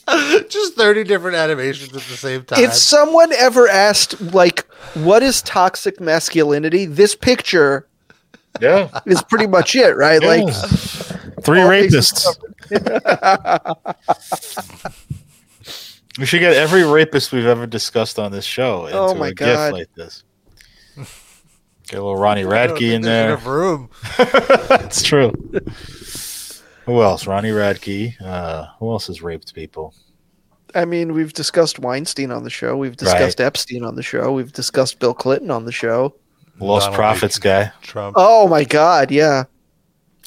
Just 0.49 0.75
30 0.75 1.03
different 1.05 1.37
animations 1.37 1.89
at 1.95 2.03
the 2.03 2.17
same 2.17 2.43
time. 2.43 2.61
If 2.63 2.73
someone 2.73 3.31
ever 3.33 3.67
asked, 3.69 4.19
like, 4.21 4.65
what 4.95 5.23
is 5.23 5.41
toxic 5.41 5.99
masculinity, 6.01 6.85
this 6.85 7.15
picture 7.15 7.87
Yeah, 8.59 8.89
is 9.05 9.23
pretty 9.23 9.47
much 9.47 9.75
it, 9.75 9.95
right? 9.95 10.21
Like, 10.21 10.53
three 11.43 11.59
rapists. 11.59 12.25
we 16.19 16.25
should 16.25 16.39
get 16.41 16.53
every 16.53 16.83
rapist 16.83 17.31
we've 17.31 17.45
ever 17.45 17.65
discussed 17.65 18.19
on 18.19 18.31
this 18.31 18.45
show 18.45 18.85
into 18.87 18.97
Oh 18.97 19.13
my 19.15 19.29
a 19.29 19.33
God. 19.33 19.55
gift 19.55 19.73
like 19.73 19.95
this. 19.95 20.23
Get 21.87 21.99
a 21.99 22.03
little 22.03 22.17
Ronnie 22.17 22.43
Radke 22.43 22.93
in 22.93 23.01
there. 23.01 23.27
enough 23.29 23.45
room. 23.45 23.89
That's 24.17 25.01
true. 25.03 25.31
Who 26.85 27.01
else? 27.01 27.27
Ronnie 27.27 27.49
Radke. 27.51 28.13
Uh, 28.21 28.67
who 28.79 28.91
else 28.91 29.07
has 29.07 29.21
raped 29.21 29.53
people? 29.53 29.93
I 30.75 30.85
mean, 30.85 31.13
we've 31.13 31.33
discussed 31.33 31.79
Weinstein 31.79 32.31
on 32.31 32.43
the 32.43 32.49
show. 32.49 32.75
We've 32.75 32.97
discussed 32.97 33.39
Epstein 33.39 33.83
on 33.83 33.95
the 33.95 34.03
show. 34.03 34.31
We've 34.33 34.51
discussed 34.51 34.99
Bill 34.99 35.13
Clinton 35.13 35.51
on 35.51 35.65
the 35.65 35.71
show. 35.71 36.15
Lost 36.59 36.85
Donald 36.85 36.95
Prophets 36.95 37.37
guy. 37.39 37.71
Trump. 37.81 38.15
Oh 38.17 38.47
my 38.47 38.63
God, 38.63 39.11
yeah. 39.11 39.43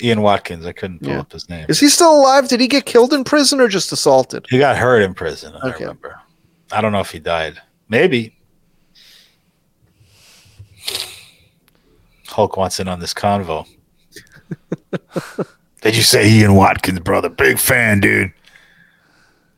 Ian 0.00 0.22
Watkins. 0.22 0.66
I 0.66 0.72
couldn't 0.72 1.00
pull 1.00 1.10
Yeah. 1.10 1.20
up 1.20 1.32
his 1.32 1.48
name. 1.48 1.66
Is 1.68 1.80
he 1.80 1.88
still 1.88 2.14
alive? 2.14 2.48
Did 2.48 2.60
he 2.60 2.68
get 2.68 2.86
killed 2.86 3.12
in 3.12 3.24
prison 3.24 3.60
or 3.60 3.68
just 3.68 3.90
assaulted? 3.92 4.46
He 4.48 4.58
got 4.58 4.76
hurt 4.76 5.02
in 5.02 5.14
prison. 5.14 5.54
I 5.62 5.72
remember. 5.72 6.20
I 6.70 6.80
don't 6.80 6.92
know 6.92 7.00
if 7.00 7.10
he 7.10 7.18
died. 7.18 7.60
Maybe. 7.88 8.36
Hulk 12.28 12.56
wants 12.56 12.78
in 12.80 12.88
on 12.88 13.00
this 13.00 13.14
convo. 13.14 13.66
Did 15.82 15.96
you 15.96 16.02
say 16.02 16.28
Ian 16.28 16.54
Watkins, 16.54 17.00
brother? 17.00 17.28
Big 17.28 17.58
fan, 17.58 18.00
dude. 18.00 18.32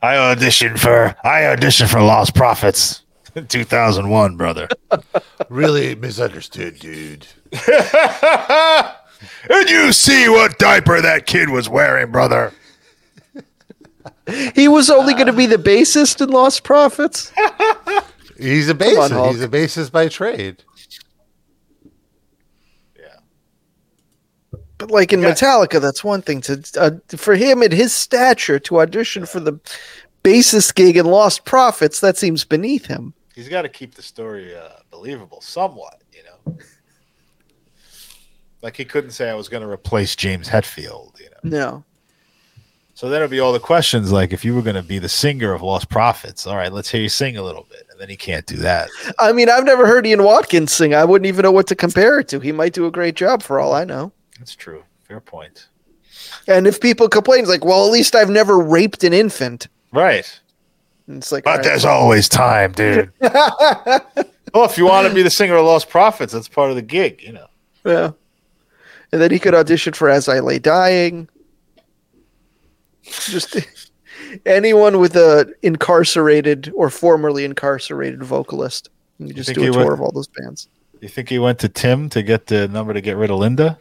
I 0.02 0.14
auditioned 0.14 0.78
for 0.78 1.16
I 1.26 1.40
auditioned 1.42 1.88
for 1.88 2.00
Lost 2.00 2.34
Prophets 2.34 3.02
in 3.34 3.46
2001, 3.46 4.36
brother. 4.36 4.68
Really 5.48 5.94
misunderstood, 5.94 6.78
dude. 6.78 7.26
Did 9.48 9.70
you 9.70 9.92
see 9.92 10.28
what 10.28 10.58
diaper 10.58 11.00
that 11.00 11.24
kid 11.26 11.48
was 11.48 11.70
wearing, 11.70 12.10
brother? 12.10 12.52
He 14.54 14.68
was 14.68 14.90
only 14.90 15.14
going 15.14 15.28
to 15.28 15.32
be 15.32 15.46
the 15.46 15.56
bassist 15.56 16.20
in 16.20 16.28
Lost 16.30 16.64
Prophets. 16.64 17.32
He's 18.36 18.68
a 18.68 18.72
on, 18.72 18.78
bassist. 18.78 19.10
Hulk. 19.12 19.32
He's 19.32 19.42
a 19.42 19.48
bassist 19.48 19.90
by 19.90 20.08
trade. 20.08 20.64
But 24.79 24.93
like 24.93 25.12
in 25.12 25.20
Metallica, 25.20 25.81
that's 25.81 26.05
one 26.05 26.22
thing. 26.22 26.41
To 26.43 26.62
uh, 26.79 27.16
for 27.16 27.35
him 27.35 27.62
at 27.62 27.72
his 27.72 27.93
stature 27.93 28.61
to 28.61 28.81
audition 28.81 29.26
for 29.26 29.41
the 29.41 29.59
bassist 30.22 30.74
gig 30.76 30.97
in 30.97 31.07
Lost 31.07 31.45
Prophets, 31.45 32.01
that 32.01 32.16
seems 32.16 32.45
beneath 32.45 32.87
him. 32.87 33.12
He's 33.35 33.49
got 33.49 33.62
to 33.62 33.68
keep 33.68 33.95
the 33.95 34.03
story 34.03 34.57
uh, 34.57 34.68
believable 34.91 35.41
somewhat, 35.41 36.03
you 36.12 36.22
know. 36.24 36.59
Like 38.62 38.76
he 38.76 38.85
couldn't 38.85 39.11
say 39.11 39.31
I 39.31 39.35
was 39.35 39.49
going 39.49 39.62
to 39.62 39.68
replace 39.68 40.16
James 40.16 40.49
Hetfield, 40.49 41.20
you 41.20 41.26
know. 41.26 41.59
No. 41.59 41.85
So 42.95 43.09
then 43.09 43.20
it'd 43.20 43.31
be 43.31 43.39
all 43.39 43.53
the 43.53 43.61
questions 43.61 44.11
like 44.11 44.33
if 44.33 44.45
you 44.45 44.57
were 44.57 44.62
going 44.62 44.74
to 44.74 44.83
be 44.83 44.99
the 44.99 45.09
singer 45.09 45.53
of 45.53 45.62
Lost 45.62 45.89
Prophets, 45.89 46.49
all 46.49 46.57
right, 46.57 46.72
let's 46.72 46.89
hear 46.91 47.01
you 47.01 47.09
sing 47.09 47.37
a 47.37 47.43
little 47.45 47.64
bit, 47.70 47.87
and 47.93 48.01
then 48.01 48.09
he 48.09 48.16
can't 48.16 48.45
do 48.45 48.57
that. 48.57 48.89
I 49.20 49.31
mean, 49.31 49.49
I've 49.49 49.64
never 49.64 49.87
heard 49.87 50.05
Ian 50.05 50.24
Watkins 50.24 50.72
sing. 50.72 50.95
I 50.95 51.05
wouldn't 51.05 51.26
even 51.26 51.45
know 51.45 51.53
what 51.53 51.68
to 51.68 51.76
compare 51.76 52.18
it 52.18 52.26
to. 52.29 52.41
He 52.41 52.51
might 52.51 52.72
do 52.72 52.87
a 52.87 52.91
great 52.91 53.14
job 53.14 53.45
for 53.45 53.61
all 53.61 53.72
I 53.72 53.85
know. 53.85 54.12
That's 54.39 54.55
true. 54.55 54.84
Fair 55.05 55.20
point. 55.20 55.68
And 56.47 56.66
if 56.66 56.80
people 56.80 57.09
complain, 57.09 57.41
it's 57.41 57.49
like, 57.49 57.64
well, 57.64 57.84
at 57.86 57.93
least 57.93 58.14
I've 58.14 58.30
never 58.30 58.59
raped 58.59 59.05
an 59.05 59.12
infant. 59.12 59.68
Right. 59.93 60.41
And 61.07 61.18
it's 61.18 61.32
like, 61.32 61.45
But 61.45 61.57
right. 61.59 61.64
there's 61.64 61.84
always 61.84 62.28
time, 62.28 62.72
dude. 62.72 63.12
well, 63.20 64.64
if 64.64 64.76
you 64.76 64.84
want 64.86 65.09
to 65.09 65.14
be 65.14 65.22
the 65.22 65.30
singer 65.30 65.57
of 65.57 65.64
Lost 65.64 65.89
Prophets, 65.89 66.32
that's 66.32 66.49
part 66.49 66.70
of 66.70 66.76
the 66.76 66.82
gig, 66.82 67.22
you 67.22 67.32
know. 67.32 67.47
Yeah. 67.84 68.11
And 69.12 69.20
then 69.22 69.30
he 69.30 69.39
could 69.39 69.55
audition 69.55 69.95
for 69.95 70.09
As 70.11 70.28
I 70.28 70.41
Lay 70.41 70.59
Dying. 70.59 71.28
Just 73.03 73.57
anyone 74.47 74.99
with 74.99 75.16
a 75.16 75.51
incarcerated 75.62 76.70
or 76.74 76.91
formerly 76.91 77.45
incarcerated 77.45 78.22
vocalist. 78.22 78.91
You 79.18 79.32
just 79.32 79.49
think 79.49 79.59
do 79.59 79.70
a 79.70 79.72
tour 79.72 79.84
would- 79.84 79.93
of 79.95 80.01
all 80.01 80.12
those 80.12 80.28
bands. 80.28 80.68
You 81.01 81.09
think 81.09 81.28
he 81.28 81.39
went 81.39 81.61
to 81.61 81.68
Tim 81.68 82.09
to 82.09 82.24
get 82.24 82.49
the 82.49 82.66
number 82.66 82.93
to 82.93 83.01
get 83.01 83.16
rid 83.16 83.30
of 83.30 83.39
Linda? 83.39 83.78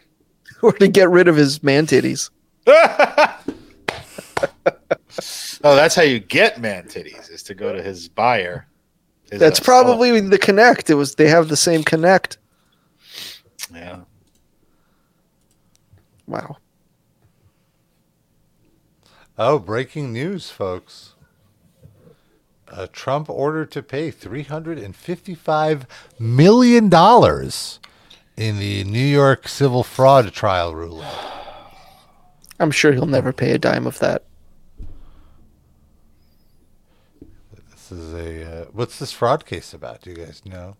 Or 0.63 0.73
to 0.73 0.87
get 0.87 1.09
rid 1.09 1.27
of 1.27 1.35
his 1.35 1.61
man 1.61 1.85
titties. 1.85 2.31
Oh, 5.63 5.75
that's 5.75 5.95
how 5.95 6.03
you 6.03 6.19
get 6.19 6.61
man 6.61 6.83
titties 6.85 7.31
is 7.31 7.41
to 7.43 7.55
go 7.55 7.73
to 7.73 7.81
his 7.81 8.07
buyer. 8.07 8.67
His, 9.31 9.39
That's 9.39 9.59
uh, 9.59 9.63
probably 9.63 10.19
the 10.19 10.37
connect. 10.37 10.89
It 10.89 10.95
was 10.95 11.15
they 11.15 11.27
have 11.27 11.49
the 11.49 11.57
same 11.57 11.83
connect. 11.83 12.37
yeah. 13.73 14.01
Wow. 16.27 16.57
Oh, 19.37 19.59
breaking 19.59 20.13
news, 20.13 20.49
folks. 20.49 21.15
A 22.69 22.87
Trump 22.87 23.29
order 23.29 23.65
to 23.65 23.81
pay 23.81 24.11
$355 24.11 25.83
million 26.19 26.89
in 28.37 28.59
the 28.59 28.83
New 28.83 28.99
York 29.05 29.47
civil 29.47 29.83
fraud 29.83 30.31
trial 30.31 30.73
ruling. 30.73 31.07
I'm 32.59 32.71
sure 32.71 32.93
he'll 32.93 33.05
never 33.05 33.33
pay 33.33 33.51
a 33.51 33.57
dime 33.57 33.85
of 33.85 33.99
that. 33.99 34.23
This 37.71 37.91
is 37.91 38.13
a. 38.13 38.61
Uh, 38.61 38.65
what's 38.71 38.99
this 38.99 39.11
fraud 39.11 39.45
case 39.45 39.73
about? 39.73 40.01
Do 40.01 40.11
you 40.11 40.15
guys 40.17 40.41
know? 40.45 40.77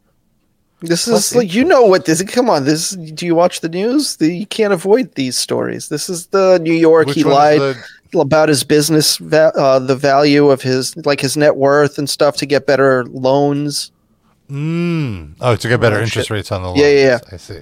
This 0.81 1.07
is 1.07 1.35
like 1.35 1.53
you 1.53 1.63
know 1.63 1.83
what 1.83 2.05
this. 2.05 2.21
Come 2.23 2.49
on, 2.49 2.65
this. 2.65 2.91
Do 2.91 3.25
you 3.25 3.33
watch 3.33 3.61
the 3.61 3.69
news? 3.69 4.17
The, 4.17 4.31
you 4.31 4.45
can't 4.45 4.73
avoid 4.73 5.15
these 5.15 5.35
stories. 5.37 5.89
This 5.89 6.09
is 6.09 6.27
the 6.27 6.59
New 6.61 6.73
York. 6.73 7.07
Which 7.07 7.15
he 7.15 7.23
lied 7.23 7.59
the- 7.59 8.19
about 8.19 8.47
his 8.49 8.63
business, 8.63 9.17
va- 9.17 9.51
uh, 9.55 9.79
the 9.79 9.95
value 9.95 10.49
of 10.49 10.61
his 10.61 10.95
like 11.05 11.19
his 11.19 11.35
net 11.35 11.55
worth 11.55 11.97
and 11.97 12.09
stuff 12.09 12.37
to 12.37 12.45
get 12.45 12.67
better 12.67 13.05
loans. 13.05 13.91
Mm. 14.49 15.35
Oh, 15.41 15.55
to 15.55 15.67
get 15.67 15.79
better 15.81 15.97
Oh, 15.97 16.01
interest 16.01 16.27
shit. 16.29 16.35
rates 16.35 16.51
on 16.51 16.61
the 16.61 16.69
loans. 16.69 16.79
Yeah, 16.79 16.87
yeah, 16.87 17.05
yeah. 17.05 17.19
I 17.31 17.37
see. 17.37 17.61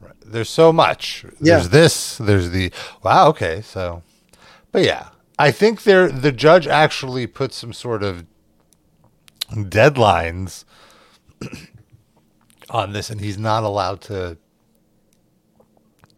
Right. 0.00 0.14
There's 0.24 0.48
so 0.50 0.72
much. 0.72 1.24
Yeah. 1.40 1.56
There's 1.56 1.68
this. 1.70 2.18
There's 2.18 2.50
the. 2.50 2.70
Wow. 3.02 3.28
Okay. 3.30 3.62
So, 3.62 4.02
but 4.70 4.82
yeah, 4.84 5.08
I 5.38 5.50
think 5.50 5.82
there 5.82 6.08
the 6.08 6.30
judge 6.32 6.66
actually 6.68 7.26
put 7.26 7.52
some 7.52 7.72
sort 7.72 8.02
of 8.04 8.24
deadlines 9.52 10.64
on 12.70 12.92
this, 12.92 13.10
and 13.10 13.20
he's 13.20 13.38
not 13.38 13.62
allowed 13.62 14.00
to 14.02 14.36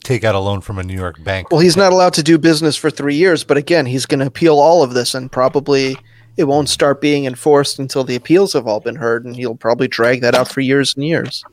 take 0.05 0.24
out 0.24 0.34
a 0.34 0.38
loan 0.38 0.61
from 0.61 0.78
a 0.78 0.82
New 0.82 0.94
York 0.94 1.22
bank. 1.22 1.51
Well, 1.51 1.61
he's 1.61 1.76
not 1.76 1.92
allowed 1.92 2.14
to 2.14 2.22
do 2.22 2.38
business 2.38 2.76
for 2.76 2.90
three 2.90 3.14
years, 3.16 3.44
but 3.44 3.57
again, 3.57 3.86
he's 3.86 4.07
going 4.07 4.20
to 4.20 4.26
appeal 4.26 4.59
all 4.59 4.82
of 4.82 4.94
this, 4.94 5.14
and 5.14 5.30
probably 5.30 5.96
it 6.39 6.45
won't 6.45 6.68
start 6.68 7.01
being 7.01 7.24
enforced 7.26 7.80
until 7.80 8.05
the 8.05 8.14
appeals 8.14 8.53
have 8.53 8.68
all 8.68 8.78
been 8.78 8.95
heard, 8.95 9.24
and 9.24 9.34
he'll 9.34 9.57
probably 9.57 9.89
drag 9.89 10.20
that 10.20 10.36
out 10.36 10.49
for 10.49 10.61
years 10.61 10.95
and 10.95 11.05
years. 11.05 11.45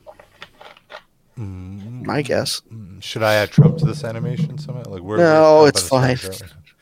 Mm-hmm. 1.36 2.06
My 2.06 2.22
guess. 2.22 2.62
Should 3.00 3.24
I 3.24 3.34
add 3.34 3.50
Trump 3.50 3.78
to 3.78 3.84
this 3.84 4.04
animation 4.04 4.56
somehow? 4.58 4.84
Like, 4.88 5.02
where, 5.02 5.18
No, 5.18 5.62
where's 5.62 5.70
it's 5.70 5.88
fine. 5.88 6.16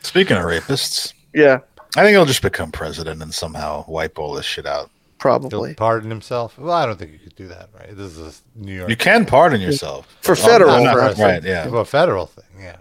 Speaking 0.02 0.36
of 0.36 0.44
rapists, 0.44 1.14
Yeah, 1.32 1.60
I 1.96 2.02
think 2.02 2.10
he'll 2.10 2.26
just 2.26 2.42
become 2.42 2.70
president 2.70 3.22
and 3.22 3.32
somehow 3.32 3.86
wipe 3.88 4.18
all 4.18 4.34
this 4.34 4.44
shit 4.44 4.66
out. 4.66 4.90
He'll 4.90 5.18
probably 5.18 5.72
pardon 5.72 6.10
himself. 6.10 6.58
Well, 6.58 6.74
I 6.74 6.84
don't 6.84 6.98
think 6.98 7.12
you 7.12 7.18
could 7.18 7.34
do 7.34 7.48
that, 7.48 7.70
right? 7.72 7.96
This 7.96 8.18
is 8.18 8.42
New 8.54 8.74
York. 8.74 8.90
You 8.90 8.96
can 8.96 9.24
pardon 9.24 9.62
yourself. 9.62 10.14
for 10.20 10.32
oh, 10.32 10.34
federal. 10.34 10.76
no, 10.76 10.84
no, 10.84 10.92
for- 10.92 10.98
right. 10.98 11.18
Right, 11.18 11.42
yeah. 11.42 11.66
Well, 11.68 11.80
a 11.80 11.86
federal 11.86 12.26
thing, 12.26 12.44
yeah. 12.60 12.76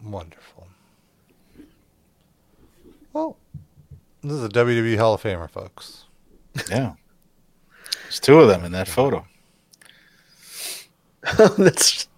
Wonderful. 0.00 0.48
Well, 3.18 3.36
this 4.22 4.32
is 4.32 4.44
a 4.44 4.48
WWE 4.48 4.98
Hall 4.98 5.14
of 5.14 5.22
Famer, 5.22 5.48
folks. 5.50 6.04
Yeah. 6.70 6.94
There's 8.02 8.20
two 8.20 8.40
of 8.40 8.48
them 8.48 8.64
in 8.64 8.72
that 8.72 8.88
photo. 8.88 9.24
That's 11.58 12.08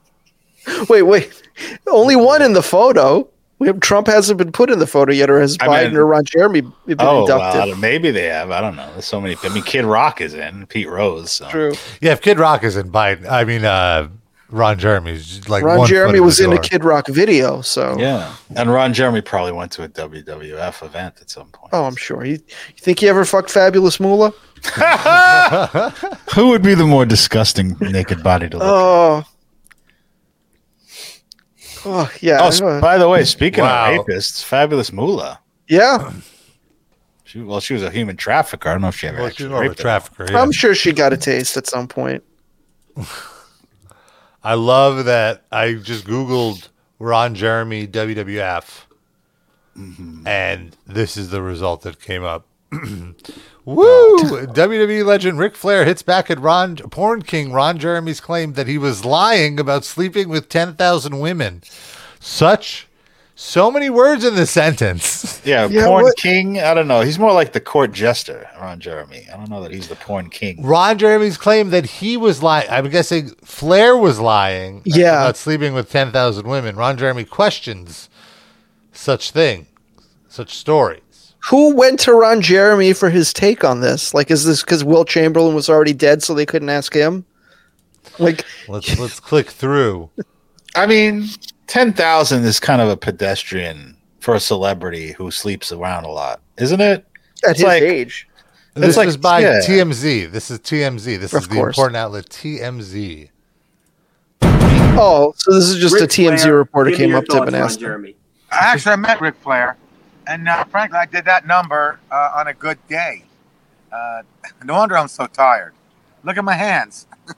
wait, 0.88 1.02
wait. 1.02 1.42
Only 1.88 2.16
one 2.16 2.42
in 2.42 2.52
the 2.52 2.62
photo. 2.62 3.28
We 3.58 3.66
have, 3.66 3.80
Trump 3.80 4.06
hasn't 4.06 4.38
been 4.38 4.52
put 4.52 4.70
in 4.70 4.78
the 4.78 4.86
photo 4.86 5.12
yet, 5.12 5.28
or 5.28 5.38
has 5.38 5.58
I 5.60 5.66
Biden 5.68 5.88
mean- 5.88 5.96
or 5.96 6.06
Ron 6.06 6.24
Jeremy 6.24 6.60
been 6.62 6.96
Oh, 6.98 7.22
inducted? 7.22 7.66
well, 7.72 7.76
maybe 7.76 8.10
they 8.10 8.24
have. 8.26 8.50
I 8.50 8.60
don't 8.62 8.74
know. 8.76 8.90
There's 8.92 9.04
so 9.04 9.20
many. 9.20 9.36
I 9.42 9.48
mean, 9.50 9.62
Kid 9.64 9.84
Rock 9.84 10.22
is 10.22 10.32
in. 10.32 10.66
Pete 10.66 10.88
Rose. 10.88 11.30
So. 11.32 11.48
True. 11.50 11.72
Yeah, 12.00 12.12
if 12.12 12.22
Kid 12.22 12.38
Rock 12.38 12.64
is 12.64 12.76
in 12.78 12.90
Biden, 12.90 13.28
I 13.28 13.44
mean, 13.44 13.66
uh, 13.66 14.08
Ron 14.50 14.78
Jeremy's 14.78 15.48
like 15.48 15.62
Ron 15.62 15.86
Jeremy 15.86 16.20
was 16.20 16.40
in 16.40 16.52
a. 16.52 16.58
Kid 16.60 16.84
Rock 16.84 17.06
video, 17.08 17.60
so 17.60 17.96
Yeah, 17.98 18.34
and 18.56 18.72
Ron 18.72 18.92
Jeremy 18.92 19.20
probably 19.20 19.52
went 19.52 19.70
to 19.72 19.84
a 19.84 19.88
WWF 19.88 20.84
event 20.84 21.14
at 21.20 21.30
some 21.30 21.48
point. 21.48 21.70
oh, 21.72 21.84
I'm 21.84 21.96
sure. 21.96 22.24
You, 22.24 22.32
you 22.34 22.78
think 22.78 22.98
he 23.00 23.08
ever 23.08 23.24
fucked 23.24 23.50
Fabulous 23.50 24.00
Moolah? 24.00 24.32
Who 26.34 26.48
would 26.48 26.62
be 26.62 26.74
the 26.74 26.84
more 26.86 27.06
disgusting 27.06 27.76
naked 27.80 28.22
body 28.22 28.48
to 28.48 28.58
look? 28.58 28.66
at? 28.66 28.70
Oh, 28.72 29.24
oh 31.86 32.10
yeah, 32.20 32.38
Oh, 32.40 32.48
s- 32.48 32.60
by 32.60 32.98
the 32.98 33.08
way, 33.08 33.24
speaking 33.24 33.64
Wow. 33.64 34.00
of 34.00 34.06
rapists, 34.06 34.42
Fabulous 34.44 34.92
Moolah. 34.92 35.40
yeah. 35.68 36.12
She, 37.24 37.40
well, 37.40 37.60
she 37.60 37.74
was 37.74 37.84
a 37.84 37.90
human 37.90 38.16
trafficker. 38.16 38.68
I 38.68 38.72
don't 38.72 38.82
know 38.82 38.88
if 38.88 38.96
she 38.96 39.06
ever 39.06 39.18
Well, 39.18 39.28
she's 39.28 39.34
actually 39.36 39.48
more 39.50 39.64
of 39.64 39.70
a 39.70 39.74
trafficker. 39.76 40.26
yeah. 40.32 40.42
I'm 40.42 40.50
sure 40.50 40.74
she 40.74 40.92
got 40.92 41.12
a 41.12 41.16
taste 41.16 41.56
at 41.56 41.68
some 41.68 41.86
point. 41.86 42.24
I 44.42 44.54
love 44.54 45.04
that 45.04 45.44
I 45.52 45.74
just 45.74 46.06
Googled 46.06 46.68
Ron 46.98 47.34
Jeremy 47.34 47.86
WWF, 47.86 48.84
Mm-hmm. 49.78 50.26
and 50.26 50.76
this 50.86 51.16
is 51.16 51.30
the 51.30 51.40
result 51.42 51.82
that 51.82 52.00
came 52.00 52.24
up. 52.24 52.44
Woo! 53.64 54.16
WWE 54.46 55.04
legend 55.04 55.38
Ric 55.38 55.54
Flair 55.56 55.84
hits 55.84 56.02
back 56.02 56.30
at 56.30 56.40
Ron 56.40 56.76
Porn 56.76 57.22
King 57.22 57.52
Ron 57.52 57.78
Jeremy's 57.78 58.20
claim 58.20 58.54
that 58.54 58.66
he 58.66 58.78
was 58.78 59.04
lying 59.04 59.60
about 59.60 59.84
sleeping 59.84 60.28
with 60.28 60.48
ten 60.48 60.74
thousand 60.74 61.20
women. 61.20 61.62
Such, 62.18 62.88
so 63.42 63.70
many 63.70 63.88
words 63.88 64.22
in 64.22 64.34
this 64.34 64.50
sentence. 64.50 65.40
Yeah, 65.44 65.66
Yeah, 65.68 65.86
porn 65.86 66.02
what- 66.04 66.16
king. 66.18 66.60
I 66.60 66.74
don't 66.74 66.86
know. 66.86 67.00
He's 67.00 67.18
more 67.18 67.32
like 67.32 67.52
the 67.54 67.60
court 67.60 67.92
jester, 67.92 68.46
Ron 68.60 68.78
Jeremy. 68.78 69.26
I 69.32 69.36
don't 69.38 69.48
know 69.48 69.62
that 69.62 69.72
he's 69.72 69.88
the 69.88 69.96
porn 69.96 70.28
king. 70.28 70.62
Ron 70.62 70.98
Jeremy's 70.98 71.38
claim 71.38 71.70
that 71.70 71.86
he 71.86 72.18
was 72.18 72.42
lying. 72.42 72.68
I'm 72.68 72.90
guessing 72.90 73.30
Flair 73.42 73.96
was 73.96 74.20
lying. 74.20 74.82
Yeah. 74.84 75.22
about 75.22 75.38
sleeping 75.38 75.72
with 75.72 75.90
ten 75.90 76.12
thousand 76.12 76.46
women. 76.46 76.76
Ron 76.76 76.98
Jeremy 76.98 77.24
questions 77.24 78.10
such 78.92 79.30
thing, 79.30 79.66
such 80.28 80.54
stories. 80.54 81.00
Who 81.48 81.74
went 81.74 82.00
to 82.00 82.12
Ron 82.12 82.42
Jeremy 82.42 82.92
for 82.92 83.08
his 83.08 83.32
take 83.32 83.64
on 83.64 83.80
this? 83.80 84.12
Like, 84.12 84.30
is 84.30 84.44
this 84.44 84.60
because 84.62 84.84
Wilt 84.84 85.08
Chamberlain 85.08 85.54
was 85.54 85.70
already 85.70 85.94
dead, 85.94 86.22
so 86.22 86.34
they 86.34 86.44
couldn't 86.44 86.68
ask 86.68 86.92
him? 86.92 87.24
Like, 88.18 88.44
Let's 88.68 88.98
let's 88.98 89.18
click 89.20 89.48
through. 89.48 90.10
I 90.76 90.86
mean, 90.86 91.28
ten 91.70 91.92
thousand 91.92 92.44
is 92.44 92.58
kind 92.58 92.82
of 92.82 92.88
a 92.88 92.96
pedestrian 92.96 93.96
for 94.18 94.34
a 94.34 94.40
celebrity 94.40 95.12
who 95.12 95.30
sleeps 95.30 95.70
around 95.72 96.04
a 96.04 96.08
lot, 96.10 96.40
isn't 96.58 96.80
it? 96.80 97.06
at 97.44 97.50
It's 97.52 97.60
his 97.60 97.66
like- 97.66 97.82
age. 97.82 98.26
This 98.74 98.96
like- 98.96 99.08
is 99.08 99.16
by 99.16 99.40
yeah. 99.40 99.60
TMZ. 99.66 100.30
This 100.30 100.50
is 100.50 100.58
TMZ. 100.60 101.18
This 101.18 101.32
Of 101.32 101.42
is 101.42 101.48
the 101.48 101.54
course. 101.54 101.76
important 101.76 101.96
outlet 101.96 102.28
TMZ. 102.28 103.30
Oh, 104.42 105.32
so 105.36 105.52
this 105.54 105.68
is 105.68 105.78
just 105.78 105.94
Ric 105.94 106.04
a 106.04 106.06
TMZ 106.06 106.42
Flair, 106.42 106.56
reporter 106.56 106.90
came 106.92 107.14
up 107.14 107.24
to 107.26 107.38
him 107.38 107.44
and 107.44 107.56
asked 107.56 107.78
him. 107.78 107.86
Jeremy. 107.86 108.16
Actually, 108.50 108.92
I 108.92 108.96
met 108.96 109.20
Ric 109.20 109.36
Flair, 109.36 109.76
and 110.26 110.48
uh, 110.48 110.64
frankly, 110.64 110.98
I 110.98 111.06
did 111.06 111.24
that 111.24 111.46
number 111.46 111.98
uh, 112.10 112.32
on 112.34 112.48
a 112.48 112.54
good 112.54 112.78
day. 112.88 113.24
Uh, 113.92 114.22
no 114.64 114.74
wonder 114.74 114.96
I'm 114.98 115.08
so 115.08 115.26
tired. 115.26 115.72
Look 116.24 116.36
at 116.36 116.44
my 116.44 116.54
hands. 116.54 117.06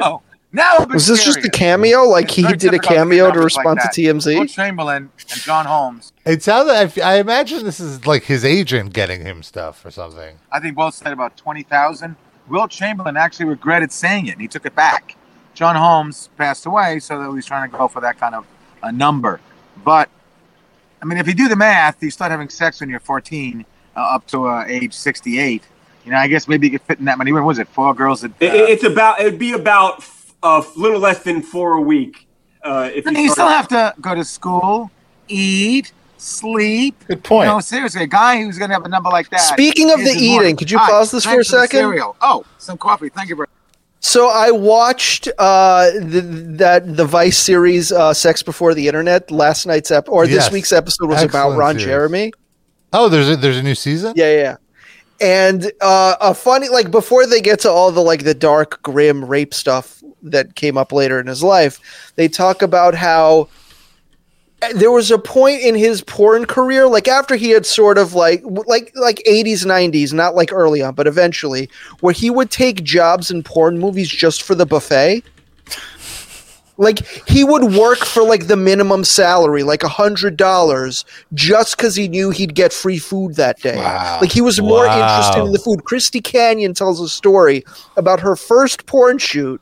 oh, 0.00 0.22
now 0.52 0.78
Was 0.88 1.06
this 1.06 1.24
just 1.24 1.38
a 1.44 1.50
cameo? 1.50 2.02
Like 2.04 2.24
It's 2.26 2.34
he 2.34 2.42
did 2.42 2.52
a 2.52 2.56
difficult 2.56 2.82
to 2.82 2.88
get 2.88 2.94
cameo 2.96 3.26
to 3.26 3.32
numbers 3.34 3.56
like 3.56 3.64
respond 3.66 3.78
that. 3.80 3.92
to 3.92 4.12
Wilt 4.12 4.24
TMZ? 4.24 4.50
Chamberlain 4.50 5.10
and 5.30 5.40
John 5.42 5.66
Holmes, 5.66 6.12
It 6.24 6.42
sounds. 6.42 6.68
I, 6.70 6.84
f- 6.84 6.98
I 6.98 7.18
imagine 7.20 7.64
this 7.64 7.78
is 7.80 8.06
like 8.06 8.24
his 8.24 8.44
agent 8.44 8.92
getting 8.92 9.22
him 9.22 9.42
stuff 9.42 9.84
or 9.84 9.90
something. 9.90 10.38
I 10.50 10.58
think 10.60 10.74
both 10.76 10.94
said 10.94 11.12
about 11.12 11.36
20,000. 11.36 12.16
Wilt 12.48 12.70
Chamberlain 12.70 13.16
actually 13.16 13.46
regretted 13.46 13.92
saying 13.92 14.26
it, 14.26 14.32
and 14.32 14.40
he 14.40 14.48
took 14.48 14.66
it 14.66 14.74
back. 14.74 15.16
John 15.54 15.76
Holmes 15.76 16.30
passed 16.36 16.66
away, 16.66 16.98
so 16.98 17.18
that 17.18 17.28
he 17.28 17.34
was 17.34 17.46
trying 17.46 17.70
to 17.70 17.76
go 17.76 17.86
for 17.86 18.00
that 18.00 18.18
kind 18.18 18.34
of 18.34 18.44
a 18.82 18.90
number. 18.90 19.40
But, 19.84 20.08
I 21.00 21.04
mean, 21.04 21.18
if 21.18 21.28
you 21.28 21.34
do 21.34 21.48
the 21.48 21.54
math, 21.56 22.02
you 22.02 22.10
start 22.10 22.30
having 22.32 22.48
sex 22.48 22.80
when 22.80 22.88
you're 22.90 22.98
14 22.98 23.64
uh, 23.96 24.00
up 24.00 24.26
to 24.28 24.46
uh, 24.48 24.64
age 24.66 24.94
68. 24.94 25.62
You 26.04 26.10
know, 26.12 26.16
I 26.16 26.26
guess 26.28 26.48
maybe 26.48 26.66
you 26.66 26.72
could 26.72 26.82
fit 26.86 26.98
in 26.98 27.04
that 27.04 27.18
many. 27.18 27.30
What 27.32 27.44
was 27.44 27.58
it? 27.58 27.68
Four 27.68 27.94
girls 27.94 28.24
a 28.24 28.32
It- 28.40 28.54
it- 28.54 28.70
it's 28.70 28.84
about. 28.84 29.20
It'd 29.20 29.38
be 29.38 29.52
about 29.52 30.02
a 30.42 30.64
little 30.76 30.98
less 31.00 31.22
than 31.22 31.42
four 31.42 31.74
a 31.74 31.80
week. 31.80 32.26
Uh, 32.62 32.90
if 32.94 33.06
And 33.06 33.16
you 33.16 33.24
you 33.24 33.30
still 33.30 33.48
have 33.48 33.68
to 33.68 33.94
go 34.00 34.14
to 34.14 34.24
school, 34.24 34.90
eat, 35.28 35.92
sleep. 36.18 36.94
Good 37.06 37.24
point. 37.24 37.48
No, 37.48 37.60
seriously, 37.60 38.02
a 38.02 38.06
guy 38.06 38.42
who's 38.42 38.58
going 38.58 38.68
to 38.68 38.74
have 38.74 38.84
a 38.84 38.88
number 38.88 39.10
like 39.10 39.30
that. 39.30 39.40
Speaking 39.40 39.90
of 39.90 39.98
the 39.98 40.04
his 40.12 40.22
morning. 40.22 40.40
eating, 40.46 40.56
could 40.56 40.70
you 40.70 40.78
Hi, 40.78 40.90
pause 40.90 41.10
this 41.10 41.24
for 41.24 41.40
a 41.40 41.44
second? 41.44 41.80
Cereal. 41.80 42.16
Oh, 42.20 42.44
some 42.58 42.76
coffee. 42.76 43.08
Thank 43.08 43.28
you 43.30 43.36
very 43.36 43.48
So 44.00 44.28
I 44.28 44.50
watched 44.50 45.28
uh, 45.38 45.90
the, 45.92 46.20
that 46.58 46.96
the 46.96 47.04
Vice 47.04 47.38
series 47.38 47.92
uh, 47.92 48.12
"Sex 48.12 48.42
Before 48.42 48.74
the 48.74 48.86
Internet" 48.86 49.30
last 49.30 49.66
night's 49.66 49.90
ep- 49.90 50.08
or 50.08 50.26
this 50.26 50.50
week's 50.50 50.72
episode 50.72 51.08
was 51.08 51.22
about 51.22 51.56
Ron 51.56 51.74
series. 51.74 51.84
Jeremy. 51.86 52.32
Oh, 52.92 53.08
there's 53.08 53.28
a, 53.30 53.36
there's 53.36 53.56
a 53.56 53.62
new 53.62 53.74
season. 53.74 54.14
Yeah, 54.16 54.34
yeah. 54.34 54.56
And 55.20 55.70
uh, 55.82 56.16
a 56.20 56.34
funny 56.34 56.68
like 56.68 56.90
before 56.90 57.26
they 57.26 57.40
get 57.40 57.60
to 57.60 57.70
all 57.70 57.92
the 57.92 58.00
like 58.00 58.24
the 58.24 58.34
dark, 58.34 58.82
grim 58.82 59.24
rape 59.24 59.52
stuff 59.52 60.02
that 60.22 60.54
came 60.54 60.78
up 60.78 60.92
later 60.92 61.20
in 61.20 61.26
his 61.26 61.42
life, 61.42 62.12
they 62.16 62.28
talk 62.28 62.62
about 62.62 62.94
how 62.94 63.48
there 64.74 64.90
was 64.90 65.10
a 65.10 65.18
point 65.18 65.62
in 65.62 65.74
his 65.74 66.02
porn 66.02 66.44
career, 66.44 66.86
like 66.86 67.08
after 67.08 67.34
he 67.34 67.50
had 67.50 67.64
sort 67.64 67.98
of 67.98 68.14
like 68.14 68.42
like 68.66 68.92
like 68.94 69.22
eighties, 69.26 69.64
nineties, 69.64 70.12
not 70.12 70.34
like 70.34 70.52
early 70.52 70.82
on, 70.82 70.94
but 70.94 71.06
eventually, 71.06 71.68
where 72.00 72.12
he 72.12 72.30
would 72.30 72.50
take 72.50 72.84
jobs 72.84 73.30
in 73.30 73.42
porn 73.42 73.78
movies 73.78 74.08
just 74.08 74.42
for 74.42 74.54
the 74.54 74.66
buffet. 74.66 75.22
Like 76.80 77.06
he 77.28 77.44
would 77.44 77.74
work 77.74 77.98
for 77.98 78.22
like 78.22 78.46
the 78.46 78.56
minimum 78.56 79.04
salary, 79.04 79.62
like 79.62 79.82
a 79.82 79.88
hundred 79.88 80.38
dollars, 80.38 81.04
just 81.34 81.76
because 81.76 81.94
he 81.94 82.08
knew 82.08 82.30
he'd 82.30 82.54
get 82.54 82.72
free 82.72 82.98
food 82.98 83.34
that 83.36 83.60
day. 83.60 83.76
Wow. 83.76 84.18
Like 84.22 84.32
he 84.32 84.40
was 84.40 84.60
more 84.62 84.86
Wow. 84.86 84.94
interested 85.18 85.44
in 85.44 85.52
the 85.52 85.58
food. 85.58 85.84
Christy 85.84 86.22
Canyon 86.22 86.72
tells 86.72 86.98
a 86.98 87.08
story 87.08 87.64
about 87.98 88.20
her 88.20 88.34
first 88.34 88.86
porn 88.86 89.18
shoot, 89.18 89.60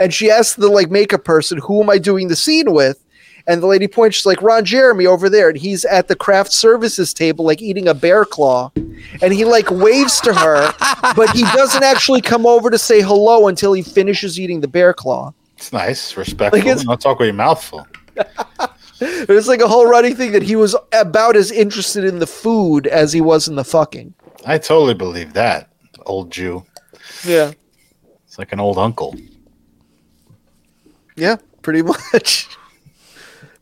and 0.00 0.14
she 0.14 0.30
asked 0.30 0.58
the 0.58 0.68
like 0.68 0.90
makeup 0.90 1.24
person, 1.24 1.58
"Who 1.58 1.82
am 1.82 1.90
I 1.90 1.98
doing 1.98 2.28
the 2.28 2.36
scene 2.36 2.72
with?" 2.72 2.98
And 3.46 3.62
the 3.62 3.66
lady 3.66 3.88
points, 3.88 4.16
she's 4.18 4.26
like, 4.26 4.42
Ron 4.42 4.64
Jeremy 4.66 5.06
over 5.06 5.28
there. 5.30 5.48
And 5.48 5.58
he's 5.58 5.84
at 5.86 6.08
the 6.08 6.14
craft 6.14 6.52
services 6.52 7.12
table, 7.14 7.44
like 7.44 7.62
eating 7.62 7.88
a 7.88 7.94
bear 7.94 8.24
claw. 8.26 8.70
And 9.22 9.32
he 9.32 9.44
like 9.46 9.70
waves 9.70 10.20
to 10.20 10.34
her, 10.34 10.72
but 11.16 11.30
he 11.30 11.42
doesn't 11.42 11.82
actually 11.82 12.20
come 12.20 12.44
over 12.46 12.70
to 12.70 12.76
say 12.78 13.00
hello 13.00 13.48
until 13.48 13.72
he 13.72 13.82
finishes 13.82 14.38
eating 14.38 14.60
the 14.60 14.68
bear 14.68 14.92
claw. 14.92 15.32
It's 15.60 15.74
nice, 15.74 16.16
respectful. 16.16 16.58
Like 16.58 16.66
it's- 16.66 16.84
Don't 16.86 16.98
talk 16.98 17.18
with 17.18 17.26
your 17.26 17.34
mouth 17.34 17.62
full. 17.62 17.86
There's 18.98 19.46
like 19.46 19.60
a 19.60 19.68
whole 19.68 19.84
running 19.86 20.16
thing 20.16 20.32
that 20.32 20.42
he 20.42 20.56
was 20.56 20.74
about 20.92 21.36
as 21.36 21.50
interested 21.50 22.02
in 22.04 22.18
the 22.18 22.26
food 22.26 22.86
as 22.86 23.12
he 23.12 23.20
was 23.20 23.46
in 23.46 23.56
the 23.56 23.64
fucking. 23.64 24.14
I 24.46 24.56
totally 24.56 24.94
believe 24.94 25.34
that. 25.34 25.68
Old 26.06 26.32
Jew. 26.32 26.64
Yeah. 27.26 27.52
It's 28.26 28.38
like 28.38 28.54
an 28.54 28.60
old 28.60 28.78
uncle. 28.78 29.14
Yeah, 31.16 31.36
pretty 31.60 31.82
much. 32.12 32.48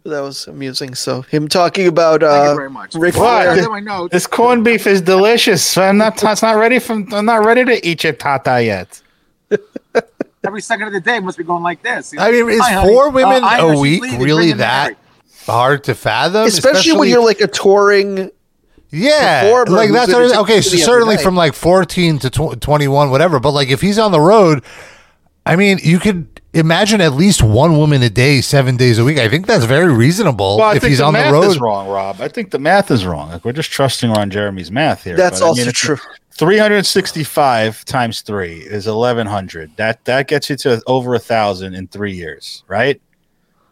that 0.05 0.20
was 0.20 0.46
amusing. 0.46 0.94
So 0.94 1.22
him 1.22 1.49
talking 1.49 1.88
about 1.88 2.20
Thank 2.20 2.46
uh 2.46 2.51
you 2.51 2.57
very 2.57 2.70
much. 2.70 2.94
Ric 2.94 3.16
What? 3.16 3.42
Flair. 3.42 3.57
Those 3.57 3.66
are 3.66 3.70
my 3.70 3.80
notes. 3.80 4.12
This 4.12 4.26
corned 4.28 4.64
beef 4.64 4.86
is 4.86 5.01
delicious. 5.01 5.76
I'm 5.76 5.99
not. 5.99 6.22
It's 6.22 6.42
not 6.42 6.57
ready 6.57 6.78
from. 6.78 7.12
I'm 7.12 7.26
not 7.26 7.44
ready 7.44 7.64
to 7.64 7.84
eat 7.86 8.05
your 8.05 8.12
tata 8.12 8.62
yet. 8.62 9.03
Every 10.47 10.61
second 10.62 10.86
of 10.86 10.93
the 10.93 11.01
day 11.01 11.18
must 11.20 11.36
be 11.39 11.45
going 11.45 11.62
like 11.62 11.82
this. 11.82 12.14
I 12.16 12.30
mean, 12.30 12.49
is 12.49 12.61
Hi, 12.61 12.72
honey. 12.74 12.89
four 12.95 13.11
women 13.11 13.43
Uh, 13.45 13.57
a 13.61 13.78
week 13.78 14.03
really 14.18 14.53
that 14.53 14.97
hard 15.47 15.84
to 15.84 15.95
fathom? 15.95 16.47
especially, 16.47 16.97
when 16.97 17.09
you're 17.09 17.24
like 17.24 17.41
a 17.41 17.49
touring 17.49 18.30
Yeah, 18.91 19.43
performer 19.43 19.70
like 19.76 19.91
that's 19.91 20.11
gonna 20.12 20.26
what, 20.28 20.36
okay. 20.39 20.61
So 20.61 20.76
certainly 20.78 21.16
from 21.18 21.34
like 21.36 21.55
14 21.55 22.18
to 22.20 22.30
tw- 22.30 22.61
21, 22.61 23.11
whatever. 23.11 23.41
But 23.41 23.51
like 23.51 23.68
if 23.68 23.80
he's 23.80 23.99
on 23.99 24.12
the 24.12 24.20
road, 24.20 24.62
I 25.45 25.57
mean, 25.57 25.78
you 25.82 25.99
could 25.99 26.41
imagine 26.55 27.01
at 27.01 27.12
least 27.12 27.43
one 27.43 27.76
woman 27.76 28.03
a 28.03 28.09
day, 28.11 28.41
seven 28.41 28.76
days 28.76 28.99
a 28.99 29.05
week. 29.05 29.18
I 29.18 29.28
think 29.28 29.47
that's 29.47 29.64
very 29.64 29.93
reasonable 29.93 30.57
Well, 30.59 30.68
I 30.68 30.76
if 30.76 30.82
think 30.82 30.91
he's 30.91 30.99
the 30.99 31.05
on 31.05 31.12
the 31.14 31.18
math 31.20 31.32
road. 31.32 31.45
is 31.45 31.61
wrong, 31.61 31.89
Rob. 31.89 32.20
I 32.20 32.28
think 32.28 32.51
the 32.51 32.59
math 32.59 32.91
is 32.91 33.05
wrong. 33.05 33.30
Like 33.30 33.45
we're 33.45 33.53
just 33.53 33.70
trusting 33.70 34.11
on 34.11 34.30
Jeremy's 34.30 34.70
math 34.70 35.05
here. 35.05 35.16
That's 35.16 35.41
But, 35.41 35.47
I 35.47 35.49
also 35.49 35.61
mean, 35.62 35.68
it's- 35.68 35.80
true. 35.80 35.99
365 36.39 37.84
times 37.84 38.20
three 38.20 38.61
is 38.61 38.86
1100. 38.86 39.76
That 39.76 40.05
that 40.05 40.28
gets 40.28 40.49
you 40.49 40.55
to 40.59 40.80
over 40.86 41.14
a 41.14 41.18
thousand 41.18 41.74
in 41.74 41.89
three 41.89 42.12
years, 42.12 42.62
right? 42.68 43.03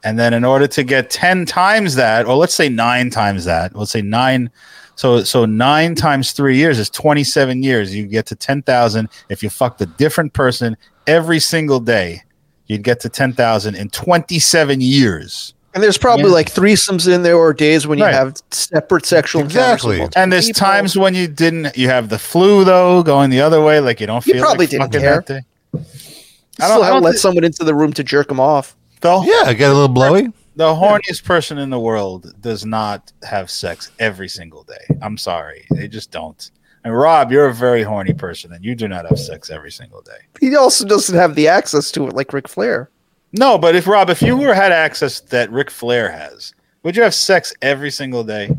And 0.02 0.18
then 0.18 0.34
in 0.34 0.44
order 0.44 0.66
to 0.66 0.82
get 0.82 1.08
10 1.08 1.46
times 1.46 1.94
that, 1.94 2.26
or 2.26 2.34
let's 2.34 2.54
say 2.54 2.68
nine 2.68 3.08
times 3.10 3.44
that, 3.44 3.76
let's 3.76 3.92
say 3.92 4.02
nine. 4.02 4.50
So 4.96 5.22
so 5.22 5.44
nine 5.46 5.94
times 5.94 6.32
three 6.32 6.56
years 6.56 6.80
is 6.80 6.90
27 6.90 7.62
years. 7.62 7.94
You 7.94 8.04
get 8.06 8.26
to 8.26 8.34
10,000 8.34 9.08
if 9.28 9.44
you 9.44 9.50
fucked 9.50 9.80
a 9.80 9.86
different 9.86 10.32
person 10.32 10.76
every 11.06 11.38
single 11.38 11.78
day. 11.78 12.22
You'd 12.66 12.82
get 12.82 12.98
to 13.00 13.08
10,000 13.08 13.76
in 13.76 13.90
27 13.90 14.80
years. 14.80 15.54
And 15.76 15.82
there's 15.84 15.98
probably 15.98 16.24
Yeah. 16.30 16.32
like 16.32 16.50
threesomes 16.50 17.06
in 17.06 17.22
there 17.22 17.36
or 17.36 17.52
days 17.52 17.86
when 17.86 17.98
you 17.98 18.04
Right. 18.06 18.14
have 18.14 18.34
separate 18.50 19.04
sexual 19.04 19.42
encounters 19.42 19.56
Exactly. 19.74 19.98
multiple 19.98 20.22
And 20.22 20.32
there's 20.32 20.46
people. 20.46 20.60
times 20.66 20.96
when 20.96 21.14
you 21.14 21.28
didn't, 21.28 21.76
you 21.76 21.88
have 21.90 22.08
the 22.08 22.18
flu 22.18 22.64
though, 22.64 23.02
going 23.02 23.28
the 23.28 23.42
other 23.42 23.60
way, 23.60 23.78
like 23.80 24.00
you 24.00 24.06
don't 24.06 24.26
You 24.26 24.32
feel 24.32 24.42
probably 24.42 24.64
like 24.64 24.70
didn't 24.70 24.86
fucking 24.86 25.00
care. 25.02 25.14
that 25.16 25.26
day. 25.26 25.40
I 25.74 25.78
don't- 25.78 26.70
still 26.70 26.82
I 26.82 26.88
don't 26.88 27.02
let 27.02 27.12
thi- 27.12 27.18
someone 27.18 27.44
into 27.44 27.62
the 27.62 27.74
room 27.74 27.92
to 27.92 28.02
jerk 28.02 28.30
him 28.30 28.40
off. 28.40 28.74
Though 29.02 29.22
yeah, 29.22 29.52
get 29.52 29.70
a 29.70 29.74
little 29.74 29.88
blowy. 29.88 30.32
the 30.56 30.68
horniest 30.74 31.24
person 31.24 31.58
in 31.58 31.68
the 31.68 31.78
world 31.78 32.32
does 32.40 32.64
not 32.64 33.12
have 33.24 33.50
sex 33.50 33.90
every 33.98 34.28
single 34.30 34.62
day. 34.62 34.96
I'm 35.02 35.18
sorry, 35.18 35.66
they 35.72 35.88
just 35.88 36.10
don't. 36.10 36.50
And 36.84 36.96
Rob, 36.96 37.30
you're 37.32 37.46
a 37.48 37.52
very 37.52 37.82
horny 37.82 38.14
person, 38.14 38.52
and 38.54 38.64
you 38.64 38.74
do 38.74 38.88
not 38.88 39.06
have 39.06 39.18
sex 39.18 39.50
every 39.50 39.70
single 39.72 40.00
day. 40.00 40.12
He 40.40 40.56
also 40.56 40.86
doesn't 40.86 41.14
have 41.18 41.34
the 41.34 41.48
access 41.48 41.90
to 41.90 42.06
it 42.06 42.14
like 42.14 42.32
Ric 42.32 42.48
Flair. 42.48 42.88
No, 43.32 43.58
but 43.58 43.74
if 43.74 43.86
Rob, 43.86 44.10
if 44.10 44.22
you 44.22 44.36
were 44.36 44.54
had 44.54 44.72
access 44.72 45.20
that 45.20 45.50
Ric 45.50 45.70
Flair 45.70 46.10
has, 46.10 46.54
would 46.82 46.96
you 46.96 47.02
have 47.02 47.14
sex 47.14 47.52
every 47.60 47.90
single 47.90 48.24
day? 48.24 48.50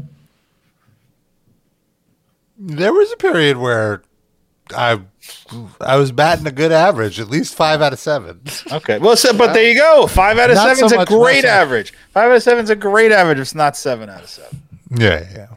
There 2.60 2.94
was 2.94 3.12
a 3.12 3.18
period 3.18 3.58
where 3.58 4.02
I 4.76 5.00
I 5.82 5.96
was 5.98 6.12
batting 6.12 6.48
a 6.48 6.52
good 6.52 6.72
average, 6.72 7.20
at 7.20 7.30
least 7.30 7.56
five 7.56 7.82
out 7.82 7.94
of 7.94 8.00
seven. 8.00 8.42
Okay, 8.72 8.98
well, 8.98 9.16
so, 9.16 9.36
but 9.38 9.54
there 9.54 9.70
you 9.70 9.76
go. 9.76 10.08
Five 10.08 10.38
out 10.38 10.50
of 10.52 10.58
seven 10.58 10.86
is 10.86 10.92
so 10.92 11.02
a 11.02 11.06
great 11.06 11.46
average. 11.46 11.94
Five 12.12 12.32
out 12.32 12.36
of 12.36 12.44
seven 12.44 12.64
is 12.64 12.70
a 12.70 12.76
great 12.76 13.12
average. 13.12 13.40
It's 13.40 13.56
not 13.56 13.78
seven 13.78 14.10
out 14.10 14.24
of 14.24 14.30
seven. 14.30 14.62
Yeah, 14.96 15.26
yeah. 15.34 15.48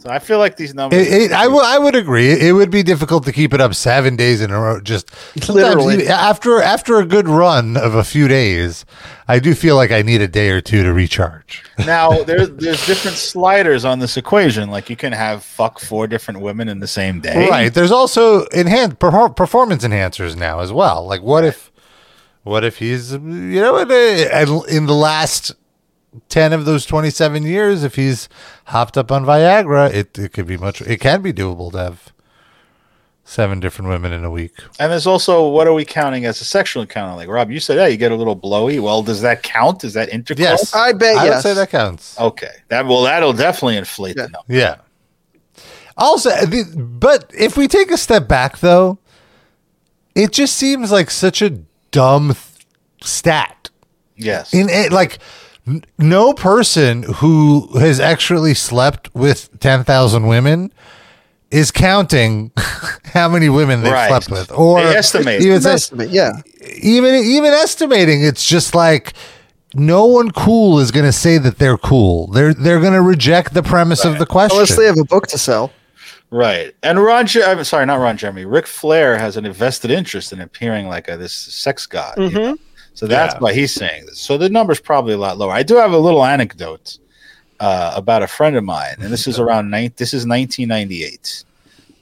So 0.00 0.08
I 0.08 0.18
feel 0.18 0.38
like 0.38 0.56
these 0.56 0.74
numbers. 0.74 1.06
It, 1.06 1.22
it, 1.22 1.32
I 1.32 1.46
would 1.46 1.62
I 1.62 1.78
would 1.78 1.94
agree. 1.94 2.30
It 2.30 2.54
would 2.54 2.70
be 2.70 2.82
difficult 2.82 3.24
to 3.26 3.32
keep 3.32 3.52
it 3.52 3.60
up 3.60 3.74
seven 3.74 4.16
days 4.16 4.40
in 4.40 4.50
a 4.50 4.58
row. 4.58 4.80
Just 4.80 5.10
Literally. 5.48 6.06
after 6.08 6.62
after 6.62 6.98
a 6.98 7.04
good 7.04 7.28
run 7.28 7.76
of 7.76 7.94
a 7.94 8.02
few 8.02 8.26
days, 8.26 8.86
I 9.28 9.38
do 9.40 9.54
feel 9.54 9.76
like 9.76 9.90
I 9.90 10.00
need 10.00 10.22
a 10.22 10.28
day 10.28 10.50
or 10.50 10.62
two 10.62 10.82
to 10.82 10.92
recharge. 10.94 11.62
now 11.80 12.22
there's 12.22 12.48
there's 12.50 12.86
different 12.86 13.18
sliders 13.18 13.84
on 13.84 13.98
this 13.98 14.16
equation. 14.16 14.70
Like 14.70 14.88
you 14.88 14.96
can 14.96 15.12
have 15.12 15.44
fuck 15.44 15.78
four 15.78 16.06
different 16.06 16.40
women 16.40 16.70
in 16.70 16.80
the 16.80 16.88
same 16.88 17.20
day. 17.20 17.48
Right. 17.48 17.72
There's 17.72 17.92
also 17.92 18.46
enhanced 18.46 18.98
perfor- 18.98 19.36
performance 19.36 19.84
enhancers 19.84 20.34
now 20.34 20.60
as 20.60 20.72
well. 20.72 21.06
Like 21.06 21.20
what 21.20 21.44
if 21.44 21.70
what 22.42 22.64
if 22.64 22.78
he's 22.78 23.12
you 23.12 23.18
know 23.60 23.76
in 23.76 24.86
the 24.86 24.94
last 24.94 25.52
10 26.28 26.52
of 26.52 26.64
those 26.64 26.84
27 26.86 27.44
years 27.44 27.84
if 27.84 27.94
he's 27.94 28.28
hopped 28.66 28.98
up 28.98 29.12
on 29.12 29.24
Viagra, 29.24 29.92
it 29.92 30.18
it 30.18 30.32
could 30.32 30.46
be 30.46 30.56
much 30.56 30.80
it 30.82 31.00
can 31.00 31.22
be 31.22 31.32
doable 31.32 31.70
to 31.72 31.78
have 31.78 32.12
seven 33.24 33.60
different 33.60 33.88
women 33.88 34.12
in 34.12 34.24
a 34.24 34.30
week. 34.30 34.52
And 34.80 34.90
there's 34.90 35.06
also 35.06 35.48
what 35.48 35.66
are 35.68 35.72
we 35.72 35.84
counting 35.84 36.24
as 36.24 36.40
a 36.40 36.44
sexual 36.44 36.82
encounter? 36.82 37.14
Like 37.14 37.28
Rob, 37.28 37.50
you 37.50 37.60
said, 37.60 37.76
yeah, 37.76 37.86
you 37.86 37.96
get 37.96 38.10
a 38.10 38.16
little 38.16 38.34
blowy. 38.34 38.80
Well, 38.80 39.02
does 39.02 39.22
that 39.22 39.42
count? 39.42 39.84
Is 39.84 39.94
that 39.94 40.08
intercourse? 40.08 40.40
Yes. 40.40 40.74
I 40.74 40.92
bet 40.92 41.14
yes. 41.14 41.18
I 41.18 41.24
yes. 41.26 41.34
would 41.34 41.42
say 41.42 41.54
that 41.54 41.70
counts. 41.70 42.18
Okay. 42.18 42.54
That 42.68 42.86
well, 42.86 43.02
that'll 43.02 43.32
definitely 43.32 43.76
inflate 43.76 44.16
the 44.16 44.22
number. 44.22 44.38
Yeah. 44.48 44.76
Also, 45.96 46.30
but 46.76 47.30
if 47.36 47.58
we 47.58 47.68
take 47.68 47.90
a 47.90 47.98
step 47.98 48.26
back, 48.26 48.58
though, 48.58 48.98
it 50.14 50.32
just 50.32 50.56
seems 50.56 50.90
like 50.90 51.10
such 51.10 51.42
a 51.42 51.50
dumb 51.90 52.28
th- 52.28 52.66
stat. 53.02 53.68
Yes. 54.16 54.54
In 54.54 54.70
it, 54.70 54.92
like, 54.92 55.14
n- 55.14 55.18
no 55.98 56.32
person 56.32 57.02
who 57.04 57.68
has 57.78 58.00
actually 58.00 58.54
slept 58.54 59.14
with 59.14 59.58
ten 59.60 59.84
thousand 59.84 60.26
women 60.26 60.72
is 61.50 61.70
counting 61.70 62.52
how 63.04 63.28
many 63.28 63.48
women 63.48 63.82
they've 63.82 63.92
Right. 63.92 64.08
slept 64.08 64.30
with, 64.30 64.52
or 64.52 64.80
They 64.82 64.96
estimate. 64.96 65.42
even 65.42 65.56
An 65.56 65.66
estimate, 65.66 66.10
yeah. 66.10 66.32
even 66.80 67.14
even 67.14 67.52
estimating. 67.52 68.22
It's 68.24 68.46
just 68.46 68.74
like. 68.74 69.14
No 69.72 70.04
one 70.04 70.32
cool 70.32 70.80
is 70.80 70.90
going 70.90 71.04
to 71.06 71.12
say 71.12 71.38
that 71.38 71.58
they're 71.58 71.78
cool. 71.78 72.26
They're 72.26 72.52
they're 72.52 72.80
going 72.80 72.92
to 72.92 73.02
reject 73.02 73.54
the 73.54 73.62
premise 73.62 74.04
of 74.04 74.18
the 74.18 74.26
question. 74.26 74.56
Unless 74.56 74.76
they 74.76 74.84
have 74.84 74.98
a 74.98 75.04
book 75.04 75.28
to 75.28 75.38
sell. 75.38 75.70
Right. 76.30 76.74
And 76.82 77.00
Ron, 77.00 77.26
Jer- 77.28 77.44
I'm 77.44 77.62
sorry, 77.62 77.86
not 77.86 77.96
Ron 78.00 78.16
Jeremy. 78.16 78.44
Ric 78.46 78.66
Flair 78.66 79.16
has 79.16 79.36
an 79.36 79.46
invested 79.46 79.92
interest 79.92 80.32
in 80.32 80.40
appearing 80.40 80.88
like 80.88 81.08
a, 81.08 81.16
this 81.16 81.32
sex 81.32 81.86
god. 81.86 82.14
you 82.18 82.24
mm-hmm. 82.30 82.36
know? 82.36 82.56
So 82.94 83.06
that's 83.06 83.34
Yeah. 83.34 83.40
why 83.40 83.52
he's 83.54 83.72
saying 83.72 84.06
this. 84.06 84.18
So 84.18 84.36
the 84.36 84.48
number's 84.48 84.80
probably 84.80 85.14
a 85.14 85.18
lot 85.18 85.38
lower. 85.38 85.52
I 85.52 85.62
do 85.62 85.76
have 85.76 85.92
a 85.92 85.98
little 85.98 86.24
anecdote 86.24 86.98
uh, 87.60 87.92
about 87.94 88.22
a 88.22 88.26
friend 88.26 88.56
of 88.56 88.64
mine, 88.64 88.96
and 89.00 89.12
this 89.12 89.26
is 89.26 89.38
around 89.38 89.70
nine. 89.70 89.92
This 89.96 90.12
is 90.14 90.26
1998. 90.26 91.44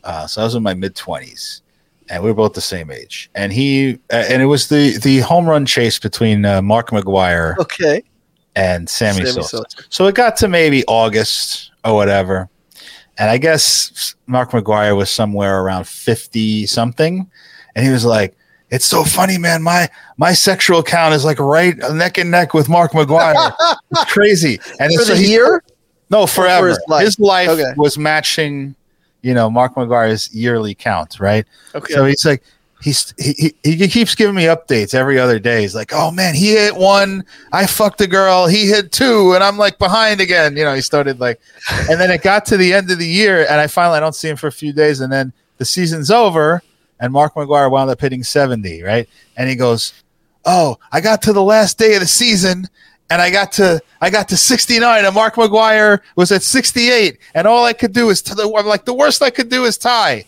Uh, 0.05 0.27
so 0.27 0.41
I 0.41 0.45
was 0.45 0.55
in 0.55 0.63
my 0.63 0.75
mid 0.75 0.95
20s, 0.95 1.61
and 2.09 2.23
we 2.23 2.31
were 2.31 2.35
both 2.35 2.55
the 2.55 2.61
same 2.61 2.91
age. 2.91 3.31
And 3.35 3.53
he 3.53 3.99
uh, 4.13 4.25
and 4.29 4.41
it 4.43 4.47
was 4.47 4.69
the 4.69 4.99
the 4.99 5.19
home 5.21 5.47
run 5.47 5.67
chase 5.67 5.99
between 5.99 6.45
uh, 6.45 6.63
Mark 6.63 6.91
McGwire 6.91 7.57
Okay. 7.59 8.03
and 8.57 8.89
Sammy, 8.89 9.19
Sammy 9.25 9.31
Sosa. 9.33 9.49
Sosa. 9.49 9.79
So 9.91 10.07
it 10.07 10.15
got 10.15 10.37
to 10.39 10.49
maybe 10.49 10.85
August 10.87 11.73
or 11.85 11.95
whatever. 11.95 12.49
And 13.19 13.29
I 13.29 13.37
guess 13.39 14.15
Mark 14.29 14.53
McGwire 14.53 14.97
was 14.97 15.11
somewhere 15.11 15.61
around 15.61 15.89
50 15.89 16.67
something. 16.67 17.29
And 17.75 17.85
he 17.85 17.91
was 17.91 18.05
like, 18.05 18.37
It's 18.71 18.85
so 18.85 19.03
funny, 19.05 19.39
man. 19.39 19.63
My 19.63 19.89
my 20.19 20.33
sexual 20.33 20.83
count 20.83 21.15
is 21.15 21.25
like 21.25 21.39
right 21.39 21.77
neck 21.93 22.19
and 22.19 22.31
neck 22.31 22.53
with 22.55 22.69
Mark 22.69 22.93
McGwire. 22.93 23.53
it's 23.91 24.05
crazy. 24.13 24.61
And 24.79 24.93
For 24.95 25.05
the 25.05 25.17
he- 25.17 25.31
year? 25.31 25.63
No, 26.11 26.27
forever. 26.27 26.69
his 26.69 26.79
his 27.01 27.19
life? 27.19 27.19
life, 27.19 27.49
Okay. 27.51 27.73
was 27.77 27.99
matching, 27.99 28.75
you 29.23 29.35
know, 29.35 29.51
Mark 29.51 29.75
McGwire's 29.75 30.35
yearly 30.35 30.75
count, 30.75 31.19
right? 31.21 31.47
Okay. 31.75 31.93
So 31.95 32.05
he's 32.07 32.25
like, 32.25 32.43
he's 32.83 33.13
he, 33.19 33.55
he 33.63 33.77
he 33.77 33.89
keeps 33.89 34.15
giving 34.15 34.35
me 34.35 34.45
updates 34.45 34.95
every 34.95 35.19
other 35.19 35.39
day. 35.39 35.63
He's 35.63 35.75
like, 35.75 35.93
oh 35.95 36.11
man, 36.11 36.35
he 36.35 36.53
hit 36.53 36.75
one, 36.77 37.25
I 37.53 37.67
fucked 37.67 38.01
a 38.03 38.07
girl, 38.07 38.47
he 38.47 38.67
hit 38.69 38.93
two, 38.93 39.33
and 39.35 39.43
I'm 39.45 39.59
like 39.59 39.79
behind 39.79 40.21
again. 40.21 40.57
You 40.57 40.65
know, 40.65 40.75
he 40.75 40.81
started 40.83 41.21
like, 41.21 41.41
and 41.91 42.01
then 42.01 42.11
it 42.11 42.23
got 42.23 42.45
to 42.47 42.57
the 42.59 42.73
end 42.73 42.91
of 42.91 42.99
the 42.99 43.07
year, 43.07 43.41
and 43.43 43.61
I 43.61 43.67
finally 43.67 43.97
I 43.97 44.01
don't 44.01 44.15
see 44.15 44.29
him 44.29 44.37
for 44.37 44.47
a 44.47 44.53
few 44.53 44.73
days, 44.73 45.01
and 45.01 45.11
then 45.13 45.33
the 45.59 45.65
season's 45.67 46.11
over, 46.11 46.63
and 47.01 47.13
Mark 47.13 47.35
McGwire 47.35 47.71
wound 47.71 47.91
up 47.91 48.01
hitting 48.01 48.23
70, 48.23 48.83
right? 48.83 49.09
And 49.37 49.49
he 49.49 49.57
goes, 49.57 49.93
oh, 50.45 50.79
I 50.93 51.01
got 51.01 51.23
to 51.23 51.33
the 51.33 51.43
last 51.43 51.79
day 51.79 51.95
of 51.95 52.01
the 52.01 52.07
season. 52.07 52.69
And 53.11 53.23
I 53.23 53.31
got 53.31 53.53
to 53.53 53.81
I 54.03 54.11
got 54.11 54.29
to 54.29 54.37
69, 54.37 55.05
and 55.05 55.15
Mark 55.15 55.37
McGwire 55.37 56.01
was 56.15 56.31
at 56.31 56.43
68, 56.43 57.17
and 57.35 57.47
all 57.47 57.65
I 57.65 57.73
could 57.73 57.95
do 57.95 58.11
is 58.11 58.21
to 58.21 58.35
the 58.35 58.53
I'm 58.55 58.67
like 58.67 58.85
the 58.85 58.93
worst 58.93 59.23
I 59.23 59.31
could 59.31 59.49
do 59.49 59.65
is 59.65 59.79
tie. 59.79 60.27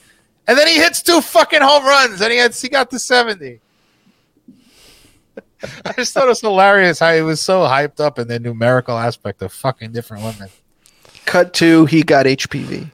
And 0.49 0.57
then 0.57 0.67
he 0.67 0.77
hits 0.77 1.03
two 1.03 1.21
fucking 1.21 1.61
home 1.61 1.85
runs, 1.85 2.23
and 2.23 2.33
he 2.33 2.39
had 2.39 2.55
he 2.55 2.71
got 2.71 2.91
to 2.91 2.99
70. 2.99 3.61
I 5.85 5.93
just 5.93 6.15
thought 6.15 6.25
it 6.25 6.29
was 6.29 6.41
hilarious 6.41 7.01
how 7.01 7.15
he 7.15 7.21
was 7.21 7.43
so 7.43 7.65
hyped 7.65 8.01
up 8.01 8.19
in 8.19 8.29
the 8.29 8.39
numerical 8.39 8.97
aspect 8.97 9.43
of 9.43 9.53
fucking 9.53 9.93
different 9.93 10.25
women. 10.25 10.49
Cut 11.27 11.53
to 11.55 11.85
he 11.85 12.03
got 12.03 12.25
HPV. 12.25 12.91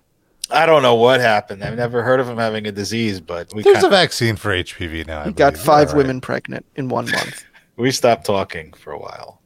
I 0.50 0.64
don't 0.66 0.82
know 0.82 0.94
what 0.94 1.20
happened. 1.20 1.62
I've 1.64 1.76
never 1.76 2.02
heard 2.02 2.20
of 2.20 2.28
him 2.28 2.38
having 2.38 2.66
a 2.66 2.72
disease, 2.72 3.20
but 3.20 3.52
we 3.54 3.62
There's 3.62 3.74
kinda- 3.76 3.88
a 3.88 3.90
vaccine 3.90 4.36
for 4.36 4.52
HPV 4.52 5.06
now. 5.06 5.22
I 5.22 5.24
He 5.26 5.32
got 5.32 5.56
five 5.56 5.88
Yeah, 5.88 5.92
right. 5.92 5.96
women 5.98 6.20
pregnant 6.20 6.64
in 6.76 6.88
one 6.88 7.06
month. 7.10 7.44
we 7.76 7.90
stopped 7.90 8.24
talking 8.26 8.72
for 8.74 8.92
a 8.92 8.98
while. 8.98 9.40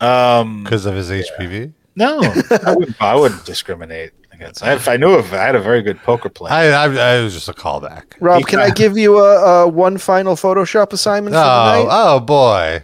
Um, 0.00 0.64
because 0.64 0.86
of 0.86 0.94
his 0.94 1.10
HPV. 1.10 1.72
No, 1.96 2.20
I 2.64 2.74
wouldn't. 2.74 3.02
I 3.02 3.14
wouldn't 3.20 3.44
discriminate 3.44 4.12
against. 4.32 4.62
If 4.64 4.88
I 4.88 4.96
knew 4.96 5.18
if 5.18 5.32
I 5.32 5.36
had 5.38 5.54
a 5.56 5.60
very 5.60 5.82
good 5.82 5.98
poker 6.02 6.28
player, 6.30 6.52
I, 6.54 6.66
I, 6.68 7.16
I 7.18 7.20
was 7.22 7.34
just 7.34 7.48
a 7.48 7.52
callback. 7.52 8.04
Rob, 8.20 8.46
can 8.46 8.60
I 8.60 8.70
give 8.70 8.96
you 8.96 9.18
a, 9.18 9.64
a 9.64 9.68
one 9.68 9.98
final 9.98 10.36
Photoshop 10.36 10.92
assignment 10.92 11.34
for 11.34 11.40
the 11.40 11.44
Oh, 11.44 11.84
night? 11.84 11.86
oh 11.90 12.20
boy. 12.20 12.82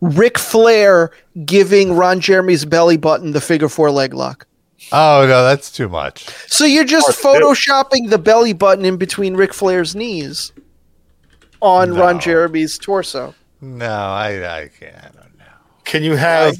Ric 0.00 0.38
Flair 0.38 1.10
giving 1.44 1.94
Ron 1.94 2.20
Jeremy's 2.20 2.64
belly 2.64 2.96
button 2.96 3.32
the 3.32 3.40
figure 3.40 3.68
four 3.68 3.90
leg 3.90 4.14
lock. 4.14 4.46
Oh 4.92 5.24
no, 5.26 5.44
that's 5.44 5.70
too 5.70 5.88
much. 5.88 6.28
So 6.48 6.64
you're 6.64 6.84
just 6.84 7.08
photoshopping 7.22 8.10
the 8.10 8.18
belly 8.18 8.52
button 8.52 8.84
in 8.84 8.96
between 8.96 9.34
Ric 9.34 9.54
Flair's 9.54 9.96
knees 9.96 10.52
on 11.60 11.94
Ron 11.94 12.20
Jeremy's 12.20 12.76
torso. 12.76 13.34
No, 13.60 13.86
I, 13.86 14.60
I 14.60 14.68
can't. 14.68 15.14
Know. 15.14 15.22
Can 15.84 16.02
you 16.02 16.16
have 16.16 16.56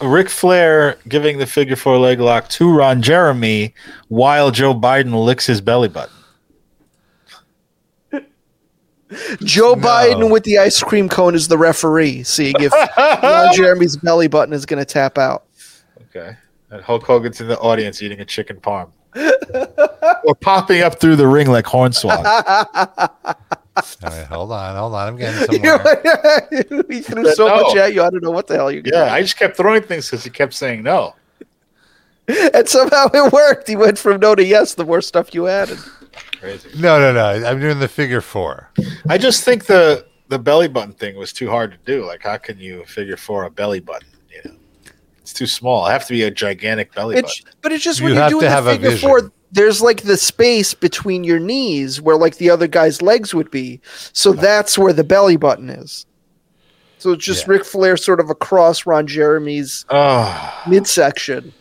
Ric 0.00 0.28
Flair 0.28 0.96
giving 1.08 1.38
the 1.38 1.46
figure 1.46 1.76
four 1.76 1.98
leg 1.98 2.20
lock 2.20 2.48
to 2.50 2.72
Ron 2.72 3.02
Jeremy 3.02 3.74
while 4.08 4.50
Joe 4.50 4.74
Biden 4.74 5.24
licks 5.24 5.46
his 5.46 5.60
belly 5.60 5.88
button? 5.88 6.14
Joe 9.42 9.74
Biden 9.74 10.30
with 10.30 10.44
the 10.44 10.58
ice 10.58 10.82
cream 10.82 11.08
cone 11.08 11.34
is 11.34 11.48
the 11.48 11.58
referee, 11.58 12.22
seeing 12.24 12.54
if 12.60 12.72
Ron 13.22 13.54
Jeremy's 13.54 13.96
belly 13.96 14.28
button 14.28 14.54
is 14.54 14.66
going 14.66 14.78
to 14.78 14.84
tap 14.84 15.18
out. 15.18 15.44
Okay. 16.08 16.36
And 16.74 16.82
Hulk 16.82 17.04
Hogan's 17.04 17.40
in 17.40 17.46
the 17.46 17.56
audience 17.60 18.02
eating 18.02 18.18
a 18.20 18.24
chicken 18.24 18.56
parm. 18.56 18.90
or 20.24 20.34
popping 20.34 20.82
up 20.82 20.98
through 20.98 21.14
the 21.14 21.28
ring 21.28 21.46
like 21.48 21.64
Hornswoggle. 21.66 22.24
All 23.76 23.84
right, 24.02 24.26
hold 24.26 24.50
on, 24.50 24.76
hold 24.76 24.92
on. 24.94 25.06
I'm 25.08 25.16
getting 25.16 25.40
somewhere. 25.62 26.48
he 26.90 27.00
threw 27.00 27.32
so 27.34 27.46
No. 27.46 27.62
much 27.62 27.76
at 27.76 27.94
you. 27.94 28.02
I 28.02 28.10
don't 28.10 28.24
know 28.24 28.32
what 28.32 28.48
the 28.48 28.54
hell 28.56 28.72
you're 28.72 28.82
Yeah, 28.84 29.12
I 29.12 29.22
just 29.22 29.36
kept 29.36 29.56
throwing 29.56 29.82
things 29.82 30.10
because 30.10 30.24
he 30.24 30.30
kept 30.30 30.52
saying 30.52 30.82
no. 30.82 31.14
and 32.26 32.68
somehow 32.68 33.06
it 33.14 33.32
worked. 33.32 33.68
He 33.68 33.76
went 33.76 33.96
from 33.96 34.18
no 34.20 34.34
to 34.34 34.44
yes. 34.44 34.74
The 34.74 34.84
more 34.84 35.00
stuff 35.00 35.32
you 35.32 35.46
added. 35.46 35.78
Crazy. 36.40 36.70
No, 36.76 36.98
no, 36.98 37.12
no. 37.12 37.46
I'm 37.48 37.60
doing 37.60 37.78
the 37.78 37.86
figure 37.88 38.20
four. 38.20 38.68
I 39.08 39.16
just 39.16 39.44
think 39.44 39.66
the 39.66 40.06
the 40.28 40.40
belly 40.40 40.66
button 40.66 40.92
thing 40.94 41.16
was 41.16 41.32
too 41.32 41.50
hard 41.50 41.70
to 41.70 41.78
do. 41.84 42.04
Like, 42.04 42.22
how 42.24 42.36
can 42.38 42.58
you 42.58 42.84
figure 42.86 43.16
for 43.16 43.44
a 43.44 43.50
belly 43.50 43.78
button? 43.78 44.08
You 45.24 45.28
know, 45.28 45.30
it's 45.30 45.32
too 45.32 45.46
small. 45.46 45.84
I 45.84 45.92
have 45.92 46.06
to 46.06 46.12
be 46.12 46.22
a 46.22 46.30
gigantic 46.30 46.92
belly 46.94 47.16
It's, 47.16 47.40
button. 47.40 47.56
but 47.62 47.72
it's 47.72 47.82
just 47.84 48.00
You 48.00 48.04
when 48.06 48.14
you're 48.14 48.22
have 48.22 48.30
doing 48.30 48.42
to 48.50 48.62
the 48.62 48.90
figure 48.90 48.96
four. 48.98 49.32
There's 49.52 49.80
like 49.80 50.02
the 50.02 50.16
space 50.16 50.74
between 50.74 51.22
your 51.24 51.38
knees 51.38 52.00
where 52.00 52.16
like 52.16 52.36
the 52.38 52.50
other 52.50 52.66
guy's 52.66 53.00
legs 53.02 53.32
would 53.34 53.50
be. 53.50 53.80
So 54.12 54.32
that's 54.32 54.76
where 54.76 54.92
the 54.92 55.04
belly 55.04 55.36
button 55.36 55.70
is. 55.70 56.06
So 56.98 57.12
it's 57.12 57.24
just 57.24 57.46
Ric 57.46 57.64
Flair 57.64 57.96
sort 57.96 58.18
of 58.20 58.30
across 58.30 58.84
Ron 58.86 59.06
Jeremy's 59.06 59.84
Oh, 59.90 60.62
midsection. 60.68 61.52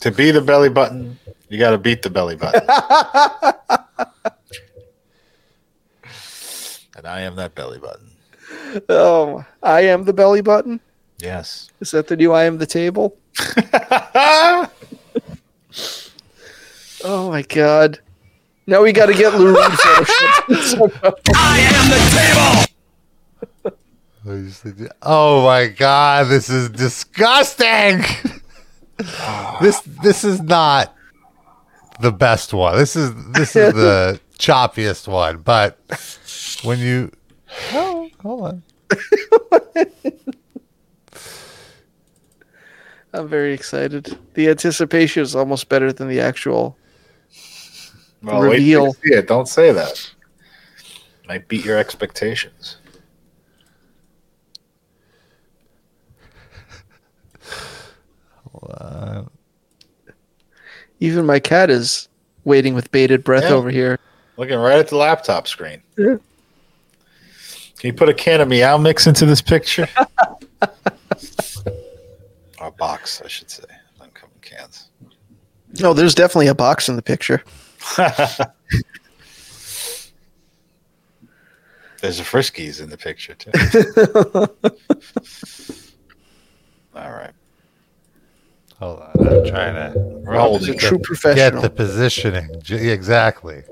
to 0.00 0.10
be 0.10 0.30
the 0.30 0.40
belly 0.40 0.68
button, 0.70 1.18
you 1.48 1.58
got 1.58 1.70
to 1.72 1.78
beat 1.78 2.00
the 2.02 2.10
belly 2.10 2.36
button. 2.36 2.62
and 6.96 7.06
I 7.06 7.20
am 7.22 7.36
that 7.36 7.54
belly 7.54 7.78
button. 7.78 8.10
Oh, 8.88 9.44
I 9.62 9.82
am 9.82 10.04
the 10.04 10.12
belly 10.12 10.40
button. 10.40 10.80
Yes. 11.22 11.70
Is 11.78 11.92
that 11.92 12.08
the 12.08 12.16
new 12.16 12.32
I 12.32 12.44
am 12.44 12.58
the 12.58 12.66
table? 12.66 13.16
oh 17.04 17.30
my 17.30 17.42
god. 17.42 18.00
Now 18.66 18.82
we 18.82 18.92
got 18.92 19.06
to 19.06 19.14
get 19.14 19.32
Lou 19.34 19.54
Reed 19.54 19.70
photoshopped. 19.70 21.18
Oh 25.02 25.44
my 25.44 25.66
god, 25.66 26.28
this 26.28 26.48
is 26.48 26.68
disgusting. 26.68 28.04
this 29.60 29.80
this 29.80 30.22
is 30.22 30.40
not 30.40 30.94
the 32.00 32.12
best 32.12 32.54
one. 32.54 32.76
This 32.78 32.94
is 32.94 33.12
this 33.32 33.56
is 33.56 33.74
the 33.74 34.20
choppiest 34.38 35.08
one. 35.08 35.38
But 35.38 35.76
when 36.62 36.78
you 36.78 37.10
oh, 37.72 38.08
hold 38.22 38.44
on. 38.44 38.62
I'm 43.14 43.28
very 43.28 43.52
excited. 43.52 44.18
The 44.34 44.48
anticipation 44.48 45.22
is 45.22 45.34
almost 45.36 45.68
better 45.68 45.92
than 45.92 46.08
the 46.08 46.20
actual 46.20 46.76
Well, 48.22 48.40
wait 48.42 48.52
reveal. 48.52 48.96
it. 49.02 49.26
Don't 49.28 49.48
say 49.48 49.70
that. 49.72 50.10
Might 51.28 51.46
beat 51.48 51.64
your 51.64 51.78
expectations. 51.78 52.76
Uh, 58.68 59.22
Even 61.00 61.26
my 61.26 61.40
cat 61.40 61.68
is 61.70 62.08
waiting 62.44 62.74
with 62.74 62.90
bated 62.92 63.24
breath 63.24 63.44
Yeah. 63.44 63.50
over 63.54 63.70
here. 63.70 63.98
Looking 64.36 64.58
right 64.58 64.78
at 64.78 64.88
the 64.88 64.96
laptop 64.96 65.48
screen. 65.48 65.82
Yeah. 65.98 66.16
Can 67.78 67.88
you 67.88 67.92
put 67.92 68.08
a 68.08 68.14
can 68.14 68.40
of 68.40 68.46
meow 68.48 68.78
mix 68.78 69.06
into 69.08 69.26
this 69.26 69.42
picture? 69.42 69.88
or 72.62 72.68
a 72.68 72.72
box, 72.72 73.20
I 73.24 73.28
should 73.28 73.50
say. 73.50 73.64
Not 73.98 74.14
come 74.14 74.30
in 74.34 74.40
cans. 74.40 74.88
No, 75.80 75.92
there's 75.92 76.14
definitely 76.14 76.46
a 76.48 76.54
box 76.54 76.88
in 76.88 76.96
the 76.96 77.02
picture. 77.02 77.42
There's 82.00 82.18
a 82.18 82.24
Friskies 82.24 82.82
in 82.82 82.90
the 82.90 82.96
picture 82.96 83.34
too. 83.34 83.52
All 86.96 87.12
right. 87.12 87.30
Hold 88.80 88.98
on, 89.00 89.10
I'm 89.20 89.44
trying 89.46 89.74
to. 89.74 89.92
We're 89.96 90.36
holding 90.36 90.72
He's 90.74 90.82
a 90.84 90.88
true 90.88 90.98
Get 90.98 91.04
professional. 91.04 91.62
the 91.62 91.70
positioning 91.70 92.50
exactly. 92.68 93.62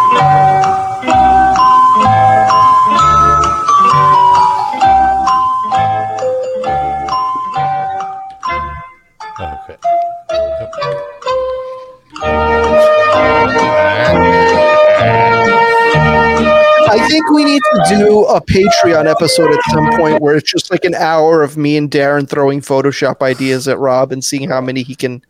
think 17.10 17.30
we 17.30 17.44
need 17.44 17.62
to 17.74 17.84
do 17.98 18.24
a 18.26 18.40
Patreon 18.40 19.10
episode 19.10 19.50
at 19.52 19.60
some 19.70 19.90
point 19.96 20.22
where 20.22 20.36
it's 20.36 20.50
just 20.50 20.70
like 20.70 20.84
an 20.84 20.94
hour 20.94 21.42
of 21.42 21.56
me 21.56 21.76
and 21.76 21.90
Darren 21.90 22.28
throwing 22.28 22.60
Photoshop 22.60 23.20
ideas 23.22 23.68
at 23.68 23.78
Rob 23.78 24.12
and 24.12 24.24
seeing 24.24 24.48
how 24.48 24.60
many 24.60 24.82
he 24.82 24.94
can 24.94 25.22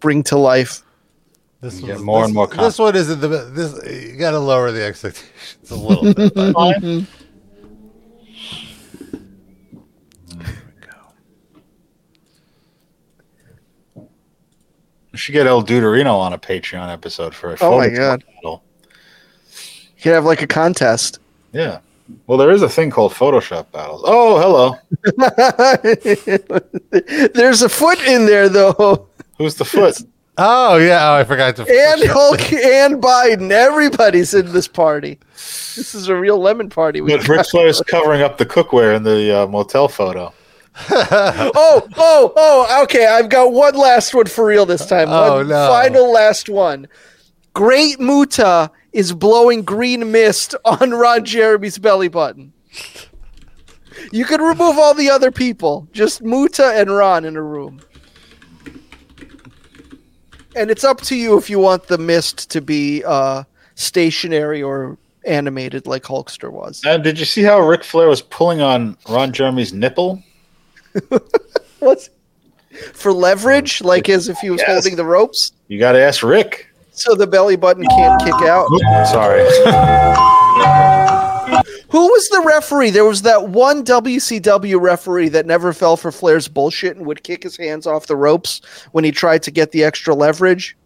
bring 0.00 0.22
to 0.24 0.36
life. 0.38 0.82
This 1.60 1.80
You 1.80 1.86
get 1.86 2.00
more 2.00 2.20
this, 2.20 2.26
and 2.28 2.34
more 2.34 2.46
This 2.48 2.78
one 2.78 2.94
isn't 2.96 3.20
the 3.20 3.28
this. 3.28 4.10
You 4.12 4.16
got 4.18 4.32
to 4.32 4.38
lower 4.38 4.70
the 4.72 4.82
expectations 4.84 5.70
a 5.70 5.74
little 5.76 6.12
bit. 6.14 6.34
but- 6.34 6.52
Fine. 6.54 6.74
Mm-hmm. 6.80 7.12
We 15.12 15.18
should 15.18 15.32
get 15.32 15.46
El 15.46 15.62
Duderino 15.62 16.14
on 16.14 16.32
a 16.32 16.38
Patreon 16.38 16.92
episode 16.92 17.34
for 17.34 17.54
a 17.54 17.56
Oh 17.60 17.78
my 17.78 17.88
Photoshop 17.88 17.96
God. 17.96 18.24
battle. 18.34 18.62
You 20.06 20.10
could 20.12 20.14
have 20.18 20.24
like 20.24 20.40
a 20.40 20.46
contest. 20.46 21.18
Yeah. 21.52 21.80
Well, 22.28 22.38
there 22.38 22.52
is 22.52 22.62
a 22.62 22.68
thing 22.68 22.90
called 22.90 23.10
Photoshop 23.10 23.72
battles. 23.72 24.02
Oh, 24.04 24.38
hello. 24.38 24.76
There's 27.34 27.62
a 27.62 27.68
foot 27.68 27.98
in 28.06 28.26
there 28.26 28.48
though. 28.48 29.08
Who's 29.36 29.56
the 29.56 29.64
foot? 29.64 30.00
oh 30.38 30.76
yeah, 30.76 31.10
oh, 31.10 31.14
I 31.14 31.24
forgot 31.24 31.56
to. 31.56 31.62
And 31.62 32.08
Hulk 32.08 32.52
and 32.52 33.02
Biden. 33.02 33.50
Everybody's 33.50 34.32
in 34.32 34.52
this 34.52 34.68
party. 34.68 35.18
This 35.34 35.92
is 35.92 36.06
a 36.06 36.14
real 36.14 36.38
lemon 36.38 36.70
party. 36.70 37.00
we 37.00 37.10
But 37.16 37.26
Ric 37.28 37.44
Flair's 37.48 37.80
covering 37.80 38.22
up 38.22 38.38
the 38.38 38.46
cookware 38.46 38.94
in 38.94 39.02
the 39.02 39.40
uh, 39.40 39.46
motel 39.48 39.88
photo. 39.88 40.32
oh, 40.88 41.88
oh, 41.96 42.32
oh, 42.36 42.82
okay. 42.84 43.08
I've 43.08 43.28
got 43.28 43.52
one 43.52 43.74
last 43.74 44.14
one 44.14 44.26
for 44.26 44.46
real 44.46 44.66
this 44.66 44.86
time. 44.86 45.08
Oh, 45.10 45.38
one 45.38 45.48
no. 45.48 45.66
final 45.66 46.12
last 46.12 46.48
one. 46.48 46.86
Great 47.54 47.98
Muta 47.98 48.70
is 48.96 49.12
blowing 49.12 49.62
green 49.62 50.10
mist 50.10 50.54
on 50.64 50.90
Ron 50.92 51.24
Jeremy's 51.24 51.76
belly 51.78 52.08
button. 52.08 52.52
You 54.10 54.24
could 54.24 54.40
remove 54.40 54.78
all 54.78 54.94
the 54.94 55.10
other 55.10 55.30
people, 55.30 55.86
just 55.92 56.22
Muta 56.22 56.72
and 56.74 56.90
Ron 56.90 57.24
in 57.26 57.36
a 57.36 57.42
room. 57.42 57.80
And 60.54 60.70
it's 60.70 60.84
up 60.84 61.02
to 61.02 61.16
you 61.16 61.36
if 61.36 61.50
you 61.50 61.58
want 61.58 61.86
the 61.88 61.98
mist 61.98 62.50
to 62.50 62.60
be 62.62 63.04
uh, 63.04 63.44
stationary 63.74 64.62
or 64.62 64.96
animated 65.26 65.86
like 65.86 66.04
Hulkster 66.04 66.50
was. 66.50 66.80
And 66.86 67.04
did 67.04 67.18
you 67.18 67.26
see 67.26 67.42
how 67.42 67.60
Ric 67.60 67.84
Flair 67.84 68.08
was 68.08 68.22
pulling 68.22 68.62
on 68.62 68.96
Ron 69.08 69.32
Jeremy's 69.32 69.72
nipple? 69.74 70.22
What's 71.80 72.08
for 72.94 73.12
leverage, 73.12 73.82
like 73.82 74.08
as 74.08 74.28
if 74.28 74.38
he 74.38 74.48
was 74.50 74.60
Yes. 74.60 74.70
holding 74.70 74.96
the 74.96 75.04
ropes, 75.04 75.52
You 75.68 75.78
got 75.78 75.92
to 75.92 76.00
ask 76.00 76.22
Rick. 76.22 76.68
So 76.96 77.14
the 77.14 77.26
belly 77.26 77.56
button 77.56 77.84
can't 77.86 78.20
kick 78.20 78.34
out. 78.48 78.66
Sorry. 79.06 79.42
Who 81.90 82.08
was 82.08 82.28
the 82.28 82.42
referee? 82.44 82.90
There 82.90 83.04
was 83.04 83.22
that 83.22 83.48
one 83.50 83.84
WCW 83.84 84.80
referee 84.80 85.28
that 85.30 85.46
never 85.46 85.72
fell 85.72 85.96
for 85.96 86.10
Flair's 86.10 86.48
bullshit 86.48 86.96
and 86.96 87.06
would 87.06 87.22
kick 87.22 87.42
his 87.44 87.56
hands 87.56 87.86
off 87.86 88.06
the 88.06 88.16
ropes 88.16 88.60
when 88.92 89.04
he 89.04 89.12
tried 89.12 89.42
to 89.44 89.50
get 89.50 89.70
the 89.70 89.84
extra 89.84 90.14
leverage. 90.14 90.76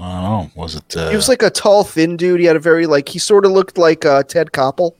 I 0.00 0.12
don't 0.12 0.22
know. 0.22 0.50
Was 0.54 0.76
it? 0.76 0.96
Uh, 0.96 1.10
He 1.10 1.16
was 1.16 1.28
like 1.28 1.42
a 1.42 1.50
tall, 1.50 1.84
thin 1.84 2.16
dude. 2.16 2.40
He 2.40 2.46
had 2.46 2.56
a 2.56 2.60
very 2.60 2.86
like 2.86 3.08
he 3.08 3.18
sort 3.18 3.44
of 3.44 3.52
looked 3.52 3.76
like 3.76 4.04
uh, 4.06 4.22
Ted 4.22 4.52
Koppel. 4.52 4.92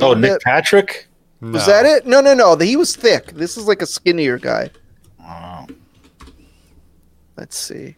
oh, 0.00 0.14
Nick 0.14 0.32
bit. 0.32 0.42
Patrick? 0.42 1.06
Was 1.40 1.66
that 1.66 1.84
it? 1.86 2.06
No, 2.06 2.20
no, 2.20 2.34
no. 2.34 2.56
He 2.56 2.76
was 2.76 2.96
thick. 2.96 3.26
This 3.32 3.56
is 3.56 3.66
like 3.66 3.82
a 3.82 3.86
skinnier 3.86 4.38
guy. 4.38 4.70
Oh. 5.22 5.66
Let's 7.36 7.56
see. 7.56 7.96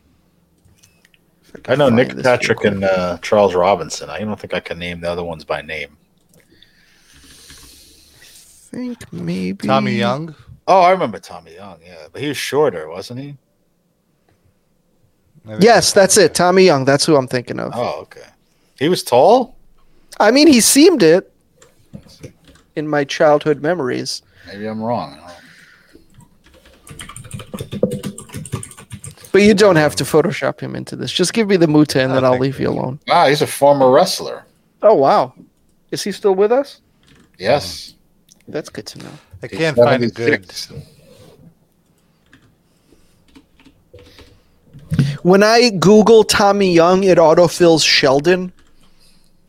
If 1.65 1.71
I 1.71 1.75
know 1.75 1.89
Nick 1.89 2.21
Patrick 2.23 2.65
and 2.65 2.85
uh, 2.85 3.19
Charles 3.23 3.55
Robinson. 3.55 4.11
I 4.11 4.19
don't 4.21 4.39
think 4.39 4.55
I 4.55 4.61
can 4.61 4.79
name 4.79 5.01
the 5.01 5.11
other 5.11 5.25
ones 5.25 5.45
by 5.45 5.63
name. 5.63 5.97
I 6.37 6.41
think 8.71 9.13
maybe 9.13 9.67
Tommy 9.67 9.93
Young. 9.93 10.35
Oh, 10.67 10.83
I 10.83 10.91
remember 10.91 11.19
Tommy 11.19 11.55
Young. 11.55 11.81
Yeah, 11.85 12.09
but 12.13 12.21
he 12.21 12.29
was 12.29 12.37
shorter, 12.37 12.89
wasn't 12.89 13.21
he? 13.21 13.37
I 15.49 15.57
Yes, 15.59 15.93
that's 15.93 16.19
it. 16.19 16.35
Tommy 16.35 16.65
Young. 16.65 16.85
That's 16.85 17.07
who 17.07 17.17
I'm 17.17 17.27
thinking 17.27 17.59
of. 17.59 17.73
Oh, 17.75 18.01
okay. 18.03 18.27
He 18.79 18.89
was 18.89 19.03
tall. 19.03 19.57
I 20.21 20.31
mean, 20.31 20.47
he 20.47 20.61
seemed 20.61 21.03
it 21.03 21.33
in 22.77 22.87
my 22.87 23.05
childhood 23.05 23.63
memories. 23.63 24.23
Maybe 24.47 24.67
I'm 24.67 24.83
wrong. 24.83 25.19
But 29.33 29.43
you 29.43 29.55
don't 29.55 29.77
have 29.77 29.95
to 29.97 30.05
Photoshop 30.05 30.61
him 30.61 30.75
into 30.75 30.97
this. 30.97 31.13
Just 31.13 31.33
give 31.33 31.49
me 31.49 31.57
the 31.57 31.67
muta 31.67 32.03
and 32.03 32.13
then 32.13 32.25
I'll 32.25 32.39
leave 32.39 32.59
you 32.59 32.69
alone. 32.71 33.01
Wow, 33.07 33.27
he's 33.29 33.43
a 33.43 33.47
former 33.47 33.91
wrestler. 33.91 34.45
Oh 34.83 34.95
wow. 34.95 35.35
Is 35.91 36.03
he 36.03 36.13
still 36.13 36.35
with 36.35 36.53
us? 36.53 36.81
Yes. 37.39 37.95
That's 38.47 38.69
good 38.69 38.87
to 38.87 38.99
know. 38.99 39.11
I 39.43 39.49
can't 39.49 39.77
find 39.77 40.03
a 40.03 40.09
good. 40.09 40.51
When 45.23 45.43
I 45.43 45.71
Google 45.71 46.25
Tommy 46.25 46.73
Young, 46.73 47.05
it 47.05 47.19
autofills 47.19 47.85
Sheldon. 47.85 48.53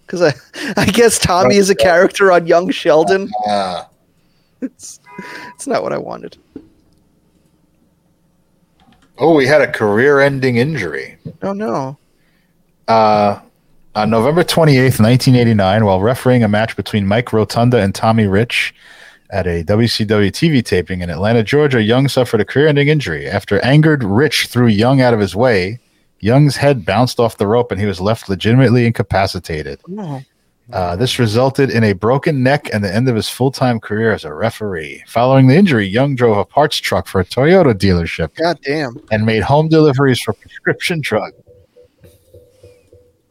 Because 0.02 0.22
I, 0.22 0.34
I 0.78 0.86
guess 0.86 1.20
Tommy 1.20 1.56
is 1.56 1.70
a 1.70 1.76
character 1.76 2.32
on 2.32 2.48
Young 2.48 2.72
Sheldon. 2.72 3.32
Ah, 3.48 3.88
It's, 4.62 5.00
it's 5.56 5.68
not 5.68 5.84
what 5.84 5.94
I 5.94 5.98
wanted. 5.98 6.38
Oh, 9.20 9.38
he 9.40 9.48
had 9.48 9.62
a 9.62 9.72
career-ending 9.72 10.58
injury. 10.58 11.18
Oh 11.42 11.54
no. 11.54 11.98
Uh, 12.88 13.40
on 13.96 14.10
November 14.10 14.44
28th, 14.44 15.00
1989, 15.00 15.86
while 15.86 16.02
refereeing 16.02 16.44
a 16.44 16.48
match 16.48 16.76
between 16.76 17.06
Mike 17.06 17.34
Rotunda 17.34 17.78
and 17.80 17.94
Tommy 17.94 18.28
Rich 18.28 18.74
at 19.30 19.46
a 19.46 19.64
WCW 19.64 20.32
TV 20.32 20.64
taping 20.64 21.02
in 21.02 21.10
Atlanta, 21.10 21.44
Georgia, 21.44 21.82
Young 21.82 22.08
suffered 22.08 22.42
a 22.42 22.46
career 22.46 22.68
ending 22.68 22.88
injury. 22.88 23.28
After 23.28 23.60
angered 23.60 24.04
Rich 24.04 24.48
threw 24.48 24.68
Young 24.68 25.02
out 25.02 25.14
of 25.14 25.20
his 25.20 25.36
way, 25.36 25.80
Young's 26.20 26.58
head 26.58 26.86
bounced 26.86 27.20
off 27.20 27.38
the 27.38 27.48
rope 27.48 27.72
and 27.72 27.80
he 27.80 27.88
was 27.88 28.02
left 28.02 28.30
legitimately 28.30 28.86
incapacitated. 28.86 29.80
Oh. 29.98 30.22
Uh, 30.72 30.96
this 30.96 31.18
resulted 31.18 31.72
in 31.72 31.84
a 31.84 31.94
broken 31.94 32.44
neck 32.44 32.70
and 32.72 32.84
the 32.84 32.94
end 32.94 33.10
of 33.10 33.16
his 33.16 33.28
full 33.28 33.52
time 33.52 33.80
career 33.80 34.14
as 34.14 34.24
a 34.24 34.34
referee. 34.34 35.04
Following 35.08 35.48
the 35.48 35.56
injury, 35.56 35.88
Young 35.88 36.16
drove 36.16 36.38
a 36.38 36.46
parts 36.46 36.78
truck 36.78 37.08
for 37.08 37.22
a 37.22 37.26
Toyota 37.26 37.74
dealership 37.74 38.36
God 38.36 38.60
damn. 38.62 38.96
and 39.12 39.26
made 39.26 39.42
home 39.42 39.68
deliveries 39.68 40.22
for 40.22 40.34
prescription 40.34 41.02
drugs. 41.02 41.36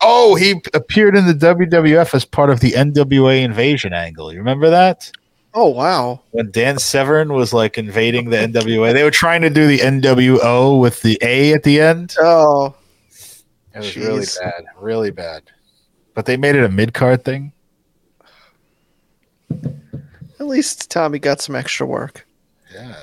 Oh, 0.00 0.34
he 0.36 0.60
appeared 0.74 1.16
in 1.16 1.26
the 1.26 1.32
WWF 1.32 2.14
as 2.14 2.24
part 2.24 2.50
of 2.50 2.60
the 2.60 2.72
NWA 2.72 3.42
invasion 3.42 3.92
angle. 3.92 4.32
You 4.32 4.38
remember 4.38 4.70
that? 4.70 5.10
Oh 5.54 5.68
wow. 5.68 6.20
When 6.32 6.50
Dan 6.50 6.78
Severn 6.78 7.32
was 7.32 7.52
like 7.52 7.78
invading 7.78 8.30
the 8.30 8.36
NWA, 8.36 8.92
they 8.92 9.02
were 9.02 9.10
trying 9.10 9.42
to 9.42 9.50
do 9.50 9.66
the 9.66 9.78
NWO 9.78 10.80
with 10.80 11.02
the 11.02 11.18
A 11.22 11.52
at 11.52 11.62
the 11.62 11.80
end. 11.80 12.14
Oh. 12.20 12.74
It 13.74 13.78
was 13.78 13.96
really 13.96 14.26
bad, 14.40 14.64
really 14.80 15.10
bad. 15.10 15.42
But 16.18 16.26
they 16.26 16.36
made 16.36 16.56
it 16.56 16.64
a 16.64 16.68
mid 16.68 16.94
card 16.94 17.24
thing. 17.24 17.52
At 20.40 20.46
least 20.48 20.90
Tommy 20.90 21.20
got 21.20 21.40
some 21.40 21.54
extra 21.54 21.86
work. 21.86 22.26
Yeah. 22.74 22.96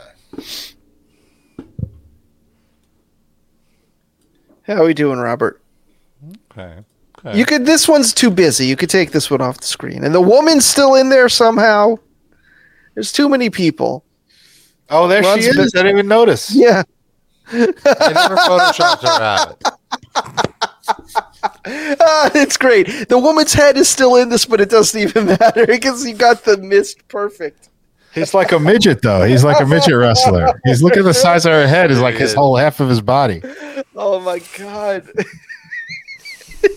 How 4.63 4.81
are 4.81 4.85
we 4.85 4.93
doing, 4.93 5.17
Robert? 5.17 5.61
Okay. 6.51 6.83
okay. 7.19 7.37
You 7.37 7.45
could. 7.45 7.65
This 7.65 7.87
one's 7.87 8.13
too 8.13 8.29
busy. 8.29 8.65
You 8.65 8.75
could 8.75 8.89
take 8.89 9.11
this 9.11 9.31
one 9.31 9.39
off 9.39 9.61
the 9.61 9.67
screen. 9.67 10.03
And 10.03 10.13
the 10.13 10.19
woman's 10.19 10.65
still 10.65 10.95
in 10.95 11.07
there 11.07 11.29
somehow. 11.29 11.95
There's 12.95 13.13
too 13.13 13.29
many 13.29 13.49
people. 13.49 14.03
Oh, 14.89 15.07
there 15.07 15.21
Ron's 15.21 15.41
she 15.41 15.51
is. 15.51 15.55
been- 15.55 15.63
I 15.79 15.83
didn't 15.83 15.99
even 15.99 16.09
notice. 16.09 16.53
Yeah. 16.53 16.83
I 17.47 18.11
never 18.13 18.35
photoshopped 18.35 19.03
her 19.03 19.23
out. 19.23 20.51
Ah, 21.67 22.31
it's 22.35 22.57
great. 22.57 23.09
The 23.09 23.17
woman's 23.17 23.53
head 23.53 23.77
is 23.77 23.89
still 23.89 24.15
in 24.15 24.29
this, 24.29 24.45
but 24.45 24.61
it 24.61 24.69
doesn't 24.69 24.99
even 24.99 25.25
matter 25.39 25.65
because 25.65 26.05
you 26.05 26.13
got 26.13 26.43
the 26.43 26.57
mist 26.57 27.07
perfect. 27.07 27.69
He's 28.13 28.33
like 28.33 28.51
a 28.53 28.59
midget, 28.59 29.01
though. 29.01 29.23
He's 29.23 29.43
like 29.43 29.61
a 29.61 29.65
midget 29.65 29.95
wrestler. 29.95 30.47
He's 30.63 30.81
looking 30.81 30.99
at 30.99 31.05
the 31.05 31.13
size 31.13 31.45
of 31.45 31.51
her 31.51 31.67
head. 31.67 31.91
Is 31.91 31.99
like 31.99 32.15
his 32.15 32.33
whole 32.33 32.55
half 32.55 32.79
of 32.79 32.87
his 32.87 33.01
body. 33.01 33.41
Oh 33.95 34.21
my 34.21 34.39
god. 34.57 35.09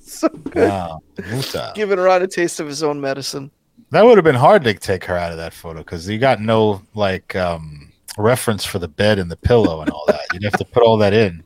so 0.00 0.28
good. 0.28 0.68
Wow. 0.68 1.00
Muta. 1.28 1.72
Giving 1.74 1.98
Ron 1.98 2.22
a 2.22 2.28
taste 2.28 2.60
of 2.60 2.68
his 2.68 2.84
own 2.84 3.00
medicine. 3.00 3.50
That 3.90 4.04
would 4.04 4.18
have 4.18 4.24
been 4.24 4.36
hard 4.36 4.62
to 4.64 4.74
take 4.74 5.04
her 5.04 5.16
out 5.16 5.32
of 5.32 5.38
that 5.38 5.52
photo 5.52 5.80
because 5.80 6.08
you 6.08 6.18
got 6.18 6.40
no 6.40 6.80
like 6.94 7.34
um, 7.34 7.92
reference 8.16 8.64
for 8.64 8.78
the 8.78 8.88
bed 8.88 9.18
and 9.18 9.28
the 9.28 9.36
pillow 9.36 9.80
and 9.80 9.90
all 9.90 10.04
that. 10.06 10.20
You'd 10.32 10.44
have 10.44 10.58
to 10.58 10.64
put 10.64 10.84
all 10.84 10.96
that 10.98 11.12
in. 11.12 11.42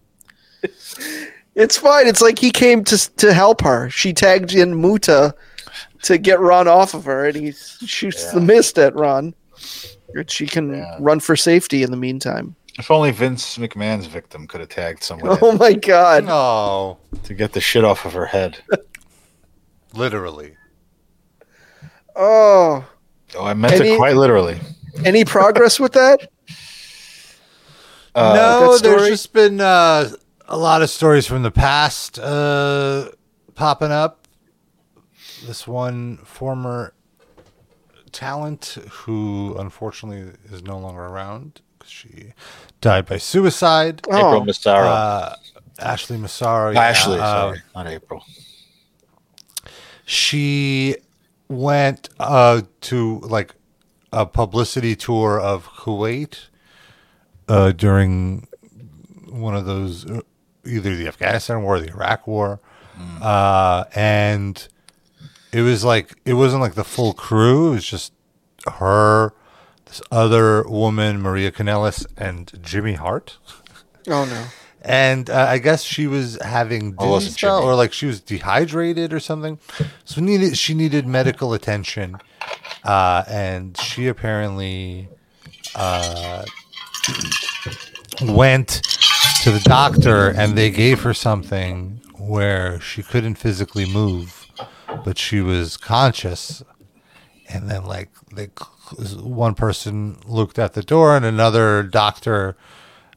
It's 1.59 1.77
fine. 1.77 2.07
It's 2.07 2.21
like 2.23 2.39
he 2.39 2.51
came 2.51 2.85
to 2.85 3.17
to 3.17 3.33
help 3.35 3.61
her. 3.63 3.91
She 3.91 4.13
tagged 4.13 4.55
in 4.55 4.81
Muta 4.81 5.35
to 6.03 6.17
get 6.17 6.39
Ron 6.39 6.69
off 6.69 6.95
of 6.95 7.05
her, 7.05 7.27
and 7.27 7.35
he 7.37 7.51
shoots 7.53 8.33
the 8.33 8.41
mist 8.41 8.79
at 8.79 8.95
Ron. 8.95 9.35
And 10.15 10.31
She 10.31 10.47
can 10.47 10.73
Yeah. 10.73 10.97
run 11.01 11.19
for 11.21 11.35
safety 11.37 11.83
in 11.83 11.91
the 11.91 11.97
meantime. 11.97 12.55
If 12.79 12.93
only 12.93 13.11
Vince 13.11 13.59
McMahon's 13.59 14.07
victim 14.07 14.47
could 14.47 14.61
have 14.61 14.69
tagged 14.69 15.03
someone 15.03 15.37
Oh 15.43 15.53
my 15.59 15.73
god. 15.73 16.25
No, 16.27 16.99
to 17.25 17.35
get 17.35 17.53
the 17.53 17.61
shit 17.61 17.85
off 17.85 18.05
of 18.05 18.13
her 18.13 18.27
head. 18.27 18.59
literally. 19.95 20.55
Oh. 22.15 22.85
Oh, 23.37 23.45
I 23.45 23.55
meant 23.55 23.75
Any- 23.75 23.91
it 23.91 23.97
quite 23.97 24.15
literally. 24.17 24.59
Any 25.05 25.25
progress 25.25 25.79
with 25.81 25.93
that? 25.95 26.31
Uh, 28.15 28.35
no, 28.35 28.73
that 28.73 28.83
there's 28.83 29.07
just 29.09 29.33
been 29.33 29.61
uh, 29.61 30.11
a 30.49 30.57
lot 30.57 30.83
of 30.83 30.91
stories 30.91 31.27
from 31.27 31.43
the 31.43 31.51
past 31.51 32.19
uh, 32.19 33.11
popping 33.55 33.93
up. 33.93 34.27
This 35.47 35.69
one 35.69 36.17
former 36.19 36.95
talent 38.13 38.79
who 38.91 39.55
unfortunately 39.59 40.33
is 40.51 40.63
no 40.63 40.79
longer 40.79 41.03
around 41.03 41.61
because 41.79 41.93
she 41.93 42.33
died 42.81 43.07
by 43.07 43.19
suicide. 43.19 44.01
April 44.09 44.45
Massaro. 44.45 44.89
Uh, 44.89 45.37
Ashley 45.79 46.17
Massaro. 46.17 46.73
yeah, 46.73 46.81
Ashley, 46.81 47.19
uh, 47.21 47.25
sorry, 47.25 47.63
not 47.75 47.87
April. 47.87 48.25
she 50.05 50.97
went 51.49 52.09
uh, 52.19 52.63
to 52.81 53.21
like 53.21 53.55
a 54.13 54.27
publicity 54.27 54.97
tour 54.97 55.39
of 55.39 55.67
Kuwait 55.69 56.47
uh, 57.49 57.71
during 57.73 58.49
one 59.29 59.55
of 59.55 59.67
those, 59.67 60.11
uh, 60.11 60.21
either 60.69 60.95
the 60.95 61.09
Afghanistan 61.09 61.63
war 61.63 61.77
or 61.77 61.81
the 61.81 61.89
Iraq 61.89 62.27
war, 62.27 62.61
uh, 63.23 63.85
and 63.95 64.69
it 65.53 65.63
was 65.63 65.85
like 65.85 66.15
it 66.25 66.35
wasn't 66.35 66.61
like 66.63 66.75
the 66.75 66.85
full 66.85 67.13
crew. 67.15 67.69
It 67.69 67.75
was 67.77 67.87
just 67.87 68.13
her, 68.75 69.33
this 69.87 70.03
other 70.11 70.63
woman, 70.69 71.21
Maria 71.21 71.51
Kanellis, 71.51 72.07
and 72.17 72.53
Jimmy 72.63 72.95
Hart. 72.95 73.39
Oh 74.11 74.25
no. 74.25 74.45
And 74.81 75.29
uh, 75.29 75.47
I 75.51 75.59
guess 75.59 75.83
she 75.83 76.07
was 76.07 76.39
having 76.43 76.95
Oh, 76.97 77.19
dizzy 77.19 77.33
spell, 77.33 77.63
or 77.63 77.75
like 77.75 77.93
she 77.93 78.07
was 78.07 78.23
dehydrated 78.23 79.13
or 79.13 79.21
something. 79.21 79.59
So 80.07 80.23
needed 80.23 80.57
she 80.57 80.73
needed 80.73 81.07
medical 81.07 81.53
attention, 81.53 82.17
uh, 82.85 83.25
and 83.29 83.77
she 83.77 84.07
apparently 84.07 85.11
uh, 85.75 86.45
went 88.23 88.81
to 89.49 89.55
the 89.55 89.61
doctor, 89.61 90.29
and 90.29 90.59
they 90.59 90.71
gave 90.71 91.01
her 91.01 91.15
something 91.15 92.03
where 92.19 92.79
she 92.81 93.03
couldn't 93.03 93.37
physically 93.37 93.91
move, 93.91 94.47
but 95.07 95.17
she 95.17 95.41
was 95.41 95.79
conscious. 95.79 96.63
And 97.49 97.71
then, 97.71 97.85
like, 97.85 98.11
they, 98.35 98.51
one 99.17 99.55
person 99.55 100.19
looked 100.27 100.59
at 100.59 100.75
the 100.75 100.83
door, 100.83 101.17
and 101.17 101.25
another 101.25 101.83
doctor 101.83 102.59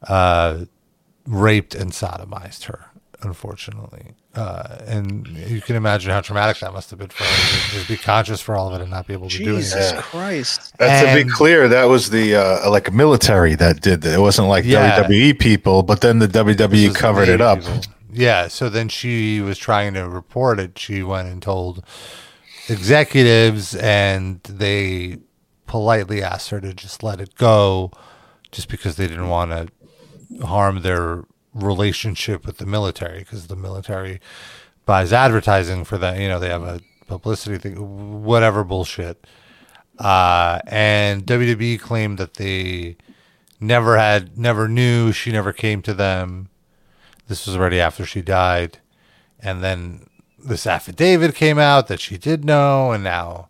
uh, 0.07 0.65
raped 1.25 1.75
and 1.75 1.91
sodomized 1.91 2.63
her, 2.63 2.90
unfortunately. 3.23 4.13
Uh, 4.33 4.77
and 4.87 5.27
you 5.27 5.61
can 5.61 5.75
imagine 5.75 6.09
how 6.11 6.21
traumatic 6.21 6.59
that 6.59 6.73
must 6.73 6.89
have 6.89 6.99
been 6.99 7.09
for 7.09 7.23
her 7.23 7.69
to 7.69 7.75
just 7.75 7.87
be 7.87 7.97
conscious 7.97 8.39
for 8.41 8.55
all 8.55 8.69
of 8.73 8.79
it 8.79 8.81
and 8.81 8.89
not 8.91 9.05
be 9.07 9.13
able 9.13 9.29
to 9.29 9.37
do 9.37 9.43
Jesus 9.57 9.75
anything. 9.75 10.01
Christ. 10.01 10.73
That's 10.77 11.07
to 11.17 11.23
be 11.25 11.29
clear. 11.29 11.67
That 11.67 11.85
was 11.85 12.09
the 12.09 12.35
uh, 12.35 12.69
like 12.69 12.91
military 12.93 13.55
that 13.55 13.81
did 13.81 14.01
that. 14.01 14.13
It 14.15 14.21
wasn't 14.21 14.47
like 14.47 14.63
Yeah. 14.65 15.03
WWE 15.03 15.37
people, 15.39 15.83
but 15.83 16.01
then 16.01 16.19
the 16.19 16.27
WWE 16.27 16.95
covered 16.95 17.27
the 17.27 17.33
it 17.35 17.41
up. 17.41 17.59
people. 17.59 17.81
Yeah, 18.13 18.47
so 18.49 18.67
then 18.69 18.89
she 18.89 19.39
was 19.39 19.57
trying 19.57 19.93
to 19.93 20.07
report 20.09 20.59
it. 20.59 20.77
She 20.77 21.01
went 21.03 21.29
and 21.29 21.41
told 21.41 21.83
executives, 22.67 23.75
and 23.75 24.41
they 24.43 25.17
politely 25.67 26.21
asked 26.21 26.49
her 26.49 26.59
to 26.61 26.73
just 26.73 27.03
let 27.03 27.21
it 27.21 27.35
go, 27.35 27.91
just 28.51 28.67
because 28.69 28.95
they 28.95 29.07
didn't 29.07 29.29
want 29.29 29.51
to 29.51 30.45
harm 30.45 30.81
their 30.81 31.23
relationship 31.53 32.45
with 32.45 32.57
the 32.57 32.65
military, 32.65 33.19
because 33.19 33.47
the 33.47 33.55
military 33.55 34.19
buys 34.85 35.11
advertising 35.13 35.83
for 35.83 35.97
that. 35.97 36.17
You 36.19 36.27
know, 36.29 36.39
they 36.39 36.49
have 36.49 36.63
a 36.63 36.81
publicity 37.07 37.57
thing, 37.57 38.23
whatever 38.23 38.63
bullshit. 38.63 39.25
Uh, 39.99 40.59
and 40.67 41.25
WWE 41.25 41.79
claimed 41.79 42.17
that 42.17 42.35
they 42.35 42.95
never 43.59 43.97
had, 43.97 44.37
never 44.37 44.67
knew. 44.67 45.11
She 45.11 45.31
never 45.31 45.53
came 45.53 45.81
to 45.83 45.93
them. 45.93 46.49
This 47.27 47.45
was 47.45 47.55
already 47.55 47.79
after 47.79 48.05
she 48.05 48.21
died. 48.21 48.79
And 49.39 49.61
then 49.63 50.07
this 50.43 50.65
affidavit 50.65 51.35
came 51.35 51.59
out 51.59 51.87
that 51.87 51.99
she 51.99 52.17
did 52.17 52.43
know, 52.45 52.91
and 52.91 53.03
now 53.03 53.47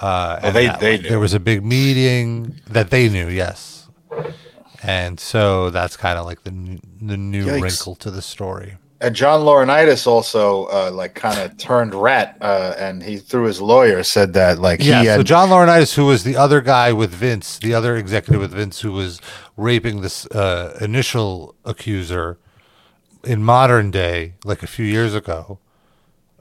uh, 0.00 0.38
Oh, 0.42 0.46
and 0.46 0.56
they- 0.56 0.66
that, 0.66 0.80
they 0.80 0.96
like, 0.98 1.08
there 1.08 1.18
was 1.18 1.34
a 1.34 1.40
big 1.40 1.64
meeting 1.64 2.60
that 2.68 2.90
they 2.90 3.08
knew, 3.08 3.28
yes. 3.28 3.88
And 4.82 5.18
so 5.18 5.70
that's 5.70 5.96
kind 5.96 6.18
of 6.18 6.26
like 6.26 6.44
the 6.44 6.80
the 7.00 7.16
new 7.16 7.46
Yikes. 7.46 7.62
wrinkle 7.62 7.94
to 7.96 8.10
the 8.10 8.22
story. 8.22 8.76
And 9.00 9.14
John 9.14 9.42
Laurinaitis 9.42 10.08
also 10.08 10.64
uh, 10.66 10.90
like 10.92 11.14
kind 11.14 11.38
of 11.38 11.56
turned 11.56 11.94
rat, 11.94 12.36
uh, 12.40 12.74
and 12.76 13.02
he 13.02 13.18
through 13.18 13.44
his 13.44 13.60
lawyer 13.60 14.02
said 14.02 14.32
that 14.32 14.58
like 14.58 14.82
Yeah, 14.82 15.00
he 15.00 15.06
so 15.06 15.22
John 15.22 15.50
Laurinaitis, 15.50 15.94
who 15.94 16.06
was 16.06 16.24
the 16.24 16.36
other 16.36 16.60
guy 16.60 16.92
with 16.92 17.12
Vince, 17.12 17.58
the 17.58 17.74
other 17.74 17.96
executive 17.96 18.40
with 18.40 18.52
Vince, 18.52 18.80
who 18.80 18.92
was 18.92 19.20
raping 19.56 20.00
this 20.00 20.26
uh, 20.26 20.76
initial 20.80 21.54
accuser 21.64 22.38
in 23.24 23.42
modern 23.42 23.90
day, 23.90 24.34
like 24.44 24.62
a 24.62 24.66
few 24.66 24.84
years 24.84 25.14
ago, 25.14 25.58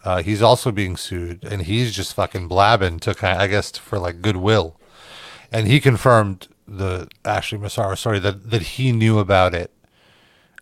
uh, 0.03 0.21
he's 0.21 0.41
also 0.41 0.71
being 0.71 0.95
sued, 0.95 1.43
and 1.43 1.63
he's 1.63 1.93
just 1.93 2.13
fucking 2.13 2.47
blabbing 2.47 2.99
to 2.99 3.13
kind, 3.13 3.39
I 3.39 3.47
guess, 3.47 3.71
for 3.77 3.99
like 3.99 4.21
goodwill, 4.21 4.79
and 5.51 5.67
he 5.67 5.79
confirmed 5.79 6.47
the 6.67 7.07
Ashley 7.23 7.57
Massaro 7.57 7.95
story 7.95 8.19
that 8.19 8.49
that 8.49 8.61
he 8.61 8.91
knew 8.91 9.19
about 9.19 9.53
it, 9.53 9.71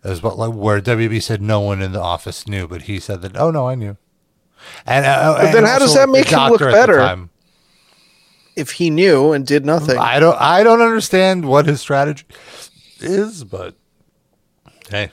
as 0.04 0.22
well, 0.22 0.36
like 0.36 0.54
where 0.54 0.80
WB 0.80 1.22
said 1.22 1.42
no 1.42 1.60
one 1.60 1.82
in 1.82 1.92
the 1.92 2.00
office 2.00 2.46
knew, 2.46 2.68
but 2.68 2.82
he 2.82 3.00
said 3.00 3.22
that 3.22 3.36
oh 3.36 3.50
no, 3.50 3.68
I 3.68 3.74
knew. 3.74 3.96
And, 4.86 5.04
uh, 5.04 5.36
But 5.40 5.52
then 5.52 5.64
how 5.64 5.78
does 5.78 5.94
that 5.94 6.08
make 6.08 6.28
him 6.28 6.38
look 6.50 6.60
doctor 6.60 6.68
at 6.68 6.72
the 6.72 6.92
better? 6.92 7.28
If 8.56 8.72
he 8.72 8.88
knew 8.88 9.32
and 9.32 9.46
did 9.46 9.66
nothing. 9.66 9.98
I 9.98 10.18
don't 10.18 10.40
I 10.40 10.62
don't 10.62 10.80
understand 10.80 11.44
what 11.44 11.66
his 11.66 11.80
strategy 11.80 12.24
is, 13.00 13.44
but 13.44 13.74
hey, 14.88 15.10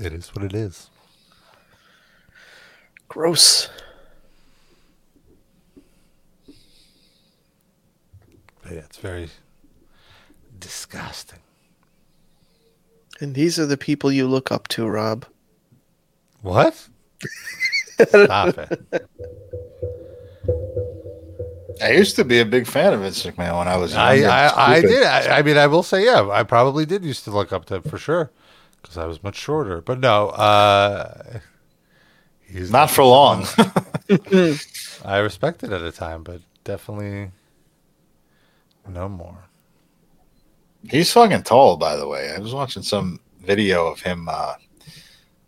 it 0.00 0.12
is 0.12 0.28
what 0.34 0.44
it 0.44 0.54
is. 0.54 0.88
Gross. 3.08 3.68
But 8.62 8.72
yeah, 8.72 8.78
it's 8.78 8.98
very 8.98 9.28
disgusting. 10.62 11.40
And 13.20 13.34
these 13.34 13.58
are 13.58 13.66
the 13.66 13.76
people 13.76 14.10
you 14.10 14.26
look 14.26 14.50
up 14.50 14.68
to, 14.68 14.86
Rob. 14.86 15.26
What? 16.40 16.88
Stop 18.08 18.58
it. 18.58 19.08
I 21.82 21.92
used 21.92 22.16
to 22.16 22.24
be 22.24 22.40
a 22.40 22.44
big 22.44 22.66
fan 22.66 22.92
of 22.92 23.00
Vince 23.00 23.24
McMahon 23.24 23.58
when 23.58 23.68
I 23.68 23.76
was 23.76 23.94
I, 23.94 24.14
younger. 24.14 24.30
I, 24.30 24.74
I 24.74 24.78
Stupid. 24.78 24.94
did. 24.94 25.06
I, 25.06 25.38
I 25.38 25.42
mean, 25.42 25.56
I 25.56 25.66
will 25.66 25.82
say, 25.82 26.04
yeah, 26.04 26.28
I 26.30 26.42
probably 26.42 26.86
did 26.86 27.04
used 27.04 27.24
to 27.24 27.30
look 27.30 27.52
up 27.52 27.64
to 27.66 27.76
him 27.76 27.82
for 27.82 27.98
sure 27.98 28.30
because 28.80 28.96
I 28.96 29.06
was 29.06 29.22
much 29.22 29.36
shorter. 29.36 29.80
But 29.80 30.00
no, 30.00 30.28
uh, 30.30 31.38
he's 32.46 32.70
Not 32.70 32.90
for 32.90 33.04
long. 33.04 33.46
I 35.04 35.18
respected 35.18 35.72
at 35.72 35.82
a 35.82 35.92
time, 35.92 36.22
but 36.22 36.40
definitely 36.64 37.30
no 38.88 39.08
more. 39.08 39.44
He's 40.88 41.12
fucking 41.12 41.42
tall, 41.44 41.76
by 41.76 41.96
the 41.96 42.06
way. 42.08 42.32
I 42.34 42.38
was 42.38 42.52
watching 42.54 42.82
some 42.82 43.20
video 43.44 43.86
of 43.86 44.00
him, 44.00 44.28
uh, 44.28 44.54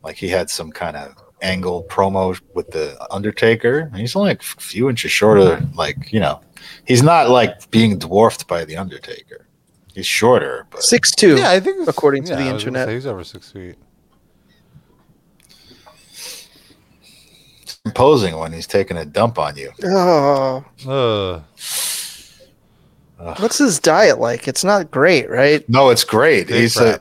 like 0.03 0.17
he 0.17 0.29
had 0.29 0.49
some 0.51 0.71
kind 0.71 0.97
of 0.97 1.15
angle 1.43 1.85
promo 1.91 2.39
with 2.55 2.71
the 2.71 2.97
Undertaker. 3.13 3.91
He's 3.95 4.15
only 4.17 4.31
like 4.31 4.43
a 4.43 4.61
few 4.61 4.89
inches 4.89 5.11
shorter. 5.11 5.61
Like 5.75 6.13
you 6.13 6.21
know, 6.21 6.41
he's 6.87 7.03
not 7.03 7.31
like 7.31 7.71
being 7.71 7.99
dwarfed 7.99 8.47
by 8.47 8.65
the 8.65 8.77
Undertaker. 8.77 9.47
He's 9.95 10.07
shorter, 10.07 10.67
but 10.71 10.83
Six 10.83 11.11
two. 11.13 11.37
Yeah, 11.37 11.51
I 11.51 11.61
think 11.61 11.77
it's- 11.77 11.89
according 11.89 12.25
to 12.25 12.35
the 12.37 12.43
I 12.43 12.53
was 12.53 12.65
gonna 12.65 12.79
internet. 12.81 12.89
he's 12.95 13.07
over 13.07 13.23
six 13.25 13.51
feet. 13.53 13.77
imposing 17.87 18.37
when 18.39 18.51
he's 18.53 18.67
taking 18.67 18.97
a 18.97 19.05
dump 19.05 19.39
on 19.39 19.57
you. 19.57 19.71
Oh, 19.85 20.65
Uh, 20.89 21.41
what's 23.19 23.59
his 23.59 23.79
diet 23.79 24.19
like? 24.19 24.49
It's 24.49 24.65
not 24.65 24.91
great, 24.91 25.31
right? 25.31 25.67
No, 25.69 25.91
it's 25.91 26.05
great. 26.05 26.49
big 26.49 26.61
he's 26.61 26.77
a, 26.77 27.01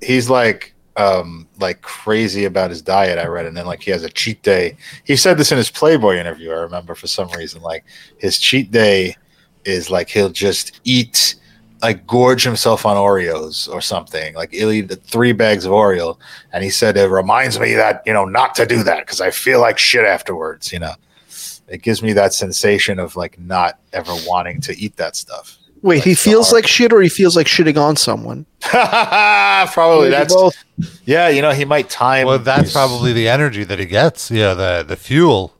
he's 0.00 0.30
like 0.30 0.74
um 0.96 1.48
like 1.58 1.82
crazy 1.82 2.44
about 2.44 2.70
his 2.70 2.80
diet 2.80 3.18
i 3.18 3.26
read 3.26 3.46
and 3.46 3.56
then 3.56 3.66
like 3.66 3.82
he 3.82 3.90
has 3.90 4.04
a 4.04 4.10
cheat 4.10 4.40
day 4.42 4.76
he 5.02 5.16
said 5.16 5.36
this 5.36 5.50
in 5.50 5.58
his 5.58 5.70
playboy 5.70 6.14
interview 6.16 6.50
i 6.52 6.54
remember 6.54 6.94
for 6.94 7.08
some 7.08 7.28
reason 7.30 7.60
like 7.62 7.84
his 8.18 8.38
cheat 8.38 8.70
day 8.70 9.16
is 9.64 9.90
like 9.90 10.08
he'll 10.08 10.30
just 10.30 10.80
eat 10.84 11.34
like 11.82 12.06
gorge 12.06 12.44
himself 12.44 12.86
on 12.86 12.96
oreos 12.96 13.68
or 13.68 13.80
something 13.80 14.34
like 14.34 14.52
he'll 14.52 14.70
eat 14.70 14.88
three 15.02 15.32
bags 15.32 15.64
of 15.64 15.72
oreo 15.72 16.16
and 16.52 16.62
he 16.62 16.70
said 16.70 16.96
it 16.96 17.10
reminds 17.10 17.58
me 17.58 17.74
that 17.74 18.00
you 18.06 18.12
know 18.12 18.24
not 18.24 18.54
to 18.54 18.64
do 18.64 18.84
that 18.84 19.00
because 19.00 19.20
i 19.20 19.32
feel 19.32 19.60
like 19.60 19.78
shit 19.78 20.04
afterwards 20.04 20.72
you 20.72 20.78
know 20.78 20.94
it 21.68 21.82
gives 21.82 22.02
me 22.02 22.12
that 22.12 22.32
sensation 22.34 22.98
of 22.98 23.16
like 23.16 23.38
not 23.38 23.78
ever 23.92 24.12
wanting 24.26 24.60
to 24.62 24.76
eat 24.78 24.96
that 24.96 25.16
stuff 25.16 25.58
Wait, 25.82 26.02
he 26.02 26.14
feels 26.14 26.48
so 26.48 26.56
like 26.56 26.66
shit, 26.66 26.94
or 26.94 27.02
he 27.02 27.10
feels 27.10 27.36
like 27.36 27.46
shitting 27.46 27.76
on 27.76 27.94
someone. 27.94 28.46
probably 28.62 30.08
Maybe 30.08 30.10
that's 30.10 30.34
both. 30.34 30.56
yeah 31.04 31.28
you 31.28 31.42
know 31.42 31.50
he 31.50 31.64
might 31.66 31.90
time 31.90 32.26
Well, 32.26 32.38
that's 32.38 32.64
these- 32.64 32.72
probably 32.72 33.12
the 33.12 33.28
energy 33.28 33.64
that 33.64 33.78
he 33.78 33.86
gets. 33.86 34.30
Yeah, 34.30 34.54
the 34.54 34.82
the 34.86 34.96
fuel. 34.96 35.54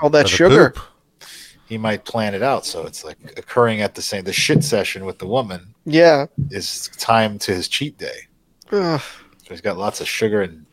All 0.00 0.10
that 0.10 0.28
sugar. 0.28 0.70
poop. 0.70 1.28
he 1.68 1.78
might 1.78 2.04
plan 2.04 2.34
it 2.34 2.42
out 2.42 2.64
so 2.66 2.84
it's 2.86 3.04
like 3.04 3.16
occurring 3.38 3.80
at 3.80 3.94
the 3.94 4.02
same 4.02 4.24
the 4.24 4.32
shit 4.32 4.62
session 4.64 5.04
with 5.04 5.18
the 5.18 5.26
woman 5.26 5.74
Yeah. 5.86 6.26
is 6.50 6.88
time 6.98 7.38
to 7.40 7.52
his 7.54 7.68
cheat 7.68 7.96
day 7.98 8.28
Ugh. 8.72 9.00
He's 9.48 9.60
got 9.60 9.76
lots 9.78 10.00
of 10.00 10.08
sugar 10.08 10.42
and 10.42 10.64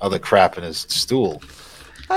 other 0.00 0.18
crap 0.18 0.58
in 0.58 0.64
his 0.64 0.78
stool. 0.88 1.42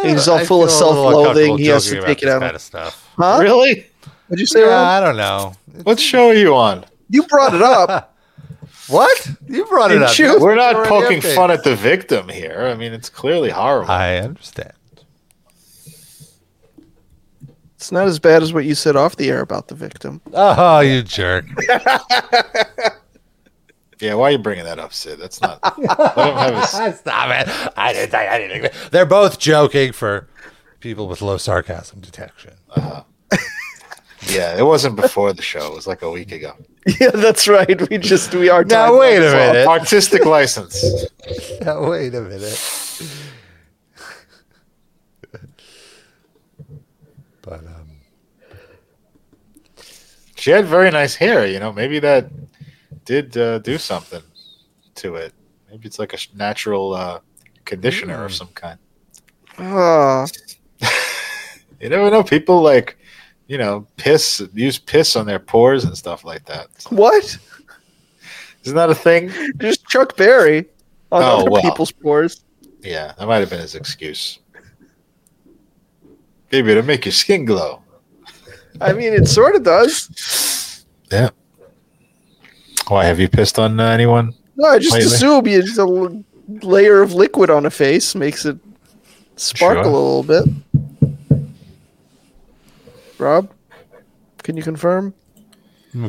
He's 0.04 0.28
all 0.28 0.38
I 0.38 0.46
full 0.46 0.64
of 0.64 0.70
feel 0.70 0.90
a 0.90 0.90
little 0.90 1.24
self-loathing. 1.24 1.58
He 1.58 1.66
has 1.68 1.86
joking 1.86 1.96
to 1.98 2.00
about 2.04 2.08
take 2.08 2.24
it 2.24 2.30
out. 2.30 2.42
Kind 2.42 2.56
of 2.56 2.62
stuff. 2.62 3.14
Huh? 3.18 3.40
Really? 3.42 3.86
What'd 4.28 4.40
you 4.40 4.46
say, 4.46 4.62
Yeah, 4.62 4.68
Rob? 4.68 4.88
I 4.88 5.00
don't 5.06 5.18
know. 5.18 5.54
What 5.84 6.00
show 6.00 6.30
are 6.30 6.34
you 6.34 6.56
on? 6.56 6.86
You 7.10 7.24
brought 7.24 7.54
it 7.54 7.62
up. 7.62 8.08
What? 8.88 9.32
You 9.48 9.64
brought 9.68 9.92
it 9.92 10.00
Didn't 10.00 10.10
up. 10.10 10.20
you? 10.20 10.38
We're 10.42 10.56
not 10.56 10.76
Already 10.76 10.90
poking 10.90 11.22
fun 11.22 11.50
at 11.50 11.64
the 11.64 11.78
victim 11.78 12.28
here. 12.28 12.64
I 12.64 12.74
mean, 12.76 12.92
it's 12.92 13.08
clearly 13.10 13.50
horrible. 13.50 13.90
I 13.90 14.18
understand. 14.18 14.74
It's 17.76 17.90
not 17.90 18.08
as 18.08 18.20
bad 18.20 18.44
as 18.44 18.52
what 18.52 18.66
you 18.66 18.76
said 18.76 18.98
off 18.98 19.16
the 19.16 19.30
air 19.30 19.40
about 19.40 19.70
the 19.70 19.76
victim. 19.76 20.20
Oh, 20.34 20.82
you 20.82 21.04
jerk. 21.04 21.46
yeah, 24.02 24.16
why 24.16 24.30
are 24.30 24.32
you 24.32 24.38
bringing 24.40 24.66
that 24.66 24.80
up, 24.80 24.94
Sid? 24.94 25.20
That's 25.20 25.40
not. 25.42 25.60
let 25.64 25.78
him 25.78 25.86
have 25.88 26.56
his, 26.90 27.00
Stop 27.00 27.30
it. 27.30 27.74
I 27.78 27.94
didn't 27.94 28.12
say 28.12 28.28
anything. 28.28 28.72
They're 28.92 29.06
both 29.06 29.40
joking 29.40 29.92
for 29.94 30.28
people 30.80 31.08
with 31.08 31.22
low 31.22 31.38
sarcasm 31.38 32.00
detection. 32.00 32.54
yeah, 34.28 34.58
it 34.58 34.66
wasn't 34.66 34.96
before 34.96 35.34
the 35.34 35.42
show. 35.44 35.68
It 35.72 35.76
was 35.76 35.88
like 35.88 36.02
a 36.02 36.10
week 36.12 36.32
ago. 36.32 36.56
Yeah, 37.00 37.12
that's 37.12 37.48
right. 37.48 37.90
We 37.92 38.00
just 38.00 38.34
we 38.34 38.50
are. 38.50 38.64
Now, 38.64 38.98
wait 39.00 39.18
a 39.18 39.30
lapse. 39.30 39.54
minute. 39.54 39.68
Artistic 39.68 40.26
license. 40.26 40.84
Now, 41.62 41.88
wait 41.88 42.16
a 42.16 42.22
minute. 42.22 42.60
but 47.44 47.60
um, 47.60 48.00
She 50.36 50.50
had 50.50 50.66
very 50.66 50.90
nice 50.90 51.14
hair. 51.14 51.46
You 51.46 51.60
know, 51.60 51.72
maybe 51.72 52.00
that 52.00 52.32
did 53.12 53.36
uh, 53.38 53.60
do 53.60 53.78
something 53.78 54.22
to 54.96 55.16
it. 55.16 55.34
Maybe 55.70 55.86
it's 55.88 56.00
like 56.00 56.14
a 56.14 56.18
natural 56.34 56.94
uh, 56.94 57.20
conditioner 57.66 58.24
of 58.24 58.34
some 58.34 58.48
kind. 58.56 58.80
Ah, 59.58 60.26
You 61.82 61.90
never 61.90 62.10
know. 62.10 62.24
People 62.24 62.62
like, 62.62 62.98
you 63.48 63.58
know, 63.58 63.86
piss, 63.98 64.42
use 64.54 64.78
piss 64.80 65.16
on 65.18 65.26
their 65.26 65.40
pores 65.40 65.84
and 65.84 65.98
stuff 65.98 66.24
like 66.24 66.46
that. 66.46 66.68
what? 66.90 67.38
Isn't 68.64 68.76
that 68.78 68.90
a 68.90 68.96
thing? 68.96 69.30
Just 69.58 69.86
Chuck 69.88 70.16
Berry 70.16 70.60
on 71.12 71.22
Oh, 71.24 71.42
other 71.42 71.52
well. 71.52 71.62
people's 71.64 71.92
pores. 71.92 72.46
Yeah, 72.82 73.12
that 73.18 73.28
might 73.28 73.40
have 73.40 73.50
been 73.50 73.60
his 73.60 73.76
excuse. 73.76 74.40
Maybe 76.52 76.74
to 76.76 76.84
make 76.84 77.04
your 77.06 77.12
skin 77.12 77.44
glow. 77.46 77.82
I 78.80 78.94
mean, 78.94 79.12
it 79.14 79.28
sort 79.28 79.56
of 79.56 79.64
does. 79.64 80.86
Yeah. 81.12 81.30
Why 82.88 83.06
have 83.06 83.20
you 83.20 83.30
pissed 83.30 83.58
on 83.60 83.80
uh, 83.80 83.86
anyone? 83.90 84.34
No, 84.58 84.68
I 84.70 84.80
just 84.80 84.94
Lately? 84.94 85.08
assume 85.08 85.48
you 85.48 85.62
just 85.62 85.78
a 85.78 85.82
l- 85.82 86.24
layer 86.62 87.02
of 87.02 87.14
liquid 87.14 87.50
on 87.50 87.66
a 87.66 87.70
face 87.70 88.16
makes 88.16 88.46
it 88.46 88.58
sparkle 89.38 89.84
Sure. 89.84 89.92
a 89.92 89.96
little 89.96 90.24
bit. 90.24 91.42
Rob, 93.18 93.52
can 94.44 94.58
you 94.58 94.64
confirm? 94.64 95.14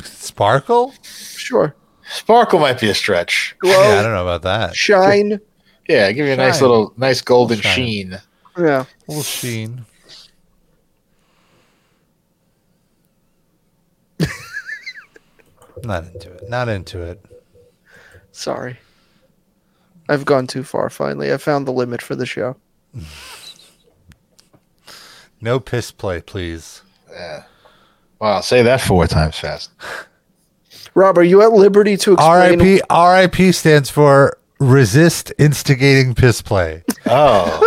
sparkle? 0.03 0.95
Sure. 1.03 1.75
Sparkle 2.09 2.59
might 2.61 2.81
be 2.81 2.89
a 2.89 2.95
stretch. 2.95 3.55
Glow, 3.59 3.71
Yeah, 3.73 3.99
I 4.01 4.03
don't 4.03 4.13
know 4.13 4.23
about 4.23 4.43
that. 4.43 4.75
shine. 4.77 5.41
Yeah, 5.89 6.11
give 6.13 6.27
you 6.27 6.33
a 6.33 6.37
nice 6.37 6.61
little, 6.61 6.93
nice 6.97 7.21
golden 7.21 7.61
Shine. 7.61 7.75
sheen. 7.75 8.21
Yeah. 8.59 8.85
A 8.85 8.87
little 9.09 9.23
sheen. 9.25 9.85
Not 15.85 16.05
into 16.05 16.33
it. 16.33 16.49
Not 16.49 16.69
into 16.69 17.01
it. 17.03 17.25
Sorry. 18.33 18.79
I've 20.09 20.25
gone 20.25 20.47
too 20.47 20.63
far 20.65 20.91
finally. 20.91 21.33
I 21.33 21.37
found 21.37 21.67
the 21.67 21.73
limit 21.73 22.03
for 22.03 22.15
the 22.17 22.27
show. 22.27 22.57
No 25.43 25.59
piss 25.59 25.91
play, 25.91 26.21
please. 26.21 26.83
Yeah. 27.11 27.43
Wow, 28.21 28.41
say 28.41 28.63
that 28.63 28.81
four 28.81 29.09
times 29.09 29.37
fast. 29.37 29.73
Rob, 30.95 31.19
are 31.19 31.25
you 31.25 31.43
at 31.43 31.53
liberty 31.53 31.97
to 31.97 32.13
explain? 32.13 32.61
RIP 32.61 32.83
RIP 32.89 33.53
stands 33.53 33.91
for 33.91 34.39
resist 34.63 35.33
instigating 35.39 36.15
piss 36.15 36.41
play. 36.43 36.83
Oh, 37.07 37.59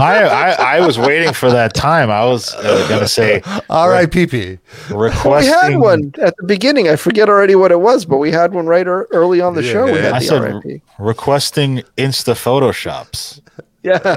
I, 0.00 0.22
I 0.24 0.76
I 0.78 0.86
was 0.86 0.98
waiting 0.98 1.32
for 1.32 1.50
that 1.50 1.72
time. 1.74 2.10
I 2.10 2.24
was 2.24 2.52
uh, 2.54 2.86
gonna 2.88 3.06
say 3.08 3.40
RIPP. 3.70 4.32
We 4.32 4.58
requesting. 4.96 5.52
had 5.72 5.76
one 5.78 6.12
at 6.20 6.34
the 6.38 6.44
beginning. 6.44 6.88
I 6.88 6.96
forget 6.96 7.28
already 7.28 7.54
what 7.54 7.70
it 7.72 7.80
was, 7.80 8.04
but 8.04 8.18
we 8.18 8.30
had 8.32 8.52
one 8.52 8.66
right 8.66 8.86
ear- 8.86 9.06
early 9.12 9.40
on 9.40 9.54
the 9.54 9.62
Yeah, 9.62 9.72
show. 9.72 9.84
We 9.86 9.92
had 9.92 10.12
I 10.14 10.18
the 10.18 10.24
said 10.24 10.42
RIP. 10.64 10.82
requesting 10.98 11.82
Insta 11.96 12.34
photoshops. 12.34 13.40
Yeah. 13.82 14.16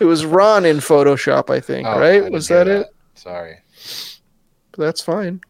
it 0.00 0.04
was 0.04 0.24
Ron 0.24 0.64
in 0.64 0.78
Photoshop, 0.78 1.50
I 1.50 1.60
think, 1.60 1.86
Oh, 1.86 1.98
right? 1.98 2.14
didn't 2.20 2.32
Was 2.32 2.48
hear 2.48 2.64
that, 2.64 2.80
it? 2.82 2.86
Sorry. 3.14 3.56
That's 4.76 5.00
fine. 5.02 5.40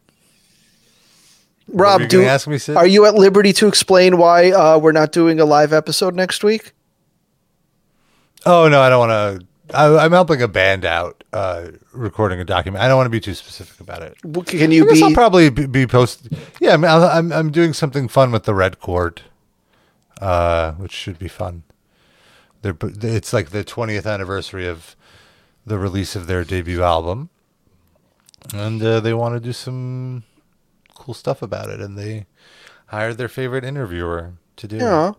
Rob, 1.73 2.01
you 2.01 2.07
do 2.07 2.23
ask 2.23 2.47
me, 2.47 2.57
Sid? 2.57 2.75
are 2.75 2.87
you 2.87 3.05
at 3.05 3.15
liberty 3.15 3.53
to 3.53 3.67
explain 3.67 4.17
why 4.17 4.51
uh, 4.51 4.77
we're 4.77 4.91
not 4.91 5.11
doing 5.11 5.39
a 5.39 5.45
live 5.45 5.71
episode 5.73 6.15
next 6.15 6.43
week? 6.43 6.73
Oh 8.45 8.67
no, 8.67 8.81
I 8.81 8.89
don't 8.89 9.07
want 9.07 9.41
to. 9.41 9.47
I'm 9.73 10.11
helping 10.11 10.41
a 10.41 10.49
band 10.49 10.83
out, 10.83 11.23
uh, 11.31 11.67
recording 11.93 12.41
a 12.41 12.43
document. 12.43 12.83
I 12.83 12.89
don't 12.89 12.97
want 12.97 13.05
to 13.05 13.11
be 13.11 13.21
too 13.21 13.33
specific 13.33 13.79
about 13.79 14.01
it. 14.01 14.17
W- 14.23 14.43
Can 14.43 14.69
I 14.71 14.73
you 14.73 14.89
I'll 15.01 15.09
be? 15.09 15.13
probably 15.13 15.49
be, 15.49 15.65
be 15.65 15.87
post. 15.87 16.27
Yeah, 16.59 16.73
I 16.73 16.77
mean, 16.77 16.91
I'll, 16.91 17.03
I'm 17.05 17.31
I'm 17.31 17.51
doing 17.51 17.71
something 17.71 18.07
fun 18.09 18.31
with 18.33 18.43
the 18.43 18.53
Red 18.53 18.79
Court, 18.81 19.21
uh, 20.19 20.73
which 20.73 20.91
should 20.91 21.17
be 21.17 21.29
fun. 21.29 21.63
They're, 22.63 22.75
it's 22.81 23.31
like 23.33 23.49
the 23.51 23.63
20th 23.63 24.05
anniversary 24.05 24.67
of 24.67 24.95
the 25.65 25.79
release 25.79 26.15
of 26.15 26.27
their 26.27 26.43
debut 26.43 26.83
album, 26.83 27.29
and 28.53 28.83
uh, 28.83 28.99
they 28.99 29.13
want 29.13 29.35
to 29.35 29.39
do 29.39 29.53
some 29.53 30.23
cool 31.01 31.13
stuff 31.13 31.41
about 31.41 31.69
it, 31.69 31.79
and 31.81 31.97
they 31.97 32.25
hired 32.87 33.17
their 33.17 33.27
favorite 33.27 33.63
interviewer 33.63 34.33
to 34.57 34.67
do. 34.67 34.75
it. 34.77 34.81
Yeah. 34.81 35.13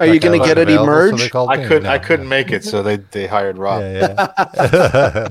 Are 0.00 0.06
That 0.06 0.14
you 0.14 0.20
going 0.20 0.40
to 0.40 0.46
get 0.46 0.58
any 0.58 0.74
available, 0.74 1.02
so 1.08 1.12
merge? 1.12 1.20
they 1.20 1.28
called 1.28 1.50
I 1.50 1.56
couldn't. 1.58 1.84
No, 1.84 1.90
I 1.90 1.98
couldn't 1.98 2.26
no. 2.26 2.30
make 2.30 2.50
it, 2.50 2.64
so 2.64 2.82
they 2.82 2.96
they 2.96 3.26
hired 3.26 3.58
Rob. 3.58 3.80
Yeah, 3.82 4.32
yeah. 4.54 5.28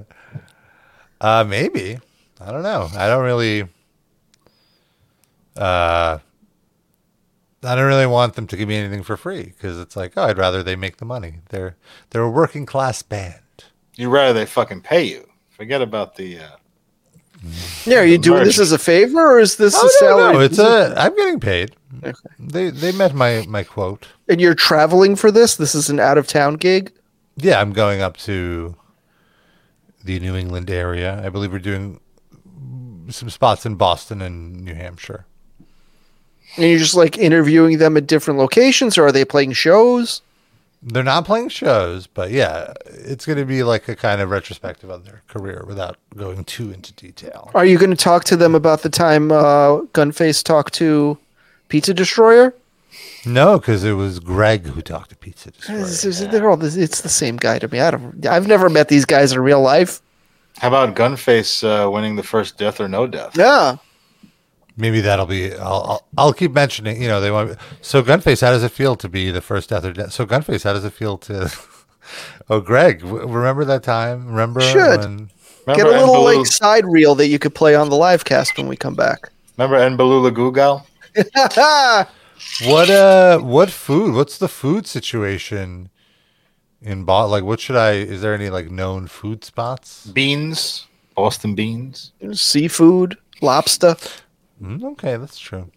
uh, 1.21 1.43
maybe. 1.43 1.99
I 2.39 2.51
don't 2.51 2.63
know. 2.63 2.89
I 2.95 3.07
don't 3.07 3.23
really. 3.23 3.63
Uh, 5.57 6.19
I 7.63 7.75
don't 7.75 7.85
really 7.85 8.07
want 8.07 8.35
them 8.35 8.47
to 8.47 8.57
give 8.57 8.67
me 8.67 8.75
anything 8.77 9.03
for 9.03 9.17
free 9.17 9.43
because 9.43 9.79
it's 9.79 9.95
like, 9.95 10.13
oh, 10.17 10.23
I'd 10.23 10.37
rather 10.37 10.63
they 10.63 10.75
make 10.75 10.97
the 10.97 11.05
money. 11.05 11.35
They're 11.49 11.75
they're 12.09 12.23
a 12.23 12.29
working 12.29 12.65
class 12.65 13.01
band. 13.03 13.35
You'd 13.95 14.09
rather 14.09 14.33
they 14.33 14.45
fucking 14.45 14.81
pay 14.81 15.03
you. 15.03 15.27
Forget 15.49 15.81
about 15.81 16.15
the. 16.15 16.39
Uh, 16.39 16.55
Yeah, 17.85 17.99
are 18.01 18.05
you 18.05 18.17
doing 18.19 18.43
this 18.43 18.59
as 18.59 18.71
a 18.71 18.77
favor 18.77 19.19
or 19.35 19.39
is 19.39 19.55
this 19.55 19.73
a 19.75 19.79
Oh, 19.79 19.83
no, 19.83 19.89
salary? 20.07 20.33
no, 20.33 20.39
it's 20.41 20.59
a. 20.59 20.93
I'm 20.95 21.15
getting 21.15 21.39
paid. 21.39 21.75
Okay. 22.03 22.13
They 22.39 22.69
they 22.69 22.91
met 22.91 23.13
my 23.15 23.45
my 23.47 23.63
quote. 23.63 24.07
and 24.29 24.39
you're 24.39 24.53
traveling 24.55 25.15
for 25.15 25.31
this? 25.31 25.55
This 25.55 25.73
is 25.75 25.89
an 25.89 25.99
out 25.99 26.17
of 26.17 26.27
town 26.27 26.55
gig? 26.55 26.91
Yeah, 27.37 27.59
I'm 27.59 27.73
going 27.73 28.01
up 28.01 28.17
to 28.17 28.75
the 30.03 30.19
New 30.19 30.35
England 30.35 30.69
area. 30.69 31.21
I 31.25 31.29
believe 31.29 31.51
we're 31.51 31.59
doing 31.59 31.99
some 33.09 33.29
spots 33.29 33.65
in 33.65 33.75
Boston 33.75 34.21
and 34.21 34.63
New 34.63 34.75
Hampshire. 34.75 35.25
And 36.57 36.65
you're 36.69 36.79
just 36.79 36.95
like 36.95 37.17
interviewing 37.17 37.77
them 37.77 37.97
at 37.97 38.07
different 38.07 38.39
locations 38.39 38.97
or 38.97 39.05
are 39.07 39.11
they 39.11 39.25
playing 39.25 39.53
shows? 39.53 40.21
They're 40.83 41.03
not 41.03 41.25
playing 41.25 41.49
shows, 41.49 42.07
but 42.07 42.31
yeah, 42.31 42.73
it's 42.87 43.25
going 43.25 43.37
to 43.37 43.45
be 43.45 43.61
like 43.61 43.87
a 43.87 43.95
kind 43.95 44.19
of 44.19 44.31
retrospective 44.31 44.89
on 44.89 45.03
their 45.03 45.21
career 45.27 45.63
without 45.67 45.97
going 46.15 46.43
too 46.43 46.71
into 46.71 46.91
detail. 46.93 47.51
Are 47.53 47.65
you 47.65 47.77
going 47.77 47.91
to 47.91 47.95
talk 47.95 48.23
to 48.25 48.35
them 48.35 48.55
about 48.55 48.81
the 48.81 48.89
time 48.89 49.31
uh, 49.31 49.81
Gunface 49.93 50.43
talked 50.43 50.73
to 50.75 51.19
Pizza 51.69 51.93
Destroyer? 51.93 52.55
No, 53.27 53.59
because 53.59 53.83
it 53.83 53.93
was 53.93 54.19
Greg 54.19 54.65
who 54.65 54.81
talked 54.81 55.11
to 55.11 55.15
Pizza 55.15 55.51
Destroyer. 55.51 55.81
It's, 55.81 56.03
it's- 56.03 56.31
they're 56.31 56.49
all 56.49 56.57
this, 56.57 56.75
it's 56.75 57.01
the 57.01 57.09
same 57.09 57.37
guy 57.37 57.59
to 57.59 57.67
me. 57.67 57.79
I 57.79 57.91
don't. 57.91 58.25
I've 58.25 58.47
never 58.47 58.67
met 58.67 58.87
these 58.87 59.05
guys 59.05 59.31
in 59.33 59.39
real 59.39 59.61
life. 59.61 60.01
how 60.57 60.69
about 60.69 60.95
Gunface 60.95 61.63
uh, 61.63 61.89
winning 61.91 62.15
the 62.15 62.23
first 62.23 62.57
Death 62.57 62.81
or 62.81 62.87
No 62.87 63.05
Death? 63.05 63.37
Yeah. 63.37 63.77
Maybe 64.77 65.01
that'll 65.01 65.25
be. 65.25 65.53
I'll, 65.53 65.83
I'll 65.83 66.07
I'll 66.17 66.33
keep 66.33 66.51
mentioning. 66.51 67.01
You 67.01 67.07
know, 67.07 67.21
they 67.21 67.31
want. 67.31 67.57
So 67.81 68.01
Gunface, 68.01 68.41
how 68.41 68.51
does 68.51 68.63
it 68.63 68.71
feel 68.71 68.95
to 68.95 69.09
be 69.09 69.29
the 69.31 69.41
first 69.41 69.69
death 69.69 69.85
or 69.85 69.93
death? 69.93 70.13
So 70.13 70.25
Gunface, 70.25 70.63
how 70.63 70.73
does 70.73 70.85
it 70.85 70.93
feel 70.93 71.17
to? 71.19 71.51
oh, 72.49 72.61
Greg, 72.61 73.01
w- 73.01 73.27
remember 73.27 73.65
that 73.65 73.83
time? 73.83 74.27
Remember 74.27 74.61
Should. 74.61 74.99
when? 74.99 75.29
Get 75.67 75.85
a 75.85 75.89
little 75.89 76.15
Enbalulu- 76.15 76.37
like 76.37 76.45
side 76.47 76.85
reel 76.85 77.13
that 77.15 77.27
you 77.27 77.37
could 77.37 77.53
play 77.53 77.75
on 77.75 77.89
the 77.89 77.95
live 77.95 78.25
cast 78.25 78.57
when 78.57 78.67
we 78.67 78.75
come 78.75 78.95
back. 78.95 79.29
Remember 79.57 79.77
Enbalula 79.77 80.31
Gugal? 80.31 80.85
What 82.65 82.89
uh? 82.89 83.39
What 83.39 83.69
food? 83.69 84.13
What's 84.15 84.37
the 84.37 84.47
food 84.47 84.87
situation 84.87 85.89
in 86.81 87.05
Boston? 87.05 87.31
Like, 87.31 87.43
what 87.43 87.59
should 87.59 87.75
I? 87.75 87.91
Is 87.91 88.21
there 88.21 88.33
any 88.33 88.49
like 88.49 88.71
known 88.71 89.07
food 89.07 89.43
spots? 89.43 90.07
Beans, 90.07 90.87
Boston 91.15 91.53
beans. 91.55 92.13
Seafood, 92.33 93.17
lobster. 93.41 93.95
Mm, 94.61 94.83
okay, 94.91 95.17
that's 95.17 95.39
true. 95.39 95.69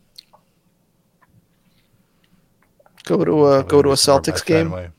Go 3.05 3.25
to 3.25 3.47
a 3.47 3.65
go 3.65 3.83
to 3.83 3.89
a 3.89 3.93
Maybe 3.93 3.97
somewhere 3.97 4.21
by 4.21 4.33
Celtics 4.33 4.45
game. 4.45 4.71
Fenway. 4.71 4.91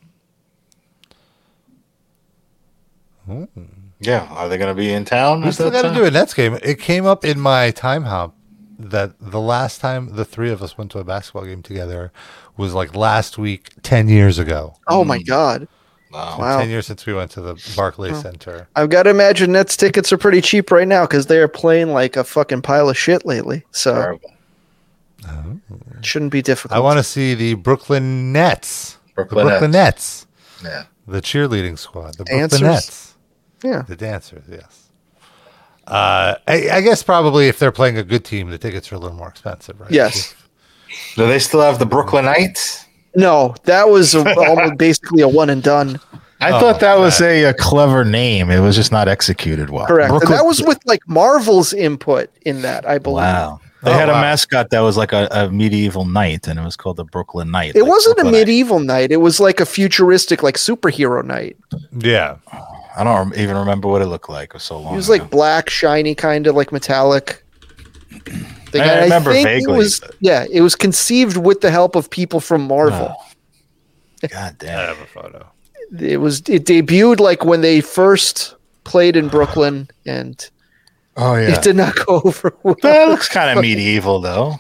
Yeah, 4.00 4.28
are 4.32 4.48
they 4.50 4.58
going 4.58 4.70
to 4.70 4.80
be 4.80 4.92
in 4.92 5.06
town? 5.06 5.42
We 5.42 5.48
at 5.48 5.56
still 5.56 5.72
got 5.72 5.84
to 5.84 5.94
do 5.94 6.06
a 6.06 6.12
Nets 6.12 6.34
game. 6.34 6.60
It 6.62 6.80
came 6.80 7.06
up 7.06 7.26
in 7.26 7.40
my 7.40 7.72
time 7.72 8.04
hop 8.04 8.36
that 8.78 9.14
the 9.20 9.40
last 9.40 9.82
time 9.82 10.16
the 10.16 10.26
three 10.26 10.52
of 10.52 10.62
us 10.62 10.78
went 10.78 10.92
to 10.92 11.00
a 11.00 11.04
basketball 11.04 11.46
game 11.46 11.64
together 11.64 12.12
was 12.58 12.74
like 12.74 12.96
last 12.96 13.38
week, 13.38 13.70
ten 13.82 14.08
years 14.08 14.38
ago. 14.38 14.76
Oh 14.88 15.04
my 15.04 15.22
god. 15.22 15.68
Wow. 16.16 16.38
Wow. 16.40 16.60
Ten 16.60 16.70
years 16.70 16.88
since 16.88 17.06
we 17.06 17.14
went 17.14 17.30
to 17.32 17.42
the 17.42 17.74
Barclays 17.76 18.22
Center. 18.22 18.70
I've 18.76 18.90
got 18.90 19.04
to 19.04 19.10
imagine 19.10 19.52
Nets 19.52 19.76
tickets 19.76 20.14
are 20.14 20.18
pretty 20.18 20.40
cheap 20.40 20.72
right 20.72 20.88
now 20.88 21.04
because 21.06 21.26
they 21.26 21.40
are 21.40 21.50
playing 21.50 21.90
like 21.90 22.16
a 22.16 22.24
fucking 22.24 22.62
pile 22.62 22.90
of 22.90 22.98
shit 22.98 23.26
lately. 23.26 23.66
So 23.72 23.94
Terrible. 23.94 24.34
it 25.98 26.06
shouldn't 26.06 26.32
be 26.32 26.42
difficult. 26.42 26.78
I 26.78 26.80
want 26.80 27.00
to 27.00 27.04
see 27.04 27.34
the 27.34 27.56
Brooklyn 27.56 28.32
Nets. 28.32 28.98
Brooklyn 29.14 29.46
the 29.46 29.50
Brooklyn 29.52 29.72
Nets. 29.72 30.26
Yeah. 30.64 30.86
The 31.06 31.22
cheerleading 31.22 31.78
squad. 31.78 32.16
The 32.16 32.24
Brooklyn 32.24 32.40
Dancers? 32.40 32.62
Nets. 32.62 33.16
Yeah. 33.62 33.82
The 33.82 33.96
dancers, 33.98 34.46
yes. 34.50 34.90
Uh, 35.86 36.36
I, 36.48 36.70
I 36.70 36.82
guess 36.82 37.04
probably 37.04 37.50
if 37.50 37.60
they're 37.60 37.74
playing 37.74 37.98
a 37.98 38.04
good 38.04 38.24
team, 38.24 38.50
the 38.50 38.58
tickets 38.58 38.90
are 38.92 38.96
a 38.96 39.00
little 39.00 39.18
more 39.18 39.28
expensive, 39.28 39.80
right? 39.82 39.92
Yes. 39.92 40.34
Do 41.16 41.28
they 41.28 41.40
still 41.40 41.62
have 41.62 41.78
the 41.78 41.86
Brooklynites? 41.86 42.86
No, 43.16 43.56
that 43.64 43.90
was 43.90 44.14
a, 44.16 44.20
almost 44.48 44.78
basically 44.78 45.22
a 45.22 45.28
one 45.28 45.50
and 45.50 45.64
done. 45.64 46.00
I 46.42 46.52
Oh, 46.52 46.60
thought 46.60 46.80
that 46.82 46.98
oh, 46.98 47.02
was 47.02 47.22
a, 47.22 47.46
a 47.46 47.54
clever 47.54 48.04
name. 48.04 48.50
It 48.52 48.60
was 48.60 48.76
just 48.76 48.92
not 48.92 49.08
executed 49.08 49.70
well. 49.70 49.88
Correct. 49.88 50.10
Brooklyn- 50.10 50.32
that 50.34 50.46
was 50.46 50.62
with 50.62 50.80
like 50.86 51.08
Marvel's 51.08 51.74
input 51.74 52.30
in 52.42 52.62
that, 52.64 52.88
I 52.88 52.98
believe. 52.98 53.24
wow. 53.24 53.60
They 53.84 53.92
Oh, 53.92 53.94
had 53.94 54.10
wow. 54.10 54.18
a 54.18 54.22
mascot 54.22 54.72
that 54.72 54.80
was 54.80 54.98
like 54.98 55.14
a, 55.14 55.28
a 55.32 55.50
medieval 55.52 56.06
knight, 56.06 56.48
and 56.48 56.58
it 56.60 56.64
was 56.64 56.76
called 56.76 56.98
the 56.98 57.04
Brooklyn 57.04 57.52
Knight. 57.52 57.76
It 57.76 57.84
like 57.84 57.90
wasn't 57.90 58.20
a 58.20 58.24
medieval 58.26 58.80
knight. 58.80 59.12
It 59.12 59.18
was 59.18 59.40
like 59.40 59.60
a 59.60 59.66
futuristic, 59.66 60.42
like 60.42 60.56
superhero 60.56 61.24
knight. 61.24 61.56
Yeah. 61.96 62.38
I 62.98 63.04
don't 63.04 63.30
rem- 63.30 63.40
even 63.40 63.56
remember 63.58 63.88
what 63.88 64.02
it 64.02 64.08
looked 64.08 64.28
like. 64.30 64.50
It 64.50 64.54
was 64.56 64.64
so 64.64 64.80
long. 64.80 64.94
He 64.94 64.98
was 64.98 65.08
like 65.10 65.30
black, 65.30 65.70
shiny, 65.70 66.16
kind 66.16 66.48
of 66.48 66.56
like 66.56 66.72
metallic. 66.72 67.44
The 68.80 68.84
I 68.86 69.04
remember 69.04 69.32
think 69.32 69.48
vaguely, 69.48 69.74
It 69.74 69.78
was, 69.78 70.00
but- 70.00 70.16
yeah, 70.20 70.46
it 70.52 70.62
was 70.62 70.76
conceived 70.76 71.38
with 71.38 71.62
the 71.62 71.72
help 71.72 71.96
of 71.96 72.10
people 72.10 72.40
from 72.40 72.68
Marvel. 72.68 73.16
Oh. 73.18 74.28
God 74.30 74.56
damn! 74.60 74.80
I 74.80 74.84
have 74.84 75.00
a 75.02 75.06
photo. 75.06 75.48
It 76.00 76.18
was 76.18 76.40
it 76.48 76.66
debuted 76.66 77.20
like 77.20 77.46
when 77.46 77.62
they 77.62 77.82
first 77.82 78.56
played 78.84 79.16
in 79.16 79.28
Brooklyn, 79.28 79.88
and 80.06 80.50
Oh 81.18 81.36
yeah. 81.36 81.56
it 81.58 81.62
did 81.64 81.76
not 81.76 81.96
go 82.06 82.22
over. 82.26 82.56
well. 82.64 82.76
that 82.82 83.08
looks 83.10 83.30
kind 83.30 83.58
of 83.58 83.62
medieval 83.62 84.20
though. 84.20 84.56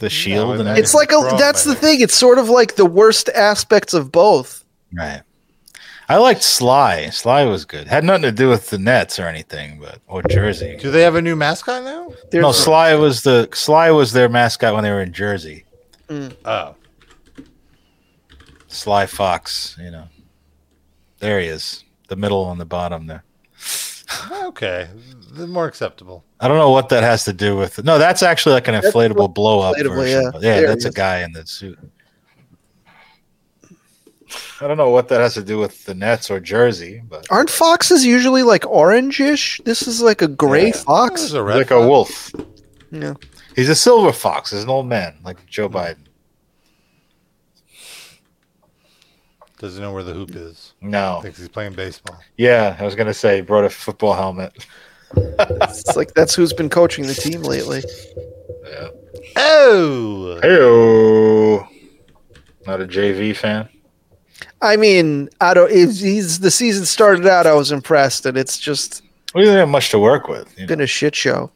The 0.00 0.10
shield 0.10 0.50
with 0.50 0.60
and 0.60 0.68
that- 0.68 0.78
It's 0.78 0.94
like 0.94 1.10
a 1.12 1.36
that's 1.38 1.64
the 1.64 1.74
thing. 1.74 2.00
It's 2.00 2.14
sort 2.14 2.38
of 2.38 2.48
like 2.48 2.76
the 2.76 2.86
worst 2.86 3.28
aspects 3.30 3.94
of 3.94 4.10
both. 4.12 4.64
Right. 4.92 5.22
I 6.10 6.16
liked 6.16 6.42
Sly. 6.42 7.10
Sly 7.10 7.44
was 7.44 7.64
good. 7.66 7.86
Had 7.86 8.02
nothing 8.02 8.22
to 8.22 8.32
do 8.32 8.48
with 8.48 8.70
the 8.70 8.78
Nets 8.78 9.18
or 9.18 9.26
anything, 9.26 9.78
but 9.78 10.00
or 10.06 10.22
Jersey. 10.22 10.78
Do 10.80 10.90
they 10.90 11.02
have 11.02 11.16
a 11.16 11.22
new 11.22 11.36
mascot 11.36 11.84
now? 11.84 12.12
There's 12.30 12.42
No, 12.42 12.52
Sly 12.52 12.94
was 12.94 13.22
the 13.22 13.48
Sly 13.52 13.90
was 13.90 14.12
their 14.12 14.28
mascot 14.28 14.74
when 14.74 14.84
they 14.84 14.90
were 14.90 15.02
in 15.02 15.12
Jersey. 15.12 15.64
Oh. 16.10 16.74
Sly 18.68 19.06
Fox, 19.06 19.76
you 19.80 19.90
know. 19.90 20.04
There 21.20 21.40
he 21.40 21.48
is. 21.48 21.84
The 22.08 22.16
middle 22.16 22.42
on 22.44 22.58
the 22.58 22.64
bottom 22.64 23.06
there. 23.06 23.24
Okay. 24.30 24.88
They're 25.32 25.46
more 25.46 25.66
acceptable. 25.66 26.24
I 26.40 26.48
don't 26.48 26.56
know 26.56 26.70
what 26.70 26.88
that 26.90 27.02
has 27.02 27.24
to 27.24 27.32
do 27.34 27.56
with 27.56 27.82
No, 27.84 27.98
that's 27.98 28.22
actually 28.22 28.54
like 28.54 28.68
an 28.68 28.80
inflatable 28.80 29.34
blow 29.34 29.60
up 29.60 29.76
version. 29.76 30.22
yeah. 30.22 30.30
Yeah, 30.34 30.38
There 30.60 30.68
that's 30.68 30.84
a 30.86 30.90
guy 30.90 31.20
in 31.22 31.32
the 31.32 31.44
suit. 31.46 31.78
I 34.60 34.66
don't 34.66 34.76
know 34.76 34.90
what 34.90 35.08
that 35.08 35.20
has 35.20 35.34
to 35.34 35.42
do 35.42 35.58
with 35.58 35.84
the 35.84 35.94
Nets 35.94 36.30
or 36.30 36.40
Jersey, 36.40 37.02
but 37.08 37.26
aren't 37.30 37.50
foxes 37.50 38.04
usually 38.04 38.42
like 38.42 38.62
orangish? 38.62 39.62
This 39.64 39.86
is 39.86 40.02
like 40.02 40.20
a 40.20 40.26
gray 40.26 40.66
Yeah. 40.66 40.72
fox. 40.72 41.20
There's 41.20 41.34
a 41.34 41.42
red 41.42 41.58
like 41.58 41.70
a 41.70 41.86
wolf. 41.86 42.32
Yeah. 42.90 43.14
He's 43.54 43.68
a 43.68 43.74
silver 43.76 44.12
fox. 44.12 44.50
He's 44.50 44.64
an 44.64 44.68
old 44.68 44.86
man, 44.86 45.16
like 45.24 45.46
Joe 45.46 45.68
hmm. 45.68 45.76
Biden. 45.76 46.04
Doesn't 49.58 49.82
know 49.82 49.92
where 49.92 50.04
the 50.04 50.14
hoop 50.14 50.34
is. 50.34 50.74
No. 50.80 51.20
Thinks 51.22 51.38
he's 51.38 51.48
playing 51.48 51.74
baseball. 51.74 52.18
Yeah, 52.36 52.76
I 52.78 52.84
was 52.84 52.94
gonna 52.94 53.14
say 53.14 53.36
he 53.36 53.42
brought 53.42 53.64
a 53.64 53.70
football 53.70 54.14
helmet. 54.14 54.66
It's 55.16 55.96
like 55.96 56.14
that's 56.14 56.34
who's 56.34 56.52
been 56.52 56.68
coaching 56.68 57.06
the 57.06 57.14
team 57.14 57.42
lately. 57.42 57.82
Yeah. 58.64 58.88
Oh. 59.36 60.38
Hey, 60.42 62.38
not 62.66 62.80
a 62.80 62.86
JV 62.86 63.34
fan. 63.34 63.68
I 64.60 64.76
mean, 64.76 65.28
I 65.40 65.54
don't. 65.54 65.70
If 65.70 65.98
he's 65.98 66.40
the 66.40 66.50
season 66.50 66.84
started 66.84 67.26
out, 67.26 67.46
I 67.46 67.54
was 67.54 67.70
impressed, 67.70 68.26
and 68.26 68.36
it's 68.36 68.58
just 68.58 69.02
We 69.34 69.42
didn't 69.42 69.58
have 69.58 69.68
much 69.68 69.90
to 69.90 69.98
work 69.98 70.28
with. 70.28 70.52
you 70.56 70.64
know. 70.64 70.68
been 70.68 70.80
a 70.80 70.86
shit 70.86 71.14
show. 71.14 71.50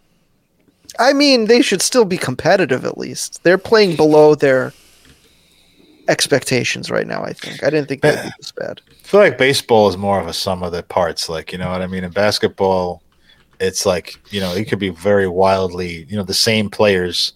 I 0.98 1.12
mean, 1.12 1.46
they 1.46 1.62
should 1.62 1.82
still 1.82 2.04
be 2.04 2.18
competitive 2.18 2.84
at 2.84 2.98
least. 2.98 3.42
They're 3.42 3.58
playing 3.58 3.96
below 3.96 4.34
their 4.34 4.72
expectations 6.08 6.90
right 6.90 7.06
now. 7.06 7.22
I 7.22 7.32
think. 7.32 7.64
I 7.64 7.70
didn't 7.70 7.88
think 7.88 8.02
be 8.02 8.10
this 8.10 8.52
bad. 8.52 8.80
I 8.88 9.06
feel 9.06 9.20
like 9.20 9.38
baseball 9.38 9.88
is 9.88 9.96
more 9.96 10.20
of 10.20 10.26
a 10.26 10.32
sum 10.32 10.62
of 10.62 10.72
the 10.72 10.82
parts. 10.82 11.28
Like 11.28 11.52
you 11.52 11.58
know 11.58 11.70
what 11.70 11.82
I 11.82 11.86
mean. 11.86 12.04
In 12.04 12.12
basketball, 12.12 13.02
it's 13.58 13.84
like 13.84 14.20
you 14.30 14.40
know 14.40 14.52
it 14.54 14.66
could 14.66 14.78
be 14.78 14.90
very 14.90 15.26
wildly. 15.26 16.06
You 16.08 16.16
know 16.16 16.24
the 16.24 16.34
same 16.34 16.70
players 16.70 17.32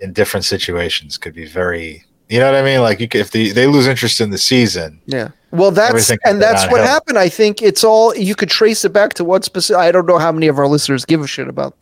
in 0.00 0.12
different 0.12 0.44
situations 0.46 1.18
could 1.18 1.34
be 1.34 1.46
very. 1.46 2.04
You 2.32 2.40
know 2.40 2.50
what 2.50 2.58
I 2.58 2.62
mean? 2.62 2.80
Like 2.80 2.98
you 2.98 3.08
if 3.12 3.30
they, 3.30 3.50
they 3.50 3.66
lose 3.66 3.86
interest 3.86 4.20
in 4.20 4.30
the 4.30 4.38
season, 4.38 5.00
Yeah. 5.06 5.28
Well, 5.50 5.70
that's 5.70 6.10
and 6.24 6.40
that's 6.40 6.62
what 6.64 6.78
downhill. 6.78 6.86
happened. 6.86 7.18
I 7.18 7.28
think 7.28 7.60
it's 7.60 7.84
all 7.84 8.16
you 8.16 8.34
could 8.34 8.48
trace 8.48 8.86
it 8.86 8.92
back 8.94 9.12
to 9.14 9.24
what 9.24 9.44
specific. 9.44 9.78
I 9.78 9.92
don't 9.92 10.06
know 10.06 10.16
how 10.16 10.32
many 10.32 10.46
of 10.46 10.58
our 10.58 10.66
listeners 10.66 11.04
give 11.04 11.20
a 11.20 11.26
shit 11.26 11.46
about 11.46 11.76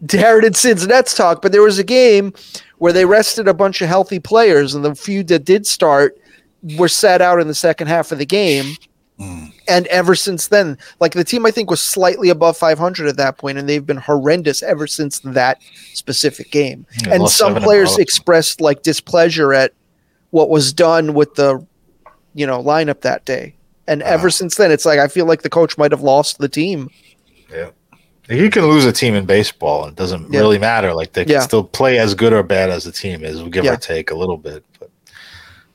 and 0.00 0.56
Sid's 0.56 0.86
Nets 0.86 1.14
talk, 1.14 1.42
but 1.42 1.52
there 1.52 1.62
was 1.62 1.80
a 1.80 1.84
game 1.84 2.32
where 2.78 2.92
they 2.92 3.04
rested 3.04 3.48
a 3.48 3.54
bunch 3.54 3.82
of 3.82 3.88
healthy 3.88 4.20
players, 4.20 4.74
and 4.74 4.84
the 4.84 4.94
few 4.94 5.22
that 5.24 5.44
did 5.44 5.66
start 5.66 6.16
were 6.76 6.88
sat 6.88 7.20
out 7.20 7.40
in 7.40 7.48
the 7.48 7.54
second 7.54 7.88
half 7.88 8.12
of 8.12 8.18
the 8.18 8.26
game. 8.26 8.76
Hmm. 9.18 9.46
And 9.68 9.86
ever 9.88 10.14
since 10.14 10.48
then, 10.48 10.78
like 10.98 11.12
the 11.12 11.24
team, 11.24 11.44
I 11.44 11.50
think 11.50 11.68
was 11.68 11.80
slightly 11.82 12.30
above 12.30 12.56
500 12.56 13.06
at 13.06 13.16
that 13.18 13.36
point, 13.36 13.58
and 13.58 13.68
they've 13.68 13.84
been 13.84 13.98
horrendous 13.98 14.62
ever 14.62 14.86
since 14.86 15.18
that 15.20 15.60
specific 15.92 16.50
game. 16.50 16.86
Yeah, 17.04 17.14
and 17.14 17.28
some 17.28 17.48
seven 17.48 17.56
in 17.58 17.62
a 17.62 17.66
players 17.66 17.98
expressed 17.98 18.60
like 18.60 18.82
displeasure 18.82 19.52
at 19.52 19.74
what 20.30 20.48
was 20.48 20.72
done 20.72 21.14
with 21.14 21.34
the, 21.34 21.64
you 22.34 22.46
know, 22.46 22.62
lineup 22.62 23.00
that 23.02 23.24
day. 23.24 23.54
And 23.88 24.02
ever 24.02 24.30
since 24.30 24.56
then, 24.56 24.70
it's 24.70 24.84
like 24.86 24.98
I 25.00 25.08
feel 25.08 25.26
like 25.26 25.42
the 25.42 25.50
coach 25.50 25.76
might 25.76 25.90
have 25.90 26.02
lost 26.02 26.38
the 26.38 26.48
team. 26.48 26.90
yeah, 27.52 27.70
you 28.28 28.48
can 28.50 28.64
lose 28.66 28.84
a 28.84 28.92
team 28.92 29.14
in 29.14 29.26
baseball, 29.26 29.82
and 29.84 29.92
it 29.92 29.96
doesn't 29.96 30.32
Yeah. 30.32 30.38
really 30.40 30.58
matter. 30.58 30.94
Like 30.94 31.12
they 31.14 31.24
can 31.24 31.32
Yeah. 31.32 31.40
still 31.40 31.64
play 31.64 31.98
as 31.98 32.14
good 32.14 32.32
or 32.32 32.44
bad 32.44 32.70
as 32.70 32.84
the 32.84 32.92
team 32.92 33.24
is, 33.24 33.42
give 33.50 33.64
Yeah. 33.64 33.72
or 33.72 33.76
take 33.76 34.12
a 34.12 34.14
little 34.14 34.36
bit. 34.36 34.62
But 34.78 34.90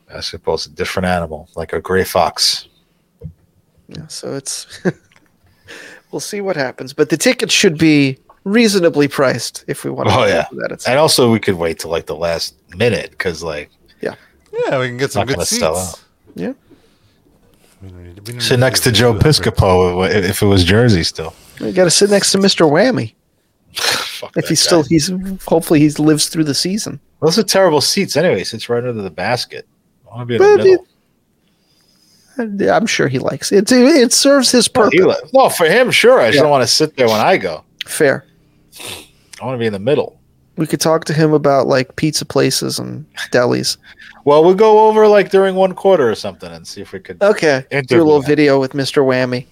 basketball's 0.08 0.66
a 0.66 0.70
different 0.70 1.08
animal, 1.08 1.50
like 1.56 1.74
a 1.74 1.82
gray 1.82 2.06
fox. 2.06 2.68
Yeah, 3.90 4.08
so 4.08 4.34
it's 4.36 4.66
we'll 6.12 6.20
see 6.22 6.40
what 6.42 6.56
happens. 6.56 6.94
But 6.94 7.10
the 7.10 7.18
tickets 7.18 7.54
should 7.54 7.78
be 7.78 8.18
reasonably 8.46 9.08
priced 9.10 9.66
if 9.68 9.84
we 9.84 9.90
want 9.90 10.08
to. 10.08 10.16
Oh 10.16 10.26
yeah, 10.26 10.46
that 10.54 10.88
and 10.88 10.98
also 11.00 11.30
we 11.32 11.40
could 11.40 11.56
wait 11.56 11.80
till 11.80 11.92
like 11.92 12.06
the 12.06 12.16
last 12.16 12.56
minute 12.78 13.12
because 13.12 13.44
like 13.44 13.70
Yeah, 14.02 14.16
we 14.80 14.88
can 14.88 14.98
get 14.98 15.12
some 15.12 15.28
Not 15.28 15.36
good 15.38 15.48
seats. 15.48 15.60
sell 15.60 15.76
out. 15.78 16.04
yeah. 16.36 16.54
We 17.82 17.90
don't 17.90 18.04
need- 18.04 18.20
we 18.28 18.34
don't 18.34 18.42
sit 18.42 18.60
next 18.60 18.82
to 18.82 18.92
Joe. 18.92 19.14
Piscopo 19.14 20.00
uh, 20.06 20.10
if 20.10 20.42
it 20.42 20.46
was 20.46 20.64
Jersey 20.64 21.04
still. 21.04 21.34
We 21.60 21.72
got 21.72 21.84
to 21.86 21.92
sit 21.92 22.10
next 22.10 22.32
to 22.32 22.38
Mr. 22.38 22.70
Whammy 22.70 23.14
if 24.36 24.48
he's 24.48 24.62
guy. 24.62 24.66
still 24.66 24.84
he's 24.84 25.12
hopefully 25.48 25.80
he 25.80 25.90
lives 25.90 26.30
through 26.30 26.46
the 26.46 26.56
season. 26.56 27.00
Those 27.22 27.38
are 27.40 27.44
terrible 27.44 27.82
seats 27.82 28.16
anyway. 28.18 28.44
Sits 28.44 28.70
right 28.70 28.84
under 28.84 29.02
the 29.02 29.10
basket. 29.10 29.68
I 30.12 30.16
want 30.18 30.22
to 30.22 30.26
be 30.26 30.36
in 30.36 30.40
But 30.42 30.58
the 30.58 30.70
middle. 30.70 30.88
And 32.38 32.62
uh, 32.62 32.74
I'm 32.76 32.86
sure 32.86 33.08
he 33.08 33.20
likes 33.20 33.52
it. 33.52 33.72
It, 33.72 33.78
it 33.82 34.14
serves 34.14 34.52
his 34.52 34.70
Well, 34.74 34.86
purpose. 34.86 35.00
he 35.00 35.06
li- 35.06 35.30
no, 35.34 35.50
for 35.50 35.66
him, 35.66 35.90
sure. 35.92 36.20
I 36.20 36.32
just 36.32 36.42
don't 36.42 36.52
want 36.52 36.64
to 36.64 36.68
sit 36.68 36.96
there 36.98 37.08
when 37.08 37.22
I 37.22 37.38
go. 37.38 37.64
Fair. 37.86 38.26
I 39.42 39.46
want 39.46 39.56
to 39.56 39.60
be 39.60 39.66
in 39.68 39.74
the 39.74 39.80
middle. 39.80 40.20
We 40.58 40.68
could 40.68 40.80
talk 40.82 41.06
to 41.06 41.14
him 41.14 41.34
about 41.34 41.68
like 41.68 41.96
pizza 41.98 42.26
places 42.26 42.80
and 42.80 43.06
delis. 43.32 43.78
Well, 44.24 44.44
we'll 44.44 44.56
go 44.56 44.88
over 44.88 45.08
like 45.08 45.30
during 45.30 45.56
one 45.56 45.74
quarter 45.74 46.10
or 46.10 46.16
something 46.16 46.52
and 46.52 46.66
see 46.68 46.82
if 46.82 46.92
we 46.94 47.00
could. 47.00 47.22
Okay. 47.22 47.66
Do 47.88 47.98
a 48.02 48.04
little 48.04 48.22
him. 48.22 48.26
video 48.28 48.60
with 48.60 48.72
Mr. 48.74 49.04
Whammy. 49.04 49.46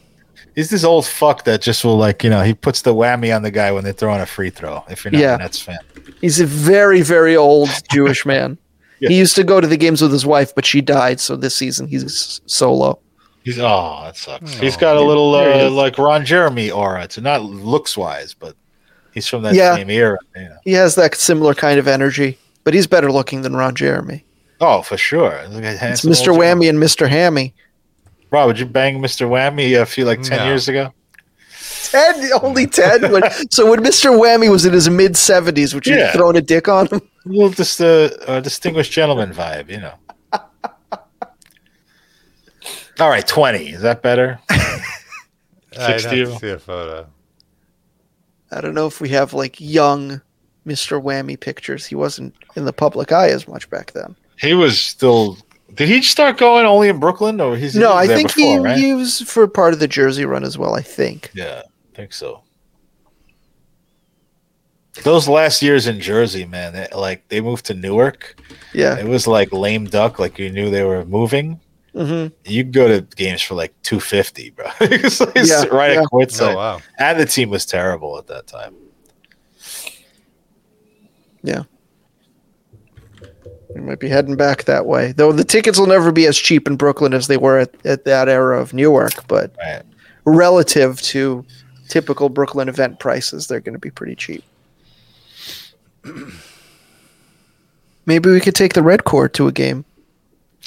He's 0.55 0.69
this 0.69 0.83
old 0.83 1.05
fuck 1.05 1.43
that 1.45 1.61
just 1.61 1.83
will 1.83 1.97
like 1.97 2.23
you 2.23 2.29
know 2.29 2.41
he 2.43 2.53
puts 2.53 2.83
the 2.83 2.93
whammy 2.93 3.35
on 3.35 3.41
the 3.41 3.51
guy 3.51 3.71
when 3.71 3.83
they're 3.83 3.91
throwing 3.93 4.21
a 4.21 4.25
free 4.25 4.49
throw. 4.51 4.83
If 4.89 5.03
you're 5.03 5.11
not 5.11 5.19
Yeah. 5.19 5.35
a 5.35 5.37
Nets 5.39 5.59
fan, 5.59 5.79
He's 6.21 6.39
a 6.39 6.45
very, 6.45 7.01
very 7.01 7.35
old 7.35 7.69
Jewish 7.91 8.25
man. 8.33 8.57
Yeah. 8.99 9.09
He 9.09 9.17
used 9.17 9.35
to 9.35 9.43
go 9.43 9.59
to 9.59 9.67
the 9.67 9.77
games 9.77 10.01
with 10.01 10.11
his 10.11 10.25
wife, 10.25 10.53
but 10.55 10.65
she 10.65 10.79
died. 10.79 11.19
So 11.19 11.35
this 11.35 11.55
season 11.55 11.87
he's 11.87 12.39
solo. 12.45 12.99
he's 13.43 13.59
oh 13.59 14.01
that 14.05 14.15
sucks. 14.15 14.53
He's 14.53 14.77
got 14.77 14.95
a 14.95 15.01
little 15.01 15.33
uh, 15.35 15.69
like 15.69 15.97
Ron 15.97 16.23
Jeremy 16.23 16.71
aura. 16.71 17.03
It's 17.03 17.17
not 17.17 17.41
looks 17.43 17.97
wise, 17.97 18.33
but 18.33 18.55
he's 19.13 19.27
from 19.27 19.41
that 19.43 19.53
Yeah. 19.55 19.75
same 19.75 19.89
era. 19.89 20.17
You 20.35 20.43
know. 20.43 20.57
He 20.63 20.73
has 20.73 20.95
that 20.95 21.15
similar 21.15 21.53
kind 21.53 21.79
of 21.79 21.87
energy, 21.87 22.37
but 22.63 22.73
he's 22.73 22.87
better 22.87 23.11
looking 23.11 23.41
than 23.41 23.55
Ron 23.55 23.75
Jeremy. 23.75 24.25
Oh, 24.61 24.81
for 24.81 24.97
sure. 24.97 25.41
It's 25.45 26.05
Mr. 26.05 26.29
old 26.29 26.39
Whammy 26.39 26.69
and 26.69 26.77
Mr. 26.79 27.07
Hammy. 27.09 27.53
Rob, 28.31 28.47
would 28.47 28.59
you 28.59 28.65
bang 28.65 28.99
Mr. 29.01 29.27
Whammy 29.27 29.79
a 29.79 29.85
few 29.85 30.05
like 30.05 30.21
ten 30.21 30.39
No. 30.39 30.45
years 30.45 30.67
ago? 30.67 30.93
Ten, 31.91 32.29
only 32.41 32.65
ten. 32.65 33.11
When, 33.11 33.23
so 33.51 33.69
when 33.69 33.81
Mr. 33.83 34.09
Whammy 34.17 34.49
was 34.49 34.65
in 34.65 34.73
his 34.73 34.89
mid 34.89 35.15
seventies, 35.17 35.73
would 35.75 35.85
you 35.85 35.95
Yeah. 35.95 36.05
have 36.05 36.13
thrown 36.13 36.35
a 36.35 36.41
dick 36.41 36.67
on 36.67 36.87
him? 36.87 37.01
A 37.25 37.29
little 37.29 37.49
just 37.51 37.79
uh, 37.81 38.09
a 38.27 38.41
distinguished 38.41 38.91
gentleman 38.91 39.31
vibe, 39.33 39.69
you 39.69 39.77
know. 39.79 39.93
All 42.99 43.09
right, 43.09 43.25
twenty. 43.27 43.69
Is 43.69 43.81
that 43.81 44.01
better? 44.01 44.39
I'd 44.49 44.81
have 45.79 46.01
to 46.01 46.35
see 46.39 46.49
a 46.49 46.59
photo. 46.59 47.07
I 48.53 48.61
don't 48.61 48.73
know 48.73 48.87
if 48.87 49.01
we 49.01 49.09
have 49.09 49.33
like 49.33 49.59
young 49.59 50.21
Mr. 50.65 51.01
Whammy 51.01 51.39
pictures. 51.39 51.85
He 51.85 51.95
wasn't 51.95 52.33
in 52.55 52.65
the 52.65 52.73
public 52.73 53.11
eye 53.11 53.29
as 53.29 53.47
much 53.47 53.69
back 53.69 53.91
then. 53.91 54.15
He 54.39 54.53
was 54.53 54.79
still. 54.79 55.37
Did 55.73 55.89
he 55.89 56.01
start 56.01 56.37
going 56.37 56.65
only 56.65 56.89
in 56.89 56.99
Brooklyn, 56.99 57.41
or 57.41 57.57
he's 57.57 57.75
no, 57.75 57.93
I 57.93 58.05
think 58.05 58.35
before, 58.35 58.59
he, 58.59 58.63
right? 58.63 58.77
he 58.77 58.93
was 58.93 59.21
for 59.21 59.47
part 59.47 59.73
of 59.73 59.79
the 59.79 59.87
Jersey 59.87 60.25
run 60.25 60.43
as 60.43 60.57
well. 60.57 60.75
I 60.75 60.81
think. 60.81 61.31
Yeah, 61.33 61.63
I 61.65 61.95
think 61.95 62.13
so. 62.13 62.43
Those 65.01 65.27
last 65.27 65.63
years 65.63 65.87
in 65.87 65.99
Jersey, 65.99 66.45
man, 66.45 66.73
they, 66.73 66.87
like 66.95 67.27
they 67.29 67.41
moved 67.41 67.65
to 67.65 67.73
Newark. 67.73 68.39
Yeah. 68.73 68.97
It 68.97 69.07
was 69.07 69.25
like 69.25 69.51
lame 69.51 69.85
duck, 69.85 70.19
like 70.19 70.37
you 70.37 70.51
knew 70.51 70.69
they 70.69 70.83
were 70.83 71.03
moving. 71.05 71.59
Hmm 71.93 72.27
You 72.45 72.63
could 72.63 72.73
go 72.73 72.87
to 72.87 73.01
games 73.15 73.41
for 73.41 73.55
like 73.55 73.73
two 73.83 73.99
fifty, 73.99 74.49
bro. 74.49 74.65
it's 74.81 75.19
like 75.19 75.35
Yeah, 75.35 75.65
right 75.65 75.93
yeah. 75.93 76.01
at 76.01 76.05
courtside. 76.07 76.53
Oh 76.53 76.55
wow. 76.55 76.81
And 76.97 77.19
the 77.19 77.25
team 77.25 77.49
was 77.49 77.65
terrible 77.65 78.17
at 78.17 78.27
that 78.27 78.47
time. 78.47 78.75
Yeah. 81.43 81.63
We 83.75 83.81
might 83.81 83.99
be 83.99 84.07
heading 84.09 84.35
back 84.35 84.63
that 84.65 84.85
way. 84.85 85.11
Though 85.13 85.31
the 85.31 85.43
tickets 85.43 85.77
will 85.79 85.87
never 85.87 86.11
be 86.11 86.25
as 86.27 86.37
cheap 86.37 86.67
in 86.67 86.75
Brooklyn 86.77 87.13
as 87.13 87.27
they 87.27 87.37
were 87.37 87.59
at, 87.59 87.73
at 87.85 88.05
that 88.05 88.29
era 88.29 88.59
of 88.61 88.73
Newark, 88.73 89.27
but 89.27 89.53
Right. 89.57 89.81
relative 90.25 91.01
to 91.01 91.43
typical 91.89 92.29
Brooklyn 92.29 92.69
event 92.69 92.99
prices, 92.99 93.47
they're 93.47 93.59
going 93.59 93.73
to 93.73 93.79
be 93.79 93.89
pretty 93.91 94.15
cheap. 94.15 94.43
Maybe 98.05 98.29
we 98.29 98.39
could 98.41 98.55
take 98.55 98.73
the 98.73 98.83
Red 98.83 99.03
Court 99.05 99.33
to 99.35 99.47
a 99.47 99.51
game. 99.51 99.85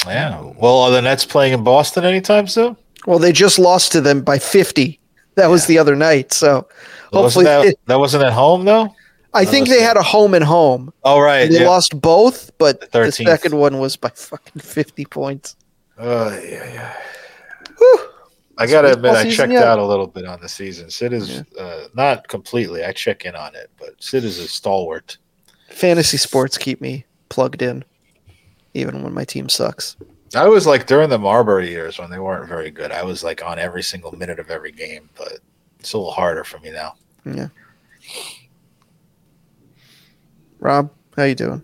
Yeah. 0.04 0.40
Well, 0.56 0.78
are 0.78 0.90
the 0.90 1.00
Nets 1.02 1.24
playing 1.24 1.52
in 1.52 1.64
Boston 1.64 2.04
anytime 2.04 2.46
soon? 2.46 2.76
Well, 3.06 3.18
they 3.18 3.32
just 3.32 3.58
lost 3.58 3.92
to 3.92 4.00
them 4.00 4.22
by 4.22 4.38
50. 4.38 4.98
That 5.36 5.46
was 5.48 5.66
the 5.66 5.78
other 5.78 5.94
night. 5.94 6.32
So 6.32 6.66
hopefully, 7.12 7.44
wasn't 7.44 7.64
that, 7.66 7.76
that 7.86 7.98
wasn't 7.98 8.24
at 8.24 8.32
home 8.32 8.64
though. 8.64 8.94
I 9.34 9.44
think 9.44 9.68
they 9.68 9.82
had 9.82 9.96
a 9.98 10.02
home 10.02 10.32
and 10.32 10.42
home. 10.44 10.92
Oh 11.04 11.20
right, 11.20 11.50
They 11.50 11.60
yeah. 11.60 11.68
lost 11.68 12.00
both, 12.00 12.56
but 12.58 12.80
the 12.80 12.86
13th. 12.98 13.24
second 13.24 13.56
one 13.56 13.78
was 13.78 13.94
by 13.96 14.08
fucking 14.14 14.62
50 14.62 15.04
points. 15.06 15.56
Oh 15.98 16.30
yeah, 16.42 16.72
yeah. 16.72 16.94
I 18.58 18.66
gotta 18.66 18.92
admit, 18.94 19.12
I 19.14 19.30
checked 19.30 19.52
yet? 19.52 19.64
out 19.64 19.78
a 19.78 19.84
little 19.84 20.06
bit 20.06 20.24
on 20.24 20.40
the 20.40 20.48
season. 20.48 20.88
Sid 20.88 21.12
is 21.12 21.42
uh, 21.60 21.88
not 21.94 22.26
completely. 22.28 22.84
I 22.84 22.92
check 22.92 23.26
in 23.26 23.36
on 23.36 23.54
it, 23.54 23.70
but 23.78 24.02
Sid 24.02 24.24
is 24.24 24.38
a 24.38 24.48
stalwart. 24.48 25.18
Fantasy 25.68 26.16
sports 26.16 26.56
keep 26.56 26.80
me 26.80 27.04
plugged 27.28 27.60
in, 27.60 27.84
even 28.76 29.02
when 29.02 29.14
my 29.14 29.24
team 29.24 29.48
sucks. 29.48 29.96
I 30.34 30.48
was 30.48 30.66
like 30.66 30.86
during 30.86 31.08
the 31.08 31.18
Marbury 31.18 31.70
years 31.70 31.98
when 31.98 32.10
they 32.10 32.18
weren't 32.18 32.48
very 32.48 32.70
good. 32.70 32.90
I 32.92 33.02
was 33.02 33.22
like 33.22 33.44
on 33.44 33.58
every 33.58 33.82
single 33.82 34.12
minute 34.16 34.38
of 34.38 34.50
every 34.50 34.72
game, 34.72 35.08
but 35.16 35.38
it's 35.78 35.92
a 35.92 35.98
little 35.98 36.12
harder 36.12 36.44
for 36.44 36.58
me 36.58 36.70
now. 36.72 36.94
Yeah. 37.24 37.48
Rob, 40.58 40.90
how 41.16 41.24
you 41.24 41.34
doing? 41.34 41.62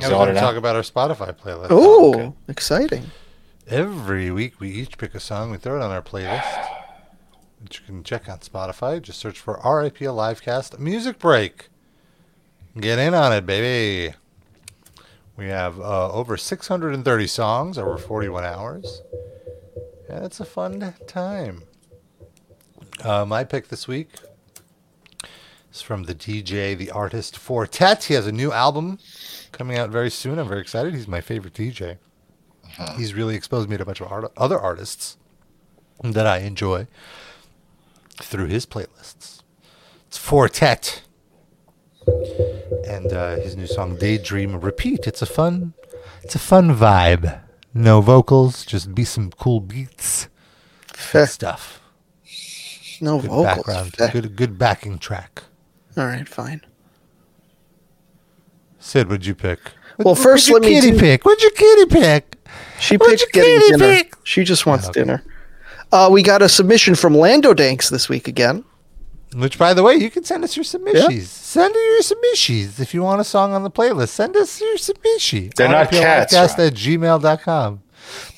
I 0.00 0.04
was 0.04 0.10
Zone 0.10 0.24
going 0.24 0.34
to 0.34 0.40
talk 0.40 0.56
about 0.56 0.76
our 0.76 0.82
Spotify 0.82 1.36
playlist. 1.36 1.68
Oh, 1.70 2.34
exciting! 2.48 3.10
Every 3.68 4.30
week 4.30 4.60
we 4.60 4.70
each 4.70 4.98
pick 4.98 5.14
a 5.14 5.20
song, 5.20 5.50
we 5.50 5.56
throw 5.56 5.76
it 5.76 5.82
on 5.82 5.90
our 5.90 6.02
playlist, 6.02 6.68
which 7.62 7.80
you 7.80 7.86
can 7.86 8.04
check 8.04 8.28
on 8.28 8.38
Spotify. 8.38 9.00
Just 9.00 9.18
search 9.18 9.38
for 9.38 9.58
RIPL 9.58 10.14
Livecast 10.14 10.78
Music 10.78 11.18
Break. 11.18 11.68
Get 12.78 12.98
in 12.98 13.14
on 13.14 13.32
it, 13.32 13.46
baby. 13.46 14.14
We 15.36 15.48
have 15.48 15.78
uh, 15.78 16.12
over 16.12 16.36
630 16.36 17.26
songs 17.26 17.78
over 17.78 17.98
41 17.98 18.44
hours. 18.44 19.02
And 20.08 20.24
it's 20.24 20.40
a 20.40 20.44
fun 20.44 20.94
time. 21.06 21.62
Uh, 23.02 23.24
my 23.26 23.44
pick 23.44 23.68
this 23.68 23.86
week 23.86 24.08
is 25.72 25.82
from 25.82 26.04
the 26.04 26.14
DJ, 26.14 26.76
the 26.76 26.90
artist 26.90 27.36
Four 27.36 27.66
Tet. 27.66 28.04
He 28.04 28.14
has 28.14 28.26
a 28.26 28.32
new 28.32 28.50
album 28.50 28.98
coming 29.52 29.76
out 29.76 29.90
very 29.90 30.10
soon. 30.10 30.38
I'm 30.38 30.48
very 30.48 30.60
excited. 30.60 30.94
He's 30.94 31.08
my 31.08 31.20
favorite 31.20 31.54
DJ. 31.54 31.98
He's 32.96 33.14
really 33.14 33.34
exposed 33.34 33.68
me 33.68 33.76
to 33.76 33.82
a 33.82 33.86
bunch 33.86 34.00
of 34.00 34.10
art- 34.10 34.32
other 34.36 34.58
artists 34.58 35.16
that 36.02 36.26
I 36.26 36.38
enjoy 36.38 36.86
through 38.20 38.46
his 38.46 38.66
playlists. 38.66 39.42
It's 40.08 40.18
Four 40.18 40.48
Tet. 40.48 41.02
And 42.06 43.12
uh, 43.12 43.36
his 43.36 43.56
new 43.56 43.66
song 43.66 43.96
Daydream 43.96 44.60
Repeat. 44.60 45.06
It's 45.06 45.22
a 45.22 45.26
fun 45.26 45.74
it's 46.22 46.34
a 46.34 46.38
fun 46.38 46.74
vibe. 46.74 47.40
No 47.74 48.00
vocals, 48.00 48.64
just 48.64 48.94
be 48.94 49.04
some 49.04 49.30
cool 49.32 49.60
beats. 49.60 50.28
Good 51.12 51.28
stuff. 51.28 51.80
No 53.00 53.20
Good 53.20 53.30
vocals. 53.30 53.44
background. 53.66 54.12
Good 54.12 54.36
good 54.36 54.58
backing 54.58 54.98
track. 54.98 55.42
All 55.96 56.06
right, 56.06 56.28
fine. 56.28 56.62
Sid, 58.78 59.08
what'd 59.08 59.26
you 59.26 59.34
pick? 59.34 59.58
Well, 59.98 60.14
What- 60.14 60.22
first 60.22 60.50
let 60.50 60.62
me 60.62 60.68
kitty 60.74 60.92
do- 60.92 60.98
pick. 60.98 61.24
What'd 61.24 61.42
your 61.42 61.50
kitty 61.52 61.86
pick? 61.86 62.36
She 62.78 62.96
What'd 62.96 63.18
picked 63.18 63.34
your 63.34 63.44
getting 63.44 63.60
kitty 63.60 63.72
dinner. 63.78 64.02
pick? 64.02 64.14
She 64.24 64.44
just 64.44 64.66
wants 64.66 64.88
okay. 64.88 65.00
dinner. 65.00 65.22
Uh, 65.92 66.08
we 66.12 66.22
got 66.22 66.42
a 66.42 66.48
submission 66.48 66.94
from 66.94 67.14
Lando 67.16 67.54
Danks 67.54 67.88
this 67.90 68.08
week 68.08 68.28
again. 68.28 68.64
Which, 69.34 69.58
by 69.58 69.74
the 69.74 69.82
way, 69.82 69.96
you 69.96 70.10
can 70.10 70.24
send 70.24 70.44
us 70.44 70.56
your 70.56 70.64
submissions. 70.64 71.28
Send 71.30 71.74
us 71.74 71.80
your 71.80 72.02
submissions 72.02 72.80
if 72.80 72.94
you 72.94 73.02
want 73.02 73.20
a 73.20 73.24
song 73.24 73.52
on 73.52 73.64
the 73.64 73.70
playlist. 73.70 74.08
Send 74.10 74.36
us 74.36 74.60
your 74.60 74.76
submission. 74.78 75.50
They're 75.56 75.68
not 75.68 75.90
cats, 75.90 76.32
Podcast 76.34 76.58
right? 76.58 76.66
at 76.68 76.74
gmail.com. 76.74 77.82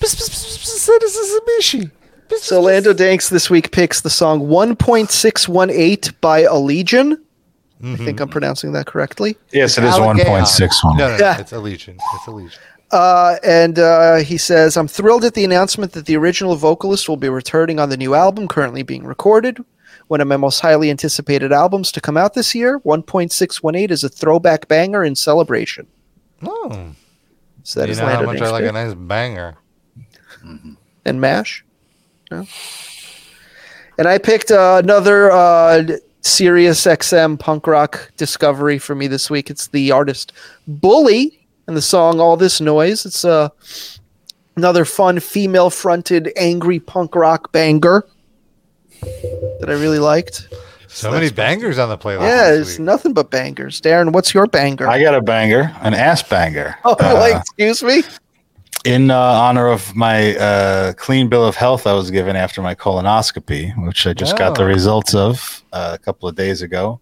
Pss, 0.00 0.14
pss, 0.14 0.28
pss, 0.30 0.58
pss, 0.58 0.78
Send 0.78 1.02
us 1.04 1.16
a 1.16 1.24
submission. 1.26 1.92
Pss, 2.28 2.42
So 2.42 2.60
Lando 2.62 2.92
Danks 2.92 3.28
this 3.28 3.48
week 3.50 3.70
picks 3.70 4.00
the 4.00 4.10
song 4.10 4.40
1.618 4.42 6.20
by 6.20 6.42
Allegaeon. 6.44 7.18
I 7.84 7.94
think 7.96 8.18
I'm 8.20 8.28
pronouncing 8.28 8.72
that 8.72 8.86
correctly. 8.86 9.36
Yes, 9.52 9.78
it 9.78 9.84
is 9.84 9.94
Allegaeon. 9.94 10.04
one 10.06 10.18
point 10.24 10.48
six 10.48 10.82
one. 10.82 10.96
No, 10.96 11.08
no, 11.10 11.16
no. 11.16 11.24
Yeah. 11.24 11.38
It's 11.38 11.52
Allegiant. 11.52 11.98
It's 12.14 12.24
Allegiant. 12.26 12.58
Uh, 12.90 13.36
and 13.44 13.78
uh, 13.78 14.16
he 14.16 14.36
says, 14.36 14.76
I'm 14.76 14.88
thrilled 14.88 15.24
at 15.24 15.34
the 15.34 15.44
announcement 15.44 15.92
that 15.92 16.06
the 16.06 16.16
original 16.16 16.56
vocalist 16.56 17.08
will 17.08 17.18
be 17.18 17.28
returning 17.28 17.78
on 17.78 17.88
the 17.90 17.96
new 17.96 18.14
album 18.14 18.48
currently 18.48 18.82
being 18.82 19.04
recorded. 19.04 19.58
One 20.08 20.20
of 20.20 20.28
my 20.28 20.36
most 20.36 20.60
highly 20.60 20.90
anticipated 20.90 21.52
albums 21.52 21.92
to 21.92 22.00
come 22.00 22.16
out 22.16 22.34
this 22.34 22.54
year, 22.54 22.80
1.618 22.80 23.90
is 23.90 24.04
a 24.04 24.08
throwback 24.08 24.66
banger 24.68 25.04
in 25.04 25.14
celebration. 25.14 25.86
Oh, 26.42 26.92
So 27.62 27.80
that 27.80 27.86
you 27.86 27.92
is 27.92 27.98
know 27.98 28.06
how 28.06 28.22
much 28.22 28.40
I 28.40 28.50
like 28.50 28.64
a 28.64 28.72
nice 28.72 28.94
banger. 28.94 29.56
and 31.04 31.20
MASH. 31.20 31.64
No? 32.30 32.46
And 33.98 34.06
I 34.08 34.18
picked 34.18 34.50
uh, 34.50 34.80
another 34.82 35.30
uh, 35.30 35.82
Sirius 36.22 36.84
XM 36.86 37.38
punk 37.38 37.66
rock 37.66 38.10
discovery 38.16 38.78
for 38.78 38.94
me 38.94 39.08
this 39.08 39.28
week. 39.28 39.50
It's 39.50 39.68
the 39.68 39.90
artist 39.92 40.32
Bully 40.66 41.46
and 41.66 41.76
the 41.76 41.82
song 41.82 42.20
All 42.20 42.36
This 42.36 42.60
Noise. 42.60 43.04
It's 43.04 43.24
uh, 43.24 43.48
another 44.56 44.84
fun 44.84 45.20
female 45.20 45.68
fronted 45.70 46.32
angry 46.36 46.78
punk 46.80 47.14
rock 47.14 47.50
banger 47.52 48.04
that 49.00 49.66
I 49.68 49.72
really 49.72 49.98
liked. 49.98 50.48
So 50.88 51.10
many 51.10 51.30
bangers 51.30 51.78
on 51.78 51.88
the 51.90 51.98
playlist. 51.98 52.22
yeah, 52.22 52.52
it's 52.52 52.78
nothing 52.78 53.12
but 53.12 53.30
bangers. 53.30 53.80
Darren, 53.80 54.12
what's 54.12 54.32
your 54.34 54.46
banger? 54.46 54.88
I 54.88 55.00
got 55.02 55.14
a 55.14 55.20
banger, 55.20 55.74
an 55.82 55.94
ass 55.94 56.22
banger. 56.22 56.76
oh, 56.84 56.96
Uh, 57.00 57.14
like, 57.14 57.36
excuse 57.36 57.82
me? 57.82 58.02
in 58.84 59.10
uh, 59.10 59.18
honor 59.18 59.68
of 59.68 59.94
my 59.94 60.36
uh, 60.36 60.92
clean 60.94 61.28
bill 61.28 61.44
of 61.44 61.56
health 61.56 61.86
I 61.86 61.92
was 61.92 62.10
given 62.10 62.36
after 62.36 62.62
my 62.62 62.74
colonoscopy, 62.74 63.76
which 63.86 64.06
I 64.06 64.12
just 64.14 64.38
got 64.38 64.54
the 64.54 64.62
Oh. 64.62 64.66
results 64.66 65.14
of 65.14 65.62
uh, 65.72 65.90
a 65.94 65.98
couple 65.98 66.28
of 66.28 66.36
days 66.36 66.62
ago. 66.62 67.00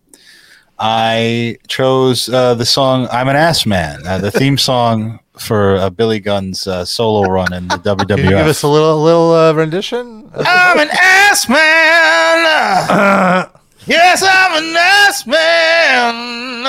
I 0.78 1.56
chose 1.68 2.28
uh, 2.28 2.54
the 2.54 2.66
song 2.66 3.08
"I'm 3.10 3.28
an 3.28 3.36
Ass 3.36 3.66
Man," 3.66 4.06
uh, 4.06 4.18
the 4.18 4.30
theme 4.30 4.58
song 4.70 5.20
for 5.38 5.76
uh, 5.76 5.90
Billy 5.90 6.20
Gunn's 6.20 6.66
uh, 6.66 6.84
solo 6.84 7.22
run 7.30 7.52
in 7.52 7.68
the 7.68 7.76
WWF. 7.76 8.08
Can 8.08 8.18
you 8.18 8.30
give 8.30 8.46
us 8.46 8.62
a 8.62 8.68
little 8.68 9.02
little 9.02 9.32
uh, 9.32 9.52
rendition? 9.52 10.30
I'm 10.34 10.78
an 10.78 10.88
ass 10.92 11.48
man. 11.48 11.58
yes, 13.86 14.22
I'm 14.22 14.62
an 14.64 14.76
ass 14.76 15.26
man. 15.26 16.66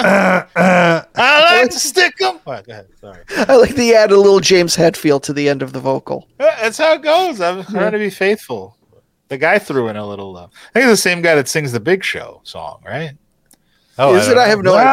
I 0.55 1.61
like 1.61 1.71
to 1.71 1.79
stick 1.79 2.13
'em. 2.21 2.39
All 2.45 2.53
right, 2.53 2.65
go 2.65 2.73
ahead. 2.73 2.87
Sorry. 3.01 3.23
I 3.35 3.55
like 3.55 3.75
that 3.75 3.83
you 3.83 3.95
add 3.95 4.11
a 4.11 4.17
little 4.17 4.39
James 4.39 4.75
Hetfield 4.75 5.23
to 5.23 5.33
the 5.33 5.49
end 5.49 5.61
of 5.61 5.73
the 5.73 5.79
vocal. 5.79 6.27
Yeah, 6.39 6.55
That's 6.61 6.77
how 6.77 6.93
it 6.93 7.01
goes. 7.01 7.41
I'm 7.41 7.63
trying 7.65 7.91
to 7.91 7.97
be 7.99 8.09
faithful. 8.09 8.75
The 9.29 9.37
guy 9.37 9.59
threw 9.59 9.89
in 9.89 9.97
a 9.97 10.07
little. 10.07 10.37
Uh, 10.37 10.43
I 10.43 10.79
think 10.79 10.85
it's 10.85 10.91
the 10.91 10.97
same 10.97 11.21
guy 11.21 11.35
that 11.35 11.49
sings 11.49 11.73
the 11.73 11.81
Big 11.81 12.01
Show 12.03 12.39
song, 12.43 12.81
right? 12.85 13.11
Oh, 13.99 14.15
Is 14.15 14.27
it? 14.27 14.35
don't 14.35 14.43
I 14.43 14.47
have 14.47 14.61
no 14.63 14.75
idea. 14.75 14.85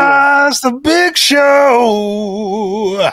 That's 0.44 0.60
the 0.60 0.72
Big 0.72 1.16
Show. 1.16 3.10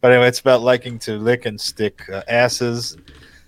But 0.00 0.12
anyway, 0.12 0.28
it's 0.28 0.40
about 0.40 0.62
liking 0.62 0.98
to 1.00 1.18
lick 1.18 1.44
and 1.44 1.60
stick 1.60 2.08
uh, 2.10 2.22
asses. 2.28 2.96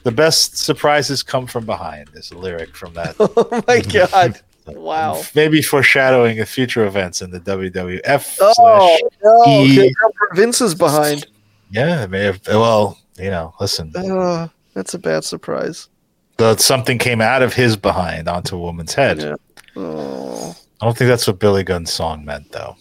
The 0.02 0.12
best 0.12 0.58
surprises 0.58 1.22
come 1.22 1.46
from 1.46 1.64
behind. 1.64 2.10
Is 2.14 2.30
a 2.30 2.36
lyric 2.38 2.76
from 2.76 2.92
that. 2.94 3.16
Oh 3.20 3.62
my 3.66 3.80
god! 3.92 4.40
Wow. 4.66 5.22
Maybe 5.34 5.62
foreshadowing 5.62 6.38
of 6.40 6.48
future 6.48 6.84
events 6.86 7.22
in 7.22 7.30
the 7.30 7.40
WWF. 7.40 8.36
Oh 8.40 8.52
slash 8.54 9.00
no! 9.24 9.44
E. 9.64 9.92
Vince 10.34 10.60
is 10.60 10.74
behind. 10.74 11.26
Yeah, 11.70 12.04
it 12.04 12.10
may 12.10 12.24
have. 12.24 12.40
Well, 12.46 12.98
you 13.18 13.30
know, 13.30 13.54
listen. 13.60 13.92
Uh, 13.96 14.48
that's 14.74 14.92
a 14.94 14.98
bad 14.98 15.24
surprise. 15.24 15.88
The, 16.36 16.56
something 16.56 16.98
came 16.98 17.20
out 17.20 17.42
of 17.42 17.54
his 17.54 17.76
behind 17.76 18.28
onto 18.28 18.56
a 18.56 18.58
woman's 18.58 18.94
head. 18.94 19.18
Yeah. 19.20 19.34
Oh, 19.76 20.54
I 20.82 20.84
don't 20.84 20.98
think 20.98 21.08
that's 21.08 21.28
what 21.28 21.38
Billy 21.38 21.62
Gunn's 21.62 21.92
song 21.92 22.24
meant, 22.24 22.50
though. 22.50 22.76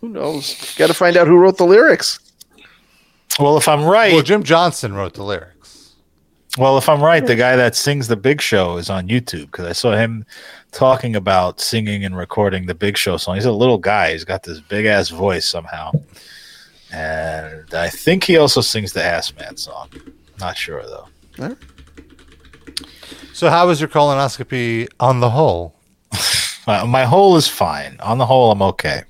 who 0.00 0.08
knows? 0.08 0.74
Got 0.76 0.86
to 0.86 0.94
find 0.94 1.16
out 1.18 1.26
who 1.26 1.36
wrote 1.36 1.58
the 1.58 1.66
lyrics. 1.66 2.18
Well, 3.38 3.58
if 3.58 3.68
I'm 3.68 3.84
right, 3.84 4.14
Well, 4.14 4.22
Jim 4.22 4.42
Johnston 4.42 4.94
wrote 4.94 5.12
the 5.12 5.22
lyrics. 5.22 5.94
well, 6.56 6.78
if 6.78 6.88
I'm 6.88 7.02
right, 7.02 7.24
the 7.26 7.36
guy 7.36 7.54
that 7.56 7.76
sings 7.76 8.08
the 8.08 8.16
Big 8.16 8.40
Show 8.40 8.78
is 8.78 8.88
on 8.88 9.08
YouTube 9.08 9.50
because 9.50 9.66
I 9.66 9.72
saw 9.72 9.92
him 9.94 10.24
talking 10.72 11.14
about 11.14 11.60
singing 11.60 12.06
and 12.06 12.16
recording 12.16 12.64
the 12.64 12.74
Big 12.74 12.96
Show 12.96 13.18
song. 13.18 13.34
He's 13.34 13.44
a 13.44 13.52
little 13.52 13.76
guy. 13.76 14.12
He's 14.12 14.24
got 14.24 14.42
this 14.42 14.60
big 14.60 14.86
ass 14.86 15.10
voice 15.10 15.46
somehow, 15.46 15.92
and 16.90 17.74
I 17.74 17.90
think 17.90 18.24
he 18.24 18.38
also 18.38 18.62
sings 18.62 18.94
the 18.94 19.02
Ass 19.04 19.34
Man 19.36 19.58
song. 19.58 19.90
Not 20.40 20.56
sure 20.56 20.82
though. 20.82 21.54
So, 23.34 23.50
how 23.50 23.66
was 23.66 23.78
your 23.80 23.88
colonoscopy 23.90 24.88
on 24.98 25.20
the 25.20 25.28
whole? 25.30 25.74
My, 26.66 26.84
my 26.84 27.04
hole 27.04 27.36
is 27.36 27.46
fine. 27.46 27.96
On 28.00 28.18
the 28.18 28.26
whole, 28.26 28.50
I'm 28.50 28.62
okay. 28.62 29.02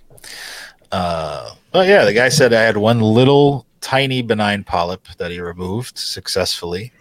Uh, 0.92 1.54
but 1.72 1.88
yeah, 1.88 2.04
the 2.04 2.12
guy 2.12 2.28
said 2.28 2.52
I 2.52 2.62
had 2.62 2.76
one 2.76 3.00
little 3.00 3.66
tiny 3.80 4.22
benign 4.22 4.64
polyp 4.64 5.06
that 5.18 5.30
he 5.30 5.40
removed 5.40 5.98
successfully. 5.98 6.92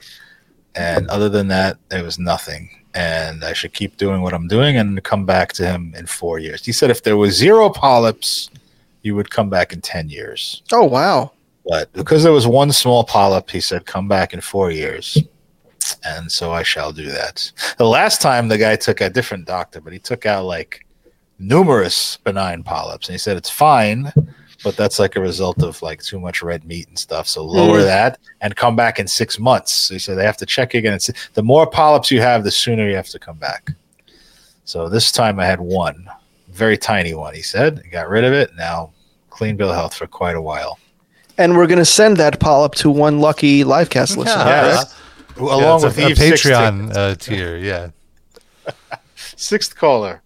And 0.75 1.07
other 1.07 1.29
than 1.29 1.47
that, 1.49 1.77
there 1.89 2.03
was 2.03 2.19
nothing. 2.19 2.69
And 2.93 3.43
I 3.43 3.53
should 3.53 3.73
keep 3.73 3.97
doing 3.97 4.21
what 4.21 4.33
I'm 4.33 4.47
doing 4.47 4.77
and 4.77 5.03
come 5.03 5.25
back 5.25 5.53
to 5.53 5.67
him 5.67 5.93
in 5.97 6.05
four 6.05 6.39
years. 6.39 6.65
He 6.65 6.71
said 6.71 6.89
if 6.89 7.03
there 7.03 7.17
was 7.17 7.35
zero 7.35 7.69
polyps, 7.69 8.49
you 9.01 9.15
would 9.15 9.29
come 9.29 9.49
back 9.49 9.73
in 9.73 9.81
10 9.81 10.09
years. 10.09 10.63
Oh 10.71 10.83
wow! 10.85 11.31
But 11.65 11.91
because 11.93 12.23
there 12.23 12.31
was 12.31 12.47
one 12.47 12.71
small 12.71 13.03
polyp, 13.03 13.49
he 13.49 13.59
said, 13.59 13.85
come 13.85 14.07
back 14.07 14.33
in 14.33 14.41
four 14.41 14.71
years. 14.71 15.17
And 16.03 16.31
so 16.31 16.51
I 16.51 16.63
shall 16.63 16.91
do 16.91 17.05
that. 17.11 17.51
The 17.77 17.85
last 17.87 18.21
time 18.21 18.47
the 18.47 18.57
guy 18.57 18.75
took 18.75 19.01
a 19.01 19.09
different 19.09 19.45
doctor, 19.45 19.81
but 19.81 19.93
he 19.93 19.99
took 19.99 20.25
out 20.25 20.45
like 20.45 20.85
numerous 21.39 22.17
benign 22.17 22.63
polyps. 22.63 23.07
And 23.07 23.13
he 23.13 23.17
said, 23.19 23.37
it's 23.37 23.49
fine, 23.49 24.11
but 24.63 24.75
that's 24.77 24.99
like 24.99 25.15
a 25.15 25.21
result 25.21 25.61
of 25.63 25.81
like 25.81 26.01
too 26.01 26.19
much 26.19 26.41
red 26.41 26.65
meat 26.65 26.87
and 26.87 26.97
stuff. 26.97 27.27
So 27.27 27.43
lower 27.43 27.79
Mm. 27.79 27.85
that 27.85 28.19
and 28.41 28.55
come 28.55 28.75
back 28.75 28.99
in 28.99 29.07
six 29.07 29.37
months. 29.39 29.73
So 29.73 29.93
he 29.95 29.99
said 29.99 30.17
they 30.17 30.25
have 30.25 30.37
to 30.37 30.45
check 30.45 30.73
again. 30.73 30.93
It's, 30.93 31.11
the 31.33 31.43
more 31.43 31.67
polyps 31.67 32.09
you 32.11 32.21
have, 32.21 32.43
the 32.43 32.51
sooner 32.51 32.87
you 32.89 32.95
have 32.95 33.09
to 33.09 33.19
come 33.19 33.37
back. 33.37 33.71
So 34.63 34.89
this 34.89 35.11
time 35.11 35.39
I 35.39 35.45
had 35.45 35.59
one, 35.59 36.07
very 36.49 36.77
tiny 36.77 37.13
one, 37.13 37.35
he 37.35 37.41
said. 37.41 37.81
He 37.83 37.89
got 37.89 38.09
rid 38.09 38.23
of 38.23 38.33
it. 38.33 38.55
Now 38.55 38.91
clean 39.29 39.57
bill 39.57 39.69
of 39.69 39.75
health 39.75 39.93
for 39.93 40.07
quite 40.07 40.35
a 40.37 40.41
while. 40.41 40.79
And 41.37 41.57
we're 41.57 41.67
gonna 41.67 41.83
send 41.83 42.15
that 42.17 42.39
polyp 42.39 42.75
to 42.75 42.89
one 42.89 43.19
lucky 43.19 43.65
livecast 43.65 44.15
listener. 44.15 44.45
Yeah. 44.45 44.83
Correct? 45.35 45.51
Along 45.53 45.79
Yeah, 45.81 45.85
with 45.87 45.97
a, 45.97 46.05
a 46.07 46.09
Patreon 46.11 46.95
uh, 46.95 47.15
tier. 47.15 47.57
Yeah. 47.57 47.89
Sixth 49.15 49.75
caller 49.75 50.21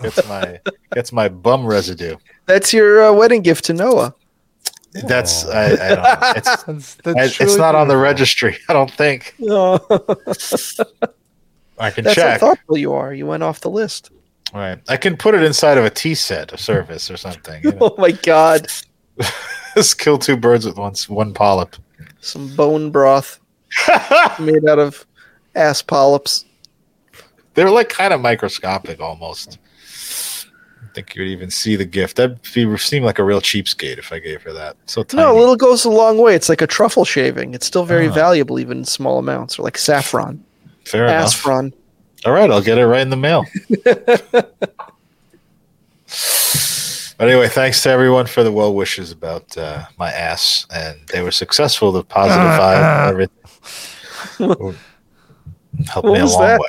gets 0.00 0.26
my 0.28 0.60
gets 0.94 1.12
my 1.12 1.28
bum 1.28 1.66
residue. 1.66 2.16
That's 2.46 2.72
your 2.72 3.04
uh, 3.04 3.12
wedding 3.12 3.42
gift 3.42 3.64
to 3.66 3.72
Noah. 3.74 4.14
That's 5.06 5.46
I, 5.46 5.64
I 5.64 5.68
don't 5.68 6.02
know. 6.02 6.32
It's 6.36 6.64
That's, 6.64 6.94
that's 6.96 7.40
I- 7.40 7.44
it's 7.44 7.56
not 7.56 7.74
on 7.74 7.88
the 7.88 7.96
registry. 7.96 8.56
I 8.68 8.72
don't 8.72 8.90
think 8.90 9.34
That's 9.38 10.80
I 11.78 11.90
can 11.90 12.04
how 12.04 12.12
check. 12.12 12.40
thoughtful 12.40 12.76
you 12.78 12.92
are. 12.92 13.12
You 13.12 13.26
went 13.26 13.42
off 13.42 13.60
the 13.60 13.70
list. 13.70 14.10
Right, 14.54 14.78
I 14.88 14.98
can 14.98 15.16
put 15.16 15.34
it 15.34 15.42
inside 15.42 15.78
of 15.78 15.84
a 15.86 15.90
tea 15.90 16.14
set 16.14 16.52
a 16.52 16.58
service 16.58 17.10
or 17.10 17.16
something. 17.16 17.62
You 17.64 17.72
know? 17.72 17.78
Oh 17.80 17.94
my 17.96 18.10
god! 18.12 18.66
Just 19.74 19.98
kill 19.98 20.18
two 20.18 20.36
birds 20.36 20.66
with 20.66 20.76
one 20.76 20.94
one 21.08 21.32
polyp. 21.32 21.74
Some 22.20 22.54
bone 22.54 22.90
broth 22.90 23.40
made 24.40 24.66
out 24.68 24.78
of 24.78 25.06
ass 25.54 25.82
polyps. 25.82 26.44
They're 27.54 27.70
like 27.70 27.88
kind 27.88 28.12
of 28.14 28.20
microscopic 28.20 29.00
almost. 29.00 29.58
I 29.84 30.94
think 30.94 31.14
you 31.14 31.22
would 31.22 31.28
even 31.30 31.50
see 31.50 31.76
the 31.76 31.84
gift. 31.86 32.16
That'd 32.16 32.40
be, 32.54 32.76
seem 32.76 33.02
like 33.02 33.18
a 33.18 33.24
real 33.24 33.40
cheapskate 33.40 33.98
if 33.98 34.12
I 34.12 34.18
gave 34.18 34.42
her 34.42 34.52
that. 34.52 34.76
So 34.86 35.02
tiny. 35.02 35.22
No, 35.22 35.36
a 35.36 35.38
little 35.38 35.56
goes 35.56 35.84
a 35.86 35.90
long 35.90 36.18
way. 36.18 36.34
It's 36.34 36.48
like 36.50 36.60
a 36.62 36.66
truffle 36.66 37.04
shaving. 37.06 37.54
It's 37.54 37.66
still 37.66 37.84
very 37.84 38.08
Ah. 38.08 38.12
valuable, 38.12 38.58
even 38.58 38.78
in 38.78 38.84
small 38.84 39.18
amounts, 39.18 39.58
or 39.58 39.62
like 39.62 39.78
saffron, 39.78 40.42
Fair 40.84 41.06
enough. 41.06 41.30
saffron. 41.30 41.72
All 42.26 42.32
right, 42.32 42.50
I'll 42.50 42.60
get 42.62 42.78
it 42.78 42.86
right 42.86 43.00
in 43.00 43.10
the 43.10 43.16
mail. 43.16 43.44
but 47.18 47.28
anyway, 47.30 47.48
thanks 47.48 47.82
to 47.82 47.90
everyone 47.90 48.26
for 48.26 48.42
the 48.42 48.52
well 48.52 48.74
wishes 48.74 49.10
about 49.12 49.56
uh, 49.56 49.84
my 49.98 50.10
ass, 50.10 50.66
and 50.74 50.98
they 51.12 51.22
were 51.22 51.30
successful. 51.30 51.92
The 51.92 52.04
positive 52.04 52.46
vibe, 52.46 53.08
everything 53.08 53.36
helped 54.38 54.78
What 55.94 56.04
me 56.04 56.18
a 56.20 56.26
long 56.26 56.40
that? 56.40 56.60
way. 56.60 56.66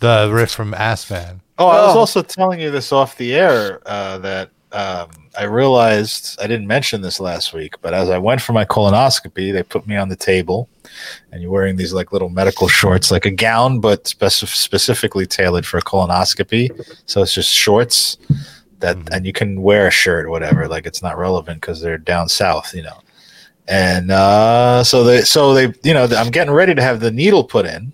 The 0.00 0.30
riff 0.32 0.50
from 0.50 0.74
Ass 0.74 1.08
Man. 1.10 1.40
Oh, 1.58 1.68
I 1.68 1.86
was 1.86 1.96
Oh. 1.96 2.00
also 2.00 2.22
telling 2.22 2.60
you 2.60 2.70
this 2.70 2.92
off 2.92 3.16
the 3.16 3.34
air 3.34 3.80
uh, 3.86 4.18
that 4.18 4.50
um, 4.72 5.08
I 5.38 5.44
realized 5.44 6.38
I 6.40 6.46
didn't 6.46 6.66
mention 6.66 7.02
this 7.02 7.20
last 7.20 7.52
week, 7.52 7.74
but 7.82 7.92
as 7.94 8.08
I 8.10 8.18
went 8.18 8.40
for 8.40 8.52
my 8.52 8.64
colonoscopy, 8.64 9.52
they 9.52 9.62
put 9.62 9.86
me 9.86 9.96
on 9.96 10.08
the 10.08 10.16
table, 10.16 10.68
and 11.30 11.42
you're 11.42 11.50
wearing 11.50 11.76
these 11.76 11.92
like 11.92 12.10
little 12.12 12.30
medical 12.30 12.68
shorts, 12.68 13.10
like 13.10 13.26
a 13.26 13.30
gown, 13.30 13.80
but 13.80 14.08
spec- 14.08 14.30
specifically 14.32 15.26
tailored 15.26 15.66
for 15.66 15.76
a 15.78 15.82
colonoscopy. 15.82 16.70
So 17.06 17.22
it's 17.22 17.34
just 17.34 17.50
shorts 17.52 18.16
that, 18.80 18.96
and 19.12 19.24
you 19.26 19.32
can 19.32 19.60
wear 19.62 19.86
a 19.86 19.90
shirt 19.90 20.28
whatever. 20.30 20.66
Like 20.66 20.86
it's 20.86 21.02
not 21.02 21.18
relevant 21.18 21.60
because 21.60 21.80
they're 21.80 21.98
down 21.98 22.28
south, 22.28 22.74
you 22.74 22.82
know. 22.82 22.98
And 23.68 24.10
uh, 24.10 24.82
so 24.84 25.04
they, 25.04 25.22
so 25.22 25.54
they, 25.54 25.72
you 25.84 25.94
know, 25.94 26.04
I'm 26.04 26.30
getting 26.30 26.52
ready 26.52 26.74
to 26.74 26.82
have 26.82 27.00
the 27.00 27.10
needle 27.10 27.44
put 27.44 27.64
in 27.66 27.92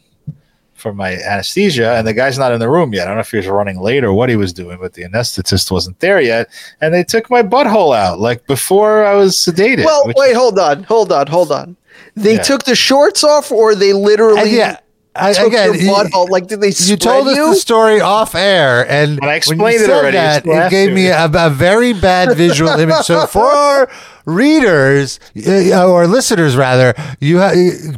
for 0.74 0.94
my 0.94 1.14
anesthesia, 1.14 1.94
and 1.96 2.06
the 2.06 2.14
guy's 2.14 2.38
not 2.38 2.52
in 2.52 2.60
the 2.60 2.68
room 2.70 2.94
yet. 2.94 3.02
I 3.02 3.06
don't 3.06 3.16
know 3.16 3.20
if 3.22 3.30
he 3.32 3.36
was 3.36 3.48
running 3.48 3.80
late 3.80 4.04
or 4.04 4.12
what 4.12 4.28
he 4.28 4.36
was 4.36 4.52
doing, 4.52 4.78
but 4.80 4.94
the 4.94 5.02
anesthetist 5.02 5.70
wasn't 5.70 5.98
there 6.00 6.20
yet. 6.20 6.48
And 6.80 6.94
they 6.94 7.02
took 7.04 7.28
my 7.30 7.42
butthole 7.42 7.94
out 7.96 8.20
like 8.20 8.46
before 8.46 9.04
I 9.04 9.14
was 9.14 9.34
sedated. 9.36 9.84
Well, 9.84 10.06
which- 10.06 10.16
wait, 10.16 10.34
hold 10.36 10.58
on, 10.58 10.84
hold 10.84 11.10
on, 11.12 11.26
hold 11.26 11.50
on. 11.52 11.76
They 12.14 12.34
Yeah. 12.36 12.42
took 12.42 12.64
the 12.64 12.76
shorts 12.76 13.24
off, 13.24 13.50
or 13.52 13.74
they 13.74 13.92
literally 13.92 14.40
And 14.40 14.50
yeah, 14.50 14.76
I, 15.16 15.32
took 15.32 15.48
again, 15.48 15.74
your 15.74 15.92
butthole. 15.94 16.28
Like, 16.28 16.46
did 16.46 16.60
they 16.60 16.68
you 16.68 16.72
spread 16.72 17.00
told 17.00 17.26
us 17.28 17.36
you? 17.36 17.50
the 17.50 17.56
story 17.56 18.00
off 18.00 18.36
air, 18.36 18.82
and 18.88 19.12
And 19.18 19.24
I 19.24 19.26
when 19.26 19.36
explained 19.36 19.60
you 19.60 19.68
it 19.84 19.86
said 19.86 19.90
already, 19.90 20.16
That, 20.16 20.36
it's 20.38 20.46
last 20.46 20.66
it 20.66 20.70
gave 20.70 20.92
me 20.92 21.08
a, 21.08 21.24
a 21.24 21.50
very 21.50 21.92
bad 21.92 22.36
visual 22.36 22.70
image. 22.70 23.04
So 23.04 23.26
for 23.26 23.42
our 23.50 23.90
readers 24.28 25.18
uh, 25.46 25.86
or 25.90 26.06
listeners, 26.06 26.56
rather, 26.56 26.94
you 27.20 27.38
ha- 27.38 27.52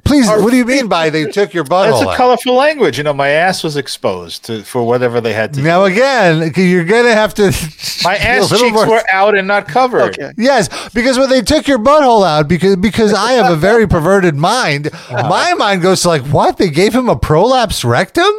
please. 0.04 0.28
what 0.28 0.50
do 0.50 0.56
you 0.56 0.64
mean 0.64 0.88
by 0.88 1.10
they 1.10 1.26
took 1.26 1.52
your 1.52 1.64
butthole 1.64 1.90
That's 1.90 2.02
a 2.06 2.08
out? 2.10 2.16
colorful 2.16 2.54
language. 2.54 2.98
You 2.98 3.04
know, 3.04 3.12
my 3.12 3.28
ass 3.28 3.62
was 3.64 3.76
exposed 3.76 4.44
to 4.46 4.62
for 4.62 4.82
whatever 4.84 5.20
they 5.20 5.32
had 5.32 5.54
to. 5.54 5.62
Now 5.62 5.84
again, 5.84 6.52
you're 6.56 6.84
gonna 6.84 7.12
have 7.14 7.34
to. 7.34 7.44
my 8.04 8.16
ass 8.30 8.48
cheeks 8.50 8.72
more- 8.72 8.88
were 8.88 9.02
out 9.12 9.36
and 9.36 9.46
not 9.48 9.68
covered. 9.68 10.18
Okay. 10.18 10.32
Yes, 10.36 10.68
because 10.90 11.18
when 11.18 11.28
they 11.28 11.42
took 11.42 11.66
your 11.68 11.78
butthole 11.78 12.26
out, 12.26 12.48
because 12.48 12.76
because 12.76 13.12
I 13.12 13.32
have 13.32 13.50
a 13.52 13.56
very 13.56 13.86
perverted 13.96 14.36
mind, 14.36 14.86
Uh-huh. 14.88 15.28
my 15.28 15.54
mind 15.54 15.82
goes 15.82 16.02
to 16.02 16.08
like, 16.08 16.22
what? 16.22 16.56
They 16.56 16.70
gave 16.70 16.94
him 16.94 17.08
a 17.08 17.16
prolapse 17.16 17.84
rectum? 17.84 18.30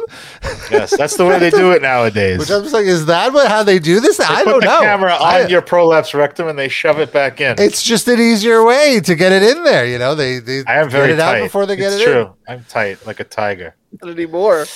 Yes, 0.70 0.96
that's 0.96 1.16
the 1.16 1.24
way 1.26 1.38
they 1.38 1.50
do 1.50 1.72
it 1.72 1.82
nowadays. 1.82 2.38
Which 2.38 2.50
I 2.50 2.58
was 2.58 2.72
like, 2.72 2.86
is 2.86 3.06
that 3.06 3.32
what 3.32 3.48
how 3.48 3.62
they 3.62 3.78
do 3.78 4.00
this? 4.00 4.16
They 4.16 4.24
I 4.24 4.42
put 4.44 4.50
don't 4.50 4.60
the 4.60 4.66
know. 4.66 4.80
camera 4.80 5.12
on 5.12 5.20
I- 5.20 5.46
your 5.46 5.62
prolapse 5.62 6.14
rectum 6.14 6.48
and 6.48 6.58
they 6.58 6.68
shove 6.68 6.98
it 6.98 7.12
back 7.12 7.40
in. 7.40 7.56
it's 7.58 7.81
just 7.84 8.08
an 8.08 8.20
easier 8.20 8.64
way 8.64 9.00
to 9.00 9.14
get 9.14 9.32
it 9.32 9.42
in 9.42 9.64
there. 9.64 9.86
You 9.86 9.98
know, 9.98 10.14
they 10.14 10.38
they 10.38 10.64
I 10.66 10.76
am 10.80 10.90
very 10.90 11.08
get 11.08 11.14
it 11.14 11.22
tight 11.22 11.38
out 11.40 11.42
before 11.44 11.66
they 11.66 11.76
get 11.76 11.92
it's 11.92 12.02
it 12.02 12.04
true. 12.04 12.20
in. 12.22 12.30
I'm 12.48 12.64
tight 12.64 13.04
like 13.06 13.20
a 13.20 13.24
tiger. 13.24 13.74
Not 14.00 14.10
anymore. 14.12 14.66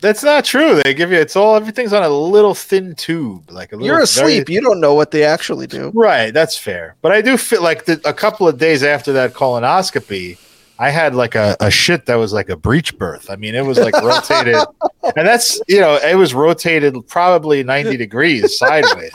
That's 0.00 0.22
not 0.22 0.46
true. 0.46 0.80
They 0.82 0.94
give 0.94 1.10
you 1.12 1.18
it's 1.18 1.36
all 1.36 1.56
everything's 1.56 1.92
on 1.92 2.02
a 2.02 2.08
little 2.08 2.54
thin 2.54 2.94
tube, 2.94 3.50
like 3.50 3.72
a 3.72 3.76
little. 3.76 3.86
You're 3.86 3.96
very- 3.96 4.04
asleep. 4.04 4.48
You 4.48 4.62
don't 4.62 4.80
know 4.80 4.94
what 4.94 5.10
they 5.10 5.24
actually 5.24 5.66
do. 5.66 5.90
Right, 5.94 6.32
that's 6.32 6.56
fair. 6.56 6.96
But 7.02 7.12
I 7.12 7.20
do 7.20 7.36
feel 7.36 7.62
like 7.62 7.84
the, 7.84 8.00
a 8.06 8.14
couple 8.14 8.48
of 8.48 8.56
days 8.58 8.82
after 8.82 9.12
that 9.12 9.34
colonoscopy, 9.34 10.38
I 10.78 10.88
had 10.88 11.14
like 11.14 11.34
a, 11.34 11.54
a 11.60 11.70
shit 11.70 12.06
that 12.06 12.14
was 12.14 12.32
like 12.32 12.48
a 12.48 12.56
breech 12.56 12.96
birth. 12.96 13.28
I 13.28 13.36
mean, 13.36 13.54
it 13.54 13.64
was 13.66 13.78
like 13.78 13.94
rotated, 14.00 14.56
and 15.16 15.26
that's 15.28 15.60
you 15.68 15.80
know, 15.80 15.96
it 16.02 16.16
was 16.16 16.32
rotated 16.32 16.96
probably 17.06 17.62
ninety 17.62 17.96
degrees 18.06 18.56
sideways. 18.56 19.12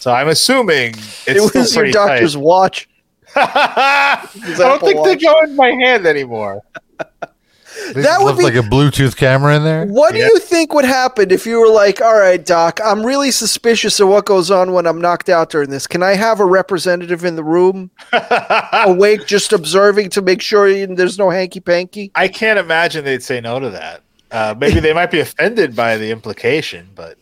So 0.00 0.12
I'm 0.12 0.28
assuming 0.28 0.94
it's 0.94 1.28
it 1.28 1.42
still 1.42 1.60
was 1.62 1.76
your 1.76 1.90
doctor's 1.90 2.34
tight. 2.34 2.40
watch. 2.42 2.88
I 3.36 4.26
don't 4.58 4.80
think 4.80 5.04
they 5.04 5.14
Watch. 5.14 5.22
go 5.22 5.42
in 5.42 5.54
my 5.56 5.68
hand 5.70 6.06
anymore. 6.06 6.62
That 7.94 8.18
would 8.18 8.26
looks 8.26 8.38
be 8.38 8.44
like 8.44 8.54
a 8.54 8.68
Bluetooth 8.68 9.16
camera 9.16 9.56
in 9.56 9.64
there. 9.64 9.86
What 9.86 10.12
do 10.12 10.18
you 10.18 10.38
think 10.38 10.74
would 10.74 10.84
happen 10.84 11.30
if 11.30 11.46
you 11.46 11.60
were 11.60 11.68
like, 11.68 12.00
all 12.00 12.18
right, 12.18 12.44
Doc, 12.44 12.80
I'm 12.84 13.04
really 13.04 13.30
suspicious 13.30 14.00
of 14.00 14.08
what 14.08 14.26
goes 14.26 14.50
on 14.50 14.72
when 14.72 14.86
I'm 14.86 15.00
knocked 15.00 15.28
out 15.28 15.50
during 15.50 15.70
this. 15.70 15.86
Can 15.86 16.02
I 16.02 16.14
have 16.14 16.40
a 16.40 16.44
representative 16.44 17.24
in 17.24 17.36
the 17.36 17.44
room 17.44 17.90
awake, 18.72 19.26
just 19.26 19.52
observing 19.52 20.10
to 20.10 20.22
make 20.22 20.42
sure 20.42 20.86
there's 20.86 21.18
no 21.18 21.30
hanky 21.30 21.60
panky? 21.60 22.10
I 22.14 22.28
can't 22.28 22.58
imagine 22.58 23.04
they'd 23.04 23.22
say 23.22 23.40
no 23.40 23.60
to 23.60 23.70
that. 23.70 24.02
Uh, 24.30 24.54
maybe 24.58 24.80
they 24.80 24.92
might 24.92 25.10
be 25.10 25.20
offended 25.20 25.74
by 25.76 25.96
the 25.96 26.10
implication, 26.10 26.88
but 26.94 27.16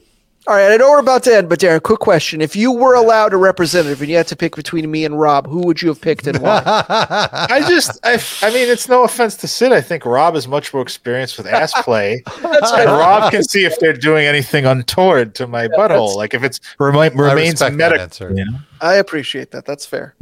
All 0.49 0.55
right, 0.55 0.73
I 0.73 0.79
know 0.79 0.93
we're 0.93 1.01
about 1.01 1.25
to 1.25 1.37
end, 1.37 1.51
but 1.51 1.61
Darren, 1.61 1.83
quick 1.83 1.99
question. 1.99 2.41
If 2.41 2.57
you 2.57 2.73
were 2.73 2.95
allowed 2.95 3.35
a 3.35 3.37
representative 3.37 4.01
and 4.01 4.09
you 4.09 4.17
had 4.17 4.29
to 4.29 4.37
pick 4.37 4.57
between 4.57 4.91
me 4.91 5.05
and 5.05 5.21
Rob, 5.21 5.47
who 5.47 5.59
would 5.67 5.83
you 5.83 5.89
have 5.89 6.01
picked 6.01 6.27
and 6.27 6.39
why? 6.39 6.63
I 6.65 7.61
just, 7.69 8.01
I, 8.03 8.15
I 8.41 8.51
mean, 8.51 8.67
it's 8.67 8.89
no 8.89 9.05
offense 9.05 9.37
to 9.37 9.47
Sid. 9.47 9.73
I 9.73 9.83
think 9.83 10.07
Rob 10.07 10.37
is 10.37 10.49
much 10.49 10.73
more 10.73 10.81
experienced 10.81 11.37
with 11.37 11.47
ass 11.47 11.75
play, 11.83 12.23
That's 12.41 12.73
and 12.73 12.87
right. 12.87 12.87
Rob 12.87 13.31
can 13.31 13.45
see 13.45 13.67
if 13.67 13.79
they're 13.79 13.93
doing 13.93 14.25
anything 14.25 14.65
untoward 14.65 15.35
to 15.35 15.47
my 15.47 15.69
butthole, 15.69 16.17
like 16.17 16.33
if 16.33 16.43
it's 16.43 16.61
remi- 16.81 17.15
remains 17.15 17.61
respect 17.61 17.77
that 17.77 17.77
medical. 17.77 18.03
answer. 18.03 18.33
You 18.35 18.47
know? 18.47 18.59
I 18.81 18.95
appreciate 18.95 19.51
that. 19.51 19.67
That's 19.67 19.85
fair. 19.85 20.15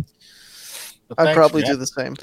But 1.07 1.21
I'd 1.21 1.37
probably 1.37 1.63
do 1.63 1.77
the 1.77 1.87
same. 1.87 2.17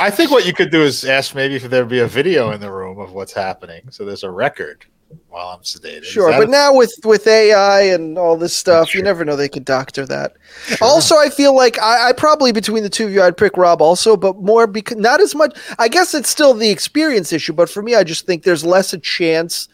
I 0.00 0.10
think 0.10 0.32
what 0.32 0.44
you 0.44 0.54
could 0.54 0.72
do 0.72 0.82
is 0.82 1.04
ask 1.04 1.36
maybe 1.36 1.54
if 1.54 1.62
there'd 1.62 1.88
be 1.88 2.00
a 2.00 2.08
video 2.08 2.50
in 2.50 2.60
the 2.60 2.72
room 2.72 2.98
of 2.98 3.12
what's 3.12 3.32
happening, 3.32 3.92
so 3.92 4.04
there's 4.04 4.24
a 4.24 4.30
record 4.32 4.86
while 5.28 5.48
I'm 5.48 5.60
sedated. 5.62 6.04
Sure, 6.04 6.30
but 6.30 6.48
a- 6.48 6.50
now 6.50 6.74
with 6.74 6.92
with 7.04 7.26
AI 7.26 7.82
and 7.82 8.16
all 8.18 8.36
this 8.36 8.54
stuff, 8.56 8.94
you 8.94 9.02
never 9.02 9.24
know 9.24 9.36
they 9.36 9.48
could 9.48 9.64
doctor 9.64 10.06
that. 10.06 10.34
Also, 10.80 11.16
I 11.16 11.28
feel 11.28 11.54
like 11.54 11.78
I, 11.80 12.08
I 12.08 12.12
probably 12.12 12.52
between 12.52 12.82
the 12.82 12.88
two 12.90 13.06
of 13.06 13.12
you, 13.12 13.22
I'd 13.22 13.36
pick 13.36 13.56
Rob 13.56 13.82
also, 13.82 14.16
but 14.16 14.36
more 14.40 14.66
because 14.66 14.98
not 14.98 15.20
as 15.20 15.34
much. 15.34 15.56
I 15.78 15.88
guess 15.88 16.14
it's 16.14 16.28
still 16.28 16.54
the 16.54 16.70
experience 16.70 17.32
issue, 17.32 17.52
but 17.52 17.68
for 17.68 17.82
me, 17.82 17.94
I 17.94 18.04
just 18.04 18.26
think 18.26 18.42
there's 18.44 18.64
less 18.64 18.92
a 18.92 18.98
chance 18.98 19.68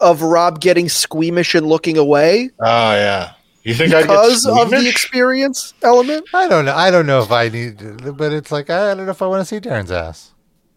of 0.00 0.22
Rob 0.22 0.60
getting 0.60 0.88
squeamish 0.88 1.54
and 1.54 1.66
looking 1.66 1.98
away 1.98 2.48
oh 2.60 2.92
yeah, 2.94 3.32
you 3.64 3.74
think 3.74 3.92
I'd 3.92 4.06
get 4.06 4.08
because 4.08 4.46
of 4.46 4.70
the 4.70 4.88
experience 4.88 5.74
element. 5.82 6.26
I 6.32 6.48
don't 6.48 6.64
know. 6.64 6.74
I 6.74 6.90
don't 6.90 7.06
know 7.06 7.20
if 7.20 7.30
I 7.30 7.48
need, 7.50 8.16
but 8.16 8.32
it's 8.32 8.50
like 8.50 8.70
I 8.70 8.94
don't 8.94 9.04
know 9.04 9.10
if 9.10 9.20
I 9.20 9.26
want 9.26 9.40
to 9.40 9.44
see 9.44 9.60
Darren's 9.60 9.90
ass. 9.90 10.32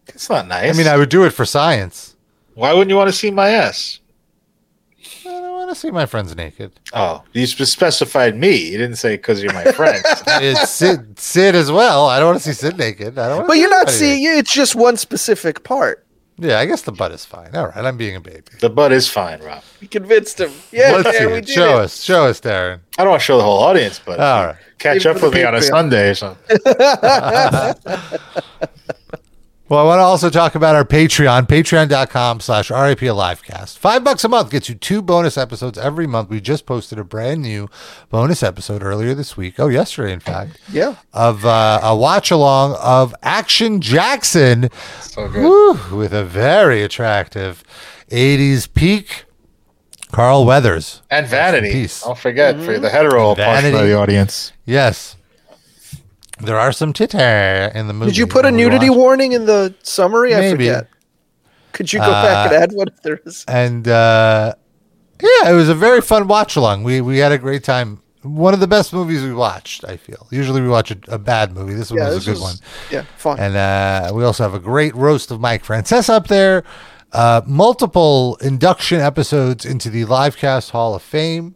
It's 0.08 0.28
not 0.28 0.46
nice. 0.46 0.74
I 0.74 0.76
mean, 0.76 0.86
I 0.86 0.98
would 0.98 1.08
do 1.08 1.24
it 1.24 1.30
for 1.30 1.46
science. 1.46 2.13
Why 2.54 2.72
wouldn't 2.72 2.90
you 2.90 2.96
want 2.96 3.08
to 3.08 3.12
see 3.16 3.30
my 3.30 3.48
ass? 3.50 4.00
I 5.26 5.30
don't 5.30 5.52
want 5.52 5.70
to 5.70 5.74
see 5.74 5.90
my 5.90 6.04
friends 6.06 6.34
naked. 6.36 6.72
Oh, 6.92 7.22
you 7.32 7.46
specified 7.46 8.36
me. 8.36 8.70
You 8.70 8.78
didn't 8.78 8.96
say 8.96 9.16
because 9.16 9.42
you're 9.42 9.52
my 9.54 9.64
friend. 9.72 10.02
It's 10.26 10.70
Sid, 10.70 11.18
Sid 11.18 11.54
as 11.54 11.70
well. 11.72 12.06
I 12.08 12.18
don't 12.18 12.28
want 12.32 12.42
to 12.42 12.44
see 12.44 12.52
Sid 12.54 12.76
naked. 12.78 13.18
I 13.18 13.28
don't. 13.28 13.36
wanna 13.38 13.46
But 13.48 13.54
see 13.54 13.60
you're 13.60 13.70
not 13.70 13.88
anybody 13.88 13.96
seeing 13.98 14.38
it's 14.38 14.52
just 14.52 14.74
one 14.74 14.96
specific 14.96 15.64
part. 15.64 16.00
Yeah, 16.36 16.58
I 16.58 16.66
guess 16.66 16.82
the 16.82 16.90
butt 16.90 17.12
is 17.12 17.24
fine. 17.24 17.54
All 17.54 17.66
right, 17.68 17.84
I'm 17.84 17.96
being 17.96 18.16
a 18.16 18.20
baby. 18.20 18.42
the 18.60 18.68
butt 18.68 18.90
is 18.92 19.08
fine, 19.08 19.40
Rob. 19.40 19.62
We 19.80 19.86
convinced 19.86 20.40
him. 20.40 20.50
Yeah, 20.72 20.90
Let's 20.96 21.16
see 21.16 21.22
yeah, 21.24 21.30
we 21.30 21.38
it. 21.38 21.46
did 21.46 21.54
Show 21.54 21.78
it. 21.78 21.84
us. 21.84 22.02
Show 22.02 22.24
us, 22.26 22.40
Darren. 22.40 22.80
I 22.98 23.02
don't 23.04 23.10
want 23.10 23.20
to 23.20 23.24
show 23.24 23.36
the 23.36 23.44
whole 23.44 23.60
audience, 23.60 24.00
but 24.04 24.18
All 24.18 24.46
right. 24.46 24.56
catch 24.78 24.96
Even 25.06 25.16
up 25.16 25.22
with 25.22 25.32
me 25.34 25.44
on 25.44 25.54
a 25.54 25.62
Sunday 25.62 26.10
or 26.10 26.14
something. 26.16 26.56
Well, 29.74 29.82
I 29.82 29.86
want 29.88 29.98
to 29.98 30.04
also 30.04 30.30
talk 30.30 30.54
about 30.54 30.76
our 30.76 30.84
Patreon, 30.84 31.48
patreon.com 31.48 32.38
slash 32.38 32.70
RIP 32.70 33.00
Livecast. 33.00 33.76
Five 33.76 34.04
bucks 34.04 34.22
a 34.22 34.28
month 34.28 34.52
gets 34.52 34.68
you 34.68 34.76
two 34.76 35.02
bonus 35.02 35.36
episodes 35.36 35.76
every 35.76 36.06
month. 36.06 36.28
We 36.28 36.40
just 36.40 36.64
posted 36.64 36.96
a 37.00 37.02
brand 37.02 37.42
new 37.42 37.68
bonus 38.08 38.44
episode 38.44 38.84
earlier 38.84 39.14
this 39.14 39.36
week. 39.36 39.58
Oh, 39.58 39.66
yesterday, 39.66 40.12
in 40.12 40.20
fact. 40.20 40.60
Yeah. 40.70 40.94
Of 41.12 41.44
uh, 41.44 41.80
a 41.82 41.96
watch 41.96 42.30
along 42.30 42.76
of 42.80 43.16
Action 43.24 43.80
Jackson 43.80 44.68
So 45.00 45.26
good. 45.28 45.42
woo, 45.42 45.96
with 45.98 46.12
a 46.14 46.24
very 46.24 46.84
attractive 46.84 47.64
80s 48.10 48.72
peak 48.72 49.24
Carl 50.12 50.44
Weathers. 50.44 51.02
And 51.10 51.24
Rest 51.24 51.32
in 51.32 51.36
vanity. 51.62 51.72
peace. 51.72 52.04
Don't 52.04 52.16
forget 52.16 52.60
for 52.60 52.78
the 52.78 52.90
hetero 52.90 53.34
portion 53.34 53.42
of 53.56 53.62
Vanity. 53.72 53.88
the 53.88 53.94
audience. 53.98 54.52
Yes. 54.66 55.16
There 56.40 56.58
are 56.58 56.72
some 56.72 56.92
titer 56.92 57.74
in 57.74 57.86
the 57.86 57.92
movie. 57.92 58.10
Did 58.10 58.16
you 58.18 58.26
put 58.26 58.44
a 58.44 58.50
nudity 58.50 58.90
warning 58.90 59.32
in 59.32 59.46
the 59.46 59.74
summary? 59.82 60.34
I 60.34 60.40
Maybe. 60.40 60.68
forget. 60.68 60.88
Could 61.72 61.92
you 61.92 61.98
go 62.00 62.06
back 62.10 62.46
and 62.48 62.56
Uh, 62.56 62.60
add 62.62 62.72
what 62.72 62.88
if 62.88 63.02
there 63.02 63.20
is? 63.24 63.44
and 63.48 63.86
uh, 63.88 64.54
yeah, 65.22 65.50
it 65.50 65.54
was 65.54 65.68
a 65.68 65.74
very 65.74 66.00
fun 66.00 66.26
watch 66.28 66.56
along. 66.56 66.84
We 66.84 67.00
we 67.00 67.18
had 67.18 67.32
a 67.32 67.38
great 67.38 67.64
time. 67.64 68.00
One 68.22 68.54
of 68.54 68.60
the 68.60 68.66
best 68.66 68.92
movies 68.92 69.22
we 69.22 69.34
watched. 69.34 69.84
I 69.84 69.96
feel 69.96 70.26
usually 70.30 70.60
we 70.62 70.68
watch 70.68 70.90
a, 70.90 70.96
a 71.08 71.18
bad 71.18 71.52
movie. 71.54 71.74
This 71.74 71.90
one 71.90 71.98
Yeah, 71.98 72.06
was 72.06 72.14
this 72.16 72.24
a 72.24 72.30
good 72.30 72.40
was- 72.40 72.42
one. 72.42 72.56
Yeah, 72.90 73.02
fun. 73.16 73.38
And 73.38 73.54
uh, 73.56 74.12
we 74.14 74.24
also 74.24 74.42
have 74.44 74.54
a 74.54 74.58
great 74.60 74.94
roast 74.94 75.30
of 75.30 75.40
Mike 75.40 75.64
Frances 75.64 76.08
up 76.08 76.28
there. 76.28 76.64
Uh, 77.12 77.42
multiple 77.46 78.36
induction 78.40 79.00
episodes 79.00 79.64
into 79.64 79.88
the 79.90 80.04
Livecast 80.04 80.70
Hall 80.70 80.94
of 80.94 81.02
Fame. 81.02 81.54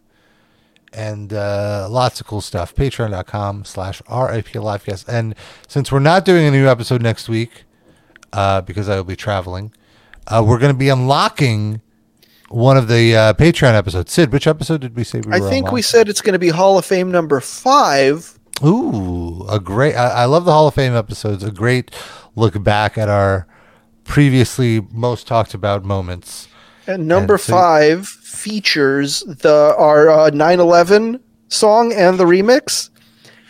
And 0.93 1.32
uh, 1.32 1.89
lots 1.90 2.20
of 2.20 2.27
cool 2.27 2.40
stuff. 2.40 2.74
Patreon.com 2.74 3.65
slash 3.65 4.01
RIP 4.09 4.48
Livecast. 4.48 5.06
And 5.09 5.35
since 5.66 5.93
we're 5.93 5.98
not 5.98 6.24
doing 6.24 6.47
a 6.47 6.51
new 6.51 6.66
episode 6.66 7.02
next 7.02 7.28
week, 7.28 7.65
uh, 8.32 8.62
because 8.62 8.89
I 8.89 8.97
will 8.97 9.05
be 9.05 9.16
traveling, 9.16 9.73
uh, 10.27 10.43
we're 10.47 10.59
going 10.59 10.73
to 10.73 10.78
be 10.78 10.89
unlocking 10.89 11.82
one 12.48 12.77
of 12.77 12.89
the 12.89 13.15
uh, 13.15 13.32
Patreon 13.35 13.74
episodes. 13.74 14.12
Sid, 14.12 14.32
which 14.32 14.47
episode 14.47 14.81
did 14.81 14.97
we 14.97 15.05
say 15.05 15.20
we 15.20 15.28
were? 15.28 15.47
I 15.47 15.51
think 15.51 15.73
we 15.73 15.82
said 15.82 16.09
it's 16.09 16.23
going 16.23 16.32
to 16.32 16.39
be 16.39 16.48
Hall 16.48 16.78
of 16.78 16.85
Fame 16.85 17.10
number 17.10 17.40
five. 17.40 18.39
Ooh, 18.65 19.47
a 19.48 19.60
great. 19.60 19.94
I, 19.94 20.09
I 20.09 20.24
love 20.24 20.44
the 20.44 20.52
Hall 20.52 20.69
of 20.69 20.74
Fame 20.74 20.94
episodes. 20.94 21.44
A 21.44 21.51
great 21.51 21.90
look 22.35 22.62
back 22.62 22.98
at 22.98 23.09
our 23.09 23.47
previously 24.05 24.81
most 24.90 25.27
talked 25.27 25.55
about 25.55 25.85
moments. 25.85 26.48
And 26.89 27.06
number 27.06 27.35
And 27.35 27.43
so- 27.43 27.52
five 27.52 28.09
features 28.09 29.20
the 29.20 29.74
our 29.77 30.09
uh, 30.10 30.31
9/11 30.31 31.20
song 31.48 31.93
and 31.93 32.19
the 32.19 32.24
remix. 32.24 32.89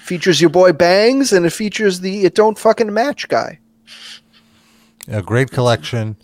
Features 0.04 0.40
your 0.40 0.50
boy 0.50 0.72
Bangs, 0.72 1.32
and 1.32 1.46
it 1.46 1.50
features 1.52 2.00
the 2.00 2.24
"It 2.24 2.34
Don't 2.34 2.58
Fucking 2.58 2.92
Match" 2.92 3.28
guy. 3.28 3.60
A 5.06 5.22
great 5.22 5.50
collection 5.50 6.16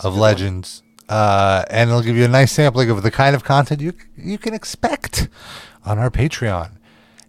of 0.00 0.16
legends, 0.16 0.82
uh, 1.08 1.64
and 1.70 1.88
it'll 1.90 2.02
give 2.02 2.16
you 2.16 2.24
a 2.24 2.28
nice 2.28 2.52
sampling 2.52 2.90
of 2.90 3.02
the 3.02 3.10
kind 3.10 3.36
of 3.36 3.44
content 3.44 3.80
you 3.80 3.92
you 4.16 4.38
can 4.38 4.52
expect 4.54 5.28
on 5.84 5.98
our 5.98 6.10
Patreon. 6.10 6.72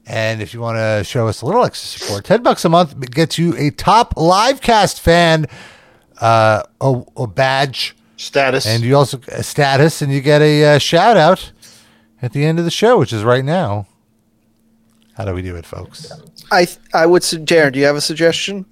And 0.06 0.42
if 0.42 0.54
you 0.54 0.62
want 0.62 0.78
to 0.78 1.04
show 1.04 1.28
us 1.28 1.42
a 1.42 1.46
little 1.46 1.64
extra 1.66 2.00
support, 2.00 2.24
ten 2.26 2.42
bucks 2.42 2.64
a 2.66 2.70
month 2.70 2.98
gets 3.12 3.38
you 3.38 3.56
a 3.58 3.70
top 3.72 4.16
livecast 4.16 5.00
fan 5.00 5.46
uh, 6.22 6.64
a, 6.82 7.02
a 7.18 7.28
badge 7.28 7.96
Status. 8.18 8.66
And 8.66 8.84
you 8.84 8.96
also 8.96 9.20
a 9.30 9.44
status, 9.44 10.02
and 10.02 10.12
you 10.12 10.22
get 10.22 10.42
a 10.42 10.76
uh, 10.76 10.78
shout 10.80 11.18
out 11.18 11.52
at 12.22 12.34
the 12.34 12.44
end 12.46 12.60
of 12.60 12.66
the 12.66 12.72
show, 12.72 12.98
which 13.00 13.14
is 13.14 13.24
right 13.24 13.46
now. 13.46 13.88
How 15.16 15.26
do 15.26 15.34
we 15.34 15.42
do 15.42 15.56
it, 15.56 15.66
folks? 15.66 16.12
I 16.52 16.68
I 16.94 17.06
would 17.06 17.24
say, 17.24 17.38
Darren, 17.38 17.74
do 17.74 17.80
you 17.80 17.86
have 17.86 17.96
a 17.96 18.02
suggestion? 18.02 18.66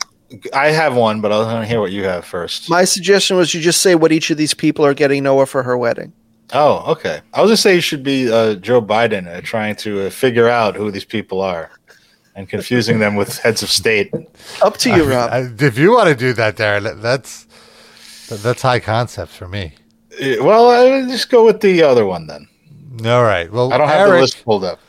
I 0.53 0.67
have 0.67 0.95
one, 0.95 1.21
but 1.21 1.31
I'll 1.31 1.61
hear 1.61 1.79
what 1.79 1.91
you 1.91 2.03
have 2.03 2.25
first. 2.25 2.69
My 2.69 2.83
suggestion 2.83 3.37
was 3.37 3.53
you 3.53 3.61
just 3.61 3.81
say 3.81 3.95
what 3.95 4.11
each 4.11 4.29
of 4.31 4.37
these 4.37 4.53
people 4.53 4.85
are 4.85 4.93
getting 4.93 5.23
Noah 5.23 5.45
for 5.45 5.63
her 5.63 5.77
wedding. 5.77 6.11
Oh, 6.53 6.91
okay. 6.91 7.21
I 7.33 7.41
was 7.41 7.51
just 7.51 7.63
say 7.63 7.75
you 7.75 7.81
should 7.81 8.03
be 8.03 8.31
uh, 8.31 8.55
Joe 8.55 8.81
Biden 8.81 9.27
uh, 9.27 9.41
trying 9.41 9.75
to 9.77 10.07
uh, 10.07 10.09
figure 10.09 10.47
out 10.49 10.75
who 10.75 10.91
these 10.91 11.05
people 11.05 11.41
are 11.41 11.71
and 12.35 12.49
confusing 12.49 12.99
them 12.99 13.15
with 13.15 13.37
heads 13.39 13.63
of 13.63 13.69
state. 13.69 14.11
Up 14.61 14.77
to 14.77 14.89
you, 14.95 15.05
Rob. 15.05 15.31
I- 15.31 15.49
if 15.65 15.77
you 15.77 15.91
want 15.93 16.09
to 16.09 16.15
do 16.15 16.33
that, 16.33 16.57
Darren, 16.57 16.83
that- 16.83 17.01
that's 17.01 17.44
that- 17.44 17.44
that's 18.29 18.61
high 18.61 18.79
concept 18.79 19.31
for 19.31 19.47
me. 19.47 19.73
Uh, 20.21 20.43
Well, 20.43 20.69
I 20.69 21.07
just 21.07 21.29
go 21.29 21.45
with 21.45 21.61
the 21.61 21.83
other 21.83 22.05
one 22.05 22.27
then. 22.27 22.47
All 23.05 23.23
right. 23.23 23.51
Well, 23.51 23.73
I 23.73 23.77
don't 23.77 23.87
have 23.87 24.09
the 24.09 24.19
list 24.21 24.43
pulled 24.45 24.63
up. 24.63 24.79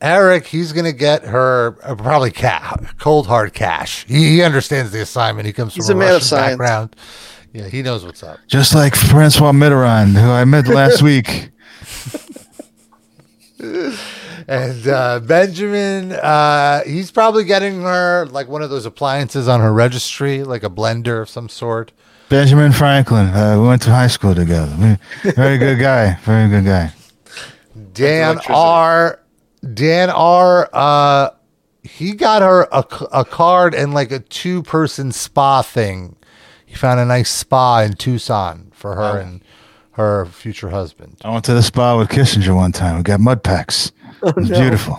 Eric, 0.00 0.46
he's 0.46 0.72
going 0.72 0.84
to 0.84 0.92
get 0.92 1.24
her 1.24 1.78
uh, 1.82 1.94
probably 1.94 2.30
ca- 2.30 2.76
cold 2.98 3.26
hard 3.26 3.54
cash. 3.54 4.04
He, 4.06 4.28
he 4.36 4.42
understands 4.42 4.92
the 4.92 5.00
assignment. 5.00 5.46
He 5.46 5.52
comes 5.52 5.74
from 5.74 5.86
a, 5.88 5.92
a 5.92 5.94
man 5.94 6.14
of 6.16 6.22
science. 6.22 6.52
background. 6.58 6.96
Yeah, 7.52 7.68
he 7.68 7.80
knows 7.82 8.04
what's 8.04 8.22
up. 8.22 8.38
Just 8.46 8.74
like 8.74 8.94
Francois 8.94 9.52
Mitterrand, 9.52 10.12
who 10.20 10.28
I 10.30 10.44
met 10.44 10.68
last 10.68 11.00
week. 11.10 11.50
And 14.48 14.86
uh, 14.86 15.20
Benjamin, 15.20 16.12
uh, 16.12 16.82
he's 16.84 17.10
probably 17.10 17.44
getting 17.44 17.80
her 17.82 18.26
like 18.26 18.48
one 18.48 18.62
of 18.62 18.70
those 18.70 18.86
appliances 18.86 19.48
on 19.48 19.60
her 19.60 19.72
registry, 19.72 20.44
like 20.44 20.62
a 20.62 20.70
blender 20.70 21.20
of 21.22 21.28
some 21.28 21.48
sort. 21.48 21.92
Benjamin 22.28 22.72
Franklin. 22.72 23.26
Uh, 23.26 23.58
we 23.60 23.66
went 23.68 23.82
to 23.82 23.90
high 23.90 24.08
school 24.08 24.34
together. 24.34 24.98
Very 25.22 25.58
good 25.58 25.78
guy. 25.78 26.14
Very 26.22 26.48
good 26.48 26.64
guy. 26.64 26.92
Dan. 27.92 28.40
R. 28.48 29.20
Dan 29.74 30.10
R. 30.10 30.68
Uh, 30.72 31.30
he 31.82 32.12
got 32.12 32.42
her 32.42 32.62
a, 32.72 32.84
a 33.12 33.24
card 33.24 33.74
and 33.74 33.94
like 33.94 34.10
a 34.10 34.18
two 34.20 34.62
person 34.62 35.12
spa 35.12 35.62
thing. 35.62 36.16
He 36.64 36.74
found 36.74 36.98
a 36.98 37.04
nice 37.04 37.30
spa 37.30 37.80
in 37.80 37.94
Tucson 37.94 38.70
for 38.74 38.96
her 38.96 39.20
and 39.20 39.42
her 39.92 40.26
future 40.26 40.68
husband. 40.68 41.16
I 41.24 41.30
went 41.30 41.44
to 41.46 41.54
the 41.54 41.62
spa 41.62 41.96
with 41.96 42.08
Kissinger 42.08 42.54
one 42.54 42.72
time. 42.72 42.96
We 42.98 43.02
got 43.02 43.20
mud 43.20 43.42
packs. 43.42 43.92
Oh, 44.22 44.28
it 44.28 44.36
was 44.36 44.50
beautiful. 44.50 44.98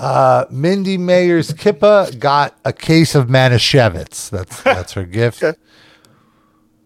Uh, 0.00 0.46
Mindy 0.50 0.96
Mayer's 0.96 1.52
Kippa 1.52 2.18
got 2.18 2.58
a 2.64 2.72
case 2.72 3.14
of 3.14 3.26
Manischewitz. 3.26 4.30
That's 4.30 4.62
that's 4.62 4.94
her 4.94 5.04
gift. 5.04 5.42
Okay. 5.42 5.58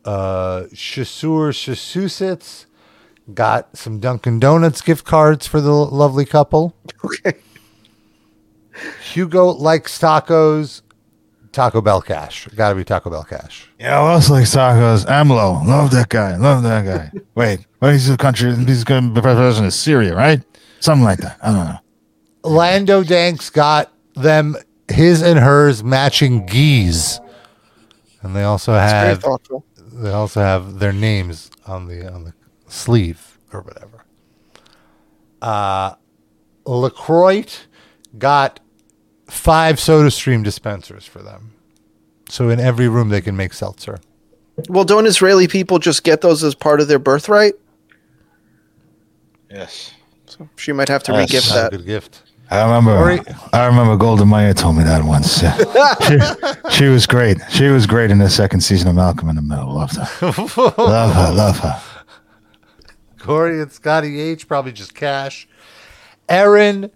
Uh, 0.05 0.65
Shasur 0.73 1.51
Shasusits 1.53 2.67
got 3.33 3.77
some 3.77 4.01
Dunkin' 4.01 4.41
Donuts 4.41 4.81
gift 4.81 5.05
cards 5.05 5.47
for 5.47 5.61
the 5.61 5.71
lovely 5.71 6.25
couple. 6.25 6.75
Okay. 7.05 7.35
Hugo 9.13 9.47
likes 9.47 9.97
tacos. 9.97 10.83
Taco 11.53 11.81
Bell 11.81 12.03
cash. 12.03 12.49
Got 12.49 12.71
to 12.71 12.75
be 12.75 12.83
Taco 12.83 13.11
Bell 13.11 13.23
cash. 13.23 13.71
Yeah, 13.79 14.03
who 14.03 14.09
else 14.09 14.29
likes 14.29 14.57
tacos? 14.57 15.07
AMLO. 15.07 15.65
Love 15.65 15.93
that 15.93 16.09
guy. 16.09 16.37
Love 16.37 16.65
that 16.65 16.85
guy. 16.85 17.21
Wait, 17.37 17.65
what 17.79 17.95
is 17.95 18.09
the 18.09 18.17
country? 18.17 18.53
He's 18.57 18.83
going 18.83 19.11
to 19.11 19.15
be 19.15 19.21
president 19.21 19.69
of 19.69 19.73
Syria, 19.73 20.17
right? 20.17 20.43
Something 20.81 21.05
like 21.05 21.21
that. 21.21 21.39
I 21.41 21.53
don't 21.53 21.65
know. 21.65 21.79
Lando 22.45 23.03
Danks 23.03 23.51
got 23.51 23.93
them 24.15 24.57
his 24.89 25.23
and 25.23 25.39
hers 25.39 25.83
matching 25.83 26.47
geese, 26.47 27.19
and 28.23 28.37
they 28.37 28.43
also 28.45 28.73
have 28.75 29.25
they 29.93 30.11
also 30.11 30.41
have 30.41 30.79
their 30.79 30.93
names 30.93 31.51
on 31.67 31.87
the 31.87 32.13
on 32.13 32.25
the 32.25 32.35
sleeve 32.69 33.39
or 33.53 33.63
whatever. 33.63 34.05
Uh, 35.41 35.95
Lacroix 36.67 37.45
got 38.19 38.61
five 39.29 39.81
Soda 39.81 40.11
Stream 40.11 40.43
dispensers 40.43 41.07
for 41.07 41.23
them, 41.23 41.53
so 42.29 42.51
in 42.51 42.61
every 42.61 42.89
room 42.89 43.09
they 43.09 43.21
can 43.21 43.37
make 43.37 43.53
seltzer. 43.55 43.99
Well, 44.69 44.85
don't 44.85 45.07
Israeli 45.07 45.49
people 45.49 45.79
just 45.79 46.05
get 46.05 46.21
those 46.21 46.45
as 46.45 46.55
part 46.55 46.81
of 46.81 46.89
their 46.89 46.99
birthright? 47.01 47.55
Yes. 49.51 49.93
So 50.27 50.49
she 50.57 50.73
might 50.73 50.89
have 50.89 51.03
to 51.05 51.13
Yes. 51.13 51.31
regift 51.31 51.49
Not 51.51 51.57
a 51.59 51.61
that. 51.63 51.71
good 51.73 51.87
gift. 51.87 52.23
I 52.51 52.63
remember. 52.63 52.97
Ori- 52.97 53.21
I 53.53 53.67
remember 53.67 53.97
Golda 53.97 54.27
Meir 54.27 54.55
told 54.55 54.77
me 54.77 54.85
that 54.85 55.03
once. 55.05 55.41
she, 56.71 56.77
she 56.77 56.89
was 56.89 57.07
great. 57.07 57.39
She 57.51 57.69
was 57.69 57.87
great 57.87 58.11
in 58.11 58.19
the 58.19 58.29
second 58.31 58.61
season 58.61 58.89
of 58.89 58.95
Malcolm 58.97 59.29
in 59.29 59.37
the 59.37 59.43
Middle. 59.43 59.73
Loved 59.75 59.97
her. 59.97 60.09
love 60.79 61.15
her. 61.15 61.33
Love 61.33 61.59
her. 61.61 61.81
Corey 63.19 63.61
and 63.61 63.73
Scotty 63.73 64.21
H 64.21 64.47
probably 64.47 64.73
just 64.73 64.95
cash. 64.95 65.49
Erin, 66.29 66.91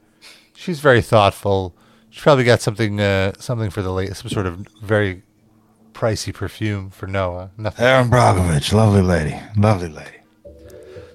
she's 0.55 0.81
very 0.81 1.01
thoughtful. 1.01 1.75
She 2.11 2.21
probably 2.21 2.45
got 2.45 2.61
something 2.61 3.01
uh, 3.01 3.33
something 3.39 3.71
for 3.71 3.83
the 3.83 3.93
late, 3.93 4.15
some 4.15 4.29
sort 4.29 4.47
of 4.47 4.67
very 4.83 5.23
pricey 5.93 6.33
perfume 6.33 6.91
for 6.91 7.07
Noah. 7.07 7.51
Nothing. 7.57 7.85
Erin 7.85 8.09
Brockovich, 8.11 8.73
lovely 8.73 9.03
lady, 9.03 9.41
lovely 9.57 9.89
lady. 9.89 10.11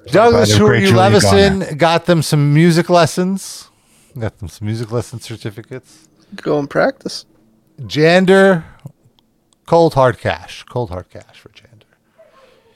Douglas 0.07 0.55
Who 0.55 0.65
Are 0.65 0.75
You 0.75 0.95
Levison 0.95 1.77
got 1.77 2.05
them 2.05 2.21
some 2.21 2.53
music 2.53 2.89
lessons. 2.89 3.69
Got 4.17 4.37
them 4.39 4.47
some 4.47 4.67
music 4.67 4.91
lesson 4.91 5.19
certificates. 5.19 6.07
Go 6.35 6.59
and 6.59 6.69
practice. 6.69 7.25
Jander, 7.81 8.63
cold 9.65 9.93
hard 9.95 10.19
cash. 10.19 10.63
Cold 10.63 10.89
hard 10.89 11.09
cash 11.09 11.39
for 11.39 11.49
Jander. 11.49 11.69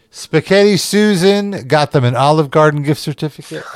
Spaghetti 0.10 0.78
Susan 0.78 1.68
got 1.68 1.92
them 1.92 2.04
an 2.04 2.16
Olive 2.16 2.50
Garden 2.50 2.82
gift 2.84 3.02
certificate. 3.02 3.64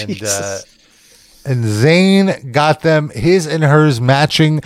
And, 0.00 0.10
uh, 0.12 0.14
Jesus. 0.14 0.64
and 1.44 1.64
Zane 1.64 2.52
got 2.52 2.80
them 2.82 3.10
his 3.10 3.46
and 3.48 3.62
hers 3.64 4.00
matching 4.00 4.62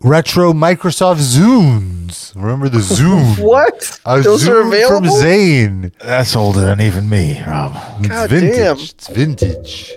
retro 0.00 0.52
Microsoft 0.54 1.18
Zunes. 1.18 2.34
Remember 2.36 2.68
the 2.70 2.78
Zune? 2.78 3.38
What? 3.44 4.00
A 4.06 4.20
Those 4.22 4.48
are 4.48 4.62
Zune 4.62 4.68
available? 4.68 5.08
from 5.10 5.20
Zane. 5.20 5.92
That's 6.00 6.34
older 6.36 6.60
than 6.60 6.80
even 6.80 7.10
me, 7.10 7.42
Rob. 7.46 7.76
It's 7.98 8.08
God 8.08 8.30
vintage. 8.30 8.56
damn. 8.56 8.78
It's 8.78 9.08
vintage. 9.08 9.92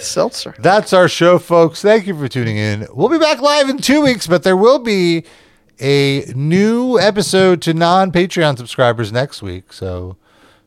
Seltzer. 0.00 0.54
That's 0.58 0.92
our 0.92 1.08
show, 1.08 1.38
folks. 1.38 1.82
Thank 1.82 2.06
you 2.06 2.16
for 2.18 2.28
tuning 2.28 2.56
in. 2.56 2.86
We'll 2.92 3.08
be 3.08 3.18
back 3.18 3.40
live 3.40 3.68
in 3.68 3.78
two 3.78 4.02
weeks, 4.02 4.26
but 4.26 4.42
there 4.42 4.56
will 4.56 4.78
be 4.78 5.24
a 5.80 6.24
new 6.34 6.98
episode 6.98 7.62
to 7.62 7.74
non 7.74 8.12
Patreon 8.12 8.56
subscribers 8.56 9.12
next 9.12 9.42
week. 9.42 9.72
So 9.72 10.16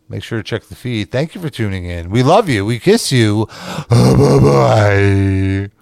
make 0.10 0.24
sure 0.24 0.40
to 0.40 0.44
check 0.44 0.64
the 0.64 0.76
feed. 0.76 1.12
Thank 1.12 1.36
you 1.36 1.42
for 1.42 1.50
tuning 1.50 1.86
in. 1.86 2.10
We 2.10 2.24
love 2.24 2.50
you. 2.50 2.66
We 2.66 2.80
kiss 2.80 3.12
you. 3.12 3.48
Bye 3.90 4.40
bye. 5.70 5.81